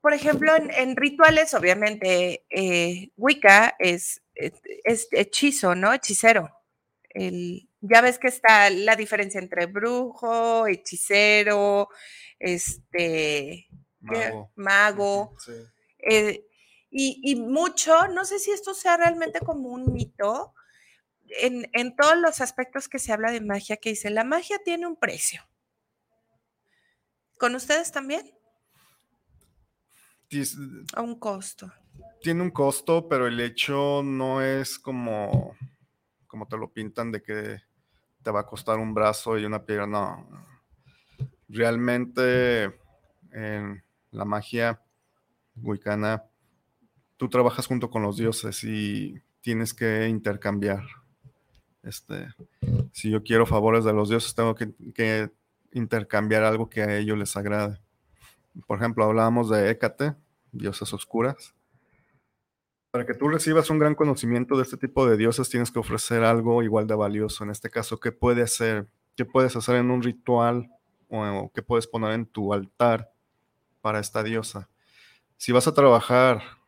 Por 0.00 0.12
ejemplo, 0.14 0.52
en, 0.56 0.72
en 0.74 0.96
rituales, 0.96 1.54
obviamente, 1.54 2.44
eh, 2.50 3.10
Wicca 3.16 3.76
es, 3.78 4.20
es, 4.34 4.54
es 4.82 5.06
hechizo, 5.12 5.76
¿no? 5.76 5.92
Hechicero. 5.92 6.50
El, 7.10 7.68
ya 7.82 8.00
ves 8.00 8.18
que 8.18 8.26
está 8.26 8.68
la 8.70 8.96
diferencia 8.96 9.38
entre 9.38 9.66
brujo, 9.66 10.66
hechicero, 10.66 11.88
este, 12.40 13.68
¿qué? 14.10 14.32
Mago. 14.32 14.50
mago. 14.56 15.34
Sí. 15.38 15.52
eh, 16.00 16.46
y, 16.92 17.20
y 17.24 17.36
mucho, 17.36 18.08
no 18.08 18.24
sé 18.24 18.38
si 18.38 18.52
esto 18.52 18.74
sea 18.74 18.96
realmente 18.98 19.40
como 19.40 19.70
un 19.70 19.92
mito, 19.92 20.54
en, 21.28 21.68
en 21.74 21.96
todos 21.96 22.16
los 22.18 22.40
aspectos 22.40 22.88
que 22.88 22.98
se 23.00 23.12
habla 23.12 23.32
de 23.32 23.40
magia, 23.40 23.78
que 23.78 23.90
dice, 23.90 24.10
la 24.10 24.24
magia 24.24 24.58
tiene 24.64 24.86
un 24.86 24.96
precio. 24.96 25.42
¿Con 27.38 27.54
ustedes 27.54 27.92
también? 27.92 28.32
Tis- 30.28 30.56
A 30.94 31.02
un 31.02 31.18
costo. 31.18 31.72
Tiene 32.22 32.42
un 32.42 32.50
costo, 32.50 33.08
pero 33.08 33.26
el 33.26 33.38
hecho 33.40 34.02
no 34.02 34.40
es 34.40 34.78
como, 34.78 35.56
como 36.26 36.46
te 36.48 36.56
lo 36.56 36.72
pintan 36.72 37.12
de 37.12 37.22
que 37.22 37.60
te 38.22 38.30
va 38.30 38.40
a 38.40 38.46
costar 38.46 38.78
un 38.78 38.94
brazo 38.94 39.38
y 39.38 39.44
una 39.44 39.64
pierna. 39.66 39.86
No. 39.88 40.46
Realmente 41.48 42.64
en 43.32 43.84
la 44.10 44.24
magia 44.24 44.82
wicana, 45.56 46.24
tú 47.22 47.28
trabajas 47.28 47.68
junto 47.68 47.88
con 47.88 48.02
los 48.02 48.16
dioses 48.16 48.64
y 48.64 49.14
tienes 49.42 49.72
que 49.72 50.08
intercambiar. 50.08 50.82
Este, 51.84 52.26
si 52.90 53.12
yo 53.12 53.22
quiero 53.22 53.46
favores 53.46 53.84
de 53.84 53.92
los 53.92 54.08
dioses, 54.08 54.34
tengo 54.34 54.56
que, 54.56 55.30
intercambiar 55.70 56.42
algo 56.42 56.68
que 56.68 56.82
a 56.82 56.98
ellos 56.98 57.16
les 57.16 57.36
agrade. 57.36 57.78
Por 58.66 58.78
ejemplo, 58.78 59.04
hablábamos 59.04 59.48
de 59.50 59.70
Hécate, 59.70 60.16
diosas 60.50 60.92
oscuras. 60.92 61.54
Para 62.90 63.06
que 63.06 63.14
tú 63.14 63.28
recibas 63.28 63.70
un 63.70 63.78
gran 63.78 63.94
conocimiento 63.94 64.56
de 64.56 64.64
este 64.64 64.76
tipo 64.76 65.06
de 65.06 65.16
dioses, 65.16 65.48
tienes 65.48 65.70
que 65.70 65.78
ofrecer 65.78 66.24
algo 66.24 66.64
igual 66.64 66.88
de 66.88 66.96
valioso. 66.96 67.44
En 67.44 67.50
este 67.50 67.70
caso, 67.70 68.00
¿qué 68.00 68.10
puede 68.10 68.42
hacer? 68.42 68.88
¿Qué 69.14 69.24
puedes 69.24 69.54
hacer 69.54 69.76
en 69.76 69.92
un 69.92 70.02
ritual 70.02 70.72
o 71.06 71.52
qué 71.54 71.62
puedes 71.62 71.86
poner 71.86 72.14
en 72.14 72.26
tu 72.26 72.52
altar 72.52 73.12
para 73.80 74.00
esta 74.00 74.24
diosa? 74.24 74.68
Si 75.36 75.52
vas 75.52 75.68
a 75.68 75.74
trabajar 75.74 76.60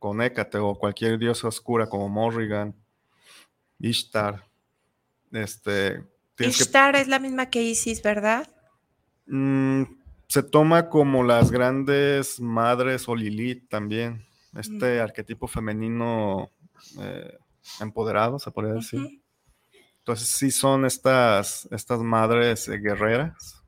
con 0.00 0.20
Hécate 0.20 0.58
o 0.58 0.74
cualquier 0.74 1.18
diosa 1.18 1.46
oscura 1.46 1.88
como 1.88 2.08
Morrigan, 2.08 2.74
Ishtar, 3.78 4.44
este, 5.30 6.04
que 6.36 6.46
Ishtar 6.48 6.96
es 6.96 7.06
la 7.06 7.20
misma 7.20 7.50
que 7.50 7.62
Isis, 7.62 8.02
¿verdad? 8.02 8.48
Mm, 9.26 9.82
se 10.26 10.42
toma 10.42 10.88
como 10.88 11.22
las 11.22 11.50
grandes 11.50 12.40
madres 12.40 13.08
o 13.08 13.14
Lilith 13.14 13.68
también. 13.68 14.26
Este 14.56 15.00
arquetipo 15.00 15.46
femenino 15.46 16.50
eh, 16.98 17.38
empoderado, 17.80 18.38
se 18.38 18.50
podría 18.50 18.74
decir. 18.74 19.22
Entonces 19.98 20.28
sí 20.28 20.50
son 20.50 20.86
estas, 20.86 21.68
estas 21.70 22.00
madres 22.00 22.66
eh, 22.68 22.78
guerreras, 22.78 23.62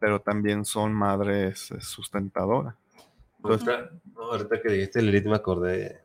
pero 0.00 0.20
también 0.20 0.64
son 0.64 0.92
madres 0.92 1.70
eh, 1.70 1.80
sustentadoras. 1.80 2.74
Ahorita, 3.52 3.90
no, 4.14 4.22
ahorita 4.32 4.60
que 4.60 4.68
dijiste 4.72 5.02
Lilith 5.02 5.26
me 5.26 5.36
acordé 5.36 6.00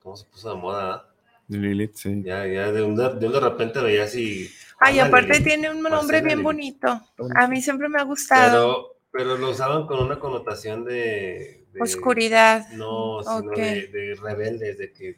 cómo 0.00 0.16
se 0.16 0.26
puso 0.26 0.50
de 0.54 0.60
moda. 0.60 0.94
¿ah? 0.94 1.08
Lilith, 1.48 1.94
sí. 1.94 2.22
Ya, 2.24 2.46
ya 2.46 2.72
de 2.72 2.82
un 2.82 2.94
de, 2.96 3.14
de, 3.14 3.26
un 3.26 3.32
de 3.32 3.40
repente 3.40 3.80
veías 3.80 4.14
y. 4.14 4.50
Ay, 4.78 4.98
aparte 4.98 5.28
Lilith. 5.34 5.44
tiene 5.46 5.70
un 5.70 5.82
nombre 5.82 6.18
bien 6.20 6.38
Lilith. 6.38 6.44
bonito. 6.44 7.00
A 7.36 7.46
mí 7.48 7.60
siempre 7.60 7.88
me 7.88 8.00
ha 8.00 8.04
gustado. 8.04 8.96
Pero, 9.12 9.26
pero 9.28 9.38
lo 9.38 9.50
usaban 9.50 9.86
con 9.86 10.00
una 10.00 10.18
connotación 10.18 10.84
de. 10.84 11.66
de- 11.72 11.80
Oscuridad. 11.80 12.68
No, 12.70 13.22
sino 13.22 13.50
de, 13.52 13.86
de 13.88 14.14
rebeldes, 14.20 14.78
de 14.78 14.92
que 14.92 15.16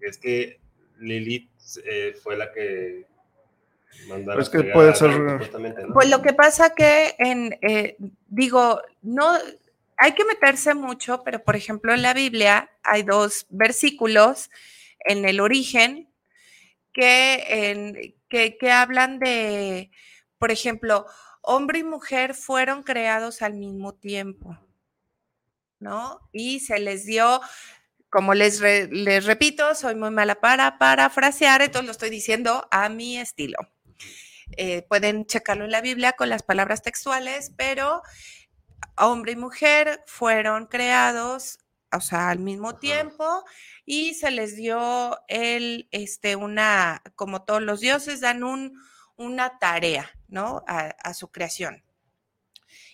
es 0.00 0.18
que 0.18 0.60
Lilith 0.98 1.50
eh, 1.84 2.14
fue 2.22 2.36
la 2.36 2.52
que 2.52 3.06
mandaron. 4.08 4.36
Pues 4.36 4.48
que 4.50 4.64
puede 4.72 4.94
ser-. 4.94 5.50
Pues 5.92 6.10
lo 6.10 6.22
que 6.22 6.32
pasa 6.32 6.74
que 6.74 7.14
en, 7.18 7.58
eh, 7.62 7.96
digo, 8.28 8.80
no, 9.02 9.32
hay 10.02 10.14
que 10.14 10.24
meterse 10.24 10.74
mucho, 10.74 11.22
pero 11.22 11.44
por 11.44 11.54
ejemplo 11.54 11.94
en 11.94 12.02
la 12.02 12.12
Biblia 12.12 12.68
hay 12.82 13.04
dos 13.04 13.46
versículos 13.50 14.50
en 14.98 15.24
el 15.24 15.38
origen 15.38 16.12
que, 16.92 18.16
que, 18.28 18.70
hablan 18.72 19.20
de, 19.20 19.92
por 20.38 20.50
ejemplo, 20.50 21.06
hombre 21.40 21.78
y 21.78 21.84
mujer 21.84 22.34
fueron 22.34 22.82
creados 22.82 23.42
al 23.42 23.54
mismo 23.54 23.94
tiempo, 23.94 24.58
¿no? 25.78 26.18
Y 26.32 26.58
se 26.58 26.80
les 26.80 27.06
dio, 27.06 27.40
como 28.10 28.34
les, 28.34 28.60
les 28.60 29.24
repito, 29.24 29.72
soy 29.76 29.94
muy 29.94 30.10
mala 30.10 30.40
para 30.40 30.78
parafrasear, 30.78 31.62
entonces 31.62 31.86
lo 31.86 31.92
estoy 31.92 32.10
diciendo 32.10 32.66
a 32.72 32.88
mi 32.88 33.18
estilo. 33.18 33.58
Eh, 34.56 34.82
pueden 34.82 35.26
checarlo 35.26 35.64
en 35.64 35.70
la 35.70 35.80
Biblia 35.80 36.14
con 36.14 36.28
las 36.28 36.42
palabras 36.42 36.82
textuales, 36.82 37.52
pero 37.56 38.02
hombre 38.96 39.32
y 39.32 39.36
mujer 39.36 40.02
fueron 40.06 40.66
creados, 40.66 41.58
o 41.92 42.00
sea, 42.00 42.30
al 42.30 42.38
mismo 42.38 42.70
Ajá. 42.70 42.78
tiempo 42.80 43.44
y 43.84 44.14
se 44.14 44.30
les 44.30 44.56
dio 44.56 45.18
el, 45.28 45.88
este, 45.90 46.36
una, 46.36 47.02
como 47.16 47.44
todos 47.44 47.62
los 47.62 47.80
dioses, 47.80 48.20
dan 48.20 48.44
un, 48.44 48.78
una 49.16 49.58
tarea, 49.58 50.10
¿no? 50.28 50.64
A, 50.66 50.94
a 51.02 51.14
su 51.14 51.30
creación. 51.30 51.84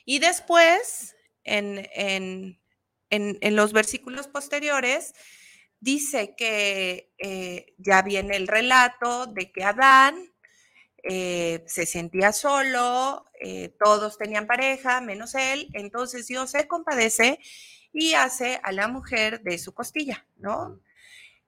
Y 0.04 0.18
después, 0.18 1.14
en, 1.44 1.88
en, 1.92 2.60
en, 3.10 3.38
en 3.40 3.56
los 3.56 3.72
versículos 3.72 4.28
posteriores, 4.28 5.14
dice 5.80 6.34
que 6.36 7.12
eh, 7.18 7.74
ya 7.78 8.02
viene 8.02 8.36
el 8.36 8.48
relato 8.48 9.26
de 9.26 9.52
que 9.52 9.64
Adán 9.64 10.32
eh, 11.04 11.62
se 11.66 11.86
sentía 11.86 12.32
solo, 12.32 13.24
eh, 13.40 13.74
todos 13.82 14.18
tenían 14.18 14.46
pareja, 14.46 15.00
menos 15.00 15.34
él, 15.34 15.68
entonces 15.72 16.26
Dios 16.26 16.50
se 16.50 16.66
compadece 16.66 17.38
y 17.92 18.14
hace 18.14 18.60
a 18.62 18.72
la 18.72 18.88
mujer 18.88 19.42
de 19.42 19.58
su 19.58 19.72
costilla, 19.72 20.26
¿no? 20.36 20.80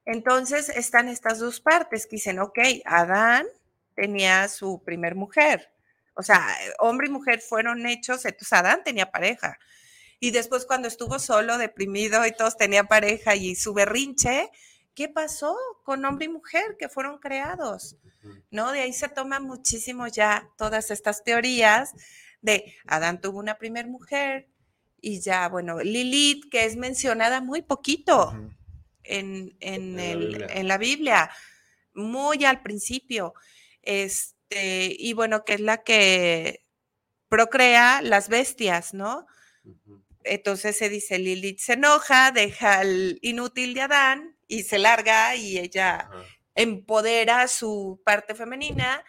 Entonces 0.04 0.68
están 0.68 1.08
estas 1.08 1.38
dos 1.38 1.60
partes 1.60 2.06
que 2.06 2.16
dicen, 2.16 2.38
ok, 2.38 2.58
Adán 2.84 3.46
tenía 3.94 4.48
su 4.48 4.82
primer 4.82 5.14
mujer, 5.14 5.72
o 6.14 6.22
sea, 6.22 6.46
hombre 6.78 7.08
y 7.08 7.10
mujer 7.10 7.40
fueron 7.40 7.86
hechos, 7.86 8.24
entonces 8.24 8.52
Adán 8.52 8.82
tenía 8.84 9.10
pareja. 9.10 9.58
Y 10.18 10.32
después 10.32 10.66
cuando 10.66 10.86
estuvo 10.86 11.18
solo, 11.18 11.56
deprimido 11.56 12.26
y 12.26 12.32
todos 12.32 12.56
tenían 12.56 12.86
pareja 12.86 13.34
y 13.36 13.54
su 13.54 13.72
berrinche, 13.72 14.50
¿qué 15.00 15.08
pasó 15.08 15.56
con 15.82 16.04
hombre 16.04 16.26
y 16.26 16.28
mujer 16.28 16.76
que 16.78 16.90
fueron 16.90 17.16
creados? 17.20 17.96
¿no? 18.50 18.70
De 18.70 18.80
ahí 18.80 18.92
se 18.92 19.08
toman 19.08 19.44
muchísimo 19.44 20.06
ya 20.08 20.46
todas 20.58 20.90
estas 20.90 21.24
teorías 21.24 21.92
de 22.42 22.74
Adán 22.86 23.18
tuvo 23.18 23.38
una 23.38 23.56
primer 23.56 23.86
mujer 23.86 24.50
y 25.00 25.20
ya, 25.20 25.48
bueno, 25.48 25.78
Lilith, 25.80 26.50
que 26.50 26.66
es 26.66 26.76
mencionada 26.76 27.40
muy 27.40 27.62
poquito 27.62 28.34
en, 29.04 29.56
en, 29.60 29.98
En 29.98 29.98
la 29.98 30.04
el- 30.12 30.18
Biblia. 30.28 30.46
en 30.50 30.68
la 30.68 30.76
Biblia, 30.78 31.30
muy 31.94 32.44
al 32.44 32.60
principio. 32.62 33.32
Este, 33.80 34.94
y 34.98 35.14
bueno, 35.14 35.44
que 35.46 35.54
es 35.54 35.60
la 35.60 35.78
que 35.82 36.66
procrea 37.30 38.02
las 38.02 38.28
bestias, 38.28 38.92
¿no? 38.92 39.26
Entonces 40.24 40.76
se 40.76 40.90
dice, 40.90 41.18
Lilith 41.18 41.60
se 41.60 41.72
enoja, 41.72 42.32
deja 42.32 42.80
al 42.80 43.18
inútil 43.22 43.72
de 43.72 43.80
Adán 43.80 44.36
y 44.50 44.64
se 44.64 44.78
larga 44.78 45.36
y 45.36 45.58
ella 45.58 46.00
Ajá. 46.00 46.24
empodera 46.54 47.48
su 47.48 48.02
parte 48.04 48.34
femenina 48.34 49.02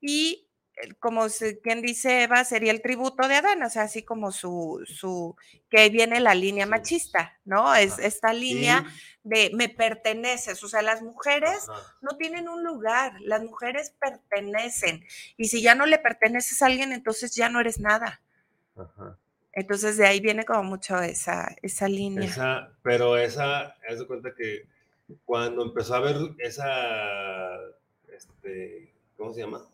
y 0.00 0.48
eh, 0.76 0.94
como 1.00 1.26
quien 1.62 1.80
dice 1.80 2.24
Eva 2.24 2.44
sería 2.44 2.72
el 2.72 2.82
tributo 2.82 3.26
de 3.26 3.36
Adán, 3.36 3.62
o 3.62 3.70
sea, 3.70 3.82
así 3.82 4.04
como 4.04 4.32
su, 4.32 4.82
su, 4.86 5.34
que 5.70 5.88
viene 5.88 6.20
la 6.20 6.34
línea 6.34 6.66
machista, 6.66 7.38
¿no? 7.44 7.74
Es 7.74 7.94
Ajá. 7.94 8.02
esta 8.06 8.32
línea 8.32 8.84
de 9.24 9.50
me 9.54 9.68
perteneces, 9.68 10.62
o 10.62 10.68
sea, 10.68 10.82
las 10.82 11.00
mujeres 11.00 11.68
ajá. 11.68 11.96
no 12.02 12.16
tienen 12.16 12.48
un 12.48 12.62
lugar, 12.62 13.14
las 13.20 13.42
mujeres 13.42 13.94
pertenecen 13.98 15.04
y 15.36 15.48
si 15.48 15.62
ya 15.62 15.74
no 15.74 15.86
le 15.86 15.98
perteneces 15.98 16.60
a 16.60 16.66
alguien, 16.66 16.92
entonces 16.92 17.34
ya 17.34 17.48
no 17.48 17.60
eres 17.60 17.80
nada. 17.80 18.20
Ajá. 18.76 19.18
Entonces 19.52 19.98
de 19.98 20.06
ahí 20.06 20.20
viene 20.20 20.44
como 20.44 20.62
mucho 20.64 20.98
esa, 21.00 21.54
esa 21.62 21.86
línea. 21.86 22.28
Esa, 22.28 22.72
pero 22.82 23.18
esa, 23.18 23.74
haz 23.88 23.98
de 23.98 24.06
cuenta 24.06 24.34
que 24.34 24.66
cuando 25.24 25.62
empezó 25.62 25.94
a 25.94 26.00
ver 26.00 26.16
esa, 26.38 27.56
este, 28.14 28.92
¿cómo 29.16 29.32
se 29.32 29.40
llama? 29.40 29.68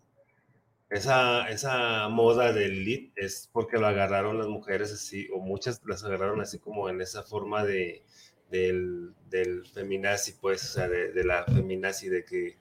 Esa, 0.90 1.48
esa 1.50 2.08
moda 2.08 2.52
del 2.52 2.84
lit 2.84 3.12
es 3.16 3.50
porque 3.52 3.76
lo 3.78 3.86
agarraron 3.86 4.38
las 4.38 4.46
mujeres 4.48 4.90
así, 4.92 5.28
o 5.34 5.38
muchas 5.38 5.82
las 5.84 6.02
agarraron 6.02 6.40
así 6.40 6.58
como 6.58 6.88
en 6.88 7.00
esa 7.02 7.22
forma 7.22 7.62
de, 7.64 8.02
del, 8.50 9.12
del 9.28 9.66
feminazi, 9.66 10.32
pues, 10.40 10.64
o 10.64 10.68
sea, 10.68 10.88
de, 10.88 11.12
de 11.12 11.24
la 11.24 11.44
feminazi, 11.44 12.08
de 12.08 12.24
que 12.24 12.56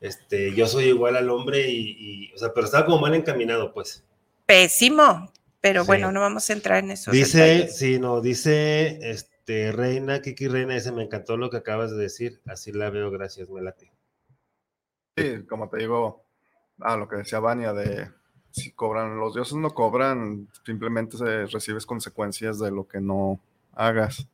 este, 0.00 0.52
yo 0.54 0.66
soy 0.66 0.86
igual 0.86 1.16
al 1.16 1.30
hombre 1.30 1.68
y, 1.70 1.96
y, 1.98 2.32
o 2.34 2.38
sea, 2.38 2.52
pero 2.52 2.66
estaba 2.66 2.84
como 2.86 2.98
mal 2.98 3.14
encaminado, 3.14 3.72
pues. 3.72 4.04
Pésimo, 4.44 5.30
pero 5.60 5.82
Sí. 5.82 5.86
bueno, 5.86 6.10
no 6.10 6.20
vamos 6.20 6.50
a 6.50 6.54
entrar 6.54 6.82
en 6.82 6.90
eso. 6.90 7.12
Dice, 7.12 7.68
sí, 7.68 8.00
no, 8.00 8.20
dice, 8.20 8.98
este, 9.08 9.36
Reina, 9.72 10.20
Kiki 10.20 10.48
Reina, 10.48 10.74
dice, 10.74 10.92
me 10.92 11.02
encantó 11.04 11.36
lo 11.36 11.50
que 11.50 11.56
acabas 11.58 11.90
de 11.90 11.96
decir, 11.96 12.40
así 12.46 12.72
la 12.72 12.90
veo, 12.90 13.10
gracias, 13.10 13.48
me 13.48 13.62
late. 13.62 13.90
Sí, 15.16 15.44
como 15.48 15.68
te 15.68 15.78
digo, 15.78 16.22
a 16.80 16.96
lo 16.96 17.08
que 17.08 17.16
decía 17.16 17.40
Vania 17.40 17.72
de 17.72 18.10
si 18.50 18.72
cobran, 18.72 19.18
los 19.18 19.34
dioses 19.34 19.56
no 19.56 19.70
cobran, 19.70 20.48
simplemente 20.64 21.16
se- 21.16 21.46
recibes 21.46 21.86
consecuencias 21.86 22.58
de 22.58 22.70
lo 22.70 22.86
que 22.86 23.00
no 23.00 23.40
hagas. 23.74 24.26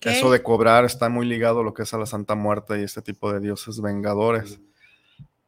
Eso 0.00 0.30
de 0.30 0.42
cobrar 0.42 0.84
está 0.84 1.08
muy 1.08 1.26
ligado 1.26 1.60
a 1.60 1.64
lo 1.64 1.74
que 1.74 1.82
es 1.82 1.92
a 1.94 1.98
la 1.98 2.06
Santa 2.06 2.34
Muerte 2.34 2.80
y 2.80 2.84
este 2.84 3.02
tipo 3.02 3.32
de 3.32 3.40
dioses 3.40 3.80
vengadores. 3.80 4.60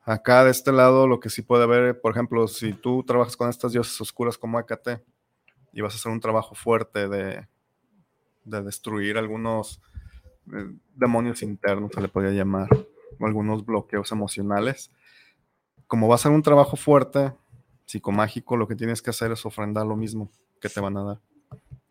Acá 0.05 0.45
de 0.45 0.51
este 0.51 0.73
lado, 0.73 1.09
lo 1.09 1.21
que 1.21 1.31
sí 1.31 1.43
puede 1.43 1.65
haber, 1.65 2.01
por 2.01 2.13
ejemplo, 2.13 2.47
si 2.49 2.73
tú 2.73 3.03
trabajas 3.05 3.37
con 3.37 3.49
estas 3.51 3.73
dioses 3.73 4.01
oscuras 4.01 4.39
como 4.39 4.61
Hécate 4.61 5.03
y 5.73 5.81
vas 5.81 5.95
a 5.95 5.97
hacer 5.97 6.13
un 6.13 6.21
trabajo 6.21 6.55
fuerte 6.55 7.09
de, 7.09 7.49
de 8.47 8.63
destruir 8.63 9.19
algunos 9.19 9.83
eh, 10.53 10.73
demonios 10.95 11.43
internos, 11.43 11.91
se 11.93 12.01
le 12.01 12.09
podría 12.09 12.33
llamar, 12.33 12.69
o 13.19 13.27
algunos 13.27 13.65
bloqueos 13.65 14.11
emocionales, 14.13 14.91
como 15.87 16.09
va 16.09 16.15
a 16.15 16.19
ser 16.19 16.33
un 16.33 16.43
trabajo 16.43 16.77
fuerte, 16.77 17.33
psicomágico, 17.85 18.57
lo 18.57 18.67
que 18.67 18.75
tienes 18.75 19.03
que 19.03 19.11
hacer 19.11 19.33
es 19.33 19.45
ofrendar 19.45 19.87
lo 19.87 19.97
mismo 19.97 20.31
que 20.61 20.69
te 20.69 20.81
van 20.81 20.97
a 20.97 21.05
dar. 21.05 21.21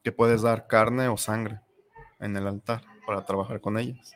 Que 0.03 0.11
puedes 0.11 0.41
dar 0.41 0.68
carne 0.68 1.07
o 1.07 1.18
sangre 1.18 1.61
en 2.19 2.36
el 2.36 2.48
altar 2.48 2.82
para 3.06 3.26
trabajar 3.26 3.61
con 3.61 3.77
ellas. 3.77 4.14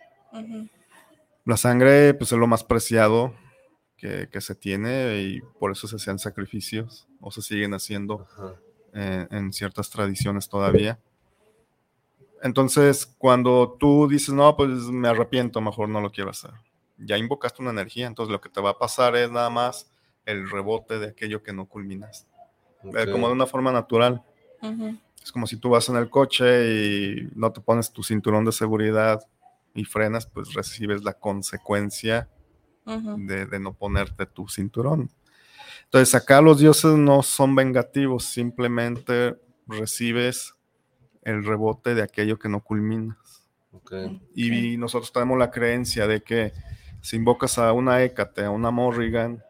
La 1.46 1.58
sangre, 1.58 2.14
pues, 2.14 2.32
es 2.32 2.38
lo 2.38 2.48
más 2.48 2.64
preciado 2.64 3.34
que, 3.98 4.30
que 4.30 4.42
se 4.42 4.56
tiene 4.56 5.22
y 5.22 5.42
por 5.60 5.72
eso 5.72 5.88
se 5.88 5.96
hacían 5.96 6.20
sacrificios 6.20 7.08
o 7.22 7.32
se 7.32 7.42
siguen 7.42 7.74
haciendo 7.74 8.28
eh, 8.94 9.28
en 9.32 9.54
ciertas 9.54 9.90
tradiciones 9.90 10.50
todavía. 10.50 11.00
Entonces, 12.42 13.06
cuando 13.06 13.76
tú 13.80 14.08
dices, 14.08 14.34
no, 14.34 14.56
pues 14.56 14.70
me 14.70 15.08
arrepiento, 15.08 15.62
mejor 15.62 15.90
no 15.90 16.02
lo 16.02 16.12
quiero 16.12 16.30
hacer. 16.30 16.52
Ya 16.98 17.18
invocaste 17.18 17.62
una 17.62 17.72
energía, 17.72 18.08
entonces 18.08 18.32
lo 18.32 18.42
que 18.42 18.50
te 18.50 18.62
va 18.62 18.72
a 18.72 18.78
pasar 18.78 19.16
es 19.16 19.32
nada 19.32 19.50
más 19.50 19.92
el 20.26 20.50
rebote 20.50 21.00
de 21.00 21.08
aquello 21.08 21.44
que 21.44 21.54
no 21.54 21.66
culminaste. 21.66 22.30
Eh, 22.84 23.04
Ok. 23.04 23.12
Como 23.12 23.28
de 23.28 23.34
una 23.34 23.46
forma 23.46 23.72
natural. 23.72 24.24
Es 25.22 25.32
como 25.32 25.48
si 25.48 25.58
tú 25.58 25.70
vas 25.70 25.90
en 25.90 25.98
el 25.98 26.10
coche 26.10 26.74
y 26.74 27.30
no 27.36 27.52
te 27.52 27.62
pones 27.62 27.92
tu 27.92 28.04
cinturón 28.04 28.46
de 28.46 28.52
seguridad 28.52 29.22
y 29.74 29.84
frenas, 29.84 30.26
pues 30.26 30.54
recibes 30.54 31.04
la 31.04 31.14
consecuencia 31.14 32.30
de 32.86 33.60
no 33.60 33.74
ponerte 33.74 34.26
tu 34.26 34.48
cinturón. 34.48 35.12
Entonces 35.86 36.16
acá 36.16 36.42
los 36.42 36.60
dioses 36.60 36.94
no 36.94 37.22
son 37.22 37.56
vengativos, 37.56 38.26
simplemente 38.26 39.36
recibes 39.68 40.56
el 41.30 41.46
rebote 41.46 41.96
de 41.96 42.04
aquello 42.04 42.38
que 42.38 42.50
no 42.50 42.64
culminas. 42.64 43.48
Ok. 43.72 43.94
Y 44.36 44.78
nosotros 44.78 45.14
tenemos 45.14 45.38
la 45.38 45.52
creencia 45.52 46.08
de 46.08 46.22
que 46.22 46.54
si 47.02 47.16
invocas 47.16 47.58
a 47.58 47.72
una 47.74 48.04
Hécate, 48.04 48.44
a 48.44 48.52
una 48.52 48.72
Morrigan, 48.72 49.44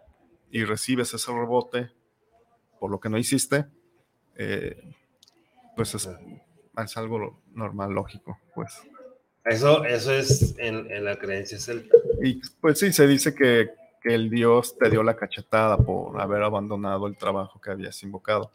y 0.52 0.64
recibes 0.64 1.14
ese 1.14 1.32
rebote 1.32 1.92
por 2.80 2.92
lo 2.92 3.00
que 3.00 3.10
no 3.10 3.18
hiciste, 3.18 3.66
eh, 4.36 4.82
pues 5.76 5.96
es, 5.96 6.10
es 6.84 6.98
algo 6.98 7.42
normal, 7.54 7.92
lógico, 7.92 8.38
pues. 8.56 8.82
Eso, 9.46 9.84
eso 9.86 10.14
es 10.14 10.56
en, 10.58 10.92
en 10.92 11.04
la 11.04 11.18
creencia 11.18 11.60
celta. 11.60 11.98
Y 12.22 12.42
pues 12.62 12.80
sí, 12.80 12.94
se 12.94 13.08
dice 13.08 13.34
que, 13.34 13.72
que 14.02 14.14
el 14.14 14.30
dios 14.30 14.78
te 14.78 14.90
dio 14.90 15.04
la 15.04 15.16
cachetada 15.16 15.78
por 15.78 16.20
haber 16.22 16.44
abandonado 16.44 17.08
el 17.08 17.18
trabajo 17.18 17.60
que 17.60 17.72
habías 17.72 18.02
invocado. 18.04 18.52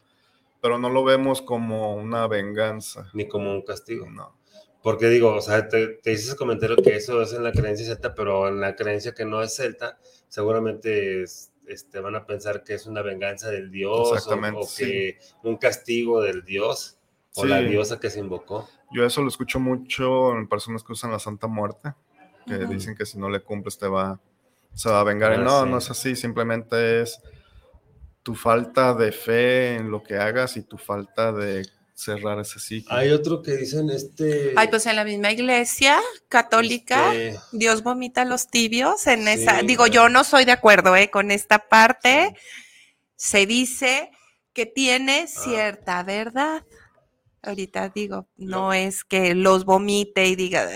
Pero 0.61 0.79
no 0.79 0.89
lo 0.89 1.03
vemos 1.03 1.41
como 1.41 1.95
una 1.95 2.27
venganza. 2.27 3.09
Ni 3.13 3.27
como 3.27 3.51
un 3.51 3.61
castigo. 3.63 4.09
No. 4.09 4.35
Porque 4.81 5.07
digo, 5.09 5.33
o 5.35 5.41
sea, 5.41 5.67
te, 5.67 5.87
te 5.87 6.11
dices 6.11 6.27
ese 6.27 6.35
comentario 6.37 6.75
que 6.77 6.95
eso 6.95 7.21
es 7.21 7.33
en 7.33 7.43
la 7.43 7.51
creencia 7.51 7.85
celta, 7.85 8.13
pero 8.13 8.47
en 8.47 8.59
la 8.61 8.75
creencia 8.75 9.13
que 9.13 9.25
no 9.25 9.41
es 9.41 9.55
celta, 9.55 9.97
seguramente 10.27 11.23
es- 11.23 11.51
este, 11.67 11.99
van 11.99 12.15
a 12.15 12.27
pensar 12.27 12.63
que 12.63 12.75
es 12.75 12.85
una 12.85 13.01
venganza 13.01 13.49
del 13.49 13.71
dios 13.71 14.11
o- 14.11 14.13
Exactamente, 14.15 14.59
o, 14.61 14.67
que 14.77 15.17
un 15.43 15.57
castigo 15.57 16.21
del 16.21 16.43
dios 16.45 16.99
o 17.35 17.41
Sí. 17.43 17.47
la 17.47 17.59
diosa 17.61 17.99
que 17.99 18.11
se 18.11 18.19
invocó. 18.19 18.69
Yo 18.91 19.03
eso 19.03 19.21
lo 19.23 19.27
escucho 19.29 19.59
mucho 19.59 20.33
en 20.33 20.47
personas 20.47 20.83
que 20.83 20.93
usan 20.93 21.11
la 21.11 21.17
Santa 21.19 21.47
Muerte, 21.47 21.93
que 22.45 22.57
dicen 22.67 22.95
que 22.95 23.07
si 23.07 23.17
no 23.17 23.29
le 23.29 23.39
cumples 23.41 23.79
te 23.79 23.87
va, 23.87 24.19
se 24.75 24.89
va 24.91 24.99
a 24.99 25.03
vengar. 25.03 25.31
Ah, 25.33 25.37
no, 25.37 25.63
sí. 25.63 25.69
no 25.71 25.77
es 25.79 25.89
así, 25.89 26.15
simplemente 26.15 27.01
es 27.01 27.19
tu 28.25 28.33
falta 28.33 28.95
de 28.95 29.11
fe 29.11 29.75
en 29.75 29.91
lo 29.91 30.01
que 30.01 30.15
hagas 30.17 30.57
y 30.57 30.63
tu 30.63 30.79
falta 30.79 31.31
de 31.31 31.63
cerrar 31.93 32.39
ese 32.39 32.59
ciclo. 32.59 32.91
Hay 32.95 33.11
otro 33.11 33.43
que 33.43 33.55
dicen 33.55 33.91
este... 33.91 34.51
Ay, 34.55 34.67
pues 34.69 34.87
en 34.87 34.95
la 34.95 35.03
misma 35.03 35.31
iglesia 35.31 35.99
católica, 36.27 37.13
este, 37.13 37.39
Dios 37.51 37.83
vomita 37.83 38.23
a 38.23 38.25
los 38.25 38.47
tibios 38.47 39.05
en 39.05 39.25
Sí, 39.25 39.29
esa. 39.29 39.61
Digo, 39.61 39.85
yo 39.85 40.09
no 40.09 40.23
soy 40.23 40.43
de 40.43 40.53
acuerdo 40.53 40.95
eh, 40.95 41.11
con 41.11 41.29
esta 41.29 41.69
parte. 41.69 42.35
Se 43.15 43.45
dice 43.45 44.09
que 44.53 44.65
tiene 44.65 45.25
Ah. 45.25 45.27
cierta 45.27 46.01
verdad. 46.01 46.65
Ahorita 47.43 47.89
digo, 47.89 48.27
no 48.37 48.73
es 48.73 49.03
que 49.03 49.35
los 49.35 49.65
vomite 49.65 50.25
y 50.25 50.35
diga. 50.35 50.67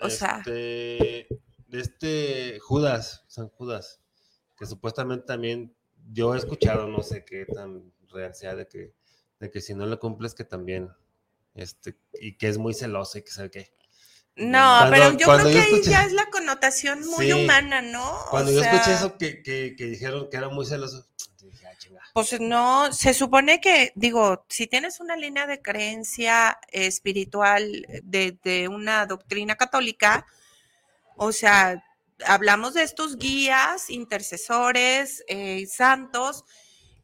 O 0.00 0.10
sea, 0.10 0.38
este, 0.38 1.28
de 1.68 1.80
este 1.80 2.58
Judas, 2.58 3.22
San 3.28 3.48
Judas, 3.48 4.00
que 4.58 4.66
supuestamente 4.66 5.24
también 5.26 5.72
yo 6.12 6.34
he 6.34 6.38
escuchado, 6.38 6.86
no 6.88 7.02
sé 7.02 7.24
qué 7.24 7.44
tan 7.46 7.92
real 8.10 8.34
sea, 8.34 8.54
de 8.54 8.66
que, 8.66 8.92
de 9.38 9.50
que 9.50 9.60
si 9.60 9.74
no 9.74 9.86
le 9.86 9.98
cumples 9.98 10.34
que 10.34 10.44
también, 10.44 10.90
este, 11.54 11.96
y 12.20 12.36
que 12.36 12.48
es 12.48 12.58
muy 12.58 12.74
celoso 12.74 13.18
y 13.18 13.22
que 13.22 13.30
sabe 13.30 13.50
qué. 13.50 13.72
no, 14.36 14.58
Cuando- 14.58 14.90
pero 14.90 15.10
yo 15.12 15.26
creo 15.26 15.38
yo 15.38 15.52
que 15.52 15.58
ahí 15.76 15.82
ya 15.82 16.04
es 16.04 16.12
la 16.12 16.26
connotación 16.30 17.06
muy 17.08 17.26
Sí. 17.26 17.32
humana, 17.32 17.82
¿no? 17.82 18.02
O 18.26 18.30
Cuando 18.30 18.52
yo 18.52 18.62
escuché 18.62 18.92
eso 18.94 19.18
que, 19.18 19.42
que, 19.42 19.74
que 19.76 19.84
dijeron 19.86 20.28
que 20.30 20.36
era 20.36 20.48
muy 20.48 20.64
celoso, 20.64 21.06
dije, 21.42 21.66
ah, 21.66 21.76
chinga. 21.76 22.00
Pues 22.14 22.40
no, 22.40 22.92
se 22.92 23.12
supone 23.12 23.60
que, 23.60 23.92
digo, 23.96 24.46
si 24.48 24.66
tienes 24.66 25.00
una 25.00 25.16
línea 25.16 25.46
de 25.46 25.60
creencia 25.60 26.58
espiritual 26.70 27.86
de, 28.02 28.38
de 28.42 28.68
una 28.68 29.04
doctrina 29.06 29.56
católica, 29.56 30.24
o 31.16 31.32
sea, 31.32 31.82
hablamos 32.26 32.74
de 32.74 32.82
estos 32.82 33.16
guías, 33.16 33.90
intercesores, 33.90 35.24
eh, 35.28 35.66
santos, 35.66 36.44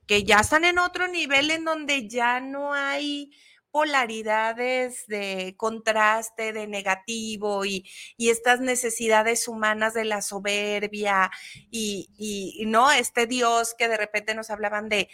que 0.06 0.24
ya 0.24 0.40
están 0.40 0.64
en 0.64 0.78
otro 0.78 1.09
nivel 1.09 1.51
en 1.51 1.64
donde 1.64 2.09
ya 2.09 2.40
no 2.40 2.72
hay 2.72 3.30
polaridades 3.70 5.06
de 5.06 5.55
contraste, 5.59 6.52
de 6.55 6.66
negativo 6.66 7.64
y, 7.66 7.84
y 8.16 8.30
estas 8.30 8.60
necesidades 8.60 9.48
humanas 9.48 9.93
de 9.94 10.05
la 10.06 10.22
soberbia 10.22 11.30
y, 11.70 12.09
y- 12.16 12.55
y, 12.59 12.66
no 12.66 12.90
este 12.90 13.26
Dios 13.26 13.74
que 13.76 13.88
de 13.88 13.97
repente 13.98 14.34
nos 14.34 14.48
hablaban 14.51 14.88
de, 14.88 15.09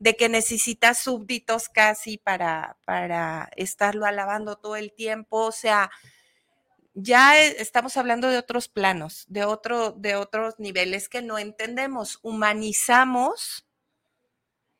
de 0.00 0.16
que 0.16 0.28
necesita 0.28 0.94
súbditos 0.94 1.68
casi 1.68 2.18
para, 2.18 2.76
para 2.84 3.50
estarlo 3.56 4.04
alabando 4.04 4.56
todo 4.56 4.76
el 4.76 4.92
tiempo. 4.92 5.38
O 5.46 5.52
sea, 5.52 5.90
ya 7.00 7.40
e- 7.40 7.62
estamos 7.62 7.96
hablando 7.96 8.28
de 8.28 8.38
otros 8.38 8.68
planos, 8.68 9.24
de, 9.28 9.44
otro, 9.44 9.92
de 9.92 10.16
otros 10.16 10.58
niveles 10.58 11.08
que 11.08 11.22
no 11.22 11.38
entendemos. 11.38 12.18
Humanizamos, 12.22 13.66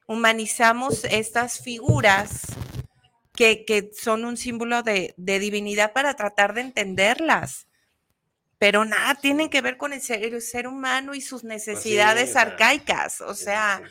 humanizamos 0.07 1.05
estas 1.05 1.61
figuras 1.61 2.43
que, 3.35 3.65
que 3.65 3.91
son 3.97 4.25
un 4.25 4.37
símbolo 4.37 4.83
de, 4.83 5.15
de 5.17 5.39
divinidad 5.39 5.93
para 5.93 6.15
tratar 6.15 6.55
de 6.55 6.63
entenderlas. 6.63 7.69
Pero 8.59 8.85
nada 8.85 9.15
tienen 9.15 9.49
que 9.49 9.61
ver 9.61 9.77
con 9.77 9.93
el 9.93 10.01
ser, 10.01 10.25
el 10.25 10.43
ser 10.43 10.67
humano 10.67 11.15
y 11.15 11.21
sus 11.21 11.45
necesidades 11.45 12.31
o 12.31 12.33
sea, 12.33 12.43
arcaicas. 12.43 13.21
O 13.21 13.35
sea, 13.35 13.81
sí, 13.85 13.91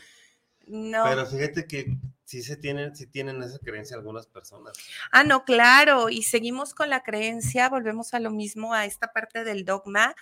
sí. 0.66 0.70
no. 0.70 1.04
Pero 1.04 1.26
fíjate 1.26 1.66
que 1.66 1.96
sí 2.28 2.42
se 2.42 2.58
tienen, 2.58 2.94
sí 2.94 3.06
tienen 3.06 3.42
esa 3.42 3.58
creencia 3.58 3.96
algunas 3.96 4.26
personas. 4.26 4.76
Ah, 5.10 5.24
no, 5.24 5.46
claro. 5.46 6.10
Y 6.10 6.24
seguimos 6.24 6.74
con 6.74 6.90
la 6.90 7.02
creencia, 7.02 7.70
volvemos 7.70 8.12
a 8.12 8.20
lo 8.20 8.30
mismo, 8.30 8.74
a 8.74 8.84
esta 8.84 9.14
parte 9.14 9.44
del 9.44 9.64
dogma, 9.64 10.14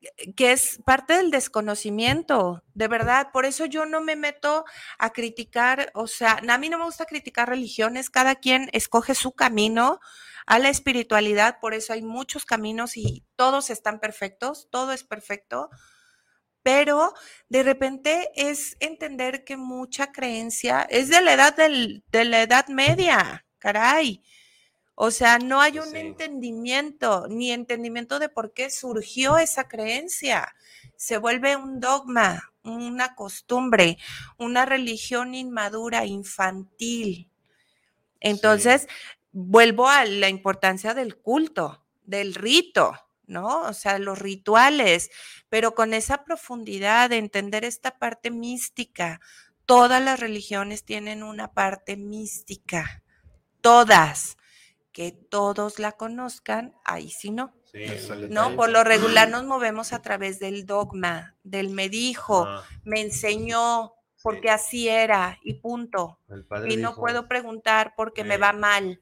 eh, 0.00 0.32
que 0.34 0.50
es 0.50 0.80
parte 0.84 1.12
del 1.14 1.30
desconocimiento, 1.30 2.64
de 2.74 2.88
verdad. 2.88 3.28
Por 3.32 3.46
eso 3.46 3.64
yo 3.66 3.86
no 3.86 4.00
me 4.00 4.16
meto 4.16 4.64
a 4.98 5.12
criticar, 5.12 5.92
o 5.94 6.08
sea, 6.08 6.40
a 6.48 6.58
mí 6.58 6.68
no 6.68 6.78
me 6.78 6.84
gusta 6.84 7.04
criticar 7.04 7.48
religiones, 7.48 8.10
cada 8.10 8.34
quien 8.34 8.68
escoge 8.72 9.14
su 9.14 9.30
camino 9.30 10.00
a 10.46 10.58
la 10.58 10.68
espiritualidad, 10.68 11.60
por 11.60 11.74
eso 11.74 11.92
hay 11.92 12.02
muchos 12.02 12.44
caminos 12.44 12.96
y 12.96 13.24
todos 13.36 13.70
están 13.70 14.00
perfectos, 14.00 14.66
todo 14.72 14.90
es 14.90 15.04
perfecto. 15.04 15.70
Pero 16.62 17.14
de 17.48 17.62
repente 17.62 18.30
es 18.34 18.76
entender 18.80 19.44
que 19.44 19.56
mucha 19.56 20.12
creencia 20.12 20.82
es 20.90 21.08
de 21.08 21.22
la 21.22 21.32
edad 21.34 21.56
del- 21.56 22.04
de 22.12 22.24
la 22.24 22.42
edad 22.42 22.68
media, 22.68 23.46
caray. 23.58 24.22
O 24.94 25.10
sea, 25.10 25.38
no 25.38 25.60
hay 25.62 25.78
un 25.78 25.90
sí. 25.92 25.96
entendimiento, 25.96 27.26
ni 27.28 27.52
entendimiento 27.52 28.18
de 28.18 28.28
por 28.28 28.52
qué 28.52 28.68
surgió 28.68 29.38
esa 29.38 29.66
creencia. 29.66 30.54
Se 30.96 31.16
vuelve 31.16 31.56
un 31.56 31.80
dogma, 31.80 32.52
una 32.62 33.14
costumbre, 33.14 33.96
una 34.36 34.66
religión 34.66 35.34
inmadura, 35.34 36.04
infantil. 36.04 37.30
Entonces, 38.20 38.86
vuelvo 39.32 39.88
a 39.88 40.04
la 40.04 40.28
importancia 40.28 40.92
del 40.92 41.16
culto, 41.16 41.82
del 42.02 42.34
rito, 42.34 42.92
¿no? 43.30 43.62
O 43.62 43.72
sea, 43.72 43.98
los 43.98 44.18
rituales, 44.18 45.10
pero 45.48 45.74
con 45.74 45.94
esa 45.94 46.24
profundidad 46.24 47.08
de 47.10 47.16
entender 47.18 47.64
esta 47.64 47.98
parte 47.98 48.30
mística. 48.30 49.20
Todas 49.64 50.02
las 50.02 50.20
religiones 50.20 50.84
tienen 50.84 51.22
una 51.22 51.52
parte 51.54 51.96
mística, 51.96 53.02
todas. 53.62 54.36
Que 54.92 55.12
todos 55.12 55.78
la 55.78 55.92
conozcan, 55.92 56.74
ahí 56.84 57.10
sí 57.10 57.30
no. 57.30 57.54
Sí, 57.72 57.78
No, 58.30 58.56
por 58.56 58.68
lo 58.70 58.82
regular 58.82 59.28
nos 59.30 59.44
movemos 59.44 59.92
a 59.92 60.02
través 60.02 60.40
del 60.40 60.66
dogma, 60.66 61.36
del 61.44 61.70
me 61.70 61.88
dijo, 61.88 62.48
me 62.82 63.00
enseñó, 63.00 63.94
porque 64.22 64.48
Sí. 64.48 64.54
así 64.54 64.88
era, 64.88 65.38
y 65.44 65.54
punto. 65.54 66.18
Y 66.68 66.76
no 66.76 66.90
dijo, 66.90 67.00
puedo 67.00 67.28
preguntar 67.28 67.94
porque 67.96 68.24
me 68.24 68.34
Eh, 68.34 68.38
va 68.38 68.52
mal. 68.52 69.00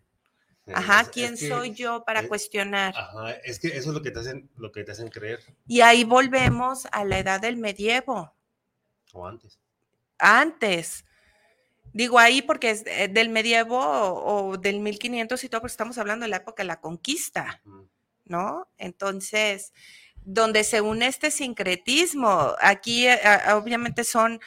Sí, 0.69 0.74
Ajá, 0.77 1.01
es- 1.01 1.07
es 1.09 1.12
¿quién 1.12 1.36
que- 1.36 1.49
soy 1.49 1.74
yo 1.74 2.05
para 2.05 2.20
es- 2.20 2.28
cuestionar? 2.28 2.95
Ajá, 2.97 3.32
es 3.45 3.59
que 3.59 3.69
eso 3.69 3.90
es 3.90 3.95
lo 3.95 4.03
que 4.03 4.11
te 4.11 4.20
hacen, 4.20 4.49
lo 4.57 4.70
que 4.73 4.85
te 4.85 4.93
hacen 4.93 5.09
creer, 5.09 5.40
Y 5.66 5.81
ahí 5.81 6.05
volvemos 6.05 6.86
a 6.93 7.05
la 7.05 7.19
edad 7.19 7.40
del 7.40 7.57
medievo, 7.57 8.32
o 9.12 9.27
antes. 9.27 9.59
antes. 10.19 11.05
Digo 11.93 12.19
ahí 12.19 12.43
porque 12.43 12.70
es 12.70 12.82
eh, 12.86 13.09
del 13.09 13.31
medievo 13.31 13.78
o, 13.78 14.51
o 14.51 14.57
del 14.59 14.78
1500 14.81 15.43
y 15.43 15.49
todo, 15.49 15.62
porque 15.62 15.73
estamos 15.73 15.97
hablando 15.99 16.24
de 16.24 16.28
la 16.31 16.36
época 16.39 16.62
de 16.62 16.66
la 16.69 16.81
conquista. 16.81 17.61
¿no? 18.24 18.69
Entonces, 18.77 19.73
donde 20.23 20.62
se 20.65 20.82
une 20.82 21.07
este 21.07 21.31
sincretismo, 21.31 22.53
aquí 22.61 23.07
eh, 23.09 23.19
obviamente 23.55 24.05
son 24.05 24.39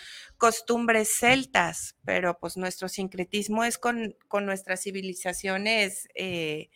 costumbres 0.41 1.19
celtas, 1.19 1.97
pero 2.03 2.39
pues 2.39 2.57
nuestro 2.57 2.89
sincretismo 2.89 3.63
es 3.63 3.77
con, 3.77 4.17
con 4.27 4.43
nuestras 4.47 4.81
civilizaciones 4.81 6.09
eh, 6.15 6.71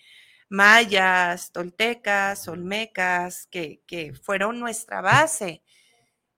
mayas, 0.49 1.51
toltecas, 1.51 2.47
olmecas, 2.47 3.47
que, 3.47 3.81
que 3.87 4.13
fueron 4.13 4.59
nuestra 4.59 5.01
base. 5.01 5.63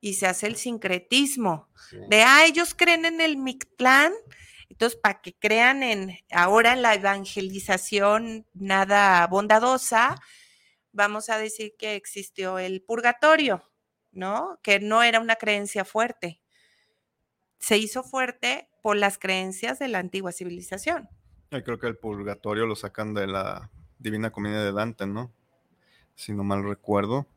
Y 0.02 0.14
se 0.16 0.28
hace 0.28 0.48
el 0.48 0.56
sincretismo 0.56 1.70
Sí. 1.90 1.98
de, 2.10 2.24
ah, 2.24 2.46
ellos 2.46 2.74
creen 2.74 3.04
en 3.06 3.20
el 3.22 3.36
Mictlán, 3.38 4.14
entonces 4.70 4.98
para 5.02 5.22
que 5.22 5.34
crean 5.38 5.84
en 5.84 6.18
ahora 6.32 6.72
en 6.74 6.82
la 6.82 6.94
evangelización 6.96 8.48
nada 8.54 9.28
bondadosa, 9.28 10.16
vamos 10.94 11.30
a 11.30 11.38
decir 11.40 11.76
que 11.78 11.96
existió 11.96 12.60
el 12.60 12.82
purgatorio, 12.84 13.64
¿no? 14.12 14.60
Que 14.64 14.80
no 14.80 15.04
era 15.04 15.20
una 15.20 15.36
creencia 15.36 15.86
fuerte. 15.86 16.42
Se 17.60 17.78
hizo 17.78 18.04
fuerte 18.04 18.70
por 18.82 18.98
las 18.98 19.18
creencias 19.18 19.80
de 19.80 19.88
la 19.88 20.00
antigua 20.00 20.32
civilización. 20.32 21.10
Yo 21.52 21.64
creo 21.64 21.80
que 21.80 21.88
el 21.88 21.98
purgatorio 21.98 22.66
lo 22.66 22.76
sacan 22.76 23.14
de 23.14 23.28
la 23.28 23.70
Divina 24.00 24.32
Comedia 24.32 24.62
de 24.62 24.72
Dante, 24.72 25.08
¿no? 25.08 25.32
Si 26.16 26.34
no 26.34 26.44
mal 26.44 26.64
recuerdo. 26.64 27.28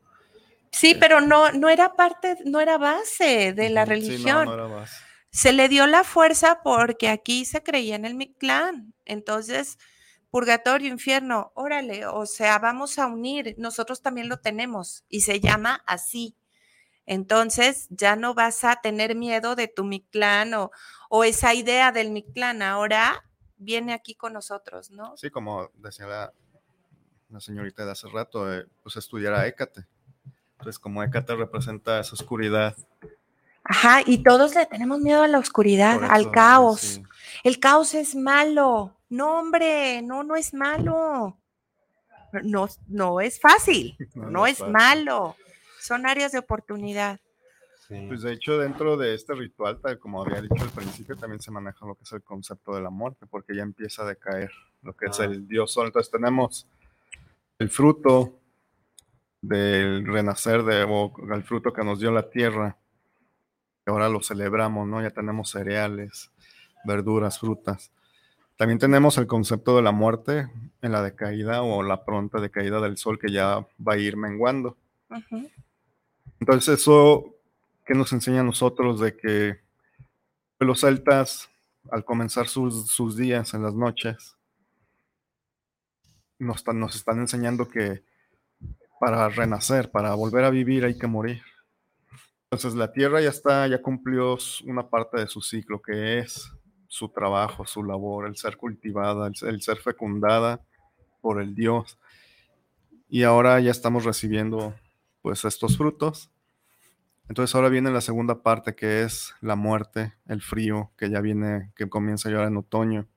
Sí, 0.71 0.95
pero 0.99 1.21
no, 1.21 1.51
no 1.51 1.69
era 1.69 1.95
parte, 1.95 2.37
no 2.45 2.59
era 2.59 2.77
base 2.77 3.53
de 3.53 3.69
la 3.69 3.85
no, 3.85 3.89
religión. 3.89 4.45
no 4.45 4.53
era 4.53 4.67
base. 4.67 4.95
se 5.29 5.53
le 5.53 5.69
dio 5.69 5.85
la 5.87 6.03
fuerza 6.03 6.61
porque 6.63 7.09
aquí 7.09 7.45
se 7.45 7.63
creía 7.63 7.95
en 7.95 8.05
el 8.05 8.15
Mictlán. 8.15 8.93
Entonces, 9.05 9.77
purgatorio, 10.29 10.89
infierno, 10.89 11.51
órale, 11.55 12.05
o 12.05 12.25
sea, 12.25 12.57
vamos 12.57 12.97
a 12.97 13.07
unir, 13.07 13.55
nosotros 13.57 14.01
también 14.01 14.29
lo 14.29 14.39
tenemos 14.39 15.03
y 15.09 15.21
se 15.21 15.39
llama 15.39 15.83
así. 15.85 16.37
Entonces 17.11 17.87
ya 17.89 18.15
no 18.15 18.33
vas 18.33 18.63
a 18.63 18.77
tener 18.77 19.15
miedo 19.15 19.57
de 19.57 19.67
tu 19.67 19.83
Mictlán 19.83 20.53
o, 20.53 20.71
o 21.09 21.25
esa 21.25 21.53
idea 21.53 21.91
del 21.91 22.09
Mictlán, 22.09 22.61
ahora 22.61 23.25
viene 23.57 23.91
aquí 23.91 24.15
con 24.15 24.31
nosotros, 24.31 24.91
¿no? 24.91 25.17
Sí, 25.17 25.29
como 25.29 25.71
decía 25.75 26.07
la, 26.07 27.41
señorita 27.41 27.83
de 27.83 27.91
hace 27.91 28.07
rato, 28.07 28.49
eh, 28.53 28.65
pues 28.81 28.95
estudiar 28.95 29.33
a 29.33 29.45
Hécate. 29.45 29.85
Entonces, 30.53 30.79
como 30.79 31.03
Hécate 31.03 31.35
representa 31.35 31.99
esa 31.99 32.13
oscuridad. 32.13 32.77
Ajá, 33.65 34.03
y 34.05 34.23
todos 34.23 34.55
le 34.55 34.65
tenemos 34.65 35.01
miedo 35.01 35.21
a 35.21 35.27
la 35.27 35.39
oscuridad, 35.39 36.01
al 36.09 36.31
caos. 36.31 37.01
El 37.43 37.59
caos 37.59 37.93
es 37.93 38.15
malo. 38.15 38.95
No, 39.09 39.37
hombre, 39.37 40.01
no, 40.01 40.23
no 40.23 40.37
es 40.37 40.53
malo. 40.53 41.37
No, 42.43 42.69
no 42.87 43.19
es 43.19 43.37
fácil, 43.37 43.97
no, 44.15 44.47
es, 44.47 44.61
malo. 44.61 45.35
Son 45.81 46.05
áreas 46.05 46.31
de 46.31 46.39
oportunidad. 46.39 47.19
Pues 48.07 48.21
de 48.21 48.31
hecho, 48.31 48.57
dentro 48.57 48.95
de 48.95 49.13
este 49.15 49.33
ritual, 49.33 49.81
tal 49.81 49.99
como 49.99 50.23
había 50.23 50.41
dicho 50.41 50.63
al 50.63 50.69
principio, 50.69 51.17
también 51.17 51.41
se 51.41 51.51
maneja 51.51 51.85
lo 51.85 51.95
que 51.95 52.03
es 52.03 52.11
el 52.13 52.21
concepto 52.21 52.73
de 52.73 52.81
la 52.81 52.89
muerte, 52.89 53.25
porque 53.29 53.53
ya 53.53 53.63
empieza 53.63 54.03
a 54.03 54.05
decaer 54.05 54.49
lo 54.81 54.95
que 54.95 55.07
es 55.07 55.19
ah. 55.19 55.25
el 55.25 55.45
dios 55.45 55.73
sol. 55.73 55.87
Entonces 55.87 56.09
tenemos 56.09 56.67
el 57.59 57.69
fruto 57.69 58.39
del 59.41 60.05
renacer 60.05 60.63
de, 60.63 60.83
o 60.83 61.11
el 61.33 61.43
fruto 61.43 61.73
que 61.73 61.83
nos 61.83 61.99
dio 61.99 62.11
la 62.11 62.29
tierra, 62.29 62.77
que 63.83 63.91
ahora 63.91 64.07
lo 64.07 64.21
celebramos, 64.21 64.87
¿no? 64.87 65.01
Ya 65.01 65.09
tenemos 65.09 65.49
cereales, 65.49 66.31
verduras, 66.85 67.39
frutas. 67.39 67.91
También 68.55 68.79
tenemos 68.79 69.17
el 69.17 69.27
concepto 69.27 69.75
de 69.75 69.81
la 69.81 69.91
muerte 69.91 70.47
en 70.81 70.91
la 70.91 71.01
decaída 71.01 71.61
o 71.63 71.83
la 71.83 72.05
pronta 72.05 72.39
decaída 72.39 72.79
del 72.79 72.95
sol 72.95 73.19
que 73.19 73.31
ya 73.31 73.67
va 73.85 73.93
a 73.93 73.97
ir 73.97 74.15
menguando. 74.15 74.77
Entonces 76.41 76.81
eso 76.81 77.37
que 77.85 77.93
nos 77.93 78.11
enseña 78.11 78.41
a 78.41 78.43
nosotros 78.43 78.99
de 78.99 79.15
que 79.15 79.59
los 80.59 80.81
celtas 80.81 81.49
al 81.89 82.03
comenzar 82.03 82.47
sus, 82.47 83.15
días 83.15 83.53
en 83.53 83.63
las 83.63 83.73
noches 83.73 84.35
nos, 86.37 86.65
nos 86.67 86.95
están 86.95 87.19
enseñando 87.19 87.67
que 87.67 88.03
para 88.99 89.29
renacer, 89.29 89.89
para 89.89 90.13
volver 90.15 90.43
a 90.43 90.49
vivir 90.49 90.83
hay 90.83 90.97
que 90.97 91.07
morir. 91.07 91.41
Entonces 92.45 92.73
la 92.75 92.91
tierra 92.91 93.21
ya 93.21 93.29
está, 93.29 93.67
ya 93.67 93.81
cumplió 93.81 94.37
una 94.65 94.89
parte 94.89 95.19
de 95.21 95.27
su 95.27 95.41
ciclo, 95.41 95.81
que 95.81 96.19
es 96.19 96.51
su 96.87 97.07
trabajo, 97.09 97.65
su 97.65 97.83
labor, 97.83 98.27
el 98.27 98.35
ser 98.35 98.57
cultivada, 98.57 99.31
el, 99.43 99.61
ser 99.61 99.77
fecundada 99.77 100.59
por 101.21 101.41
el 101.41 101.55
Dios. 101.55 101.97
Y 103.07 103.23
ahora 103.23 103.59
ya 103.59 103.71
estamos 103.71 104.03
recibiendo 104.03 104.75
pues 105.21 105.45
estos 105.45 105.77
frutos. 105.77 106.29
Entonces 107.27 107.55
ahora 107.55 107.69
viene 107.69 107.91
la 107.91 108.01
segunda 108.01 108.43
parte 108.43 108.75
que 108.75 109.03
es 109.03 109.33
la 109.41 109.55
muerte, 109.55 110.13
el 110.27 110.41
frío, 110.41 110.91
que 110.97 111.09
ya 111.09 111.21
viene, 111.21 111.71
que 111.75 111.87
comienza 111.89 112.29
ya 112.29 112.43
en 112.43 112.57
otoño 112.57 113.07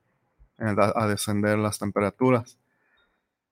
a, 0.59 1.06
descender 1.09 1.59
las 1.59 1.78
temperaturas. 1.78 2.59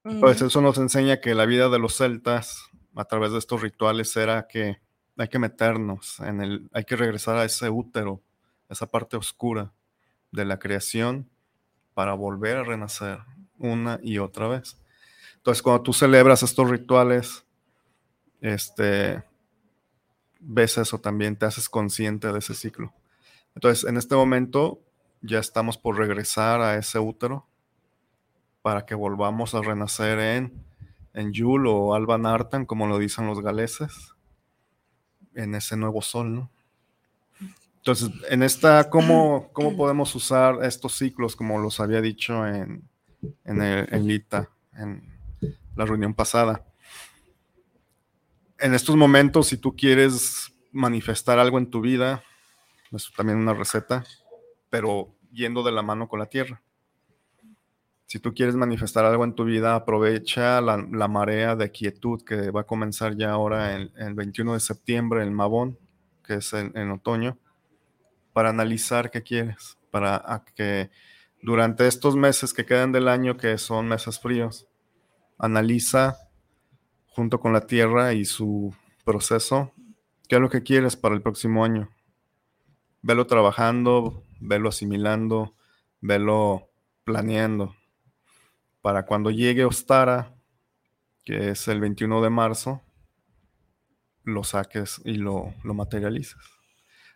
Entonces 0.04 0.42
eso 0.42 0.60
nos 0.60 0.78
enseña 0.78 1.20
que 1.20 1.34
la 1.34 1.46
vida 1.46 1.68
de 1.68 1.78
los 1.78 1.96
celtas 1.96 2.70
a 2.94 3.04
través 3.04 3.32
de 3.32 3.38
estos 3.38 3.62
rituales 3.62 4.16
era 4.16 4.46
que 4.46 4.78
hay 5.16 5.28
que 5.28 5.38
meternos 5.38 6.20
en 6.20 6.40
el, 6.40 6.70
hay 6.72 6.84
que 6.84 6.96
regresar 6.96 7.36
a 7.36 7.44
ese 7.44 7.70
útero, 7.70 8.22
esa 8.68 8.86
parte 8.86 9.16
oscura, 9.16 9.72
de 10.30 10.44
la 10.44 10.58
creación 10.58 11.28
para 11.94 12.14
volver 12.14 12.56
a 12.56 12.64
renacer 12.64 13.18
una 13.58 14.00
y 14.02 14.18
otra 14.18 14.48
vez. 14.48 14.78
Entonces, 15.36 15.62
cuando 15.62 15.82
tú 15.82 15.92
celebras 15.92 16.42
estos 16.42 16.70
rituales, 16.70 17.44
este, 18.42 19.22
ves 20.40 20.76
eso 20.76 21.00
también, 21.00 21.36
te 21.36 21.46
haces 21.46 21.68
consciente 21.68 22.30
de 22.30 22.38
ese 22.40 22.54
ciclo. 22.54 22.92
Entonces, 23.54 23.88
en 23.88 23.96
este 23.96 24.14
momento 24.14 24.80
ya 25.22 25.38
estamos 25.38 25.78
por 25.78 25.96
regresar 25.96 26.60
a 26.60 26.76
ese 26.76 26.98
útero 26.98 27.46
para 28.60 28.84
que 28.84 28.94
volvamos 28.94 29.54
a 29.54 29.62
renacer 29.62 30.18
en, 30.18 30.52
en 31.14 31.32
Yul 31.32 31.66
o 31.68 31.94
Alba 31.94 32.18
Nartan, 32.18 32.66
como 32.66 32.86
lo 32.86 32.98
dicen 32.98 33.26
los 33.26 33.40
galeses, 33.40 34.14
en 35.34 35.54
ese 35.54 35.76
nuevo 35.76 36.02
sol. 36.02 36.48
Entonces, 37.76 38.10
en 38.28 38.42
esta, 38.42 38.90
¿cómo, 38.90 39.50
¿cómo 39.52 39.76
podemos 39.76 40.14
usar 40.14 40.58
estos 40.62 40.96
ciclos, 40.96 41.34
como 41.34 41.58
los 41.58 41.80
había 41.80 42.00
dicho 42.00 42.46
en, 42.46 42.88
en, 43.44 43.62
el, 43.62 44.06
Lita, 44.06 44.48
en 44.76 45.02
la 45.74 45.84
reunión 45.84 46.14
pasada? 46.14 46.64
En 48.62 48.74
estos 48.74 48.96
momentos, 48.96 49.48
si 49.48 49.56
tú 49.58 49.76
quieres 49.76 50.52
manifestar 50.70 51.38
algo 51.38 51.58
en 51.58 51.68
tu 51.68 51.80
vida, 51.80 52.22
es 52.92 53.10
también 53.16 53.38
una 53.38 53.54
receta, 53.54 54.04
pero 54.70 55.14
yendo 55.32 55.62
de 55.62 55.72
la 55.72 55.82
mano 55.82 56.08
con 56.08 56.20
la 56.20 56.26
tierra. 56.26 56.62
Si 58.06 58.18
tú 58.18 58.32
quieres 58.32 58.54
manifestar 58.54 59.04
algo 59.04 59.24
en 59.24 59.34
tu 59.34 59.44
vida, 59.44 59.74
aprovecha 59.74 60.60
la, 60.60 60.76
marea 61.08 61.56
de 61.56 61.70
quietud 61.70 62.22
que 62.24 62.50
va 62.50 62.62
a 62.62 62.66
comenzar 62.66 63.16
ya 63.16 63.32
ahora 63.32 63.74
el, 63.74 63.92
el 63.96 64.14
21 64.14 64.54
de 64.54 64.60
septiembre, 64.60 65.22
el 65.22 65.32
Mabón, 65.32 65.78
que 66.24 66.34
es 66.34 66.52
en 66.52 66.90
otoño 66.90 67.38
para 68.32 68.50
analizar 68.50 69.10
qué 69.10 69.22
quieres, 69.22 69.78
para 69.90 70.44
que 70.54 70.90
durante 71.42 71.86
estos 71.86 72.16
meses 72.16 72.54
que 72.54 72.64
quedan 72.64 72.92
del 72.92 73.08
año, 73.08 73.36
que 73.36 73.58
son 73.58 73.88
meses 73.88 74.18
fríos, 74.18 74.66
analiza 75.38 76.16
junto 77.14 77.40
con 77.40 77.52
la 77.52 77.66
Tierra 77.66 78.12
y 78.12 78.24
su 78.24 78.74
proceso, 79.04 79.72
qué 80.28 80.36
es 80.36 80.40
lo 80.40 80.50
que 80.50 80.62
quieres 80.62 80.96
para 80.96 81.14
el 81.14 81.22
próximo 81.22 81.64
año. 81.64 81.90
Velo 83.02 83.26
trabajando, 83.26 84.22
velo 84.40 84.68
asimilando, 84.68 85.54
velo 86.00 86.68
planeando. 87.04 87.74
Para 88.80 89.06
cuando 89.06 89.30
llegue 89.30 89.64
Ostara, 89.64 90.34
que 91.24 91.50
es 91.50 91.68
el 91.68 91.80
21 91.80 92.22
de 92.22 92.30
marzo, 92.30 92.82
lo 94.24 94.44
saques 94.44 95.00
y 95.04 95.14
lo, 95.14 95.54
lo 95.64 95.74
materialices. 95.74 96.40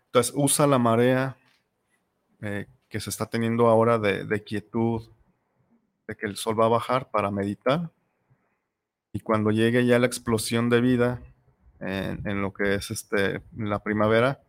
Entonces, 0.07 0.33
usa 0.37 0.67
la 0.67 0.79
marea 0.79 1.37
eh, 2.41 2.67
que 2.89 3.01
se 3.01 3.11
está 3.11 3.27
teniendo 3.27 3.69
ahora 3.69 3.99
de, 3.99 4.45
quietud, 4.45 5.03
de 6.07 6.17
que 6.17 6.27
el 6.27 6.37
sol 6.37 6.59
va 6.59 6.67
a 6.67 6.71
bajar 6.71 7.11
para 7.11 7.31
meditar. 7.31 7.91
Y 9.17 9.21
cuando 9.21 9.51
llegue 9.51 9.87
ya 9.87 9.99
la 9.99 10.07
explosión 10.07 10.69
de 10.69 10.83
vida 10.83 11.23
en, 11.81 12.43
lo 12.43 12.53
que 12.53 12.75
es 12.75 12.91
este, 12.91 13.41
la 13.57 13.79
primavera, 13.79 14.43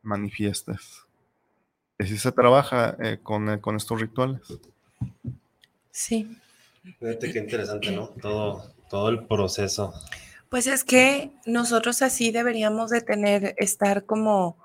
manifiestes. 0.00 1.02
Y 1.98 2.04
así 2.04 2.16
se 2.16 2.32
trabaja 2.32 2.96
eh, 3.02 3.18
con, 3.22 3.50
eh, 3.50 3.60
con 3.60 3.76
estos 3.76 4.00
rituales. 4.00 4.40
Sí. 5.90 6.38
Fíjate 6.98 7.32
qué 7.32 7.38
interesante, 7.38 7.90
¿no? 7.92 8.08
Todo, 8.22 8.72
todo 8.88 9.10
el 9.10 9.26
proceso. 9.26 9.92
Pues 10.48 10.68
es 10.68 10.84
que 10.84 11.30
nosotros 11.44 12.00
así 12.00 12.30
deberíamos 12.30 12.88
de 12.88 13.02
tener, 13.02 13.54
estar 13.58 14.06
como 14.06 14.56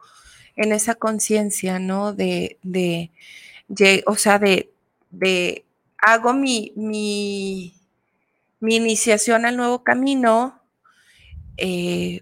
en 0.56 0.72
esa 0.72 0.96
conciencia, 0.96 1.80
¿no? 1.80 2.14
De, 2.14 2.58
de, 2.64 3.12
o 4.06 4.16
sea, 4.16 4.40
de, 4.40 4.72
de 5.12 5.66
hago 5.98 6.34
mi, 6.34 6.72
mi, 6.78 7.74
mi, 8.60 8.76
iniciación 8.76 9.46
al 9.46 9.58
nuevo 9.58 9.84
camino, 9.84 10.62
eh, 11.58 12.22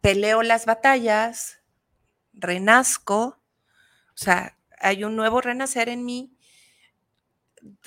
peleo 0.00 0.42
las 0.42 0.66
batallas, 0.66 1.60
renazco, 2.32 3.38
o 4.14 4.16
sea, 4.16 4.56
hay 4.78 5.04
un 5.04 5.16
nuevo 5.16 5.40
renacer 5.40 5.88
en 5.88 6.04
mí, 6.04 6.36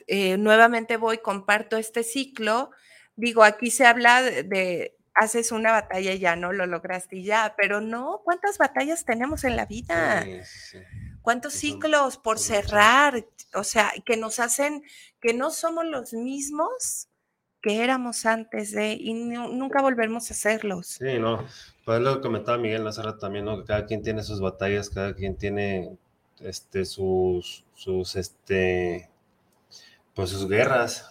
eh, 0.07 0.37
nuevamente 0.37 0.97
voy, 0.97 1.19
comparto 1.19 1.77
este 1.77 2.03
ciclo, 2.03 2.71
digo, 3.15 3.43
aquí 3.43 3.71
se 3.71 3.85
habla 3.85 4.21
de 4.21 4.95
haces 5.19 5.51
una 5.51 5.73
batalla 5.73 6.13
y 6.13 6.19
ya 6.19 6.37
no 6.37 6.53
lo 6.53 6.65
lograste 6.65 7.17
y 7.17 7.23
ya, 7.25 7.53
pero 7.57 7.81
no, 7.81 8.21
¿cuántas 8.23 8.57
batallas 8.57 9.03
tenemos 9.03 9.43
en 9.43 9.57
la 9.57 9.65
vida? 9.65 10.25
¿Cuántos 11.21 11.53
ciclos 11.53 12.17
por 12.17 12.39
cerrar? 12.39 13.25
O 13.53 13.65
sea, 13.65 13.91
que 14.05 14.15
nos 14.15 14.39
hacen 14.39 14.81
que 15.19 15.33
no 15.33 15.51
somos 15.51 15.85
los 15.85 16.13
mismos 16.13 17.08
que 17.61 17.83
éramos 17.83 18.25
antes 18.25 18.71
de 18.71 18.93
y 18.93 19.13
nunca 19.13 19.81
volvemos 19.81 20.29
a 20.31 20.33
serlos. 20.33 20.87
Sí, 20.87 21.19
no, 21.19 21.45
pues 21.85 22.01
lo 22.01 22.15
que 22.15 22.21
comentaba 22.21 22.57
Miguel 22.57 22.85
rato 22.85 23.17
también, 23.17 23.45
¿no? 23.45 23.63
Cada 23.65 23.85
quien 23.85 24.01
tiene 24.01 24.23
sus 24.23 24.39
batallas, 24.39 24.89
cada 24.89 25.13
quien 25.13 25.35
tiene 25.35 25.97
este 26.39 26.85
sus 26.85 27.65
sus 27.75 28.15
este 28.15 29.09
pues 30.13 30.29
sus 30.29 30.47
guerras. 30.47 31.05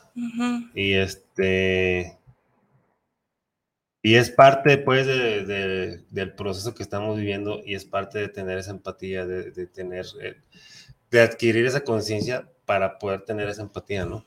Y 0.75 0.95
este 0.95 2.19
y 4.03 4.15
es 4.15 4.31
parte, 4.31 4.79
pues, 4.79 5.07
de, 5.07 6.05
del 6.11 6.35
proceso 6.35 6.75
que 6.75 6.83
estamos 6.83 7.17
viviendo 7.17 7.61
y 7.65 7.75
es 7.75 7.85
parte 7.85 8.19
de 8.19 8.29
tener 8.29 8.57
esa 8.59 8.71
empatía, 8.71 9.27
de, 9.27 9.67
tener, 9.67 10.07
eh, 10.21 10.37
de 11.11 11.21
adquirir 11.21 11.67
esa 11.67 11.83
conciencia 11.83 12.49
para 12.65 12.99
poder 12.99 13.23
tener 13.23 13.49
esa 13.49 13.63
empatía, 13.63 14.05
¿no? 14.05 14.25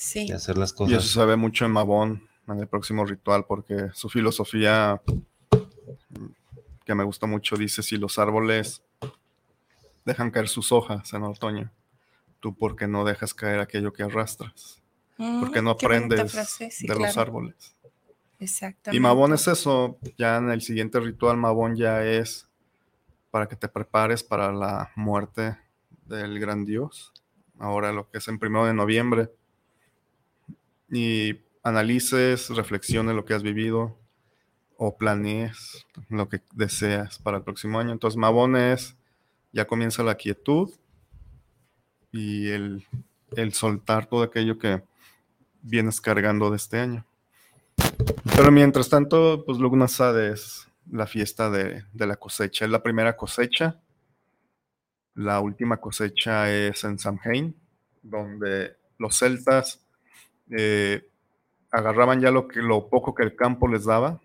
Sí. 0.00 0.26
de 0.28 0.32
hacer 0.34 0.56
las 0.56 0.70
Y 0.70 0.84
eso 0.84 0.86
cosas. 0.96 1.04
se 1.10 1.24
ve 1.26 1.36
mucho 1.36 1.66
en 1.66 1.72
Mabón, 1.72 2.26
en 2.48 2.58
el 2.58 2.66
próximo 2.66 3.04
ritual, 3.04 3.44
porque 3.46 3.90
su 3.92 4.08
filosofía, 4.08 5.02
que 6.86 6.94
me 6.94 7.04
gusta 7.04 7.26
mucho, 7.26 7.56
dice, 7.56 7.82
si 7.82 7.98
los 7.98 8.18
árboles 8.18 8.82
dejan 10.06 10.30
caer 10.30 10.48
sus 10.48 10.72
hojas 10.72 11.12
en 11.12 11.22
otoño, 11.24 11.70
tú 12.40 12.56
por 12.56 12.76
qué 12.76 12.88
no 12.88 13.04
dejas 13.04 13.34
caer 13.34 13.60
aquello 13.60 13.92
que 13.92 14.02
arrastras, 14.02 14.80
no 15.18 15.26
Mm, 15.26 15.52
qué 15.52 15.60
bonita 15.60 15.70
aprendes 15.72 16.32
frase, 16.32 16.70
sí, 16.70 16.86
de 16.86 16.94
los 16.94 17.18
árboles. 17.18 17.76
Exactamente. 18.38 18.96
Y 18.96 19.00
Mabón 19.00 19.34
es 19.34 19.46
eso, 19.48 19.98
ya 20.16 20.38
en 20.38 20.48
el 20.50 20.62
siguiente 20.62 20.98
ritual 20.98 21.36
Mabón 21.36 21.76
ya 21.76 22.02
es 22.06 22.48
para 23.30 23.46
que 23.46 23.54
te 23.54 23.68
prepares 23.68 24.22
para 24.22 24.50
la 24.50 24.90
muerte 24.96 25.58
del 26.06 26.40
gran 26.40 26.64
dios, 26.64 27.12
ahora 27.58 27.92
lo 27.92 28.08
que 28.08 28.16
es 28.16 28.26
en 28.28 28.38
primero 28.38 28.64
de 28.64 28.72
noviembre, 28.72 29.30
y 30.90 31.40
analices, 31.62 32.48
reflexiones 32.50 33.14
lo 33.14 33.24
que 33.24 33.34
has 33.34 33.42
vivido 33.42 33.96
o 34.76 34.96
planees 34.96 35.86
lo 36.08 36.28
que 36.28 36.40
deseas 36.52 37.18
para 37.18 37.38
el 37.38 37.42
próximo 37.42 37.78
año. 37.78 37.92
Entonces 37.92 38.16
Mabón 38.16 38.56
es, 38.56 38.96
ya 39.52 39.66
comienza 39.66 40.02
la 40.02 40.14
quietud 40.14 40.70
y 42.12 42.48
el, 42.48 42.86
el 43.36 43.52
soltar 43.52 44.06
todo 44.06 44.22
aquello 44.22 44.58
que 44.58 44.82
vienes 45.62 46.00
cargando 46.00 46.50
de 46.50 46.56
este 46.56 46.78
año. 46.78 47.04
Pero 48.34 48.50
mientras 48.50 48.88
tanto, 48.88 49.44
pues 49.44 49.58
Lugnasad 49.58 50.18
es 50.18 50.66
la 50.90 51.06
fiesta 51.06 51.50
de, 51.50 51.84
de 51.92 52.06
la 52.06 52.16
cosecha. 52.16 52.64
Es 52.64 52.70
la 52.70 52.82
primera 52.82 53.16
cosecha. 53.16 53.78
La 55.14 55.40
última 55.40 55.76
cosecha 55.76 56.50
es 56.50 56.82
en 56.84 56.98
Samhain, 56.98 57.54
donde 58.02 58.76
los 58.98 59.18
celtas 59.18 59.80
eh, 60.50 61.06
agarraban 61.70 62.20
ya 62.20 62.30
lo, 62.30 62.48
que, 62.48 62.60
lo 62.60 62.88
poco 62.88 63.14
que 63.14 63.22
el 63.22 63.36
campo 63.36 63.68
les 63.68 63.84
daba 63.84 64.20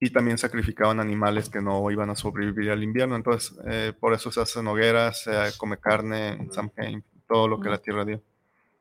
y 0.00 0.10
también 0.10 0.36
sacrificaban 0.36 0.98
animales 0.98 1.48
que 1.48 1.60
no 1.60 1.88
iban 1.90 2.10
a 2.10 2.16
sobrevivir 2.16 2.72
al 2.72 2.82
invierno. 2.82 3.14
Entonces, 3.14 3.56
eh, 3.66 3.92
por 3.98 4.12
eso 4.14 4.32
se 4.32 4.40
hacen 4.40 4.66
hogueras, 4.66 5.22
se 5.22 5.32
come 5.56 5.78
carne 5.78 6.48
Samhain, 6.50 7.04
todo 7.28 7.46
lo 7.46 7.60
que 7.60 7.70
la 7.70 7.78
tierra 7.78 8.04
dio. 8.04 8.20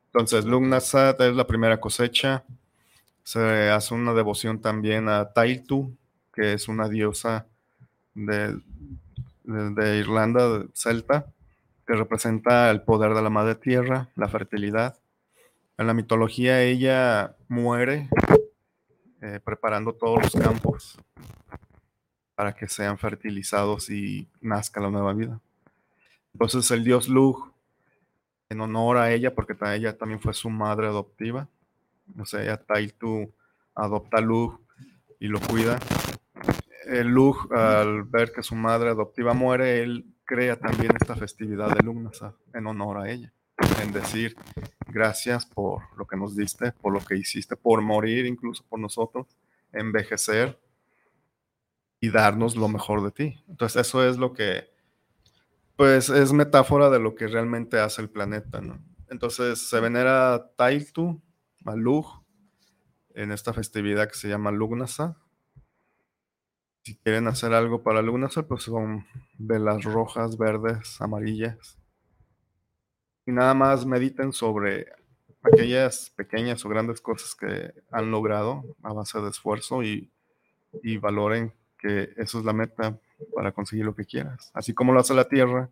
Entonces, 0.08 0.46
Lugnasad 0.46 1.22
es 1.22 1.36
la 1.36 1.46
primera 1.46 1.80
cosecha. 1.80 2.44
Se 3.24 3.70
hace 3.70 3.94
una 3.94 4.14
devoción 4.14 4.62
también 4.62 5.10
a 5.10 5.32
Tailtu, 5.32 5.96
que 6.34 6.54
es 6.54 6.68
una 6.68 6.90
diosa 6.90 7.46
de, 8.16 8.60
de, 9.44 9.70
de 9.76 9.98
Irlanda, 9.98 10.50
de 10.58 10.70
celta, 10.74 11.28
que 11.86 11.94
representa 11.94 12.72
el 12.72 12.82
poder 12.82 13.14
de 13.14 13.22
la 13.22 13.30
madre 13.30 13.54
tierra, 13.54 14.10
la 14.16 14.28
fertilidad. 14.28 14.98
En 15.82 15.88
la 15.88 15.96
mitología 15.96 16.62
ella 16.62 17.36
muere 17.48 18.08
eh, 19.20 19.40
preparando 19.44 19.94
todos 19.94 20.22
los 20.22 20.34
campos 20.34 21.00
para 22.36 22.54
que 22.54 22.68
sean 22.68 23.00
fertilizados 23.00 23.90
y 23.90 24.28
nazca 24.42 24.80
la 24.80 24.92
nueva 24.92 25.12
vida. 25.14 25.40
Entonces 26.34 26.70
el 26.70 26.84
dios 26.84 27.10
Lug, 27.10 27.52
en 28.50 28.62
honor 28.62 28.98
a 28.98 29.12
ella, 29.12 29.34
porque 29.34 29.56
ella 29.74 29.98
también 29.98 30.22
fue 30.22 30.36
su 30.36 30.52
madre 30.52 30.86
adoptiva, 30.86 31.48
o 32.16 32.26
sea, 32.26 32.44
ella 32.44 32.58
Tailtu 32.58 33.34
adopta 33.74 34.20
a 34.20 34.22
Lug 34.22 34.60
y 35.20 35.30
lo 35.30 35.40
cuida. 35.40 35.80
El 36.86 37.08
Lug, 37.08 37.52
al 37.56 38.04
ver 38.04 38.32
que 38.32 38.44
su 38.44 38.54
madre 38.54 38.92
adoptiva 38.92 39.34
muere, 39.34 39.82
él 39.82 40.06
crea 40.26 40.58
también 40.58 40.92
esta 41.02 41.16
festividad 41.16 41.76
de 41.76 41.82
Lugnasad 41.82 42.36
en 42.54 42.68
honor 42.68 43.00
a 43.00 43.10
ella. 43.10 43.34
Decir, 43.90 44.36
gracias 44.88 45.46
por 45.46 45.82
lo 45.98 46.06
que 46.06 46.16
nos 46.16 46.36
diste, 46.36 46.72
por 46.72 46.94
lo 46.94 47.00
que 47.02 47.18
hiciste, 47.18 47.56
por 47.56 47.82
morir 47.82 48.26
incluso 48.26 48.64
por 48.70 48.80
nosotros, 48.80 49.28
envejecer 49.74 50.60
y 52.00 52.10
darnos 52.10 52.56
lo 52.56 52.68
mejor 52.70 53.04
de 53.04 53.12
ti. 53.12 53.44
Entonces 53.50 53.88
eso 53.88 54.08
es 54.08 54.18
lo 54.18 54.34
que, 54.34 54.70
pues 55.76 56.10
es 56.10 56.32
metáfora 56.32 56.90
de 56.90 57.00
lo 57.00 57.16
que 57.16 57.28
realmente 57.28 57.80
hace 57.80 58.02
el 58.02 58.10
planeta, 58.10 58.62
¿no? 58.62 58.80
Entonces 59.10 59.68
se 59.68 59.80
venera 59.80 60.36
a 60.36 61.76
Lug, 61.76 62.24
en 63.14 63.32
esta 63.32 63.52
festividad 63.52 64.08
que 64.08 64.16
se 64.16 64.30
llama 64.30 64.52
Lugnasa. 64.52 65.18
Si 66.84 66.96
quieren 66.96 67.28
hacer 67.28 67.54
algo 67.54 67.84
para 67.84 68.02
Lugnasa, 68.02 68.48
pues 68.48 68.64
son 68.64 69.06
velas 69.38 69.84
rojas, 69.84 70.38
verdes, 70.38 71.02
amarillas. 71.02 71.81
Y 73.26 73.32
nada 73.32 73.54
más 73.54 73.86
mediten 73.86 74.34
sobre 74.34 74.88
aquellas 75.44 76.10
pequeñas 76.12 76.64
o 76.66 76.70
grandes 76.70 77.02
cosas 77.02 77.36
que 77.36 77.74
han 77.92 78.12
logrado 78.12 78.64
a 78.84 78.94
base 78.94 79.20
de 79.20 79.30
esfuerzo 79.30 79.84
y, 79.84 80.10
y 80.84 80.98
valoren 80.98 81.54
que 81.78 82.14
eso 82.18 82.40
es 82.40 82.46
la 82.46 82.54
meta 82.54 82.98
para 83.36 83.52
conseguir 83.52 83.86
lo 83.86 83.96
que 83.96 84.06
quieras. 84.06 84.52
Así 84.54 84.74
como 84.74 84.94
lo 84.94 85.00
hace 85.00 85.14
la 85.14 85.28
tierra, 85.28 85.70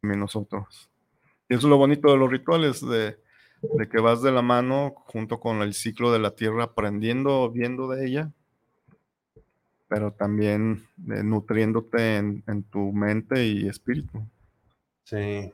también 0.00 0.20
nosotros. 0.20 0.88
Y 1.48 1.54
eso 1.54 1.66
es 1.66 1.70
lo 1.70 1.76
bonito 1.76 2.10
de 2.10 2.16
los 2.16 2.30
rituales, 2.30 2.80
de, 2.80 3.16
de 3.62 3.88
que 3.88 4.00
vas 4.00 4.22
de 4.22 4.32
la 4.32 4.42
mano 4.42 4.94
junto 5.06 5.40
con 5.40 5.62
el 5.62 5.74
ciclo 5.74 6.12
de 6.12 6.18
la 6.18 6.34
tierra, 6.34 6.64
aprendiendo, 6.64 7.50
viendo 7.50 7.88
de 7.88 8.06
ella, 8.06 8.32
pero 9.88 10.12
también 10.12 10.86
eh, 11.08 11.22
nutriéndote 11.22 12.16
en, 12.16 12.42
en 12.46 12.62
tu 12.64 12.92
mente 12.92 13.44
y 13.46 13.68
espíritu. 13.68 14.24
Sí. 15.04 15.52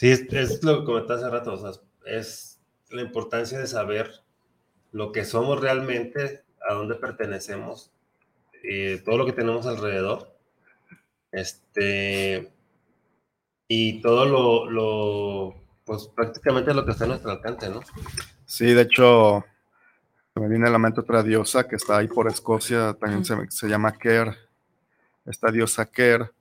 Sí, 0.00 0.08
es, 0.10 0.64
lo 0.64 0.78
que 0.78 0.86
comenté 0.86 1.12
hace 1.12 1.28
rato, 1.28 1.62
es 2.06 2.58
la 2.88 3.02
importancia 3.02 3.58
de 3.58 3.66
saber 3.66 4.10
lo 4.92 5.12
que 5.12 5.26
somos 5.26 5.60
realmente, 5.60 6.42
a 6.66 6.72
dónde 6.72 6.94
pertenecemos, 6.94 7.92
todo 9.04 9.18
lo 9.18 9.26
que 9.26 9.34
tenemos 9.34 9.66
alrededor, 9.66 10.34
este, 11.32 12.50
y 13.68 14.00
todo 14.00 14.24
lo, 14.24 14.70
lo, 14.70 15.54
pues 15.84 16.08
prácticamente 16.16 16.72
lo 16.72 16.86
que 16.86 16.92
está 16.92 17.04
a 17.04 17.08
nuestro 17.08 17.32
alcance, 17.32 17.68
¿no? 17.68 17.82
Sí, 18.46 18.72
de 18.72 18.80
hecho, 18.80 19.44
me 20.34 20.48
viene 20.48 20.66
a 20.66 20.70
la 20.70 20.78
mente 20.78 21.02
otra 21.02 21.22
diosa 21.22 21.68
que 21.68 21.76
está 21.76 21.98
ahí 21.98 22.08
por 22.08 22.26
Escocia, 22.26 22.94
también 22.94 23.22
se, 23.22 23.36
se 23.50 23.68
llama 23.68 23.98
Ker. 23.98 24.34
Esta 25.26 25.50
diosa 25.52 25.84
Ker, 25.84 26.32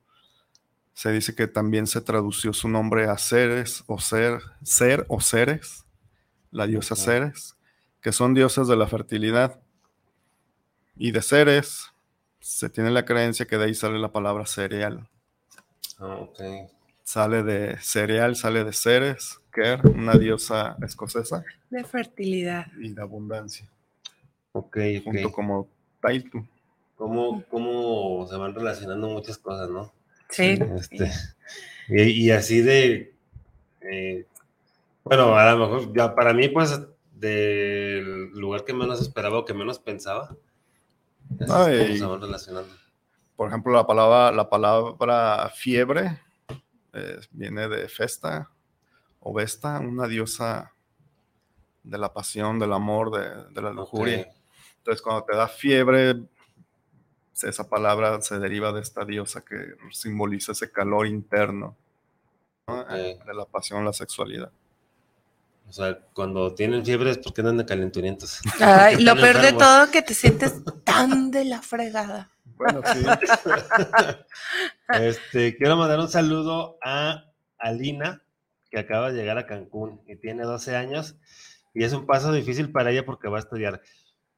se 1.00 1.14
dice 1.14 1.34
que 1.34 1.48
también 1.48 1.88
se 1.88 2.02
tradució 2.02 2.52
su 2.52 2.68
nombre 2.68 3.06
a 3.08 3.18
seres 3.18 3.86
o 3.88 4.02
ser, 4.02 4.42
ser 4.64 5.06
o 5.08 5.22
seres, 5.22 5.86
la 6.52 6.68
diosa. 6.68 6.98
Ceres, 6.98 7.56
que 8.02 8.12
son 8.12 8.34
diosas 8.34 8.68
de 8.68 8.76
la 8.76 8.86
fertilidad. 8.86 9.62
Y 10.98 11.12
de 11.12 11.22
seres, 11.22 11.86
se 12.42 12.70
tiene 12.70 12.92
la 12.92 13.06
creencia 13.06 13.46
que 13.48 13.58
de 13.58 13.64
ahí 13.64 13.76
sale 13.76 13.98
la 13.98 14.12
palabra 14.12 14.46
cereal. 14.46 15.08
Ah, 16.00 16.18
ok. 16.18 16.38
Sale 17.06 17.44
de 17.44 17.78
cereal, 17.80 18.36
sale 18.36 18.66
de 18.66 18.74
Ceres, 18.74 19.40
Ker, 19.54 19.80
una 19.88 20.16
diosa 20.18 20.76
escocesa, 20.86 21.46
De 21.70 21.86
fertilidad. 21.86 22.68
y 22.78 22.90
de 22.90 23.02
abundancia, 23.02 23.70
Ok, 24.52 24.78
junto 25.06 25.30
ok. 25.30 25.34
como 25.34 25.70
Taitu. 26.02 26.46
¿Cómo, 26.98 27.42
cómo 27.50 28.28
se 28.28 28.36
van 28.36 28.54
relacionando 28.54 29.08
muchas 29.08 29.38
cosas, 29.38 29.70
¿no? 29.70 29.94
Sí. 30.30 30.60
Este, 30.77 31.11
y, 31.88 32.27
y 32.27 32.31
así 32.31 32.61
de, 32.61 33.14
eh, 33.81 34.26
bueno, 35.03 35.35
a 35.35 35.51
lo 35.51 35.57
mejor 35.57 35.93
ya 35.95 36.14
para 36.14 36.34
mí, 36.34 36.49
pues, 36.49 36.80
del 37.14 38.30
lugar 38.31 38.64
que 38.64 38.73
menos 38.73 39.01
esperaba 39.01 39.39
o 39.39 39.45
que 39.45 39.53
menos 39.53 39.80
pensaba, 39.80 40.35
Ay. 41.49 41.99
relacionando. 41.99 42.73
Por 43.35 43.49
ejemplo, 43.49 43.73
la 43.73 43.85
palabra, 43.88 44.31
la 44.31 44.49
palabra 44.49 45.49
fiebre 45.56 46.19
eh, 46.93 47.19
viene 47.31 47.68
de 47.68 47.88
Festa 47.88 48.49
o 49.19 49.34
Vesta, 49.34 49.80
una 49.80 50.07
diosa 50.07 50.73
de 51.84 51.97
la 51.97 52.14
pasión, 52.14 52.60
del 52.60 52.73
amor, 52.73 53.11
de, 53.11 53.53
de 53.53 53.61
la 53.61 53.72
lujuria. 53.72 54.22
Ok, 54.22 54.27
Entonces, 54.77 55.01
cuando 55.01 55.23
te 55.23 55.35
da 55.35 55.47
fiebre, 55.47 56.15
esa 57.44 57.70
palabra 57.70 58.22
se 58.22 58.40
deriva 58.40 58.72
de 58.72 58.82
esta 58.82 59.06
diosa 59.06 59.41
que 59.41 59.76
simboliza 59.91 60.52
ese 60.52 60.72
calor 60.72 61.07
interno 61.07 61.78
¿no? 62.68 62.80
Ok. 62.82 62.91
Eh, 62.91 63.20
de 63.26 63.34
la 63.34 63.45
pasión, 63.45 63.86
la 63.86 63.94
sexualidad. 63.94 64.52
O 65.68 65.72
sea, 65.72 65.99
cuando 66.14 66.56
tienen 66.56 66.84
fiebre 66.84 67.11
es 67.11 67.20
porque 67.20 67.41
andan 67.41 67.57
de 67.57 67.66
calenturientos. 67.66 68.40
Ay, 68.60 69.03
lo 69.03 69.16
peor 69.16 69.40
de 69.40 69.53
todo 69.53 69.91
que 69.91 70.02
te 70.02 70.16
sientes 70.16 70.64
tan 70.84 71.30
de 71.30 71.45
la 71.45 71.61
fregada. 71.61 72.32
Bueno, 72.57 72.82
sí. 72.94 73.06
Este, 74.90 75.56
quiero 75.56 75.78
mandar 75.78 75.99
un 75.99 76.10
saludo 76.10 76.80
a 76.82 77.26
Alina, 77.60 78.24
que 78.72 78.80
acaba 78.80 79.11
de 79.11 79.20
llegar 79.20 79.38
a 79.38 79.45
Cancún 79.45 80.02
y 80.07 80.16
tiene 80.16 80.44
12 80.44 80.76
años 80.76 81.16
y 81.76 81.84
es 81.84 81.94
un 81.94 82.07
paso 82.07 82.32
difícil 82.32 82.72
para 82.72 82.90
ella 82.90 83.06
porque 83.06 83.28
va 83.28 83.38
a 83.38 83.41
estudiar. 83.41 83.82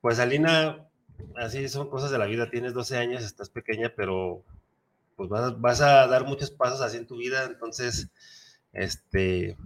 Pues 0.02 0.19
Alina, 0.19 0.90
así 1.35 1.68
son 1.69 1.89
cosas 1.89 2.11
de 2.11 2.18
la 2.18 2.26
vida, 2.26 2.49
tienes 2.49 2.73
12 2.73 2.98
años, 2.98 3.23
estás 3.23 3.49
pequeña, 3.49 3.93
pero 3.95 4.43
pues 5.15 5.30
vas, 5.30 5.60
vas 5.61 5.81
a 5.81 6.07
dar 6.07 6.26
muchos 6.26 6.52
pasos 6.52 6.81
así 6.81 6.98
en 6.98 7.07
tu 7.07 7.18
vida, 7.18 7.45
entonces, 7.45 8.10
este, 8.73 9.57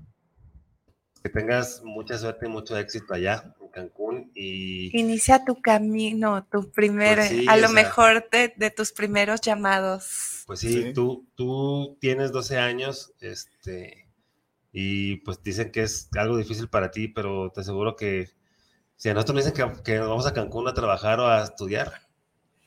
que 1.23 1.29
tengas 1.29 1.81
mucha 1.83 2.17
suerte 2.17 2.45
y 2.45 2.49
mucho 2.49 2.77
éxito 2.77 3.13
allá 3.13 3.55
en 3.61 3.69
Cancún 3.69 4.31
y 4.35 4.97
Inicia 4.97 5.43
tu 5.43 5.59
camino, 5.61 6.45
tu 6.51 6.69
primer, 6.71 7.17
Pues 7.17 7.29
sí, 7.29 7.45
a 7.47 7.55
lo 7.57 7.67
sea- 7.67 7.75
mejor 7.83 8.29
de, 8.29 8.53
de 8.55 8.71
tus 8.71 8.91
primeros 8.91 9.41
llamados. 9.41 10.43
pues 10.45 10.59
sí, 10.59 10.83
Sí. 10.83 10.93
tú 10.93 11.25
tú 11.35 11.97
tienes 11.99 12.31
12 12.31 12.57
años, 12.57 13.13
este 13.19 14.07
y 14.77 15.17
pues 15.17 15.41
dicen 15.41 15.71
que 15.71 15.83
es 15.83 16.09
algo 16.17 16.37
difícil 16.37 16.67
para 16.67 16.91
ti, 16.91 17.07
pero 17.07 17.49
te 17.51 17.61
aseguro 17.61 17.95
que 17.95 18.29
si 18.95 19.09
a 19.09 19.13
nosotros 19.13 19.35
nos 19.35 19.45
dicen 19.45 19.73
que, 19.73 19.83
que 19.83 19.97
nos 19.99 20.09
vamos 20.09 20.25
a 20.27 20.33
Cancún 20.33 20.67
a 20.67 20.73
trabajar 20.73 21.19
o 21.19 21.27
a 21.27 21.43
estudiar, 21.43 22.01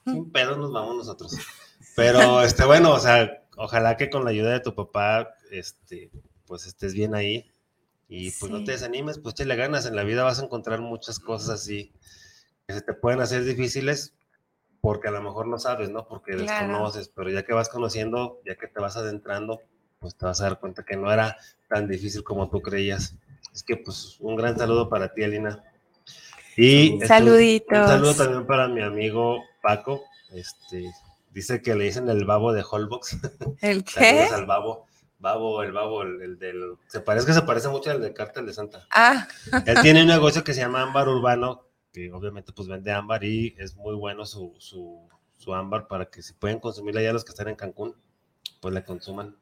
sin 0.07 0.31
pedo 0.31 0.57
nos 0.57 0.73
vamos 0.73 0.97
nosotros. 0.97 1.37
Pero 1.97 2.43
este 2.43 2.65
bueno, 2.65 2.93
o 2.93 2.99
sea, 2.99 3.45
ojalá 3.57 3.97
que 3.97 4.11
con 4.11 4.25
la 4.25 4.31
ayuda 4.31 4.53
de 4.53 4.61
tu 4.61 4.75
papá, 4.75 5.35
este, 5.51 6.11
pues 6.47 6.67
estés 6.67 6.95
bien 6.95 7.15
ahí. 7.15 7.51
Y 8.11 8.31
pues 8.33 8.51
no 8.51 8.65
te 8.65 8.73
desanimes, 8.73 9.19
pues 9.19 9.35
échale 9.35 9.55
ganas. 9.55 9.85
En 9.85 9.95
la 9.95 10.03
vida 10.03 10.25
vas 10.25 10.41
a 10.41 10.45
encontrar 10.45 10.81
muchas 10.81 11.19
cosas 11.19 11.51
así 11.51 11.93
que 12.67 12.75
se 12.75 12.81
te 12.81 12.95
pueden 12.95 13.21
hacer 13.21 13.45
difíciles 13.45 14.15
porque 14.81 15.09
a 15.09 15.11
lo 15.11 15.23
mejor 15.23 15.47
no 15.47 15.59
sabes, 15.59 15.91
¿no? 15.91 16.07
Porque 16.07 16.33
Claro. 16.33 16.43
desconoces, 16.45 17.09
pero 17.09 17.31
ya 17.31 17.43
que 17.43 17.53
vas 17.53 17.69
conociendo, 17.69 18.41
ya 18.47 18.57
que 18.57 18.69
te 18.69 18.81
vas 18.81 18.97
adentrando, 18.97 19.61
pues 19.99 20.15
te 20.17 20.25
vas 20.25 20.41
a 20.41 20.45
dar 20.45 20.61
cuenta 20.61 20.85
que 20.85 20.97
no 20.97 21.13
era 21.13 21.37
tan 21.69 21.89
difícil 21.89 22.23
como 22.23 22.49
tú 22.49 22.63
creías. 22.63 23.15
Es 23.53 23.63
que 23.63 23.77
pues 23.77 24.17
un 24.21 24.37
gran 24.37 24.57
saludo 24.57 24.89
para 24.89 25.13
ti, 25.13 25.25
Alina. 25.25 25.63
Y 26.61 26.95
este, 26.95 27.07
Saluditos. 27.07 27.79
un 27.79 27.87
saludo 27.87 28.15
también 28.15 28.47
para 28.47 28.67
mi 28.67 28.83
amigo 28.83 29.45
Paco. 29.63 30.03
Este 30.33 30.91
dice 31.31 31.63
que 31.63 31.77
le 31.77 31.85
dicen 31.85 32.09
el 32.09 32.25
babo 32.25 32.53
de 32.53 32.65
Holbox. 32.69 33.17
¿El 33.61 33.85
qué? 33.85 33.93
Saludos 34.27 34.33
al 34.33 34.47
babo. 34.47 34.87
Babo, 35.21 35.63
el 35.63 35.71
babo, 35.73 36.03
el, 36.03 36.21
el 36.21 36.39
del. 36.39 36.75
Se 36.89 37.01
parece 37.01 37.27
que 37.27 37.33
se 37.33 37.43
parece 37.43 37.69
mucho 37.69 37.91
al 37.93 38.01
de 38.01 38.13
Cártel 38.13 38.47
de 38.47 38.55
Santa. 38.55 38.87
Ah, 38.91 39.29
Él 39.67 39.77
tiene 39.83 40.03
un 40.03 40.09
negocio 40.09 40.43
que 40.43 40.53
se 40.53 40.61
llama 40.61 40.83
Ámbar 40.83 41.09
Urbano, 41.09 41.65
que 41.93 42.13
obviamente 42.13 42.53
pues 42.53 42.67
vende 42.67 42.93
ámbar 42.93 43.23
y 43.23 43.55
es 43.59 43.77
muy 43.77 43.95
bueno 43.95 44.27
su, 44.27 44.55
su, 44.59 45.09
su 45.37 45.55
ámbar 45.55 45.87
para 45.87 46.07
que 46.07 46.23
si 46.23 46.33
pueden 46.33 46.59
consumirla 46.59 47.03
ya 47.03 47.13
los 47.13 47.25
que 47.25 47.31
están 47.31 47.49
en 47.49 47.55
Cancún, 47.57 47.95
pues 48.61 48.75
le 48.75 48.85
consuman. 48.85 49.37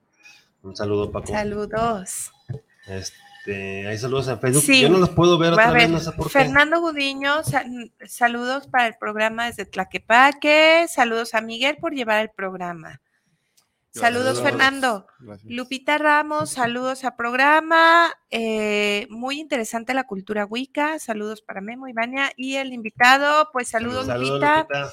Un 0.63 0.77
saludo, 0.77 1.11
Paco. 1.11 1.29
saludos. 1.29 2.31
Este, 2.87 3.17
hay 3.55 3.99
saludos 3.99 4.29
en 4.29 4.41
Facebook. 4.41 4.63
Sí. 4.63 4.81
Yo 4.81 4.89
no 4.89 4.99
los 4.99 5.11
puedo 5.11 5.39
ver 5.39 5.53
A 5.53 5.71
vez, 5.71 5.73
ver, 5.73 5.91
no 5.91 6.01
sé 6.01 6.13
por 6.13 6.27
qué. 6.27 6.33
Fernando 6.33 6.81
Gudiño, 6.81 7.43
sa- 7.45 7.65
saludos 8.07 8.67
para 8.67 8.87
el 8.87 8.95
programa 8.99 9.47
desde 9.47 9.67
Tlaquepaque. 9.67 10.87
Saludos 10.89 11.35
a 11.35 11.41
Miguel 11.41 11.77
por 11.77 11.93
llevar 11.95 12.21
el 12.23 12.31
programa. 12.31 13.01
Saludos, 13.93 14.37
Saludos. 14.37 14.43
Fernando. 14.43 15.07
Gracias. 15.21 15.51
Lupita 15.51 15.97
Ramos, 15.97 16.51
saludos 16.51 17.05
a 17.05 17.17
programa. 17.17 18.13
eh, 18.31 19.07
muy 19.09 19.41
interesante 19.41 19.95
la 19.95 20.05
cultura 20.05 20.45
Wicca. 20.45 20.99
Saludos 20.99 21.41
para 21.41 21.63
Memo 21.63 21.89
y 21.89 21.95
Vania. 21.95 22.31
Y 22.37 22.57
el 22.57 22.75
invitado, 22.75 23.49
pues 23.55 23.69
saludos, 23.69 24.07
Saludos, 24.07 24.29
Lupita. 24.33 24.59
Lupita. 24.69 24.91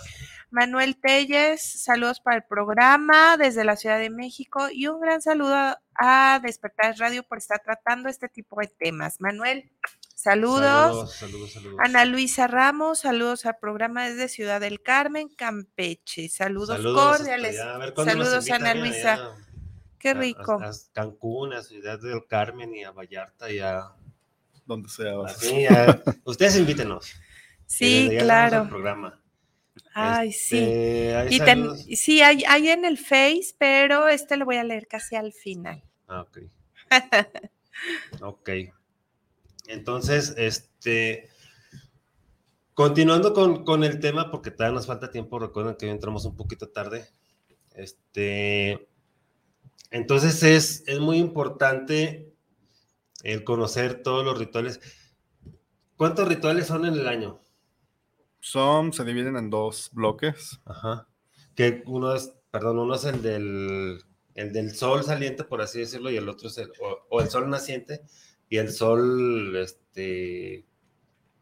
Manuel 0.54 0.96
Telles, 1.02 1.64
saludos 1.82 2.20
para 2.20 2.38
el 2.38 2.44
programa 2.44 3.38
desde 3.38 3.64
la 3.64 3.76
Ciudad 3.76 3.98
de 3.98 4.12
México. 4.12 4.68
Y 4.72 4.86
un 4.86 5.02
gran 5.02 5.20
saludo 5.20 5.56
a, 5.96 6.40
Despertar 6.44 6.96
Radio 7.00 7.24
por 7.24 7.40
estar 7.40 7.60
tratando 7.64 8.08
este 8.08 8.30
tipo 8.30 8.60
de 8.62 8.68
temas. 8.68 9.20
Manuel, 9.20 9.72
saludos. 10.14 10.62
Saludos, 10.62 11.16
saludos, 11.16 11.54
saludos. 11.54 11.80
Ana 11.84 12.06
Luisa 12.06 12.46
Ramos, 12.46 13.00
saludos 13.00 13.48
al 13.48 13.58
programa 13.60 14.08
desde 14.08 14.30
Ciudad 14.30 14.62
del 14.62 14.84
Carmen, 14.84 15.28
Campeche. 15.36 16.30
Saludos, 16.30 16.80
cordiales. 16.84 17.60
A 17.60 17.80
ver, 17.80 17.96
¿cuándo 17.96 18.14
nos 18.14 18.28
Saludos, 18.28 18.52
Ana 18.52 18.76
Luisa. 18.76 19.14
allá 19.14 19.36
Qué 19.98 20.14
rico. 20.14 20.60
A, 20.62 20.70
a 20.70 20.72
Cancún, 20.94 21.54
a 21.54 21.64
Ciudad 21.64 22.00
del 22.00 22.28
Carmen 22.28 22.76
y 22.76 22.84
a 22.84 22.92
Vallarta 22.92 23.52
y 23.52 23.58
a. 23.58 23.90
Donde 24.68 24.88
sea. 24.88 25.14
Así, 25.26 25.66
a- 25.66 26.00
ustedes 26.26 26.58
invítenos. 26.58 27.12
Sí, 27.66 28.08
claro. 28.20 28.62
el 28.62 28.70
programa. 28.70 29.23
Ay, 29.94 30.32
sí. 30.32 30.58
Este, 30.60 31.36
Y 31.36 31.40
ten- 31.40 31.78
sí, 31.96 32.22
hay, 32.22 32.44
hay 32.48 32.70
en 32.70 32.86
el 32.86 32.98
Face, 32.98 33.54
pero 33.58 34.08
este 34.08 34.38
lo 34.38 34.46
voy 34.46 34.58
a 34.58 34.64
leer 34.64 34.88
casi 34.88 35.16
al 35.16 35.34
final. 35.34 35.84
Ah, 36.08 36.22
ok. 36.22 36.40
ok. 38.22 38.50
Entonces, 39.68 40.34
este. 40.38 41.30
Continuando 42.74 43.34
con, 43.34 43.64
con 43.64 43.84
el 43.84 44.00
tema, 44.00 44.32
porque 44.32 44.50
todavía 44.50 44.76
nos 44.76 44.88
falta 44.88 45.12
tiempo, 45.12 45.38
recuerden 45.38 45.76
que 45.76 45.86
hoy 45.86 45.92
entramos 45.92 46.26
un 46.26 46.36
poquito 46.36 46.70
tarde. 46.70 47.08
Este. 47.76 48.88
Entonces 49.92 50.42
es, 50.42 50.84
es 50.88 51.00
muy 51.00 51.18
importante 51.18 52.34
el 53.22 53.44
conocer 53.44 54.02
todos 54.02 54.26
los 54.26 54.40
rituales. 54.40 54.80
¿Cuántos 55.98 56.28
rituales 56.28 56.66
son 56.66 56.86
en 56.86 56.96
el 56.96 57.08
año? 57.08 57.40
Son, 58.44 58.92
se 58.92 59.06
dividen 59.06 59.38
en 59.38 59.50
dos 59.50 59.90
bloques. 59.94 60.60
Ajá. 60.66 61.08
Que 61.56 61.82
uno 61.86 62.14
es, 62.14 62.34
perdón, 62.52 62.78
uno 62.78 62.96
es 62.96 63.06
el 63.06 63.22
del, 63.22 64.04
el 64.36 64.52
del 64.52 64.76
sol 64.76 65.02
saliente, 65.06 65.46
por 65.46 65.62
así 65.62 65.80
decirlo, 65.80 66.12
y 66.12 66.18
el 66.18 66.28
otro 66.28 66.50
es 66.50 66.58
el, 66.58 66.70
o, 66.82 67.08
o 67.10 67.22
el 67.22 67.30
sol 67.30 67.50
naciente, 67.50 68.02
y 68.50 68.58
el 68.58 68.74
sol, 68.74 69.56
este... 69.56 70.66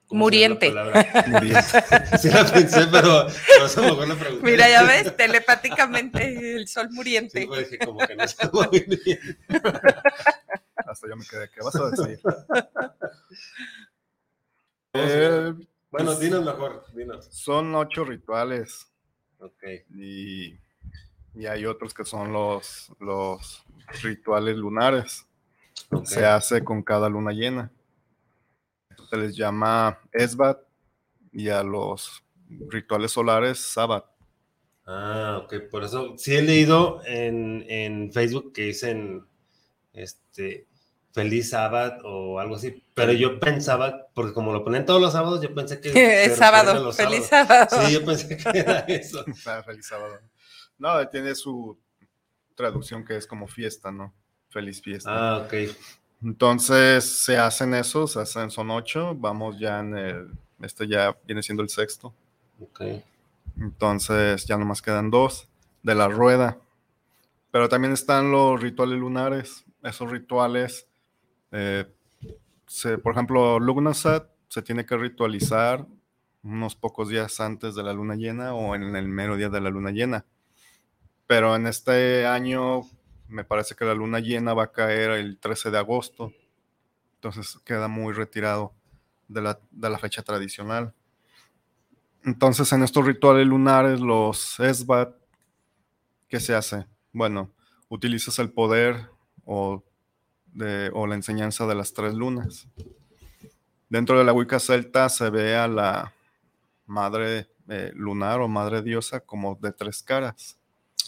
¿cómo 0.06 0.20
se 0.20 0.24
Muriente. 0.26 0.68
Sí 2.20 2.30
la 2.30 2.46
pensé, 2.46 2.86
pero 2.92 3.26
no 3.60 3.68
se 3.68 3.82
me 3.82 3.90
ocurrió 3.90 4.14
la 4.14 4.20
pregunta. 4.20 4.46
Mira, 4.46 4.70
ya 4.70 4.84
ves, 4.84 5.18
telepáticamente 5.18 6.56
el 6.56 6.68
sol 6.68 6.88
muriente. 6.92 7.42
Sí, 7.42 7.48
pues, 7.48 7.72
dije, 7.72 7.84
como 7.84 8.06
que 8.06 8.16
no 8.16 8.24
está 8.24 8.48
muy 8.54 8.68
bien. 8.70 9.40
Hasta 10.76 11.10
yo 11.10 11.16
me 11.16 11.26
quedé. 11.26 11.50
¿Qué 11.50 11.62
vas 11.64 11.76
a 11.78 11.90
decir? 11.90 12.22
Eh, 14.94 15.54
Bueno, 16.04 16.20
dinos 16.20 16.46
mejor, 16.46 16.86
dinos. 16.94 17.26
son 17.32 17.74
ocho 17.76 18.04
rituales 18.04 18.92
Ok. 19.40 19.64
y, 19.96 20.56
y 21.34 21.46
hay 21.48 21.66
otros 21.66 21.94
que 21.94 22.06
son 22.06 22.32
los, 22.34 22.92
los 23.00 23.64
rituales 24.04 24.56
lunares. 24.58 25.26
Se 26.06 26.26
hace 26.26 26.64
con 26.64 26.84
cada 26.84 27.10
luna 27.10 27.32
llena. 27.32 27.72
Se 29.10 29.18
les 29.18 29.36
llama 29.36 30.00
Esbat 30.12 30.60
y 31.34 31.50
a 31.50 31.64
los 31.64 32.24
rituales 32.70 33.12
solares 33.12 33.60
Sabbat. 33.60 34.06
Ah, 34.86 35.42
ok, 35.44 35.70
por 35.70 35.84
eso 35.84 36.16
sí 36.18 36.36
he 36.36 36.42
leído 36.42 37.02
en, 37.06 37.66
en 37.70 38.12
Facebook 38.12 38.54
que 38.54 38.64
dicen 38.64 39.26
este 39.94 40.68
feliz 41.14 41.50
sábado 41.50 42.02
o 42.06 42.40
algo 42.40 42.56
así, 42.56 42.84
pero 42.94 43.12
yo 43.12 43.40
pensaba, 43.40 44.08
porque 44.14 44.34
como 44.34 44.54
lo 44.54 44.64
ponen 44.64 44.86
todos 44.86 45.02
los 45.02 45.14
sábados, 45.14 45.42
yo 45.42 45.54
pensé 45.54 45.80
que 45.82 45.92
se 45.92 46.26
Es 46.26 46.38
sábado, 46.38 46.74
los 46.84 46.96
feliz 46.96 47.26
sábados. 47.28 47.70
sábado. 47.70 47.88
Sí, 47.88 47.94
yo 47.94 48.06
pensé 48.06 48.38
que 48.38 48.58
era 48.60 48.80
eso. 48.88 49.24
Ah, 49.46 49.62
Feliz 49.66 49.88
sábado. 49.88 50.20
No, 50.78 51.08
tiene 51.10 51.36
su 51.36 51.78
traducción 52.56 53.04
que 53.06 53.18
es 53.18 53.28
como 53.28 53.48
fiesta, 53.48 53.92
¿no? 53.92 54.14
Feliz 54.50 54.82
fiesta. 54.82 55.10
Ah, 55.12 55.38
ok. 55.40 55.54
Entonces 56.24 57.04
se 57.24 57.38
hacen 57.38 57.74
esos, 57.74 58.14
se 58.14 58.20
hacen, 58.22 58.52
son 58.52 58.70
ocho, 58.72 59.16
vamos 59.16 59.60
ya 59.60 59.80
en 59.80 59.98
el, 59.98 60.32
este 60.62 60.88
ya 60.88 61.18
viene 61.26 61.42
siendo 61.44 61.64
el 61.64 61.70
sexto. 61.70 62.14
Ok. 62.60 62.82
Entonces 63.60 64.46
ya 64.46 64.58
nomás 64.58 64.82
quedan 64.82 65.10
dos 65.10 65.48
de 65.84 65.96
la 65.96 66.08
rueda. 66.08 66.58
Pero 67.52 67.68
también 67.68 67.94
están 67.94 68.32
los 68.32 68.62
rituales 68.62 68.98
lunares. 69.00 69.66
Esos 69.84 70.10
rituales, 70.10 70.88
eh, 71.52 71.86
por 73.04 73.14
ejemplo, 73.14 73.60
Lugnasat 73.60 74.30
se 74.48 74.62
tiene 74.62 74.86
que 74.86 74.98
ritualizar 74.98 75.86
unos 76.44 76.76
pocos 76.76 77.10
días 77.10 77.40
antes 77.40 77.76
de 77.76 77.84
la 77.84 77.94
luna 77.94 78.16
llena 78.16 78.54
o 78.54 78.76
en 78.76 78.96
el 78.96 79.08
mero 79.08 79.38
día 79.38 79.50
de 79.50 79.62
la 79.62 79.70
luna 79.70 79.92
llena. 79.92 80.26
Pero 81.28 81.56
en 81.56 81.68
este 81.68 82.26
año 82.26 82.82
me 83.28 83.44
parece 83.44 83.76
que 83.76 83.86
la 83.86 83.94
luna 83.94 84.20
llena 84.20 84.54
va 84.54 84.64
a 84.64 84.72
caer 84.72 85.12
el 85.12 85.38
13 85.38 85.72
de 85.72 85.78
agosto. 85.78 86.34
Entonces 87.16 87.60
queda 87.64 87.88
muy 87.88 88.14
retirado 88.14 88.74
de 89.28 89.42
la, 89.42 89.60
de 89.72 89.90
la 89.90 89.98
fecha 89.98 90.24
tradicional. 90.24 90.94
Entonces, 92.24 92.72
en 92.72 92.84
estos 92.84 93.06
rituales 93.06 93.48
lunares, 93.48 94.00
los 94.00 94.60
Esbat, 94.60 95.16
¿qué 96.28 96.40
se 96.40 96.54
hace? 96.54 96.86
Bueno, 97.14 97.52
utilizas 97.90 98.38
el 98.40 98.52
poder 98.52 99.10
o, 99.44 99.84
de- 100.54 100.90
o 100.94 101.08
la 101.08 101.16
enseñanza 101.16 101.66
de 101.68 101.76
las 101.76 101.94
tres 101.94 102.14
lunas. 102.14 102.68
Dentro 103.90 104.18
de 104.18 104.24
la 104.24 104.34
Wicca 104.34 104.60
celta 104.60 105.10
se 105.10 105.30
ve 105.30 105.56
a 105.56 105.68
la 105.68 106.14
madre 106.86 107.48
eh, 107.70 107.92
lunar 107.96 108.42
o 108.42 108.48
madre 108.48 108.82
diosa 108.82 109.22
como 109.22 109.56
de 109.62 109.72
tres 109.72 110.02
caras. 110.04 110.58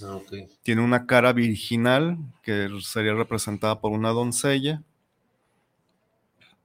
Ah, 0.02 0.16
ok. 0.16 0.34
Tiene 0.64 0.82
una 0.82 1.06
cara 1.06 1.34
virginal, 1.34 2.18
que 2.42 2.70
sería 2.82 3.14
representada 3.14 3.80
por 3.82 3.92
una 3.92 4.10
doncella, 4.12 4.82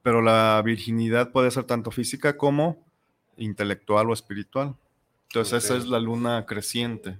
pero 0.01 0.21
la 0.21 0.61
virginidad 0.63 1.31
puede 1.31 1.51
ser 1.51 1.65
tanto 1.65 1.91
física 1.91 2.37
como 2.37 2.77
intelectual 3.37 4.09
o 4.09 4.13
espiritual. 4.13 4.75
Entonces 5.27 5.65
esa 5.65 5.77
es 5.77 5.85
la 5.87 5.99
luna 5.99 6.45
creciente. 6.45 7.19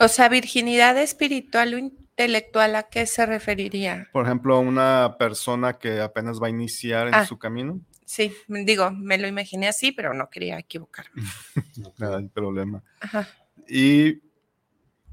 O 0.00 0.08
sea, 0.08 0.28
virginidad 0.28 0.98
espiritual 0.98 1.74
o 1.74 1.78
in- 1.78 2.03
intelectual 2.18 2.76
a 2.76 2.84
qué 2.84 3.06
se 3.06 3.26
referiría? 3.26 4.08
Por 4.12 4.24
ejemplo, 4.24 4.60
una 4.60 5.16
persona 5.18 5.74
que 5.74 6.00
apenas 6.00 6.40
va 6.40 6.46
a 6.46 6.50
iniciar 6.50 7.08
en 7.08 7.14
Ah. 7.14 7.26
su 7.26 7.38
camino. 7.38 7.80
Sí, 8.06 8.32
digo, 8.48 8.90
me 8.92 9.18
lo 9.18 9.26
imaginé 9.26 9.66
así, 9.66 9.90
pero 9.90 10.14
no 10.14 10.30
quería 10.30 10.58
equivocarme. 10.58 11.22
Nada 11.98 12.18
hay 12.18 12.28
problema. 12.28 12.82
Ajá. 13.00 13.28
Y 13.68 14.20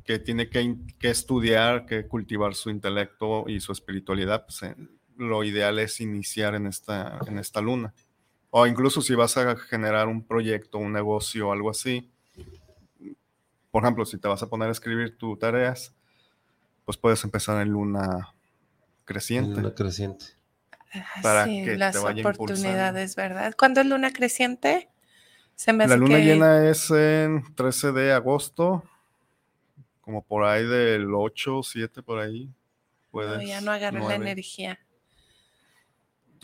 que 0.03 0.19
tiene 0.19 0.49
que, 0.49 0.75
estudiar, 1.01 1.85
que 1.85 2.05
cultivar 2.07 2.53
su 2.53 2.69
intelecto 2.69 3.45
y 3.47 3.59
su 3.61 3.71
espiritualidad, 3.71 4.45
pues 4.45 4.61
eh, 4.63 4.75
lo 5.17 5.43
ideal 5.43 5.79
es 5.79 6.01
iniciar 6.01 6.53
en 6.53 6.67
esta, 6.67 7.19
en 7.27 7.39
esta 7.39 7.61
luna. 7.61 7.93
O 8.51 8.67
incluso 8.67 9.01
si 9.01 9.15
vas 9.15 9.37
a 9.37 9.55
generar 9.55 10.07
un 10.07 10.23
proyecto, 10.27 10.77
un 10.77 10.91
negocio 10.91 11.51
algo 11.51 11.69
así. 11.69 12.11
Por 13.71 13.83
ejemplo, 13.83 14.05
si 14.05 14.17
te 14.19 14.27
vas 14.27 14.43
a 14.43 14.47
poner 14.49 14.67
a 14.67 14.71
escribir 14.71 15.17
tus 15.17 15.39
tareas, 15.39 15.95
pues 16.85 16.97
puedes 16.97 17.23
empezar 17.23 17.61
en 17.61 17.69
luna 17.69 18.33
creciente. 19.05 19.61
Luna 19.61 19.73
creciente. 19.75 20.25
Para 21.21 21.45
sí, 21.45 21.63
que 21.63 21.71
te 21.71 21.77
las 21.77 21.95
vaya 22.01 22.17
impulsando. 22.21 22.43
oportunidades, 22.43 23.15
¿verdad? 23.15 23.55
¿Cuándo 23.57 23.79
es 23.81 23.87
luna 23.87 24.11
creciente? 24.11 24.89
Se 25.55 25.71
me 25.73 25.85
La 25.87 25.93
hace 25.93 25.99
luna 25.99 26.17
que- 26.17 26.23
llena 26.25 26.69
es 26.69 26.89
en 26.91 27.43
13 27.55 27.91
de 27.91 28.11
agosto, 28.13 28.83
como 30.01 30.21
por 30.23 30.43
ahí 30.43 30.65
del 30.65 31.13
8, 31.13 31.61
7, 31.63 32.01
por 32.03 32.19
ahí. 32.19 32.45
No, 32.45 32.53
Puedes, 33.11 33.47
ya 33.47 33.61
no 33.61 33.71
agarré 33.71 33.99
la 34.01 34.15
energía. 34.15 34.79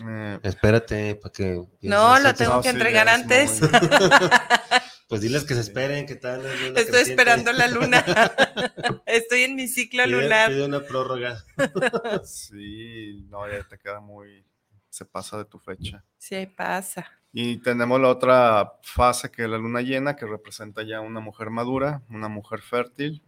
Eh, 0.05 0.39
Espérate, 0.43 1.15
para 1.15 1.31
que. 1.33 1.63
No, 1.81 2.19
lo 2.19 2.33
tengo 2.35 2.55
No, 2.55 2.61
que 2.61 2.69
sí, 2.69 2.75
entregar 2.75 3.07
es 3.07 3.13
antes. 3.15 3.59
Pues 5.07 5.21
diles 5.21 5.45
que 5.45 5.53
se 5.53 5.61
esperen, 5.61 6.05
que 6.05 6.15
tal. 6.15 6.45
Estoy 6.45 6.73
creciente. 6.73 6.99
esperando 7.01 7.53
la 7.53 7.67
luna. 7.69 8.03
Estoy 9.05 9.43
en 9.43 9.55
mi 9.55 9.67
ciclo 9.67 10.03
Pide- 10.03 10.21
lunar. 10.23 10.49
pide 10.49 10.65
una 10.65 10.81
prórroga. 10.81 11.43
sí, 12.25 13.25
no, 13.29 13.49
ya 13.49 13.63
te 13.67 13.77
queda 13.77 13.99
muy. 13.99 14.45
Se 14.89 15.05
pasa 15.05 15.37
de 15.37 15.45
tu 15.45 15.59
fecha. 15.59 16.03
Sí, 16.17 16.45
pasa. 16.47 17.05
Y 17.31 17.57
tenemos 17.57 18.01
la 18.01 18.09
otra 18.09 18.73
fase 18.81 19.29
que 19.29 19.43
es 19.43 19.49
la 19.49 19.57
luna 19.57 19.81
llena, 19.81 20.15
que 20.15 20.25
representa 20.25 20.81
ya 20.83 21.01
una 21.01 21.19
mujer 21.19 21.49
madura, 21.51 22.01
una 22.09 22.27
mujer 22.29 22.61
fértil, 22.61 23.21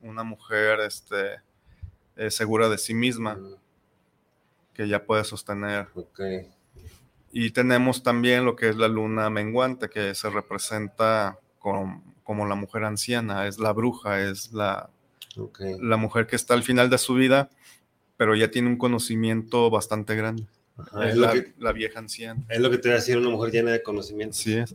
una 0.00 0.24
mujer 0.24 0.80
este, 0.80 1.40
eh, 2.16 2.30
segura 2.30 2.68
de 2.68 2.78
sí 2.78 2.92
misma, 2.94 3.36
Mm, 3.36 3.54
que 4.74 4.88
ya 4.88 5.04
puede 5.04 5.22
sostener 5.24 5.88
Ok. 5.94 6.20
Y 7.38 7.50
tenemos 7.50 8.02
también 8.02 8.46
lo 8.46 8.56
que 8.56 8.70
es 8.70 8.76
la 8.76 8.88
luna 8.88 9.28
menguante, 9.28 9.90
que 9.90 10.14
se 10.14 10.30
representa 10.30 11.38
con- 11.58 12.02
como 12.24 12.46
la 12.46 12.54
mujer 12.54 12.84
anciana, 12.84 13.46
es 13.46 13.58
la 13.58 13.74
bruja, 13.74 14.22
es 14.22 14.52
la, 14.54 14.88
la 15.80 15.96
mujer 15.98 16.26
que 16.26 16.34
está 16.34 16.54
al 16.54 16.62
final 16.62 16.88
de 16.88 16.96
su 16.96 17.12
vida, 17.12 17.50
pero 18.16 18.34
ya 18.34 18.50
tiene 18.50 18.68
un 18.68 18.78
conocimiento 18.78 19.68
bastante 19.68 20.16
grande. 20.16 20.46
Ajá, 20.78 21.10
es 21.10 21.16
la, 21.18 21.32
que, 21.34 21.52
la 21.58 21.72
vieja 21.72 21.98
anciana. 21.98 22.42
es 22.48 22.58
lo 22.58 22.70
que 22.70 22.78
te 22.78 22.88
voy 22.88 22.92
a 22.94 23.00
decir, 23.00 23.18
una 23.18 23.28
mujer 23.28 23.52
llena 23.52 23.72
de 23.72 23.82
conocimientos. 23.82 24.40
Así 24.40 24.56
es. 24.56 24.74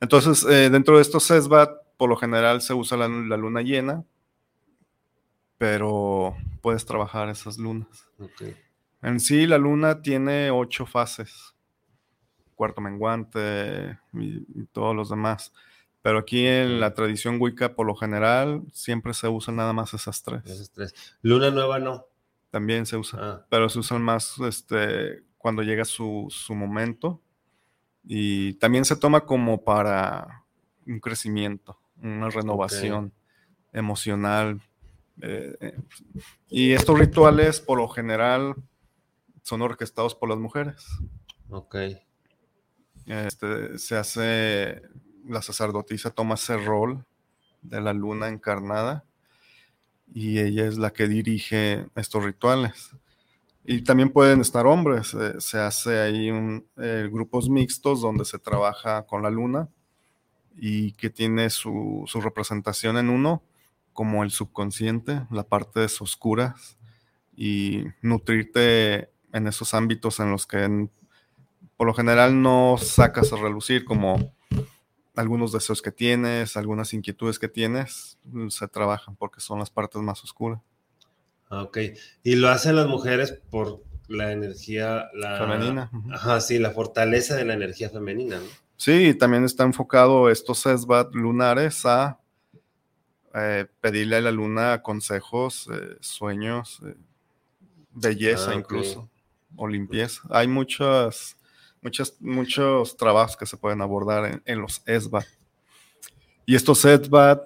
Entonces, 0.00 0.44
eh, 0.48 0.70
dentro 0.70 0.94
de 0.94 1.02
estos 1.02 1.24
SESBAT, 1.24 1.70
por 1.96 2.08
lo 2.08 2.14
general 2.16 2.62
se 2.62 2.72
usa 2.72 2.96
la, 2.98 3.08
la 3.08 3.36
luna 3.36 3.62
llena, 3.62 4.04
pero 5.58 6.36
puedes 6.62 6.86
trabajar 6.86 7.28
esas 7.30 7.58
lunas. 7.58 8.06
Ok. 8.20 8.42
En 9.02 9.18
sí, 9.18 9.44
la 9.46 9.58
luna 9.58 10.02
tiene 10.02 10.52
ocho 10.52 10.86
fases. 10.86 11.49
Cuarto 12.60 12.82
menguante 12.82 13.98
y, 14.12 14.44
y 14.54 14.66
todos 14.70 14.94
los 14.94 15.08
demás. 15.08 15.50
Pero 16.02 16.18
aquí 16.18 16.46
en 16.46 16.78
la 16.78 16.92
tradición 16.92 17.38
Wicca, 17.40 17.74
por 17.74 17.86
lo 17.86 17.94
general, 17.94 18.64
siempre 18.70 19.14
se 19.14 19.28
usan 19.28 19.56
nada 19.56 19.72
más 19.72 19.94
esas 19.94 20.22
tres. 20.22 20.42
Luna 21.22 21.50
nueva 21.50 21.78
no. 21.78 22.04
También 22.50 22.84
se 22.84 22.98
usa. 22.98 23.18
Ah, 23.22 23.46
Pero 23.48 23.70
se 23.70 23.78
usan 23.78 24.02
más 24.02 24.38
este, 24.40 25.22
cuando 25.38 25.62
llega 25.62 25.86
su, 25.86 26.26
su 26.28 26.54
momento. 26.54 27.22
Y 28.04 28.52
también 28.54 28.84
se 28.84 28.96
toma 28.96 29.24
como 29.24 29.64
para 29.64 30.44
un 30.86 31.00
crecimiento, 31.00 31.78
una 31.96 32.28
renovación 32.28 33.14
emocional. 33.72 34.60
eh, 35.22 35.56
eh, 35.60 35.78
y 36.50 36.72
estos 36.72 36.98
rituales, 36.98 37.58
por 37.58 37.78
lo 37.78 37.88
general, 37.88 38.54
son 39.44 39.62
orquestados 39.62 40.14
por 40.14 40.28
las 40.28 40.38
mujeres. 40.38 40.86
ok. 41.48 41.76
Este, 43.06 43.78
se 43.78 43.96
hace, 43.96 44.82
la 45.26 45.42
sacerdotisa 45.42 46.10
toma 46.10 46.34
ese 46.34 46.56
rol 46.56 47.04
de 47.62 47.80
la 47.80 47.92
luna 47.92 48.28
encarnada 48.28 49.04
y 50.12 50.38
ella 50.38 50.66
es 50.66 50.78
la 50.78 50.92
que 50.92 51.08
dirige 51.08 51.86
estos 51.94 52.24
rituales. 52.24 52.90
Y 53.64 53.82
también 53.82 54.10
pueden 54.10 54.40
estar 54.40 54.66
hombres, 54.66 55.14
eh, 55.14 55.34
se 55.38 55.58
hace 55.58 56.00
ahí 56.00 56.30
eh, 56.78 57.08
grupos 57.12 57.48
mixtos 57.48 58.00
donde 58.00 58.24
se 58.24 58.38
trabaja 58.38 59.06
con 59.06 59.22
la 59.22 59.30
luna 59.30 59.68
y 60.56 60.92
que 60.92 61.10
tiene 61.10 61.50
su, 61.50 62.04
su 62.06 62.20
representación 62.20 62.96
en 62.96 63.10
uno 63.10 63.42
como 63.92 64.24
el 64.24 64.30
subconsciente, 64.30 65.26
la 65.30 65.44
parte 65.44 65.80
oscuras 66.00 66.78
y 67.36 67.84
nutrirte 68.02 69.10
en 69.32 69.46
esos 69.46 69.74
ámbitos 69.74 70.20
en 70.20 70.30
los 70.30 70.46
que 70.46 70.88
por 71.80 71.86
lo 71.86 71.94
general 71.94 72.42
no 72.42 72.76
sacas 72.76 73.32
a 73.32 73.36
relucir 73.36 73.86
como 73.86 74.34
algunos 75.16 75.50
deseos 75.50 75.80
que 75.80 75.90
tienes, 75.90 76.58
algunas 76.58 76.92
inquietudes 76.92 77.38
que 77.38 77.48
tienes, 77.48 78.18
mm, 78.24 78.48
se 78.48 78.68
trabajan 78.68 79.16
porque 79.16 79.40
son 79.40 79.60
las 79.60 79.70
partes 79.70 80.02
más 80.02 80.22
oscuras. 80.22 80.60
Ah, 81.48 81.62
Ok. 81.62 81.78
Y 82.22 82.34
lo 82.34 82.50
hacen 82.50 82.76
las 82.76 82.86
mujeres 82.86 83.32
por 83.48 83.82
la 84.08 84.30
energía 84.30 85.08
la... 85.14 85.38
Femenina. 85.38 85.90
Ajá, 86.12 86.42
sí, 86.42 86.58
la 86.58 86.70
fortaleza 86.72 87.34
de 87.34 87.46
la 87.46 87.54
energía 87.54 87.88
femenina, 87.88 88.40
¿no? 88.40 88.46
Sí, 88.76 89.14
también 89.14 89.44
está 89.44 89.64
enfocado 89.64 90.28
estos 90.28 90.58
SESBAT 90.58 91.14
lunares 91.14 91.86
a 91.86 92.20
eh, 93.34 93.64
pedirle 93.80 94.16
a 94.16 94.20
la 94.20 94.32
luna 94.32 94.82
consejos, 94.82 95.66
eh, 95.72 95.96
sueños, 96.00 96.82
eh, 96.84 96.94
belleza 97.94 98.50
Ah, 98.50 98.54
incluso, 98.54 99.08
o 99.56 99.66
limpieza. 99.66 100.20
Hay 100.28 100.46
muchas, 100.46 101.38
muchas, 101.82 102.16
muchos 102.20 102.96
trabajos 102.96 103.36
que 103.36 103.46
se 103.46 103.56
pueden 103.56 103.80
abordar 103.82 104.24
en, 104.26 104.42
en 104.44 104.60
los 104.60 104.82
SBAT. 104.86 105.26
Y 106.46 106.54
estos 106.56 106.78
SESBAT, 106.80 107.42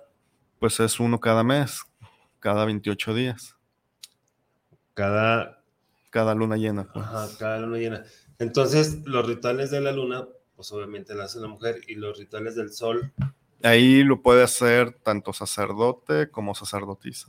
pues 0.59 0.81
es 0.81 0.99
uno 1.01 1.21
cada 1.21 1.43
mes, 1.45 1.81
cada 2.41 2.65
28 2.65 3.15
días, 3.15 3.55
Cada, 4.95 5.61
cada 6.11 6.35
luna 6.35 6.57
llena. 6.57 6.85
pues. 6.93 7.05
ajá, 7.05 7.29
cada 7.39 7.59
luna 7.61 7.79
llena. 7.79 8.05
Entonces, 8.39 9.05
los 9.05 9.27
rituales 9.27 9.71
de 9.71 9.81
la 9.81 9.93
luna, 9.93 10.27
pues 10.57 10.71
obviamente 10.73 11.15
la 11.15 11.25
hace 11.25 11.41
la 11.41 11.49
mujer, 11.49 11.81
y 11.89 11.95
los 11.97 12.19
rituales 12.19 12.55
del 12.57 12.73
sol, 12.73 13.13
Ahí 13.63 14.03
lo 14.05 14.21
puede 14.21 14.43
hacer 14.43 14.93
tanto 15.03 15.33
sacerdote 15.33 16.31
como 16.31 16.55
sacerdotisa. 16.55 17.29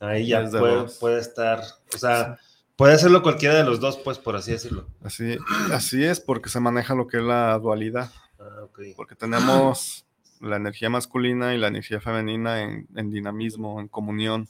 ahí 0.00 0.26
ya 0.28 0.46
puede, 0.50 0.84
puede 1.00 1.18
estar, 1.18 1.62
o 1.94 1.98
sea, 1.98 2.38
puede 2.82 2.94
hacerlo 2.94 3.22
cualquiera 3.22 3.54
de 3.54 3.62
los 3.62 3.78
dos, 3.78 3.96
pues, 3.98 4.18
por 4.18 4.34
así 4.34 4.50
decirlo. 4.50 4.88
Así, 5.04 5.38
así 5.72 6.02
es, 6.02 6.18
porque 6.18 6.48
se 6.48 6.58
maneja 6.58 6.96
lo 6.96 7.06
que 7.06 7.18
es 7.18 7.22
la 7.22 7.56
dualidad. 7.60 8.10
Ah, 8.40 8.64
ok. 8.64 8.80
Porque 8.96 9.14
tenemos 9.14 10.04
la 10.40 10.56
energía 10.56 10.90
masculina 10.90 11.54
y 11.54 11.58
la 11.58 11.68
energía 11.68 12.00
femenina 12.00 12.60
en, 12.60 12.88
en 12.96 13.10
dinamismo, 13.12 13.80
en 13.80 13.86
comunión. 13.86 14.48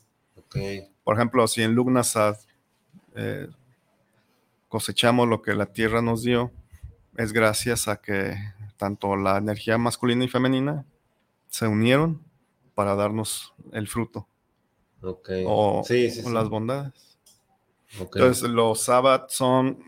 Por 1.05 1.15
ejemplo, 1.15 1.47
si 1.47 1.61
en 1.61 1.75
Lugnasad 1.75 2.39
eh, 3.15 3.49
cosechamos 4.69 5.29
lo 5.29 5.43
que 5.43 5.53
la 5.53 5.67
tierra 5.67 6.01
nos 6.01 6.23
dio, 6.23 6.53
es 7.19 7.35
gracias 7.35 7.87
a 7.87 8.01
que 8.01 8.35
tanto 8.79 9.15
la 9.15 9.37
energía 9.37 9.77
masculina 9.77 10.25
y 10.25 10.29
femenina 10.29 10.87
se 11.49 11.67
unieron 11.67 12.23
para 12.75 12.95
darnos 12.95 13.53
el 13.73 13.89
fruto 13.89 14.27
o, 15.03 15.83
sí, 15.85 16.11
sí, 16.11 16.21
o 16.21 16.25
sí. 16.25 16.33
las 16.33 16.49
bondades. 16.49 17.12
Entonces, 17.99 18.49
los 18.49 18.83
Sabbat 18.83 19.31
son 19.31 19.79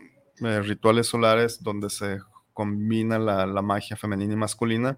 eh, 0.41 0.61
rituales 0.61 1.07
solares 1.07 1.61
donde 1.63 1.89
se 1.89 2.19
combina 2.53 3.17
la, 3.17 3.45
la 3.45 3.61
magia 3.61 3.97
femenina 3.97 4.33
y 4.33 4.37
masculina. 4.37 4.97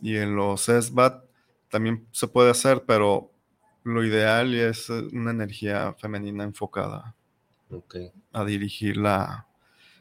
Y 0.00 0.16
en 0.16 0.34
los 0.34 0.68
Esbat 0.68 1.24
también 1.68 2.06
se 2.10 2.26
puede 2.28 2.50
hacer, 2.50 2.84
pero 2.86 3.30
lo 3.84 4.04
ideal 4.04 4.54
es 4.54 4.90
eh, 4.90 5.08
una 5.12 5.30
energía 5.30 5.94
femenina 5.94 6.44
enfocada 6.44 7.14
a 8.32 8.44
dirigir 8.44 8.96
la, 8.96 9.46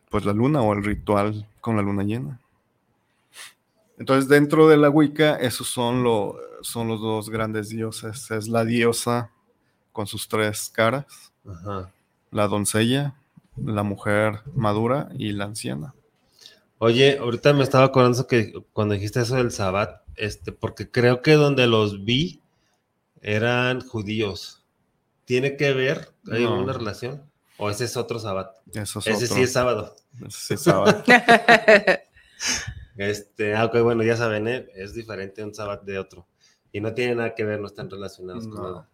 pues 0.09 0.25
la 0.25 0.33
luna 0.33 0.61
o 0.61 0.73
el 0.73 0.83
ritual 0.83 1.47
con 1.61 1.75
la 1.75 1.81
luna 1.81 2.03
llena. 2.03 2.39
Entonces, 3.97 4.27
dentro 4.27 4.67
de 4.67 4.77
la 4.77 4.89
Wicca, 4.89 5.35
esos 5.35 5.67
son, 5.67 6.03
lo, 6.03 6.35
son 6.61 6.87
los 6.87 6.99
dos 6.99 7.29
grandes 7.29 7.69
dioses. 7.69 8.31
Es 8.31 8.47
la 8.47 8.65
diosa 8.65 9.31
con 9.91 10.07
sus 10.07 10.27
tres 10.27 10.69
caras 10.69 11.31
Ajá. 11.47 11.91
La 12.31 12.47
doncella, 12.47 13.15
la 13.57 13.83
mujer 13.83 14.41
madura 14.55 15.09
y 15.17 15.33
la 15.33 15.45
anciana. 15.45 15.93
Oye, 16.79 17.17
ahorita 17.19 17.53
me 17.53 17.63
estaba 17.63 17.85
acordando 17.85 18.25
que 18.25 18.53
cuando 18.73 18.95
dijiste 18.95 19.21
eso 19.21 19.35
del 19.35 19.51
Sabbat, 19.51 20.01
este, 20.15 20.51
porque 20.51 20.89
creo 20.89 21.21
que 21.21 21.33
donde 21.33 21.67
los 21.67 22.03
vi 22.03 22.41
eran 23.21 23.81
judíos. 23.81 24.57
¿tiene 25.25 25.55
que 25.55 25.71
ver? 25.73 26.09
¿Hay 26.29 26.43
No. 26.43 26.55
alguna 26.55 26.73
relación? 26.73 27.21
¿O 27.57 27.69
ese 27.69 27.85
es 27.85 27.95
otro? 27.95 28.17
Eso 28.17 28.99
es 28.99 29.07
Ese 29.07 29.25
otro. 29.25 29.35
sí 29.37 29.41
es 29.43 29.53
sábado. 29.53 29.95
Ese 30.27 30.29
sí 30.31 30.53
es 30.55 30.61
sábado. 30.61 31.03
Este, 32.97 33.55
ah, 33.55 33.65
ok, 33.65 33.79
bueno, 33.81 34.03
ya 34.03 34.17
saben, 34.17 34.47
¿eh? 34.47 34.67
es 34.75 34.93
diferente 34.93 35.43
un 35.43 35.55
sábado 35.55 35.81
de 35.85 35.97
otro. 35.97 36.27
Y 36.71 36.81
no 36.81 36.93
tiene 36.93 37.15
nada 37.15 37.33
que 37.33 37.45
ver, 37.45 37.59
no 37.59 37.67
están 37.67 37.89
relacionados 37.89 38.47
con 38.47 38.61
nada. 38.61 38.89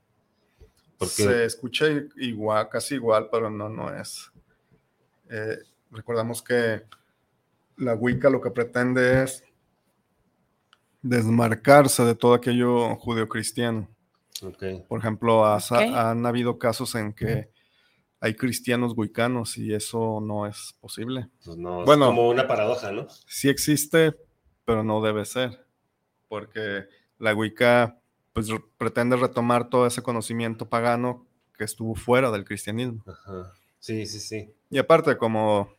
Porque 0.98 1.10
Se 1.24 1.45
escucha 1.45 1.86
igual, 2.18 2.69
casi 2.69 2.95
igual, 2.95 3.28
pero 3.32 3.49
no, 3.49 3.69
no 3.69 3.94
es. 3.95 4.32
Eh, 5.30 5.57
recordamos 5.91 6.41
que 6.41 6.84
la 7.78 7.94
Wicca 7.94 8.30
lo 8.30 8.41
que 8.41 8.49
pretende 8.52 9.24
es 9.24 9.44
desmarcarse 11.02 12.03
de 12.03 12.15
todo 12.15 12.34
aquello 12.34 12.95
judeocristiano. 12.95 13.88
ok, 14.41 14.88
Por 14.88 14.99
ejemplo, 14.99 15.45
has- 15.45 15.72
han 15.72 16.26
habido 16.26 16.57
casos 16.57 16.95
en 16.95 17.14
que 17.14 17.49
hay 18.19 18.34
cristianos 18.36 18.94
wicanos 18.95 19.57
y 19.57 19.74
eso 19.74 20.19
no 20.22 20.48
es 20.48 20.76
posible. 20.82 21.30
pues 21.45 21.57
no, 21.57 21.86
Bueno. 21.86 22.06
es 22.06 22.10
como 22.10 22.28
una 22.30 22.48
paradoja, 22.48 22.91
¿no? 22.91 23.07
Sí 23.28 23.48
existe, 23.49 24.15
pero 24.65 24.84
no 24.84 25.02
debe 25.02 25.24
ser, 25.26 25.65
porque 26.28 26.86
la 27.19 27.34
Wicca 27.36 27.99
pues, 28.38 28.49
re- 28.49 28.64
pretende 28.77 29.15
retomar 29.15 29.68
todo 29.68 29.88
ese 29.88 30.03
conocimiento 30.03 30.69
pagano 30.69 31.26
que 31.57 31.64
estuvo 31.64 31.95
fuera 31.95 32.30
del 32.30 32.45
cristianismo. 32.45 33.03
Ajá. 33.07 33.51
Sí, 33.80 34.05
sí, 34.05 34.19
sí. 34.19 34.53
Y 34.69 34.77
aparte, 34.77 35.18
como 35.18 35.73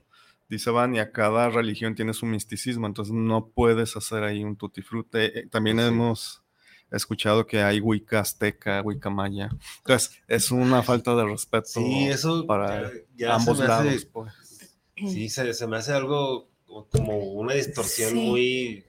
dice 0.49 0.71
Vania, 0.71 1.13
cada 1.13 1.51
religión 1.51 1.95
tiene 1.95 2.13
su 2.15 2.27
misticismo, 2.27 2.89
entonces 2.89 3.15
no 3.15 3.47
puedes 3.47 3.97
hacer 3.97 4.25
ahí 4.25 4.43
un 4.43 4.57
tutti 4.57 4.83
frutti. 4.83 5.19
Eh, 5.19 5.47
También 5.49 5.79
Sí. 5.79 5.85
hemos 5.85 6.43
escuchado 6.91 7.47
que 7.47 7.63
hay 7.63 7.79
Wicca 7.79 8.19
azteca, 8.19 8.83
Wicca 8.83 9.09
maya. 9.09 9.51
Entonces, 9.79 10.19
es 10.27 10.51
una 10.51 10.83
falta 10.83 11.15
de 11.15 11.27
respeto 11.27 11.69
Sí, 11.69 12.09
eso 12.09 12.45
para 12.45 12.83
ya- 12.91 12.99
ya 13.17 13.35
ambos 13.37 13.59
se 13.59 13.65
me 13.67 13.73
hace- 13.73 13.85
lados. 13.85 14.05
pues. 14.07 14.33
Sí, 14.97 15.29
se, 15.29 15.55
se 15.55 15.67
me 15.69 15.77
hace 15.77 15.93
algo 15.93 16.49
como 16.91 17.19
una 17.35 17.55
distorsión 17.55 18.11
Sí. 18.11 18.17
muy, 18.17 18.85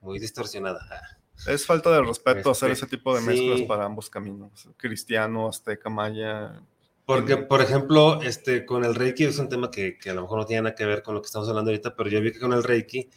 muy 0.00 0.18
distorsionada. 0.18 1.19
Es 1.46 1.66
falta 1.66 1.90
de 1.90 2.02
respeto 2.02 2.50
hacer 2.50 2.70
Este, 2.70 2.86
ese 2.86 2.96
tipo 2.96 3.14
de 3.14 3.20
mezclas 3.22 3.58
sí. 3.60 3.64
para 3.64 3.84
ambos 3.84 4.10
caminos. 4.10 4.68
Cristiano, 4.76 5.48
azteca, 5.48 5.88
maya. 5.88 6.60
Porque, 7.06 7.36
por 7.36 7.60
ejemplo, 7.60 8.22
este, 8.22 8.64
con 8.64 8.84
el 8.84 8.94
Reiki 8.94 9.24
es 9.24 9.38
un 9.38 9.48
tema 9.48 9.70
que, 9.70 9.98
que 9.98 10.10
a 10.10 10.14
lo 10.14 10.22
mejor 10.22 10.38
no 10.38 10.46
tiene 10.46 10.62
nada 10.62 10.74
que 10.74 10.84
ver 10.86 11.02
con 11.02 11.14
lo 11.14 11.22
que 11.22 11.26
estamos 11.26 11.48
hablando 11.48 11.70
ahorita, 11.70 11.96
pero 11.96 12.08
yo 12.08 12.20
vi 12.20 12.32
que 12.32 12.38
con 12.38 12.52
el 12.52 12.62
Reiki 12.62 13.08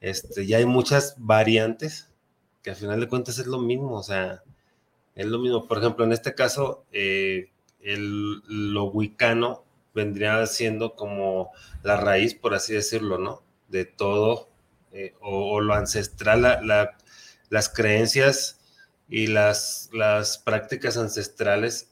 este, 0.00 0.46
ya 0.46 0.58
hay 0.58 0.66
muchas 0.66 1.14
variantes 1.18 2.10
que 2.62 2.70
al 2.70 2.76
final 2.76 3.00
de 3.00 3.08
cuentas 3.08 3.38
es 3.38 3.46
lo 3.46 3.58
mismo, 3.58 3.94
o 3.98 4.02
sea, 4.02 4.42
es 5.14 5.26
lo 5.26 5.38
mismo. 5.38 5.66
Por 5.66 5.78
ejemplo, 5.78 6.04
en 6.04 6.12
este 6.12 6.34
caso, 6.34 6.84
eh, 6.92 7.50
el, 7.80 8.42
lo 8.72 8.84
wicano 8.84 9.64
vendría 9.94 10.46
siendo 10.46 10.94
como 10.94 11.50
la 11.82 11.96
raíz, 11.96 12.34
por 12.34 12.54
así 12.54 12.74
decirlo, 12.74 13.18
¿no? 13.18 13.42
De 13.68 13.84
todo, 13.84 14.48
eh, 14.92 15.14
o, 15.20 15.54
o 15.54 15.60
lo 15.60 15.74
ancestral, 15.74 16.42
la- 16.42 16.60
la- 16.62 16.96
las 17.50 17.68
creencias 17.68 18.58
y 19.08 19.26
las, 19.26 19.90
las 19.92 20.38
prácticas 20.38 20.96
ancestrales 20.96 21.90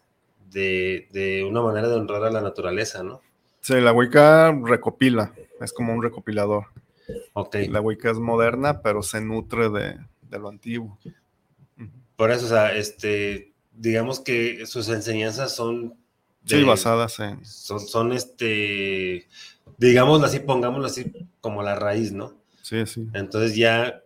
de, 0.51 1.09
de 1.13 1.45
una 1.45 1.61
manera 1.61 1.89
de 1.89 1.97
honrar 1.97 2.25
a 2.25 2.31
la 2.31 2.41
naturaleza, 2.41 3.03
¿no? 3.03 3.21
Sí, 3.61 3.75
la 3.75 3.93
Wicca 3.93 4.51
recopila, 4.65 5.35
es 5.61 5.73
como 5.75 5.93
un 5.93 6.03
recopilador. 6.03 6.69
Ok, 7.33 7.57
La 7.69 7.81
Wicca 7.81 8.11
es 8.11 8.19
moderna, 8.19 8.81
pero 8.83 9.03
se 9.03 9.21
nutre 9.21 9.69
de, 9.69 9.99
de 10.23 10.39
lo 10.39 10.49
antiguo. 10.49 10.99
Por 12.17 12.31
eso, 12.31 12.47
o 12.47 12.49
sea, 12.49 12.75
este, 12.75 13.53
digamos 13.73 14.21
que 14.21 14.67
sus 14.67 14.89
enseñanzas 14.89 15.55
son... 15.55 15.95
Sí, 16.45 16.63
basadas 16.65 17.19
en. 17.21 17.45
Son, 17.45 17.81
son 17.81 18.13
este, 18.13 19.27
digámoslo 19.77 20.27
así, 20.27 20.39
pongámoslo 20.41 20.87
así, 20.87 21.13
como 21.41 21.63
la 21.63 21.75
raíz, 21.75 22.13
¿no? 22.13 22.35
Sí, 22.63 22.87
sí. 22.87 23.07
Entonces 23.13 23.55
ya 23.55 24.03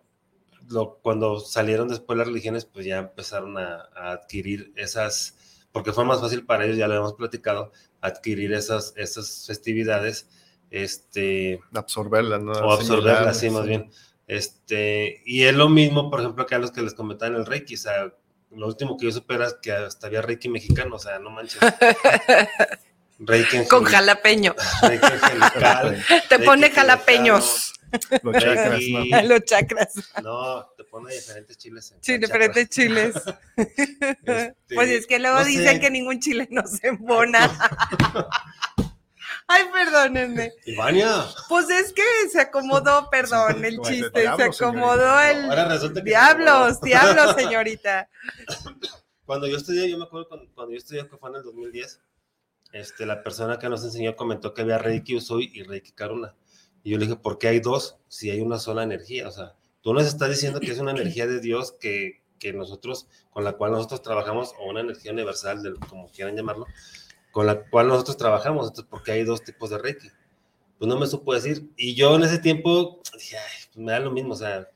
lo, 0.73 0.99
cuando 1.01 1.39
salieron 1.39 1.87
después 1.87 2.17
las 2.17 2.27
religiones, 2.27 2.65
pues 2.65 2.85
ya 2.85 2.97
empezaron 2.97 3.57
a, 3.57 3.89
a 3.95 4.11
adquirir 4.11 4.73
esas, 4.75 5.65
porque 5.71 5.93
fue 5.93 6.05
más 6.05 6.19
fácil 6.19 6.45
para 6.45 6.65
ellos, 6.65 6.77
ya 6.77 6.87
lo 6.87 6.95
hemos 6.95 7.13
platicado, 7.13 7.71
adquirir 8.01 8.53
esas, 8.53 8.93
esas 8.97 9.45
festividades, 9.47 10.29
este, 10.69 11.61
absorberlas, 11.73 12.41
¿no? 12.43 12.51
o 12.51 12.73
absorberlas, 12.73 13.39
sí, 13.39 13.49
más 13.49 13.65
bien. 13.65 13.89
Este, 14.27 15.21
y 15.25 15.43
es 15.43 15.53
lo 15.53 15.69
mismo, 15.69 16.09
por 16.09 16.19
ejemplo, 16.19 16.45
que 16.45 16.55
a 16.55 16.59
los 16.59 16.71
que 16.71 16.81
les 16.81 16.93
comentaba 16.93 17.31
en 17.31 17.37
el 17.37 17.45
Reiki, 17.45 17.75
o 17.75 17.77
sea, 17.77 18.13
lo 18.51 18.67
último 18.67 18.97
que 18.97 19.05
yo 19.05 19.11
supe 19.11 19.35
era 19.35 19.47
que 19.61 19.71
hasta 19.71 20.07
había 20.07 20.21
Reiki 20.21 20.49
mexicano, 20.49 20.95
o 20.95 20.99
sea, 20.99 21.19
no 21.19 21.29
manches. 21.29 21.59
Reiki 23.19 23.65
Con 23.67 23.85
angelical, 23.85 23.91
jalapeño. 23.91 24.55
Reiki 24.81 25.07
Te 26.29 26.37
Reiki 26.37 26.45
pone 26.45 26.71
jalapeños. 26.71 27.73
Los 28.23 28.33
chakras, 28.43 28.81
¿no? 28.89 28.99
Reiki, 28.99 29.11
Los 29.27 29.43
chakras. 29.45 29.93
No, 30.23 30.65
te 30.77 30.83
pone 30.85 31.13
diferentes 31.13 31.57
chiles. 31.57 31.91
en 31.91 32.03
Sí, 32.03 32.17
diferentes 32.17 32.69
chiles. 32.69 33.15
Este, 33.55 34.55
Pues 34.73 34.89
es 34.89 35.05
que 35.07 35.19
luego 35.19 35.39
no 35.39 35.45
dicen 35.45 35.75
sé. 35.75 35.79
que 35.79 35.89
ningún 35.91 36.19
chile 36.19 36.47
no 36.51 36.65
se 36.65 36.87
embona. 36.87 37.49
Ay, 39.47 39.63
perdónenme. 39.73 40.51
Ivania. 40.65 41.25
Pues 41.49 41.69
es 41.69 41.93
que 41.93 42.01
se 42.31 42.41
acomodó, 42.41 43.09
perdón, 43.09 43.63
el 43.65 43.79
chiste. 43.81 44.21
diablo, 44.21 44.51
Se 44.53 44.63
acomodó 44.65 44.95
señorita. 45.19 45.31
el. 45.31 45.49
Ahora 45.49 45.65
resulta 45.67 45.99
que. 46.01 46.09
Diablos, 46.09 46.81
diablos, 46.81 47.35
señorita. 47.35 48.09
Cuando 49.25 49.47
yo 49.47 49.57
estudié, 49.57 49.89
yo 49.89 49.97
me 49.97 50.05
acuerdo 50.05 50.27
cuando, 50.29 50.51
cuando 50.53 50.71
yo 50.71 50.77
estudié, 50.77 51.07
que 51.07 51.17
fue 51.17 51.29
en 51.29 51.35
el 51.37 51.43
2010, 51.43 52.01
este, 52.73 53.05
la 53.05 53.21
persona 53.23 53.59
que 53.59 53.69
nos 53.69 53.83
enseñó 53.83 54.15
comentó 54.15 54.53
que 54.53 54.61
había 54.63 54.77
Reiki 54.77 55.15
Usui 55.15 55.51
y 55.53 55.63
Reiki 55.63 55.91
Karuna. 55.91 56.35
Y 56.83 56.91
yo 56.91 56.97
le 56.97 57.05
dije, 57.05 57.17
¿por 57.17 57.37
qué 57.37 57.47
hay 57.47 57.59
dos 57.59 57.97
si 58.07 58.29
hay 58.29 58.41
una 58.41 58.59
sola 58.59 58.83
energía? 58.83 59.27
O 59.27 59.31
sea, 59.31 59.55
tú 59.81 59.93
nos 59.93 60.05
estás 60.05 60.29
diciendo 60.29 60.59
que 60.59 60.71
es 60.71 60.79
una 60.79 60.91
energía 60.91 61.25
de 61.27 61.39
Dios 61.39 61.71
que, 61.79 62.21
que 62.39 62.53
nosotros, 62.53 63.07
con 63.31 63.43
la 63.43 63.53
cual 63.53 63.71
nosotros 63.71 64.01
trabajamos, 64.01 64.53
o 64.59 64.69
una 64.69 64.81
energía 64.81 65.11
universal, 65.13 65.63
de, 65.63 65.73
como 65.87 66.09
quieran 66.11 66.35
llamarlo, 66.35 66.65
con 67.31 67.45
la 67.45 67.63
cual 67.69 67.87
nosotros 67.87 68.17
trabajamos. 68.17 68.67
Entonces, 68.67 68.89
¿por 68.89 69.01
qué 69.03 69.13
hay 69.13 69.23
dos 69.23 69.43
tipos 69.43 69.69
de 69.69 69.77
Reiki? 69.77 70.09
Pues 70.77 70.89
no 70.89 70.99
me 70.99 71.07
supo 71.07 71.33
decir. 71.33 71.69
Y 71.77 71.95
yo 71.95 72.15
en 72.15 72.23
ese 72.23 72.39
tiempo 72.39 73.01
dije, 73.17 73.37
ay, 73.37 73.81
me 73.81 73.91
da 73.93 73.99
lo 73.99 74.11
mismo, 74.11 74.33
o 74.33 74.37
sea, 74.37 74.67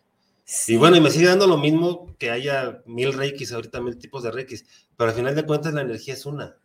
Sí. 0.49 0.75
y 0.75 0.77
bueno, 0.77 0.95
y 0.95 1.01
me 1.01 1.11
sigue 1.11 1.27
dando 1.27 1.45
lo 1.45 1.57
mismo 1.57 2.15
que 2.17 2.31
haya 2.31 2.81
mil 2.85 3.11
reikis, 3.11 3.51
ahorita 3.51 3.81
mil 3.81 3.97
tipos 3.97 4.23
de 4.23 4.31
reikis, 4.31 4.65
pero 4.95 5.09
al 5.09 5.15
final 5.17 5.35
de 5.35 5.45
cuentas 5.45 5.73
la 5.73 5.81
energía 5.81 6.13
es 6.13 6.25
una. 6.25 6.55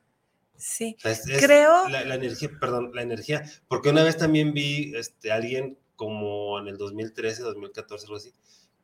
Sí. 0.65 0.95
O 0.99 1.01
sea, 1.03 1.11
es- 1.13 1.27
es 1.29 1.45
Creo- 1.45 1.89
La, 1.89 2.05
la 2.05 2.15
energía, 2.15 2.51
perdón, 2.61 2.93
la 2.95 3.03
energía, 3.03 3.43
porque 3.69 3.91
una 3.91 4.03
vez 4.05 4.17
también 4.17 4.53
vi 4.55 4.93
este, 4.97 5.33
alguien 5.33 5.77
como 5.97 6.59
en 6.61 6.69
el 6.69 6.79
2013, 6.79 7.43
2014, 7.43 8.07
algo 8.07 8.17
así, 8.17 8.33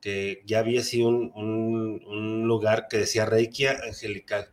que 0.00 0.42
ya 0.44 0.58
había 0.60 0.80
así 0.80 1.02
un, 1.02 1.32
un, 1.34 2.04
un 2.06 2.46
lugar 2.48 2.86
que 2.88 2.98
decía 2.98 3.24
Reiki 3.26 3.66
angelical. 3.66 4.48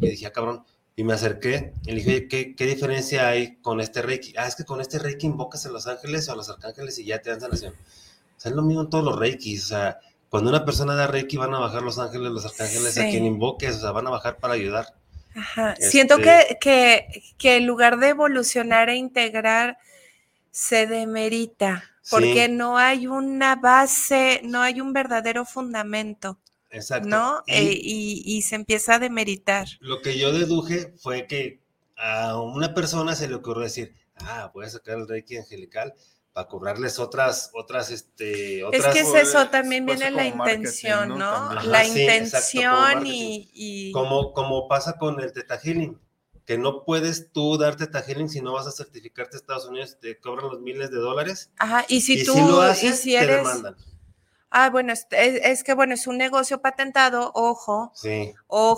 Y 0.00 0.08
dije, 0.10 0.26
ah, 0.26 0.32
cabrón, 0.32 0.64
y 0.96 1.04
me 1.04 1.14
acerqué 1.14 1.72
y 1.84 1.90
le 1.90 1.94
dije, 1.96 2.10
oye, 2.10 2.28
¿qué, 2.28 2.54
¿qué 2.54 2.66
diferencia 2.66 3.28
hay 3.28 3.56
con 3.56 3.80
este 3.80 4.02
Reiki? 4.02 4.34
Ah, 4.36 4.46
es 4.46 4.54
que 4.56 4.64
con 4.64 4.80
este 4.80 4.98
Reiki 4.98 5.26
invocas 5.26 5.64
a 5.66 5.70
los 5.70 5.86
ángeles 5.86 6.28
o 6.28 6.32
a 6.32 6.36
los 6.36 6.48
arcángeles 6.48 6.98
y 6.98 7.04
ya 7.06 7.20
te 7.22 7.30
dan 7.30 7.40
sanación. 7.40 7.72
O 7.74 8.40
sea, 8.40 8.50
es 8.50 8.56
lo 8.56 8.62
mismo 8.62 8.82
en 8.82 8.90
todos 8.90 9.04
los 9.04 9.18
Reikis, 9.18 9.64
o 9.64 9.68
sea, 9.68 9.98
cuando 10.28 10.50
una 10.50 10.64
persona 10.64 10.94
da 10.94 11.06
Reiki 11.06 11.36
van 11.36 11.54
a 11.54 11.58
bajar 11.60 11.82
los 11.82 11.98
ángeles, 11.98 12.30
los 12.32 12.44
arcángeles 12.44 12.96
a 12.98 13.02
Sí. 13.02 13.10
quien 13.10 13.24
invoques, 13.26 13.76
o 13.76 13.80
sea, 13.80 13.92
van 13.92 14.06
a 14.06 14.10
bajar 14.10 14.38
para 14.38 14.54
ayudar. 14.54 14.86
Ajá. 15.34 15.72
Este- 15.72 15.90
Siento 15.90 16.18
que, 16.18 16.58
que, 16.60 17.22
que 17.38 17.56
en 17.56 17.66
lugar 17.66 17.98
de 17.98 18.08
evolucionar 18.10 18.88
e 18.90 18.96
integrar, 18.96 19.78
se 20.50 20.86
demerita, 20.86 21.84
porque 22.10 22.46
Sí. 22.46 22.52
no 22.52 22.76
hay 22.78 23.06
una 23.06 23.56
base, 23.56 24.40
no 24.44 24.60
hay 24.60 24.80
un 24.80 24.92
verdadero 24.92 25.44
fundamento, 25.46 26.38
Exacto. 26.70 27.08
¿no? 27.08 27.42
Y- 27.46 27.52
Eh, 27.54 27.78
y, 27.82 28.22
y 28.26 28.42
se 28.42 28.56
empieza 28.56 28.96
a 28.96 28.98
demeritar. 28.98 29.66
Lo 29.80 30.02
que 30.02 30.18
yo 30.18 30.32
deduje 30.32 30.92
fue 30.98 31.26
que 31.26 31.60
a 31.96 32.38
una 32.40 32.74
persona 32.74 33.14
se 33.14 33.28
le 33.28 33.34
ocurrió 33.36 33.62
decir, 33.62 33.94
ah, 34.16 34.50
voy 34.52 34.66
a 34.66 34.70
sacar 34.70 34.98
el 34.98 35.08
Reiki 35.08 35.36
angelical 35.38 35.94
para 36.32 36.48
cobrarles 36.48 36.98
otras, 36.98 37.50
otras, 37.54 37.90
este, 37.90 38.64
Es 38.70 38.70
otras... 38.78 38.94
que 38.94 39.00
es 39.00 39.14
eso, 39.14 39.48
también 39.50 39.84
pues, 39.84 40.00
viene 40.00 40.10
la 40.10 40.24
intención, 40.26 41.18
¿no? 41.18 41.52
La 41.58 41.58
Ajá, 41.58 41.84
sí, 41.84 42.00
exacto, 42.06 42.64
como 42.68 42.86
intención 42.88 43.06
y, 43.06 43.50
y- 43.54 43.92
Como, 43.92 44.32
como 44.32 44.68
pasa 44.68 44.98
con 44.98 45.20
el 45.20 45.32
Teta 45.32 45.58
Healing, 45.58 46.00
que 46.46 46.58
no 46.58 46.84
puedes 46.84 47.32
tú 47.32 47.58
dar 47.58 47.76
Teta 47.76 48.02
Healing 48.02 48.28
si 48.28 48.40
no 48.40 48.54
vas 48.54 48.66
a 48.66 48.72
certificarte 48.72 49.36
a 49.36 49.40
Estados 49.40 49.66
Unidos, 49.66 49.98
te 50.00 50.18
cobran 50.18 50.48
los 50.50 50.60
miles 50.60 50.90
de 50.90 50.96
dólares. 50.98 51.50
Ajá, 51.58 51.84
y 51.88 52.00
si 52.02 52.18
y 52.18 52.24
tú, 52.24 52.32
si 52.32 52.42
lo 52.42 52.60
y 52.80 52.92
haces, 52.92 53.00
si 53.00 53.14
te 53.16 53.24
eres, 53.24 53.38
demandan. 53.38 53.76
ah, 54.50 54.70
bueno, 54.70 54.92
es, 54.92 55.06
es- 55.12 55.40
es 55.44 55.64
que 55.64 55.74
bueno, 55.74 55.94
es 55.94 56.06
un 56.06 56.18
negocio 56.18 56.60
patentado, 56.62 57.32
ojo, 57.34 57.94
Sí, 57.94 58.34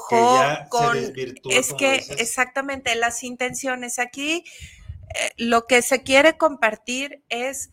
que 0.06 0.20
ojo, 0.20 0.28
ya 0.28 0.70
con, 0.70 0.70
se 0.70 0.90
desvirtúa, 0.90 1.52
es 1.56 1.66
como 1.66 1.78
que 1.78 1.94
dices. 1.94 2.18
exactamente 2.18 2.94
las 2.96 3.24
intenciones 3.24 3.98
aquí, 3.98 4.44
lo 5.36 5.66
que 5.66 5.82
se 5.82 6.02
quiere 6.02 6.36
compartir 6.36 7.22
es 7.28 7.70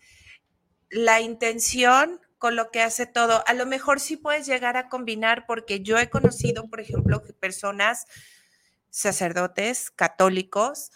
la 0.89 1.22
intención 1.22 2.19
con 2.38 2.55
lo 2.55 2.72
que 2.72 2.81
hace 2.81 3.05
todo. 3.05 3.43
A 3.47 3.53
lo 3.53 3.65
mejor 3.65 3.99
sí 3.99 4.18
puedes 4.18 4.47
llegar 4.47 4.77
a 4.77 4.89
combinar, 4.89 5.45
porque 5.47 5.81
yo 5.81 5.97
he 5.97 6.09
conocido, 6.09 6.68
por 6.68 6.80
ejemplo, 6.80 7.23
personas 7.39 8.05
sacerdotes 8.89 9.91
católicos 9.91 10.91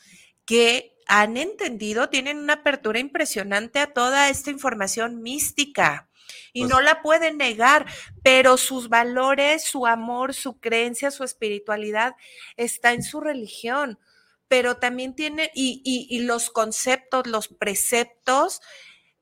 que 0.45 0.97
han 1.07 1.37
entendido, 1.37 2.09
tienen 2.09 2.37
una 2.37 2.53
apertura 2.53 2.99
impresionante 2.99 3.79
a 3.79 3.93
toda 3.93 4.29
esta 4.29 4.49
información 4.49 5.21
mística 5.21 6.09
y 6.51 6.61
Pues 6.61 6.71
no 6.71 6.81
la 6.81 7.01
pueden 7.01 7.37
negar, 7.37 7.85
pero 8.23 8.57
sus 8.57 8.89
valores, 8.89 9.63
su 9.63 9.85
amor, 9.85 10.33
su 10.33 10.59
creencia, 10.59 11.11
su 11.11 11.23
espiritualidad 11.23 12.15
está 12.57 12.93
en 12.93 13.03
su 13.03 13.21
religión, 13.21 13.99
pero 14.47 14.77
también 14.77 15.15
tiene, 15.15 15.51
y, 15.55 15.81
y- 15.85 16.07
y 16.15 16.19
los 16.21 16.49
conceptos, 16.49 17.27
los 17.27 17.47
preceptos 17.47 18.61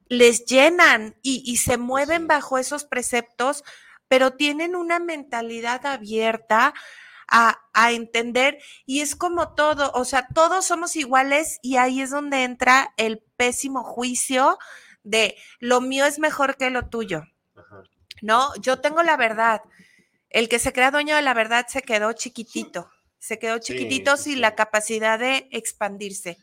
les 0.07 0.45
llenan 0.45 1.15
y, 1.21 1.43
y 1.45 1.57
se 1.57 1.77
mueven 1.77 2.23
sí. 2.23 2.27
bajo 2.27 2.57
esos 2.57 2.85
preceptos, 2.85 3.63
pero 4.07 4.31
tienen 4.31 4.75
una 4.75 4.99
mentalidad 4.99 5.85
abierta 5.85 6.73
a, 7.27 7.59
a 7.73 7.91
entender 7.93 8.59
y 8.85 8.99
es 9.01 9.15
como 9.15 9.55
todo, 9.55 9.91
o 9.95 10.05
sea, 10.05 10.27
todos 10.35 10.65
somos 10.65 10.95
iguales 10.95 11.59
y 11.63 11.77
ahí 11.77 12.01
es 12.01 12.11
donde 12.11 12.43
entra 12.43 12.93
el 12.97 13.19
pésimo 13.37 13.83
juicio 13.83 14.57
de 15.03 15.35
lo 15.59 15.81
mío 15.81 16.05
es 16.05 16.19
mejor 16.19 16.57
que 16.57 16.69
lo 16.69 16.89
tuyo. 16.89 17.23
Ajá. 17.55 17.83
No, 18.21 18.53
yo 18.61 18.79
tengo 18.81 19.03
la 19.03 19.17
verdad. 19.17 19.61
El 20.29 20.49
que 20.49 20.59
se 20.59 20.73
crea 20.73 20.91
dueño 20.91 21.15
de 21.15 21.21
la 21.21 21.33
verdad 21.33 21.67
se 21.69 21.81
quedó 21.81 22.13
chiquitito, 22.13 22.89
se 23.23 23.39
quedó 23.39 23.57
chiquitito 23.57 24.17
sí, 24.17 24.23
sin 24.23 24.33
sí. 24.33 24.39
la 24.39 24.53
capacidad 24.53 25.17
de 25.17 25.47
expandirse. 25.51 26.37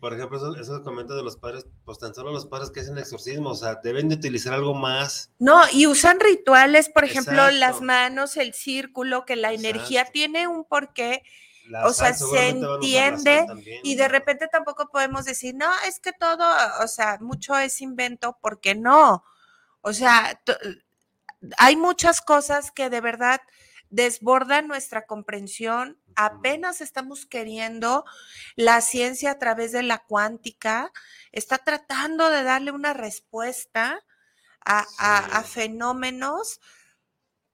Por 0.00 0.14
ejemplo, 0.14 0.38
eso, 0.38 0.56
eso 0.58 0.78
que 0.78 0.82
comentas 0.82 1.18
de 1.18 1.22
los 1.22 1.36
padres, 1.36 1.66
pues 1.84 1.98
tan 1.98 2.14
solo 2.14 2.32
los 2.32 2.46
padres 2.46 2.70
que 2.70 2.80
hacen 2.80 2.96
exorcismo, 2.96 3.50
o 3.50 3.54
sea, 3.54 3.74
deben 3.82 4.08
de 4.08 4.14
utilizar 4.14 4.54
algo 4.54 4.72
más. 4.72 5.30
No, 5.38 5.60
y 5.70 5.86
usan 5.86 6.20
rituales, 6.20 6.88
por 6.88 7.04
ejemplo, 7.04 7.50
las 7.50 7.82
manos, 7.82 8.38
el 8.38 8.54
círculo, 8.54 9.26
que 9.26 9.36
la 9.36 9.52
energía 9.52 10.06
tiene 10.06 10.48
un 10.48 10.64
porqué 10.64 11.22
La 11.68 11.86
O 11.86 11.92
sea, 11.92 12.14
se 12.14 12.48
entiende 12.48 13.44
también, 13.46 13.80
y 13.82 13.94
de 13.94 14.08
repente 14.08 14.48
tampoco 14.48 14.88
podemos 14.90 15.26
decir, 15.26 15.54
no, 15.54 15.70
es 15.86 16.00
que 16.00 16.12
todo, 16.12 16.46
o 16.82 16.88
sea, 16.88 17.18
mucho 17.20 17.54
es 17.58 17.82
invento, 17.82 18.38
porque 18.40 18.74
no. 18.74 19.24
O 19.82 19.92
sea, 19.92 20.40
hay 21.58 21.76
muchas 21.76 22.22
cosas 22.22 22.70
que 22.70 22.88
de 22.88 23.02
verdad 23.02 23.42
desbordan 23.94 24.66
nuestra 24.66 25.06
comprensión. 25.06 25.98
Apenas 26.16 26.80
estamos 26.80 27.26
queriendo, 27.26 28.04
la 28.56 28.80
ciencia 28.80 29.32
a 29.32 29.38
través 29.38 29.72
de 29.72 29.82
la 29.82 29.98
cuántica 30.04 30.92
está 31.32 31.58
tratando 31.58 32.30
de 32.30 32.42
darle 32.44 32.70
una 32.72 32.92
respuesta 32.94 34.00
a, 34.64 34.84
a- 34.98 35.38
a 35.38 35.44
Sí. 35.44 35.52
fenómenos 35.54 36.60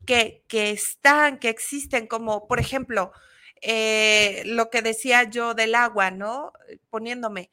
que, 0.06 0.44
que 0.48 0.70
están, 0.70 1.38
que 1.38 1.48
existen, 1.48 2.06
como 2.06 2.46
por 2.48 2.60
ejemplo, 2.60 3.12
eh, 3.62 4.42
lo 4.46 4.70
que 4.70 4.82
decía 4.82 5.24
yo 5.24 5.54
del 5.54 5.74
agua, 5.74 6.10
¿no? 6.10 6.52
Poniéndome. 6.90 7.50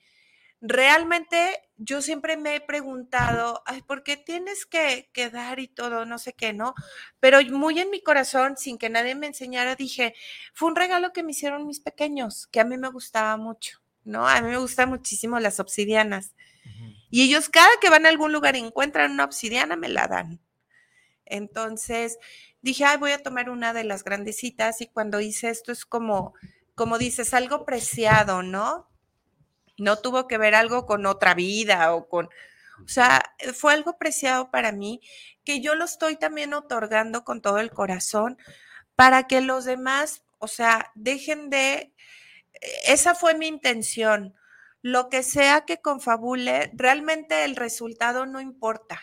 Realmente 0.59 1.61
yo 1.77 2.01
siempre 2.01 2.35
me 2.35 2.55
he 2.55 2.61
preguntado, 2.61 3.61
ay, 3.67 3.83
¿por 3.83 4.03
qué 4.03 4.17
tienes 4.17 4.65
que, 4.65 5.09
que 5.13 5.29
dar 5.29 5.59
y 5.59 5.67
todo, 5.67 6.05
no 6.05 6.17
sé 6.17 6.33
qué, 6.33 6.51
¿no? 6.51 6.73
Pero 7.19 7.39
muy 7.43 7.79
en 7.79 7.91
mi 7.91 8.01
corazón, 8.01 8.57
sin 8.57 8.77
que 8.79 8.89
nadie 8.89 9.13
me 9.13 9.27
enseñara, 9.27 9.75
dije, 9.75 10.15
fue 10.53 10.69
un 10.69 10.75
regalo 10.75 11.13
que 11.13 11.21
me 11.21 11.31
hicieron 11.31 11.67
mis 11.67 11.79
pequeños, 11.79 12.47
que 12.47 12.59
a 12.59 12.65
mí 12.65 12.77
me 12.77 12.89
gustaba 12.89 13.37
mucho, 13.37 13.79
¿no? 14.03 14.27
A 14.27 14.41
mí 14.41 14.49
me 14.49 14.57
gustan 14.57 14.89
muchísimo 14.89 15.39
las 15.39 15.59
obsidianas. 15.59 16.33
Y 17.09 17.23
ellos 17.23 17.49
cada 17.49 17.69
que 17.79 17.89
van 17.89 18.05
a 18.05 18.09
algún 18.09 18.33
lugar 18.33 18.55
y 18.55 18.59
encuentran 18.59 19.11
una 19.11 19.25
obsidiana, 19.25 19.75
me 19.75 19.89
la 19.89 20.07
dan. 20.07 20.41
Entonces 21.25 22.17
dije, 22.61 22.85
ay, 22.85 22.97
voy 22.97 23.11
a 23.11 23.23
tomar 23.23 23.49
una 23.49 23.73
de 23.73 23.83
las 23.83 24.03
grandecitas 24.03 24.81
y 24.81 24.87
cuando 24.87 25.19
hice 25.21 25.49
esto 25.49 25.71
es 25.71 25.85
como, 25.85 26.33
como 26.75 26.97
dices, 26.97 27.33
algo 27.33 27.65
preciado, 27.65 28.43
¿no? 28.43 28.89
No 29.77 29.97
tuvo 29.97 30.27
que 30.27 30.37
ver 30.37 30.55
algo 30.55 30.85
con 30.85 31.05
otra 31.05 31.33
vida 31.33 31.93
o 31.93 32.07
con, 32.07 32.29
o 32.83 32.87
sea, 32.87 33.33
eh, 33.39 33.53
fue 33.53 33.73
algo 33.73 33.97
preciado 33.97 34.51
para 34.51 34.71
mí 34.71 35.01
que 35.43 35.61
yo 35.61 35.75
lo 35.75 35.85
estoy 35.85 36.15
también 36.17 36.53
otorgando 36.53 37.23
con 37.23 37.41
todo 37.41 37.59
el 37.59 37.71
corazón 37.71 38.37
para 38.95 39.27
que 39.27 39.41
los 39.41 39.65
demás, 39.65 40.23
o 40.39 40.47
sea, 40.47 40.91
dejen 40.95 41.49
de, 41.49 41.93
esa 42.87 43.15
fue 43.15 43.35
mi 43.35 43.47
intención. 43.47 44.35
Lo 44.81 45.09
que 45.09 45.23
sea 45.23 45.61
que 45.65 45.81
confabule, 45.81 46.71
realmente 46.73 47.43
el 47.43 47.55
resultado 47.55 48.25
no 48.25 48.41
importa. 48.41 49.01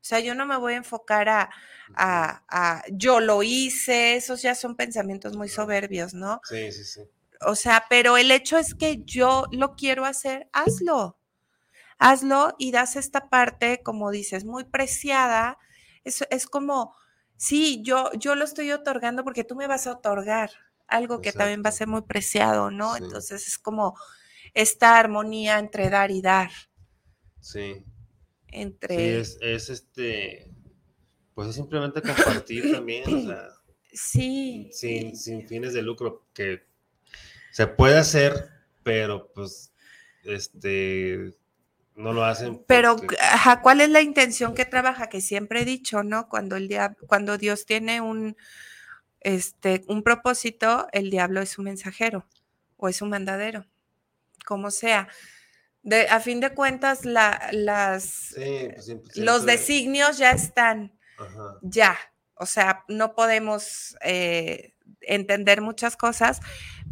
O 0.00 0.02
sea, 0.04 0.20
yo 0.20 0.34
no 0.34 0.46
me 0.46 0.56
voy 0.56 0.74
a 0.74 0.78
enfocar 0.78 1.28
a, 1.28 1.50
a, 1.94 2.42
a 2.48 2.82
yo 2.90 3.20
lo 3.20 3.42
hice, 3.42 4.16
esos 4.16 4.40
ya 4.40 4.54
son 4.54 4.76
pensamientos 4.76 5.36
muy 5.36 5.48
soberbios, 5.48 6.14
¿no? 6.14 6.40
Sí, 6.44 6.72
sí, 6.72 6.84
sí. 6.84 7.02
O 7.42 7.54
sea, 7.54 7.84
pero 7.88 8.16
el 8.16 8.30
hecho 8.30 8.58
es 8.58 8.74
que 8.74 9.02
yo 9.04 9.46
lo 9.52 9.74
quiero 9.74 10.04
hacer, 10.04 10.48
hazlo. 10.52 11.18
Hazlo 11.98 12.54
y 12.58 12.70
das 12.72 12.96
esta 12.96 13.28
parte, 13.28 13.82
como 13.82 14.10
dices, 14.10 14.44
muy 14.44 14.64
preciada. 14.64 15.58
Es, 16.04 16.24
es 16.30 16.46
como, 16.46 16.94
sí, 17.36 17.82
yo, 17.82 18.10
yo 18.14 18.34
lo 18.34 18.44
estoy 18.44 18.72
otorgando 18.72 19.24
porque 19.24 19.44
tú 19.44 19.54
me 19.56 19.66
vas 19.66 19.86
a 19.86 19.92
otorgar 19.92 20.50
algo 20.86 21.20
que 21.20 21.32
también 21.32 21.62
va 21.64 21.68
a 21.68 21.72
ser 21.72 21.88
muy 21.88 22.02
preciado, 22.02 22.70
¿no? 22.70 22.94
Sí. 22.96 23.04
Entonces 23.04 23.46
es 23.46 23.58
como 23.58 23.94
esta 24.54 24.98
armonía 24.98 25.58
entre 25.58 25.88
dar 25.90 26.10
y 26.10 26.20
dar, 26.22 26.50
Sí. 27.40 27.84
entre... 28.48 28.96
Sí, 28.96 29.04
es, 29.20 29.38
es 29.40 29.70
este, 29.70 30.50
pues 31.34 31.48
es 31.50 31.54
simplemente 31.54 32.02
compartir 32.02 32.72
también, 32.72 33.04
o 33.14 33.20
sea, 33.22 33.48
Sí, 33.92 34.68
sin, 34.72 35.16
sin 35.16 35.48
fines 35.48 35.72
de 35.72 35.82
lucro, 35.82 36.28
que 36.32 36.62
se 37.50 37.66
puede 37.66 37.98
hacer, 37.98 38.50
pero 38.82 39.30
pues, 39.34 39.72
este, 40.24 41.32
no 41.94 42.12
lo 42.12 42.24
hacen. 42.24 42.62
Pero, 42.66 42.96
porque- 42.96 43.16
ajá, 43.20 43.60
¿cuál 43.62 43.80
es 43.80 43.90
la 43.90 44.00
intención 44.00 44.54
que 44.54 44.64
trabaja? 44.64 45.08
Que 45.08 45.20
siempre 45.20 45.62
he 45.62 45.64
dicho, 45.64 46.02
¿no? 46.02 46.28
Cuando 46.28 46.56
el 46.56 46.68
dia- 46.68 46.96
cuando 47.06 47.36
Dios 47.38 47.66
tiene 47.66 48.00
un, 48.00 48.36
este, 49.20 49.82
un 49.88 50.02
propósito, 50.02 50.86
el 50.92 51.10
diablo 51.10 51.40
es 51.40 51.58
un 51.58 51.66
mensajero 51.66 52.26
o 52.76 52.88
es 52.88 53.02
un 53.02 53.10
mandadero, 53.10 53.66
como 54.46 54.70
sea. 54.70 55.08
De, 55.82 56.08
a 56.08 56.20
fin 56.20 56.40
de 56.40 56.50
cuentas, 56.54 57.04
la, 57.04 57.48
las, 57.52 58.04
Sí, 58.04 58.68
pues 58.72 58.84
siempre- 58.84 59.10
los 59.16 59.36
siempre- 59.42 59.56
designios 59.56 60.18
ya 60.18 60.30
están, 60.32 60.92
Ajá. 61.18 61.58
ya. 61.62 61.98
O 62.34 62.46
sea, 62.46 62.84
no 62.88 63.14
podemos 63.14 63.96
eh, 64.02 64.74
entender 65.02 65.60
muchas 65.60 65.96
cosas, 65.96 66.40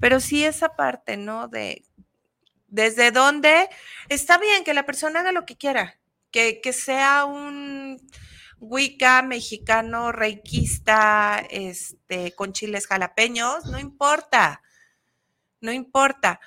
pero 0.00 0.20
sí 0.20 0.44
esa 0.44 0.76
parte, 0.76 1.16
¿no? 1.16 1.48
De 1.48 1.84
desde 2.68 3.10
dónde 3.10 3.68
está 4.08 4.38
bien 4.38 4.62
que 4.64 4.74
la 4.74 4.84
persona 4.84 5.20
haga 5.20 5.32
lo 5.32 5.46
que 5.46 5.56
quiera, 5.56 5.98
que, 6.30 6.60
que 6.60 6.72
sea 6.72 7.24
un 7.24 7.98
Wicca 8.60 9.22
mexicano, 9.22 10.10
reikista, 10.10 11.44
este, 11.50 12.32
con 12.34 12.52
chiles 12.52 12.88
jalapeños, 12.88 13.66
no 13.66 13.78
importa, 13.78 14.62
no 15.60 15.72
importa. 15.72 16.40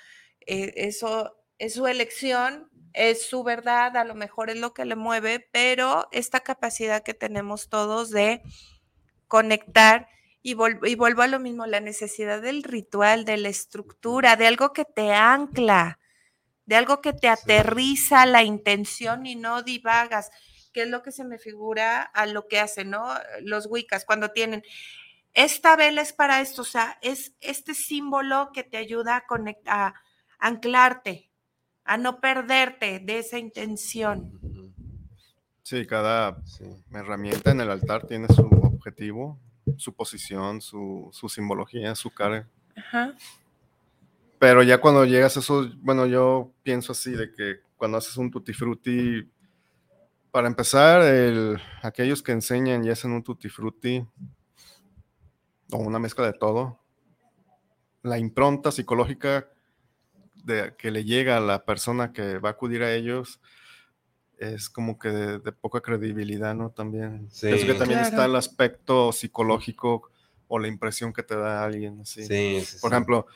Eh, 0.46 0.74
eso 0.76 1.38
es 1.58 1.74
su 1.74 1.88
elección, 1.88 2.70
es 2.94 3.26
su 3.26 3.44
verdad, 3.44 3.96
a 3.96 4.04
lo 4.04 4.16
mejor 4.16 4.50
es 4.50 4.58
lo 4.58 4.74
que 4.74 4.84
le 4.84 4.96
mueve, 4.96 5.48
pero 5.54 6.10
esta 6.12 6.42
capacidad 6.42 7.04
que 7.04 7.14
tenemos 7.14 7.70
todos 7.70 8.10
de 8.10 8.42
conectar 9.28 10.10
y, 10.42 10.56
vol- 10.56 10.80
y 10.88 10.96
vuelvo 10.96 11.22
a 11.22 11.28
lo 11.28 11.40
mismo, 11.40 11.66
la 11.66 11.80
necesidad 11.80 12.42
del 12.42 12.64
ritual, 12.64 13.26
de 13.26 13.38
la 13.38 13.50
estructura, 13.50 14.36
de 14.36 14.48
algo 14.48 14.74
que 14.74 14.86
te 14.86 15.14
ancla, 15.14 16.00
de 16.66 16.76
algo 16.76 17.02
que 17.02 17.14
te 17.14 17.28
aterriza 17.28 18.26
la 18.26 18.44
intención 18.44 19.26
y 19.26 19.36
no 19.36 19.62
divagas, 19.64 20.32
que 20.74 20.84
es 20.84 20.88
lo 20.88 21.02
que 21.04 21.12
se 21.12 21.26
me 21.26 21.38
figura 21.38 22.02
a 22.02 22.26
lo 22.26 22.48
que 22.48 22.60
hacen, 22.60 22.90
¿no? 22.90 23.08
Los 23.42 23.68
Wiccas, 23.68 24.06
cuando 24.06 24.30
tienen, 24.30 24.64
esta 25.34 25.76
vela 25.76 26.02
es 26.02 26.14
para 26.14 26.42
esto, 26.42 26.62
o 26.62 26.66
sea, 26.66 26.98
es 27.02 27.34
este 27.40 27.74
símbolo 27.74 28.52
que 28.54 28.64
te 28.64 28.78
ayuda 28.78 29.18
a 29.18 29.26
conectar, 29.26 29.94
a 29.94 30.48
anclarte, 30.48 31.30
a 31.84 31.98
no 31.98 32.20
perderte 32.20 33.00
de 33.00 33.20
esa 33.20 33.38
intención. 33.38 34.40
Sí, 35.64 35.86
cada 35.86 36.42
Sí. 36.46 36.66
herramienta 36.92 37.52
en 37.52 37.62
el 37.62 37.70
altar 37.70 38.08
tiene 38.08 38.28
su 38.28 38.46
objetivo, 38.46 39.40
su 39.78 39.94
posición, 39.94 40.62
su, 40.62 41.10
su 41.12 41.30
simbología, 41.30 41.96
su 41.96 42.10
cara. 42.12 42.48
Ajá. 42.76 43.16
Pero 44.40 44.64
ya 44.64 44.80
cuando 44.82 45.06
llegas 45.06 45.38
a 45.38 45.40
eso, 45.42 45.70
bueno, 45.78 46.06
yo 46.08 46.52
pienso 46.64 46.94
así 46.94 47.12
de 47.12 47.32
que 47.32 47.60
cuando 47.78 47.98
haces 47.98 48.18
un 48.18 48.32
tutti 48.32 48.54
frutti, 48.54 49.30
para 50.32 50.48
empezar, 50.48 51.02
el- 51.04 51.60
aquellos 51.84 52.24
que 52.24 52.32
enseñan 52.32 52.84
y 52.86 52.90
hacen 52.90 53.12
un 53.12 53.22
tutti 53.24 53.50
frutti 53.50 54.06
o 55.72 55.78
una 55.78 56.00
mezcla 56.00 56.26
de 56.26 56.34
todo, 56.34 56.80
la 58.04 58.18
impronta 58.18 58.72
psicológica 58.72 59.50
de, 60.44 60.74
que 60.78 60.90
le 60.90 61.04
llega 61.04 61.38
a 61.38 61.42
la 61.42 61.66
persona 61.66 62.12
que 62.14 62.40
va 62.40 62.50
a 62.50 62.54
acudir 62.54 62.82
a 62.84 62.94
ellos 62.94 63.40
es 64.42 64.70
como 64.70 64.98
que 64.98 65.10
de, 65.10 65.40
de 65.40 65.52
poca 65.52 65.82
credibilidad, 65.82 66.56
¿no? 66.56 66.72
También. 66.72 67.28
Sí. 67.32 67.48
Pienso 67.48 67.68
que 67.68 67.74
también 67.76 68.00
está 68.00 68.16
Claro. 68.16 68.32
el 68.32 68.36
aspecto 68.38 69.12
psicológico 69.12 70.10
o 70.48 70.58
la 70.58 70.68
impresión 70.68 71.14
que 71.14 71.22
te 71.24 71.36
da 71.36 71.64
alguien 71.64 72.02
así. 72.02 72.26
Sí, 72.26 72.62
sí, 72.66 72.78
Por 72.82 72.90
sí. 72.90 72.96
ejemplo, 72.96 73.28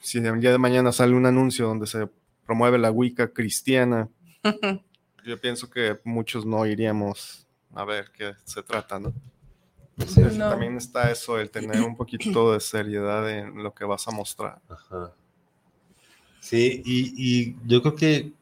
si 0.00 0.18
el 0.18 0.40
día 0.40 0.50
de 0.50 0.58
mañana 0.58 0.92
sale 0.92 1.14
un 1.14 1.26
anuncio 1.26 1.66
donde 1.66 1.86
se 1.86 2.08
promueve 2.46 2.78
la 2.78 2.90
Wicca 2.90 3.28
cristiana, 3.32 4.08
yo 5.24 5.40
pienso 5.40 5.68
que 5.68 6.00
muchos 6.04 6.46
no 6.46 6.64
iríamos 6.66 7.46
a 7.74 7.84
ver 7.84 8.10
qué 8.10 8.32
se 8.44 8.62
trata, 8.62 8.98
¿no? 8.98 9.12
También 10.38 10.78
está 10.78 11.10
eso, 11.10 11.38
el 11.38 11.50
tener 11.50 11.82
un 11.82 11.94
poquito 11.94 12.54
de 12.54 12.60
seriedad 12.60 13.28
en 13.30 13.62
lo 13.62 13.74
que 13.74 13.84
vas 13.84 14.08
a 14.08 14.10
mostrar. 14.10 14.58
Sí, 16.40 16.82
y, 16.84 17.54
yo 17.66 17.82
creo 17.82 17.94
que 17.94 18.32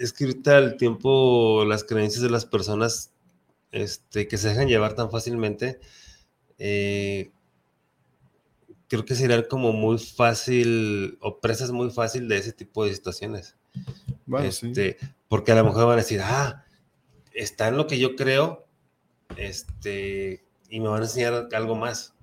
es 0.00 0.14
que 0.14 0.24
ahorita 0.24 0.56
el 0.56 0.76
tiempo, 0.78 1.62
las 1.66 1.84
creencias 1.84 2.22
de 2.22 2.30
las 2.30 2.46
personas 2.46 3.12
este, 3.70 4.26
que 4.28 4.38
se 4.38 4.48
dejan 4.48 4.66
llevar 4.66 4.94
tan 4.94 5.10
fácilmente, 5.10 5.78
eh, 6.56 7.30
creo 8.88 9.04
que 9.04 9.14
sería 9.14 9.46
como 9.46 9.74
muy 9.74 9.98
fácil, 9.98 11.18
o 11.20 11.38
presas 11.38 11.70
muy 11.70 11.90
fácil 11.90 12.28
de 12.28 12.38
ese 12.38 12.54
tipo 12.54 12.86
de 12.86 12.94
situaciones. 12.94 13.56
este, 14.42 14.96
Porque 15.28 15.52
a 15.52 15.56
lo 15.56 15.64
mejor 15.64 15.84
van 15.84 15.98
a 15.98 16.02
decir, 16.02 16.20
ah, 16.22 16.64
está 17.34 17.68
en 17.68 17.76
lo 17.76 17.86
que 17.86 17.98
yo 17.98 18.16
creo, 18.16 18.66
este, 19.36 20.46
y 20.70 20.80
me 20.80 20.88
van 20.88 21.02
a 21.02 21.04
enseñar 21.04 21.48
algo 21.52 21.76
más. 21.76 22.14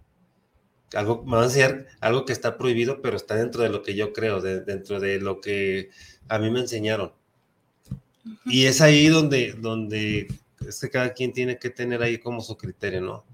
Algo, 0.95 1.23
me 1.25 1.33
van 1.33 1.43
a 1.43 1.45
enseñar 1.45 1.85
algo 1.99 2.25
que 2.25 2.33
está 2.33 2.57
prohibido, 2.57 3.03
pero 3.03 3.17
está 3.17 3.35
dentro 3.35 3.61
de 3.61 3.69
lo 3.69 3.83
que 3.83 3.93
yo 3.93 4.13
creo, 4.13 4.41
dentro 4.41 4.99
de 4.99 5.19
lo 5.19 5.41
que 5.41 5.91
a 6.27 6.39
mí 6.39 6.49
me 6.49 6.61
enseñaron. 6.61 7.13
Y 8.45 8.65
es 8.65 8.81
ahí 8.81 9.07
donde, 9.07 9.53
donde 9.53 10.27
es 10.65 10.79
que 10.79 10.89
cada 10.89 11.13
quien 11.13 11.33
tiene 11.33 11.57
que 11.57 11.69
tener 11.69 12.01
ahí 12.01 12.17
como 12.17 12.41
su 12.41 12.57
criterio, 12.57 13.01
¿no? 13.01 13.25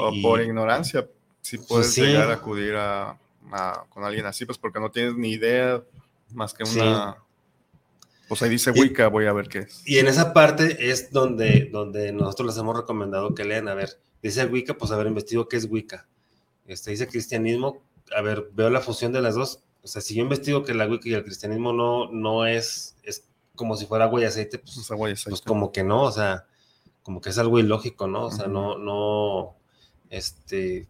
o 0.00 0.12
por 0.22 0.40
ignorancia, 0.40 1.06
si 1.40 1.58
pues 1.58 1.68
puedes 1.68 1.96
llegar 1.96 2.30
a 2.30 2.34
acudir 2.34 2.74
a, 2.76 3.18
con 3.90 4.04
alguien 4.04 4.26
así, 4.26 4.46
pues 4.46 4.58
porque 4.58 4.80
no 4.80 4.90
tienes 4.90 5.14
ni 5.16 5.32
idea 5.32 5.82
más 6.32 6.54
que 6.54 6.64
una... 6.64 7.16
Pues 8.28 8.42
ahí 8.42 8.50
dice 8.50 8.72
Wicca, 8.72 9.06
voy 9.06 9.26
a 9.26 9.32
ver 9.32 9.48
qué 9.48 9.60
es. 9.60 9.82
Y 9.86 9.98
en 9.98 10.08
esa 10.08 10.32
parte 10.32 10.90
es 10.90 11.12
donde, 11.12 11.68
donde 11.70 12.10
nosotros 12.10 12.48
les 12.48 12.58
hemos 12.58 12.76
recomendado 12.76 13.36
que 13.36 13.44
lean, 13.44 13.68
a 13.68 13.74
ver, 13.74 14.00
dice 14.20 14.44
Wicca, 14.46 14.74
pues 14.74 14.90
a 14.90 14.96
ver, 14.96 15.06
investigo 15.06 15.46
qué 15.46 15.56
es 15.56 15.66
Wicca. 15.66 16.08
Este, 16.66 16.90
dice 16.90 17.06
cristianismo, 17.06 17.84
a 18.16 18.22
ver, 18.22 18.50
veo 18.52 18.68
la 18.68 18.80
fusión 18.80 19.12
de 19.12 19.20
las 19.20 19.36
dos. 19.36 19.62
O 19.82 19.86
sea, 19.86 20.02
si 20.02 20.16
yo 20.16 20.22
investigo 20.22 20.64
que 20.64 20.74
la 20.74 20.88
Wicca 20.88 21.08
y 21.08 21.14
el 21.14 21.22
cristianismo 21.22 21.72
no, 21.72 22.10
no 22.10 22.46
es, 22.46 22.96
es 23.04 23.28
como 23.56 23.76
si 23.76 23.86
fuera 23.86 24.04
agua 24.04 24.20
y 24.20 24.24
aceite, 24.24 24.58
pues, 24.58 24.86
pues, 24.88 25.24
pues 25.24 25.40
como 25.40 25.72
que 25.72 25.82
no, 25.82 26.02
o 26.02 26.12
sea, 26.12 26.46
como 27.02 27.20
que 27.20 27.30
es 27.30 27.38
algo 27.38 27.58
ilógico, 27.58 28.06
¿no? 28.06 28.26
O 28.26 28.30
sea, 28.30 28.46
no, 28.46 28.78
no, 28.78 29.56
este, 30.10 30.86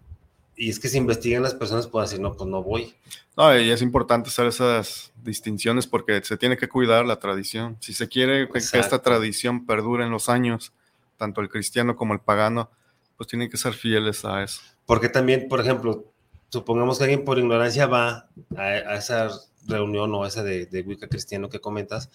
y 0.56 0.70
es 0.70 0.80
que 0.80 0.88
si 0.88 0.96
investigan 0.96 1.42
las 1.42 1.54
personas 1.54 1.86
pueden 1.86 2.08
decir, 2.08 2.20
no, 2.20 2.34
pues 2.34 2.48
no 2.48 2.62
voy. 2.62 2.94
No, 3.36 3.56
y 3.58 3.70
es 3.70 3.82
importante 3.82 4.30
hacer 4.30 4.46
esas 4.46 5.12
distinciones 5.22 5.86
porque 5.86 6.22
se 6.24 6.38
tiene 6.38 6.56
que 6.56 6.68
cuidar 6.68 7.04
la 7.04 7.20
tradición. 7.20 7.76
Si 7.80 7.92
se 7.92 8.08
quiere 8.08 8.48
que, 8.48 8.58
esta 8.58 9.02
tradición 9.02 9.66
perdure 9.66 10.04
en 10.04 10.10
los 10.10 10.30
años, 10.30 10.72
tanto 11.18 11.42
el 11.42 11.50
cristiano 11.50 11.94
como 11.94 12.14
el 12.14 12.20
pagano, 12.20 12.70
pues 13.18 13.28
tienen 13.28 13.50
que 13.50 13.58
ser 13.58 13.74
fieles 13.74 14.24
a 14.24 14.42
eso. 14.42 14.62
Porque 14.86 15.10
también, 15.10 15.48
por 15.48 15.60
ejemplo, 15.60 16.10
supongamos 16.48 16.96
que 16.96 17.04
alguien 17.04 17.24
por 17.24 17.38
ignorancia 17.38 17.86
va 17.86 18.30
a, 18.56 18.94
esa 18.96 19.28
reunión 19.66 20.14
o 20.14 20.24
esa 20.24 20.42
de, 20.42 20.64
de, 20.64 20.80
Wicca 20.82 21.08
cristiano 21.08 21.50
que 21.50 21.60
comentas, 21.60 22.10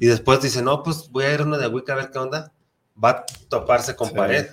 y 0.00 0.06
después 0.06 0.40
dice, 0.40 0.62
no, 0.62 0.82
pues 0.82 1.10
voy 1.10 1.24
a 1.24 1.34
ir 1.34 1.40
a 1.40 1.44
una 1.44 1.58
de 1.58 1.68
Wicca 1.68 1.92
a 1.92 1.96
ver 1.96 2.10
qué 2.10 2.18
onda, 2.18 2.54
va 3.02 3.10
a 3.10 3.26
toparse 3.50 3.94
con 3.94 4.10
pared. 4.10 4.46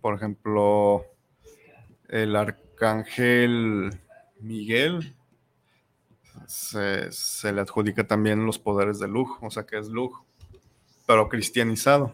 Por 0.00 0.14
ejemplo, 0.14 1.04
el 2.08 2.36
arcángel 2.36 3.98
Miguel 4.38 5.16
se, 6.46 7.52
le 7.52 7.60
adjudica 7.60 8.06
también 8.06 8.46
los 8.46 8.60
poderes 8.60 9.00
de 9.00 9.08
Lug, 9.08 9.38
o 9.42 9.50
sea 9.50 9.66
que 9.66 9.76
es 9.76 9.88
Lug, 9.88 10.24
pero 11.04 11.28
cristianizado. 11.28 12.12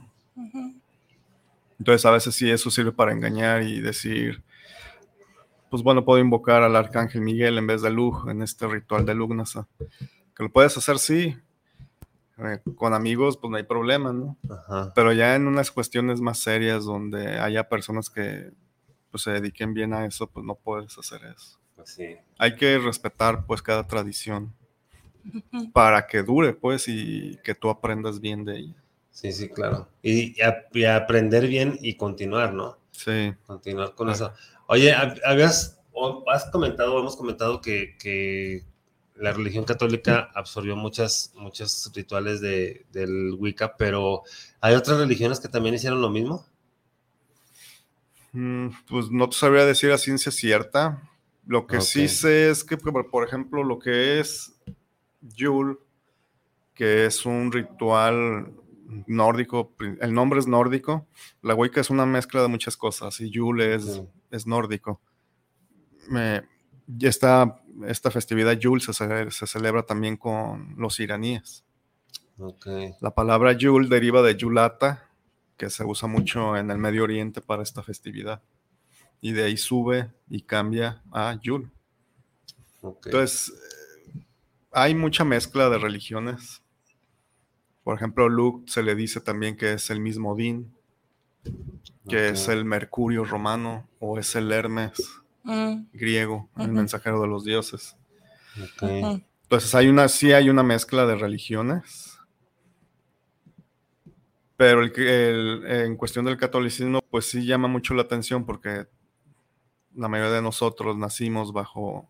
Entonces 1.78 2.06
a 2.06 2.10
veces 2.10 2.34
sí 2.34 2.50
eso 2.50 2.70
sirve 2.70 2.92
para 2.92 3.12
engañar 3.12 3.64
y 3.64 3.82
decir, 3.82 4.42
pues 5.68 5.82
bueno, 5.82 6.06
puedo 6.06 6.20
invocar 6.20 6.62
al 6.62 6.74
arcángel 6.74 7.20
Miguel 7.20 7.58
en 7.58 7.66
vez 7.66 7.82
de 7.82 7.90
Lug 7.90 8.30
en 8.30 8.40
este 8.40 8.66
ritual 8.66 9.04
de 9.04 9.14
Lugnasa. 9.14 9.68
Que 10.34 10.44
lo 10.44 10.50
puedes 10.50 10.74
hacer, 10.78 10.98
sí. 10.98 11.36
Eh, 12.44 12.60
con 12.76 12.94
amigos, 12.94 13.36
pues 13.36 13.50
no 13.50 13.56
hay 13.56 13.62
problema, 13.62 14.12
¿no? 14.12 14.36
Pero 14.94 15.12
ya 15.12 15.34
en 15.34 15.46
unas 15.46 15.70
cuestiones 15.70 16.20
más 16.20 16.38
serias 16.38 16.84
donde 16.84 17.38
haya 17.38 17.68
personas 17.68 18.10
que 18.10 18.50
pues 19.10 19.24
se 19.24 19.30
dediquen 19.30 19.74
bien 19.74 19.92
a 19.92 20.06
eso, 20.06 20.26
pues 20.26 20.44
no 20.44 20.54
puedes 20.54 20.96
hacer 20.98 21.20
eso. 21.24 21.58
Pues 21.76 21.98
Hay 22.38 22.56
que 22.56 22.78
respetar 22.78 23.44
pues 23.46 23.62
cada 23.62 23.86
tradición 23.86 24.54
para 25.72 26.06
que 26.06 26.22
dure 26.22 26.54
pues 26.54 26.88
y 26.88 27.38
que 27.44 27.54
tú 27.54 27.68
aprendas 27.68 28.20
bien 28.20 28.44
de 28.44 28.58
ella. 28.58 28.82
Sí, 29.10 29.30
sí, 29.32 29.48
claro. 29.48 29.88
Y, 30.02 30.40
aprender 30.40 31.46
bien 31.46 31.78
y 31.80 31.96
continuar, 31.96 32.54
¿no? 32.54 32.78
Sí. 32.92 33.34
Continuar 33.46 33.94
con 33.94 34.08
eso. 34.08 34.32
Oye, 34.66 34.94
habías, 35.24 35.78
has 36.26 36.50
comentado, 36.50 36.98
hemos 36.98 37.16
comentado 37.16 37.60
que, 37.60 38.64
la 39.16 39.32
religión 39.32 39.64
católica 39.64 40.30
absorbió 40.34 40.76
muchas, 40.76 41.32
muchos 41.36 41.90
rituales 41.94 42.40
de, 42.40 42.86
del 42.92 43.34
Wicca, 43.38 43.76
pero 43.76 44.22
¿hay 44.60 44.74
otras 44.74 44.98
religiones 44.98 45.40
que 45.40 45.48
también 45.48 45.74
hicieron 45.74 46.00
lo 46.00 46.10
mismo? 46.10 46.46
Mm, 48.32 48.68
pues 48.88 49.10
no 49.10 49.28
te 49.28 49.36
sabría 49.36 49.66
decir 49.66 49.92
a 49.92 49.98
ciencia 49.98 50.32
cierta. 50.32 51.02
Lo 51.46 51.66
que 51.66 51.80
sí 51.80 52.08
sé 52.08 52.50
es 52.50 52.64
que, 52.64 52.76
por 52.76 53.26
ejemplo, 53.26 53.64
lo 53.64 53.78
que 53.78 54.20
es 54.20 54.54
Yule, 55.20 55.76
que 56.74 57.06
es 57.06 57.26
un 57.26 57.50
ritual 57.52 58.52
nórdico, 59.06 59.72
el 60.00 60.14
nombre 60.14 60.38
es 60.38 60.46
nórdico, 60.46 61.06
la 61.42 61.54
Wicca 61.54 61.80
es 61.80 61.90
una 61.90 62.06
mezcla 62.06 62.42
de 62.42 62.48
muchas 62.48 62.76
cosas 62.76 63.20
y 63.20 63.30
Yule 63.30 63.74
es, 63.74 64.02
es 64.30 64.46
nórdico. 64.46 65.00
Me, 66.08 66.42
esta, 67.00 67.60
esta 67.86 68.10
festividad 68.10 68.52
Yule 68.52 68.80
se, 68.80 68.92
se, 68.92 69.46
celebra 69.46 69.82
también 69.84 70.16
con 70.16 70.74
los 70.76 71.00
iraníes. 71.00 71.64
La 73.00 73.14
palabra 73.14 73.52
Yule 73.52 73.88
deriva 73.88 74.22
de 74.22 74.36
Yulata, 74.36 75.08
que 75.56 75.70
se 75.70 75.84
usa 75.84 76.08
mucho 76.08 76.56
en 76.56 76.70
el 76.70 76.78
Medio 76.78 77.04
Oriente 77.04 77.40
para 77.40 77.62
esta 77.62 77.82
festividad. 77.82 78.42
Y 79.20 79.32
de 79.32 79.44
ahí 79.44 79.56
sube 79.56 80.10
y 80.28 80.42
cambia 80.42 81.02
a 81.12 81.38
Yul. 81.40 81.70
Entonces, 82.82 83.52
hay 84.72 84.94
mucha 84.94 85.24
mezcla 85.24 85.70
de 85.70 85.78
religiones. 85.78 86.62
Por 87.84 87.96
ejemplo, 87.96 88.28
Luke 88.28 88.70
se 88.70 88.82
le 88.82 88.96
dice 88.96 89.20
también 89.20 89.56
que 89.56 89.74
es 89.74 89.90
el 89.90 90.00
mismo 90.00 90.34
Din, 90.34 90.74
que 92.08 92.30
es 92.30 92.48
el 92.48 92.64
Mercurio 92.64 93.24
romano 93.24 93.88
o 94.00 94.18
es 94.18 94.34
el 94.34 94.50
Hermes 94.50 95.21
mm. 95.44 95.88
griego, 95.92 96.48
el 96.58 96.72
mensajero 96.72 97.20
de 97.20 97.28
los 97.28 97.44
dioses. 97.44 97.96
Entonces 98.80 99.74
hay 99.74 99.88
una, 99.88 100.08
sí 100.08 100.32
hay 100.32 100.50
una 100.50 100.62
mezcla 100.62 101.06
de 101.06 101.14
religiones 101.14 102.12
pero 104.62 104.84
el, 104.84 105.64
en 105.66 105.96
cuestión 105.96 106.24
del 106.24 106.36
catolicismo, 106.36 107.00
pues 107.10 107.26
sí 107.26 107.44
llama 107.44 107.66
mucho 107.66 107.94
la 107.94 108.02
atención 108.02 108.44
porque 108.44 108.86
la 109.96 110.06
mayoría 110.06 110.34
de 110.34 110.42
nosotros 110.42 110.96
nacimos 110.96 111.52
bajo 111.52 112.06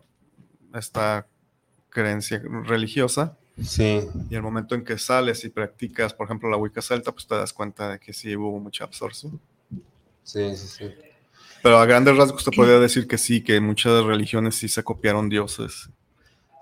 esta 0.74 1.26
creencia 1.88 2.42
religiosa. 2.64 3.38
Sí. 3.58 4.00
Y 4.28 4.34
el 4.34 4.42
momento 4.42 4.74
en 4.74 4.84
que 4.84 4.98
sales 4.98 5.46
y 5.46 5.48
practicas, 5.48 6.12
por 6.12 6.26
ejemplo, 6.26 6.50
la 6.50 6.58
Wicca 6.58 6.82
celta, 6.82 7.10
pues 7.10 7.26
te 7.26 7.34
das 7.36 7.54
cuenta 7.54 7.88
de 7.88 7.98
que 7.98 8.12
sí 8.12 8.36
hubo 8.36 8.60
mucha 8.60 8.84
absorción. 8.84 9.40
Sí, 10.22 10.54
sí, 10.54 10.66
sí. 10.66 10.94
Pero 11.62 11.78
a 11.78 11.86
grandes 11.86 12.16
rasgos 12.16 12.44
te 12.44 12.50
podría 12.50 12.78
decir 12.78 13.06
que 13.06 13.18
sí, 13.18 13.42
que 13.42 13.60
muchas 13.60 14.04
religiones 14.04 14.56
sí 14.56 14.68
se 14.68 14.82
copiaron 14.82 15.28
dioses. 15.28 15.90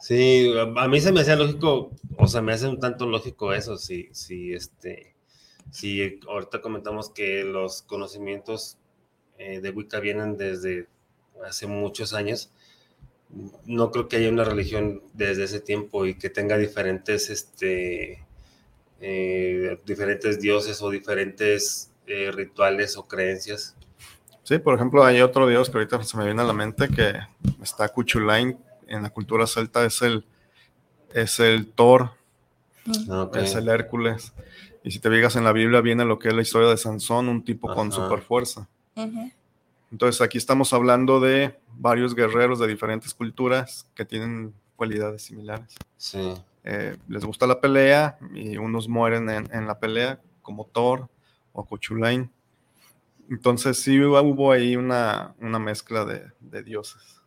Sí, 0.00 0.52
a 0.76 0.88
mí 0.88 1.00
se 1.00 1.12
me 1.12 1.20
hacía 1.20 1.36
lógico, 1.36 1.90
o 2.16 2.26
sea, 2.26 2.40
me 2.40 2.52
hace 2.52 2.66
un 2.66 2.80
tanto 2.80 3.06
lógico 3.06 3.52
eso, 3.52 3.76
sí, 3.76 4.08
sí, 4.12 4.54
este, 4.54 5.14
si 5.70 6.18
ahorita 6.26 6.62
comentamos 6.62 7.10
que 7.10 7.44
los 7.44 7.82
conocimientos 7.82 8.78
eh, 9.36 9.60
de 9.60 9.70
Wicca 9.70 10.00
vienen 10.00 10.38
desde 10.38 10.88
hace 11.46 11.66
muchos 11.66 12.14
años, 12.14 12.50
no 13.66 13.90
creo 13.90 14.08
que 14.08 14.16
haya 14.16 14.30
una 14.30 14.44
religión 14.44 15.02
desde 15.12 15.44
ese 15.44 15.60
tiempo 15.60 16.06
y 16.06 16.14
que 16.14 16.30
tenga 16.30 16.56
diferentes, 16.56 17.30
este, 17.30 18.24
eh, 19.00 19.78
diferentes 19.86 20.40
dioses 20.40 20.82
o 20.82 20.90
diferentes 20.90 21.90
eh, 22.06 22.30
rituales 22.32 22.96
o 22.96 23.06
creencias. 23.06 23.76
Sí, 24.42 24.58
por 24.58 24.74
ejemplo, 24.74 25.04
hay 25.04 25.20
otro 25.20 25.46
dios 25.46 25.70
que 25.70 25.78
ahorita 25.78 26.02
se 26.02 26.16
me 26.16 26.24
viene 26.24 26.42
a 26.42 26.44
la 26.44 26.52
mente 26.52 26.88
que 26.88 27.14
está 27.62 27.88
Cuchulain 27.88 28.58
en 28.88 29.02
la 29.02 29.10
cultura 29.10 29.46
celta, 29.46 29.84
es 29.84 30.02
el, 30.02 30.24
es 31.14 31.38
el 31.40 31.68
Thor, 31.68 32.10
es 33.34 33.54
el 33.54 33.68
Hércules. 33.68 34.32
Y 34.82 34.90
si 34.90 34.98
te 34.98 35.10
fijas 35.10 35.36
en 35.36 35.44
la 35.44 35.52
Biblia, 35.52 35.80
viene 35.80 36.04
lo 36.04 36.18
que 36.18 36.28
es 36.28 36.34
la 36.34 36.42
historia 36.42 36.68
de 36.68 36.76
Sansón, 36.76 37.28
un 37.28 37.44
tipo 37.44 37.72
con 37.72 37.92
super 37.92 38.22
fuerza. 38.22 38.66
Entonces 39.92 40.20
aquí 40.20 40.38
estamos 40.38 40.72
hablando 40.72 41.20
de 41.20 41.58
varios 41.76 42.14
guerreros 42.14 42.58
de 42.58 42.66
diferentes 42.66 43.12
culturas 43.14 43.86
que 43.94 44.04
tienen 44.04 44.54
cualidades 44.76 45.22
similares. 45.22 45.74
Sí. 45.96 46.34
Eh, 46.64 46.96
les 47.08 47.24
gusta 47.24 47.46
la 47.46 47.60
pelea 47.60 48.18
y 48.34 48.56
unos 48.56 48.88
mueren 48.88 49.28
en, 49.30 49.48
en 49.52 49.66
la 49.66 49.78
pelea, 49.78 50.20
como 50.42 50.64
Thor 50.66 51.08
o 51.52 51.64
Cuchulain. 51.64 52.30
Entonces 53.30 53.78
sí 53.78 53.98
hubo, 54.00 54.52
ahí 54.52 54.76
una, 54.76 55.34
una 55.40 55.58
mezcla 55.58 56.04
de, 56.04 56.30
de 56.40 56.62
dioses. 56.62 57.22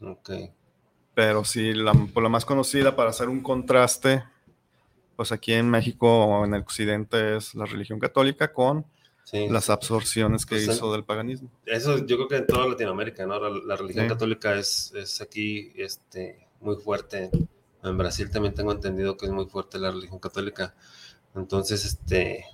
Ok. 0.00 0.30
Pero 1.14 1.44
sí, 1.44 1.72
la, 1.74 1.92
por 2.12 2.22
la 2.22 2.28
más 2.28 2.44
conocida 2.44 2.96
para 2.96 3.10
hacer 3.10 3.28
un 3.28 3.42
contraste, 3.42 4.24
pues 5.14 5.32
aquí 5.32 5.52
en 5.52 5.68
México 5.70 6.08
o 6.26 6.44
en 6.44 6.54
el 6.54 6.62
occidente 6.62 7.36
es 7.36 7.54
la 7.54 7.66
religión 7.66 7.98
católica 8.00 8.52
con 8.52 8.84
Sí. 9.24 9.48
las 9.48 9.70
absorciones 9.70 10.46
que 10.46 10.54
Pues, 10.54 10.68
hizo 10.68 10.92
del 10.92 11.02
paganismo. 11.02 11.50
Eso 11.64 11.98
yo 12.06 12.16
creo 12.16 12.28
que 12.28 12.36
en 12.36 12.46
toda 12.46 12.68
Latinoamérica, 12.68 13.26
¿no? 13.26 13.40
La, 13.40 13.50
la 13.64 13.74
religión 13.76 14.04
Sí. 14.04 14.08
católica 14.08 14.54
es, 14.56 14.92
es 14.94 15.20
aquí 15.20 15.72
este, 15.74 16.46
muy 16.60 16.76
fuerte. 16.76 17.30
En 17.82 17.98
Brasil 17.98 18.30
también 18.30 18.54
tengo 18.54 18.70
entendido 18.70 19.16
que 19.16 19.26
es 19.26 19.32
muy 19.32 19.46
fuerte 19.46 19.78
la 19.80 19.90
religión 19.90 20.20
católica. 20.20 20.76
Entonces, 21.34 21.84
este, 21.84 22.44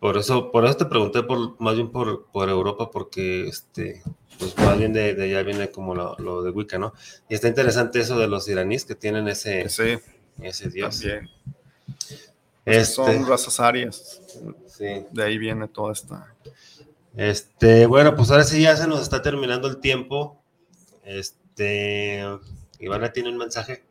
por 0.00 0.16
eso, 0.18 0.50
por 0.52 0.64
eso 0.64 0.76
te 0.76 0.84
pregunté 0.86 1.22
por, 1.22 1.60
más 1.60 1.74
bien 1.74 1.90
por, 1.90 2.26
por 2.26 2.48
Europa, 2.48 2.90
porque 2.90 3.48
este, 3.48 4.02
pues 4.38 4.56
más 4.58 4.76
bien 4.78 4.92
de, 4.92 5.14
de 5.14 5.24
allá 5.24 5.42
viene 5.42 5.70
como 5.70 5.94
lo, 5.94 6.16
lo 6.18 6.42
de 6.42 6.50
Wicca, 6.50 6.78
¿no? 6.78 6.92
Y 7.28 7.34
está 7.34 7.48
interesante 7.48 8.00
eso 8.00 8.18
de 8.18 8.28
los 8.28 8.46
iraníes 8.48 8.84
que 8.84 8.94
tienen 8.94 9.26
ese, 9.28 9.68
Sí, 9.68 9.98
ese 10.42 10.68
dios. 10.70 11.00
también. 11.00 11.30
Este, 12.64 12.94
Son 12.94 13.26
razas 13.26 13.60
arias. 13.60 14.20
sí. 14.66 15.06
De 15.10 15.22
ahí 15.24 15.38
viene 15.38 15.68
toda 15.68 15.92
esta. 15.92 16.34
Este, 17.16 17.86
bueno, 17.86 18.14
pues 18.14 18.30
ahora 18.30 18.44
sí 18.44 18.60
ya 18.60 18.76
se 18.76 18.86
nos 18.86 19.00
está 19.00 19.22
terminando 19.22 19.68
el 19.68 19.78
tiempo. 19.78 20.42
Este, 21.04 22.22
Ivana 22.80 23.12
tiene 23.12 23.30
un 23.30 23.38
mensaje. 23.38 23.84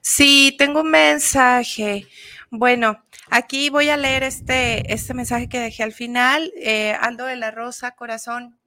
Sí, 0.00 0.54
tengo 0.58 0.80
un 0.80 0.90
mensaje. 0.90 2.06
Bueno, 2.50 3.04
aquí 3.30 3.70
voy 3.70 3.88
a 3.88 3.96
leer 3.96 4.22
este, 4.22 4.92
este 4.92 5.14
mensaje 5.14 5.48
que 5.48 5.60
dejé 5.60 5.82
al 5.82 5.92
final. 5.92 6.52
Eh, 6.56 6.96
Aldo 7.00 7.26
de 7.26 7.36
la 7.36 7.50
Rosa, 7.50 7.92
corazón, 7.92 8.58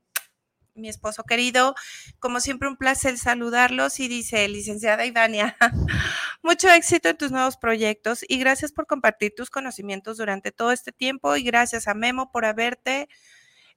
mi 0.78 0.90
esposo 0.90 1.24
querido, 1.24 1.76
como 2.20 2.40
siempre 2.40 2.68
un 2.68 2.78
placer 2.78 3.18
saludarlos 3.18 4.00
y 4.00 4.08
dice, 4.08 4.48
licenciada 4.48 5.06
Ivania, 5.06 5.58
mucho 6.44 6.70
éxito 6.70 7.10
en 7.10 7.18
tus 7.18 7.32
nuevos 7.32 7.58
proyectos 7.58 8.24
y 8.28 8.38
gracias 8.38 8.72
por 8.72 8.86
compartir 8.86 9.34
tus 9.36 9.50
conocimientos 9.50 10.18
durante 10.18 10.52
todo 10.52 10.72
este 10.72 10.92
tiempo 10.92 11.36
y 11.36 11.44
gracias 11.44 11.88
a 11.88 11.94
Memo 11.94 12.32
por 12.32 12.46
haberte 12.46 13.10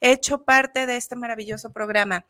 hecho 0.00 0.44
parte 0.44 0.86
de 0.86 0.96
este 0.96 1.16
maravilloso 1.16 1.72
programa. 1.72 2.26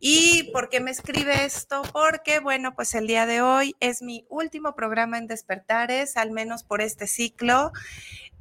¿Y 0.00 0.44
por 0.52 0.68
qué 0.68 0.80
me 0.80 0.92
escribe 0.92 1.44
esto? 1.44 1.82
Porque, 1.92 2.38
bueno, 2.38 2.74
pues 2.76 2.94
el 2.94 3.08
día 3.08 3.26
de 3.26 3.42
hoy 3.42 3.74
es 3.80 4.00
mi 4.00 4.24
último 4.28 4.76
programa 4.76 5.18
en 5.18 5.26
Despertares, 5.26 6.16
al 6.16 6.30
menos 6.30 6.62
por 6.62 6.80
este 6.80 7.08
ciclo. 7.08 7.72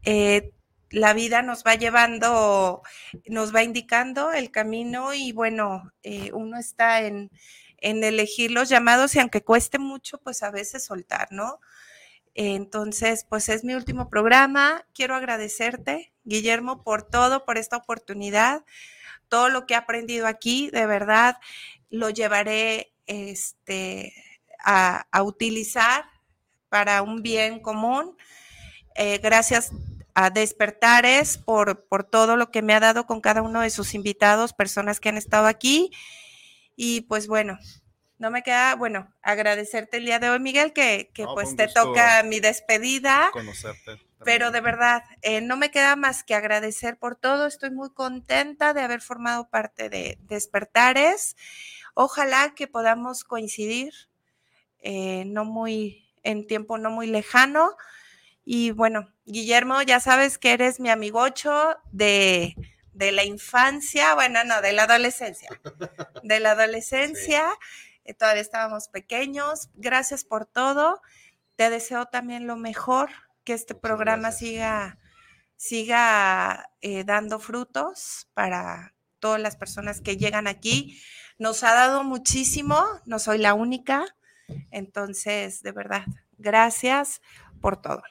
Eh, 0.03 0.51
la 0.91 1.13
vida 1.13 1.41
nos 1.41 1.63
va 1.63 1.73
llevando, 1.73 2.84
nos 3.25 3.55
va 3.55 3.63
indicando 3.63 4.31
el 4.31 4.51
camino 4.51 5.15
y 5.15 5.31
bueno, 5.31 5.91
eh, 6.03 6.31
uno 6.31 6.59
está 6.59 7.01
en, 7.01 7.31
en 7.77 8.03
elegir 8.03 8.51
los 8.51 8.69
llamados 8.69 9.15
y 9.15 9.19
aunque 9.19 9.43
cueste 9.43 9.79
mucho, 9.79 10.19
pues 10.19 10.43
a 10.43 10.51
veces 10.51 10.85
soltar, 10.85 11.29
¿no? 11.31 11.59
Entonces, 12.35 13.25
pues 13.27 13.49
es 13.49 13.63
mi 13.63 13.73
último 13.73 14.09
programa. 14.11 14.85
Quiero 14.93 15.15
agradecerte, 15.15 16.13
Guillermo, 16.23 16.84
por 16.84 17.01
todo, 17.01 17.45
por 17.45 17.57
esta 17.57 17.77
oportunidad 17.77 18.63
todo 19.29 19.49
lo 19.49 19.65
que 19.65 19.73
he 19.73 19.77
aprendido 19.77 20.27
aquí, 20.27 20.69
de 20.71 20.85
verdad, 20.85 21.37
lo 21.89 22.09
llevaré 22.09 22.93
este, 23.05 24.13
a, 24.63 25.05
utilizar 25.23 26.05
para 26.69 27.01
un 27.01 27.21
bien 27.21 27.59
común. 27.59 28.17
Eh, 28.95 29.19
gracias 29.19 29.71
a 30.13 30.29
Despertares 30.29 31.37
por 31.37 32.03
todo 32.09 32.35
lo 32.35 32.51
que 32.51 32.61
me 32.61 32.73
ha 32.73 32.79
dado 32.79 33.05
con 33.05 33.21
cada 33.21 33.41
uno 33.41 33.61
de 33.61 33.69
sus 33.69 33.93
invitados, 33.93 34.53
personas 34.53 34.99
que 34.99 35.09
han 35.09 35.17
estado 35.17 35.47
aquí. 35.47 35.91
Y 36.75 37.01
pues 37.01 37.27
bueno, 37.27 37.57
no 38.19 38.31
me 38.31 38.44
queda, 38.44 38.76
bueno, 38.76 39.14
agradecerte 39.22 39.98
el 39.98 40.06
día 40.06 40.19
de 40.19 40.30
hoy, 40.30 40.39
Miguel, 40.39 40.73
que, 40.73 41.11
que 41.14 41.23
No, 41.23 41.35
pues 41.35 41.56
te 41.56 41.68
toca 41.68 42.23
mi 42.23 42.39
despedida. 42.39 43.30
Conocerte. 43.31 44.02
Pero 44.23 44.49
de 44.52 44.61
verdad, 44.61 45.03
eh, 45.22 45.41
no 45.41 45.57
me 45.57 45.69
queda 45.69 45.95
más 45.95 46.23
que 46.23 46.34
agradecer 46.34 46.98
por 46.98 47.15
todo. 47.15 47.45
Estoy 47.45 47.69
muy 47.69 47.91
contenta 47.91 48.73
de 48.73 48.81
haber 48.81 49.02
formado 49.02 49.49
parte 49.49 49.89
de 49.89 50.18
Despertares. 50.22 51.35
Ojalá 51.94 52.53
que 52.56 52.68
podamos 52.68 53.23
coincidir 53.23 53.94
eh, 54.80 55.23
no 55.26 55.45
muy 55.45 56.07
en 56.23 56.48
tiempo 56.48 56.77
no 56.77 56.89
muy 56.89 57.07
lejano. 57.07 57.76
Y 58.44 58.72
bueno, 58.72 59.14
Guillermo, 59.26 59.81
ya 59.81 59.99
sabes 59.99 60.38
que 60.38 60.53
eres 60.53 60.80
mi 60.80 60.89
amigocho 60.89 61.76
de, 61.91 62.56
de 62.94 63.11
la 63.11 63.23
infancia, 63.23 64.15
bueno, 64.15 64.44
no, 64.44 64.61
de 64.61 64.73
la 64.73 64.84
adolescencia. 64.84 65.49
De 66.23 66.39
la 66.39 66.52
adolescencia, 66.57 67.48
todavía 68.13 68.41
estábamos 68.41 68.88
pequeños. 68.89 69.69
Gracias 69.75 70.23
por 70.23 70.45
todo. 70.45 71.01
Te 71.55 71.69
deseo 71.69 72.05
también 72.05 72.47
lo 72.47 72.55
mejor, 72.55 73.09
que 73.43 73.53
este 73.53 73.73
Muchas 73.73 73.81
programa 73.81 74.29
gracias. 74.29 74.39
siga, 74.39 74.99
siga 75.55 76.69
eh, 76.81 77.03
dando 77.03 77.39
frutos 77.39 78.29
para 78.34 78.93
todas 79.19 79.41
las 79.41 79.55
personas 79.55 80.01
que 80.01 80.17
llegan 80.17 80.47
aquí. 80.47 81.01
Nos 81.39 81.63
ha 81.63 81.73
dado 81.73 82.03
muchísimo, 82.03 82.84
no 83.05 83.19
soy 83.19 83.38
la 83.39 83.53
única. 83.53 84.05
Entonces, 84.71 85.61
de 85.61 85.71
verdad, 85.71 86.05
gracias 86.38 87.21
por 87.61 87.81
todo. 87.81 88.03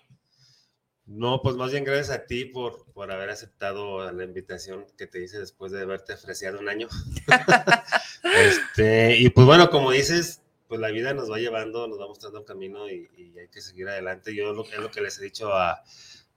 No, 1.06 1.40
pues 1.40 1.54
más 1.54 1.70
bien 1.70 1.84
gracias 1.84 2.10
a 2.10 2.26
ti 2.26 2.46
por, 2.46 2.84
por 2.92 3.12
haber 3.12 3.30
aceptado 3.30 4.10
la 4.10 4.24
invitación 4.24 4.86
que 4.98 5.06
te 5.06 5.22
hice 5.22 5.38
después 5.38 5.70
de 5.70 5.82
haberte 5.82 6.14
ofrecido 6.14 6.58
un 6.58 6.68
año. 6.68 6.88
este, 8.36 9.16
y 9.16 9.30
pues 9.30 9.46
bueno, 9.46 9.70
como 9.70 9.92
dices, 9.92 10.42
pues 10.68 10.80
la 10.80 10.90
vida 10.90 11.14
nos 11.14 11.30
va 11.30 11.38
llevando, 11.38 11.86
nos 11.86 12.00
va 12.00 12.08
mostrando 12.08 12.40
el 12.40 12.44
camino 12.44 12.90
y, 12.90 13.08
y 13.16 13.38
hay 13.38 13.48
que 13.48 13.60
seguir 13.60 13.88
adelante. 13.88 14.34
Yo 14.34 14.52
lo, 14.52 14.64
es 14.64 14.78
lo 14.78 14.90
que 14.90 15.00
les 15.00 15.18
he 15.20 15.24
dicho 15.24 15.52
a, 15.54 15.84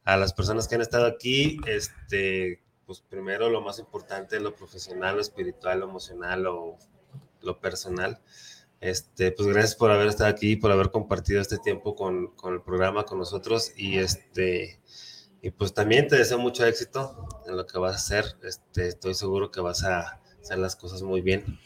a 0.04 0.18
las 0.18 0.34
personas 0.34 0.68
que 0.68 0.76
han 0.76 0.82
estado 0.82 1.08
aquí, 1.08 1.58
este, 1.66 2.62
pues 2.86 3.02
primero 3.02 3.50
lo 3.50 3.62
más 3.62 3.80
importante, 3.80 4.40
lo 4.40 4.56
profesional, 4.56 5.16
lo 5.16 5.22
espiritual, 5.22 5.80
lo 5.80 5.90
emocional, 5.90 6.44
lo, 6.44 6.78
lo 7.42 7.60
personal. 7.60 8.20
Este, 8.82 9.32
pues 9.32 9.48
gracias 9.50 9.76
por 9.76 9.92
haber 9.92 10.08
estado 10.08 10.30
aquí, 10.30 10.56
por 10.56 10.72
haber 10.72 10.90
compartido 10.92 11.42
este 11.42 11.58
tiempo 11.58 11.96
con, 11.96 12.28
con, 12.36 12.54
el 12.54 12.62
programa, 12.62 13.04
con 13.04 13.18
nosotros. 13.18 13.74
Y 13.76 13.98
este, 13.98 14.80
y 15.42 15.52
pues 15.52 15.74
también 15.74 16.08
te 16.08 16.18
deseo 16.18 16.38
mucho 16.38 16.66
éxito 16.66 17.28
en 17.48 17.58
lo 17.58 17.66
que 17.66 17.78
vas 17.78 17.94
a 17.94 17.98
hacer. 17.98 18.38
Este, 18.44 18.88
estoy 18.88 19.14
seguro 19.14 19.52
que 19.52 19.62
vas 19.62 19.84
a 19.84 20.22
hacer 20.42 20.58
las 20.58 20.76
cosas 20.76 21.02
muy 21.02 21.22
bien 21.22 21.60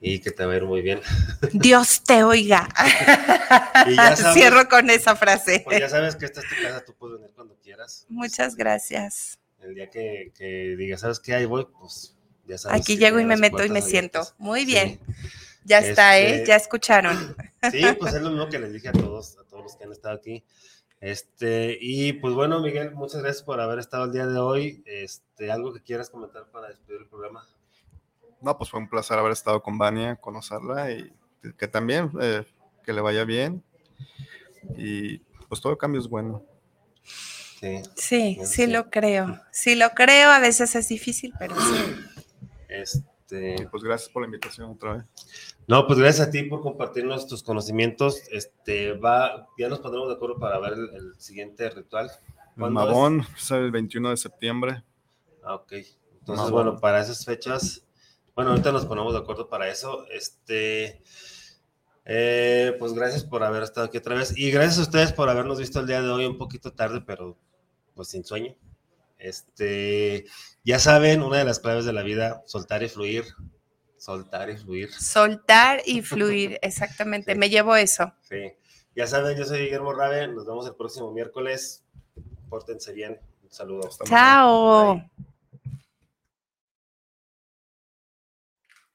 y 0.00 0.18
que 0.18 0.30
te 0.30 0.44
va 0.44 0.52
a 0.52 0.56
ir 0.56 0.64
muy 0.64 0.82
bien. 0.82 1.00
Dios 1.52 2.02
te 2.04 2.22
oiga. 2.24 2.68
Ya 3.96 4.16
sabes, 4.16 4.34
Cierro 4.34 4.68
con 4.68 4.88
esa 4.90 5.16
frase. 5.16 5.62
Pues 5.64 5.78
ya 5.78 5.88
sabes 5.88 6.16
que 6.16 6.24
esta 6.24 6.40
es 6.40 6.48
tu 6.48 6.62
casa, 6.62 6.84
tú 6.84 6.94
puedes 6.94 7.18
venir 7.18 7.34
cuando 7.34 7.56
quieras. 7.56 8.06
Muchas 8.08 8.54
gracias. 8.54 9.38
El 9.60 9.74
día 9.74 9.90
que, 9.90 10.32
que 10.34 10.74
digas, 10.76 11.00
¿sabes 11.00 11.20
qué? 11.20 11.34
Ahí 11.34 11.44
voy, 11.44 11.66
pues 11.78 12.16
ya 12.46 12.56
sabes. 12.56 12.80
Aquí 12.80 12.96
llego 12.96 13.20
y 13.20 13.24
me 13.24 13.36
meto 13.36 13.64
y 13.64 13.68
me 13.68 13.82
siento. 13.82 14.26
Muy 14.38 14.64
Sí. 14.64 14.98
Ya 15.64 15.78
está, 15.78 16.18
¿eh? 16.18 16.34
Este- 16.36 16.46
Ya 16.48 16.56
escucharon. 16.56 17.36
Sí, 17.70 17.80
pues 17.98 18.12
es 18.14 18.20
lo 18.22 18.30
mismo 18.30 18.48
que 18.48 18.58
les 18.58 18.72
dije 18.72 18.88
a 18.88 18.92
todos, 18.92 19.38
a 19.38 19.44
todos 19.44 19.62
los 19.62 19.76
que 19.76 19.84
han 19.84 19.92
estado 19.92 20.16
aquí. 20.16 20.42
Este, 21.00 21.78
y 21.80 22.12
pues 22.14 22.34
bueno, 22.34 22.60
Miguel, 22.60 22.90
muchas 22.92 23.22
gracias 23.22 23.44
por 23.44 23.60
haber 23.60 23.78
estado 23.78 24.04
el 24.06 24.12
día 24.12 24.26
de 24.26 24.36
hoy. 24.38 24.82
Este, 24.84 25.50
algo 25.52 25.72
que 25.72 25.80
quieras 25.80 26.10
comentar 26.10 26.46
para 26.50 26.68
despedir 26.68 27.02
el 27.02 27.06
programa. 27.08 27.46
No, 28.40 28.58
pues 28.58 28.68
fue 28.70 28.80
un 28.80 28.88
placer 28.88 29.16
haber 29.16 29.30
estado 29.30 29.62
con 29.62 29.78
Vania, 29.78 30.16
conocerla 30.16 30.90
y 30.90 31.12
que 31.56 31.68
también 31.68 32.10
eh, 32.20 32.44
que 32.84 32.92
le 32.92 33.00
vaya 33.00 33.24
bien. 33.24 33.62
Y 34.76 35.18
pues 35.48 35.60
todo 35.60 35.78
cambio 35.78 36.00
es 36.00 36.08
bueno. 36.08 36.44
Sí. 37.60 37.80
Sí, 37.94 38.40
sí 38.44 38.66
lo 38.66 38.90
creo. 38.90 39.40
Sí 39.52 39.76
lo 39.76 39.90
creo. 39.90 40.30
A 40.30 40.40
veces 40.40 40.74
es 40.74 40.88
difícil, 40.88 41.32
pero 41.38 41.54
sí. 41.60 41.94
Y 42.68 42.82
Este, 43.32 43.68
pues 43.70 43.82
gracias 43.82 44.10
por 44.10 44.22
la 44.22 44.26
invitación 44.26 44.70
otra 44.70 44.94
vez. 44.94 45.04
no, 45.66 45.86
pues 45.86 45.98
gracias 45.98 46.28
a 46.28 46.30
ti 46.30 46.42
por 46.42 46.60
compartirnos 46.60 47.26
tus 47.26 47.42
conocimientos. 47.42 48.22
Este, 48.30 48.92
va, 48.92 49.48
ya 49.56 49.68
nos 49.68 49.80
pondremos 49.80 50.08
de 50.08 50.14
acuerdo 50.16 50.38
para 50.38 50.58
ver 50.58 50.74
el, 50.74 50.90
el 50.94 51.14
siguiente 51.20 51.70
ritual. 51.70 52.10
El 52.10 52.60
¿Cuándo 52.60 52.80
es? 52.82 52.86
Mabón 52.86 53.26
es 53.34 53.50
el 53.50 53.70
21 53.70 54.10
de 54.10 54.16
septiembre. 54.18 54.84
Ah, 55.42 55.54
ok. 55.54 55.72
Entonces, 55.72 56.44
Mabón. 56.44 56.52
bueno, 56.52 56.78
para 56.78 57.00
esas 57.00 57.24
fechas, 57.24 57.86
bueno, 58.34 58.50
ahorita 58.50 58.70
nos 58.70 58.84
ponemos 58.84 59.14
de 59.14 59.20
acuerdo 59.20 59.48
para 59.48 59.70
eso. 59.70 60.04
Este, 60.10 61.02
eh, 62.04 62.76
pues 62.78 62.92
gracias 62.92 63.24
por 63.24 63.44
haber 63.44 63.62
estado 63.62 63.86
aquí 63.86 63.96
otra 63.96 64.14
vez 64.14 64.36
y 64.36 64.50
gracias 64.50 64.78
a 64.78 64.82
ustedes 64.82 65.12
por 65.12 65.30
habernos 65.30 65.58
visto 65.58 65.80
el 65.80 65.86
día 65.86 66.02
de 66.02 66.10
hoy 66.10 66.26
un 66.26 66.36
poquito 66.36 66.74
tarde, 66.74 67.00
pero 67.06 67.38
pues 67.94 68.08
sin 68.08 68.24
sueño. 68.24 68.54
Este, 69.22 70.24
ya 70.64 70.80
saben, 70.80 71.22
una 71.22 71.38
de 71.38 71.44
las 71.44 71.60
claves 71.60 71.84
de 71.84 71.92
la 71.92 72.02
vida, 72.02 72.42
soltar 72.46 72.82
y 72.82 72.88
fluir. 72.88 73.24
Soltar 73.96 74.50
y 74.50 74.56
fluir. 74.56 74.92
Soltar 74.92 75.80
y 75.86 76.02
fluir, 76.02 76.58
exactamente. 76.60 77.32
Sí. 77.32 77.38
Me 77.38 77.48
llevo 77.48 77.76
eso. 77.76 78.12
Sí. 78.22 78.52
Ya 78.96 79.06
saben, 79.06 79.38
yo 79.38 79.44
soy 79.44 79.60
Guillermo 79.60 79.94
Rabe. 79.94 80.26
Nos 80.28 80.44
vemos 80.44 80.66
el 80.66 80.74
próximo 80.74 81.12
miércoles. 81.12 81.84
Pórtense 82.48 82.92
bien. 82.92 83.20
Un 83.42 83.50
saludo. 83.50 83.88
Hasta 83.88 84.04
Chao. 84.04 84.94
Bye. 84.96 85.31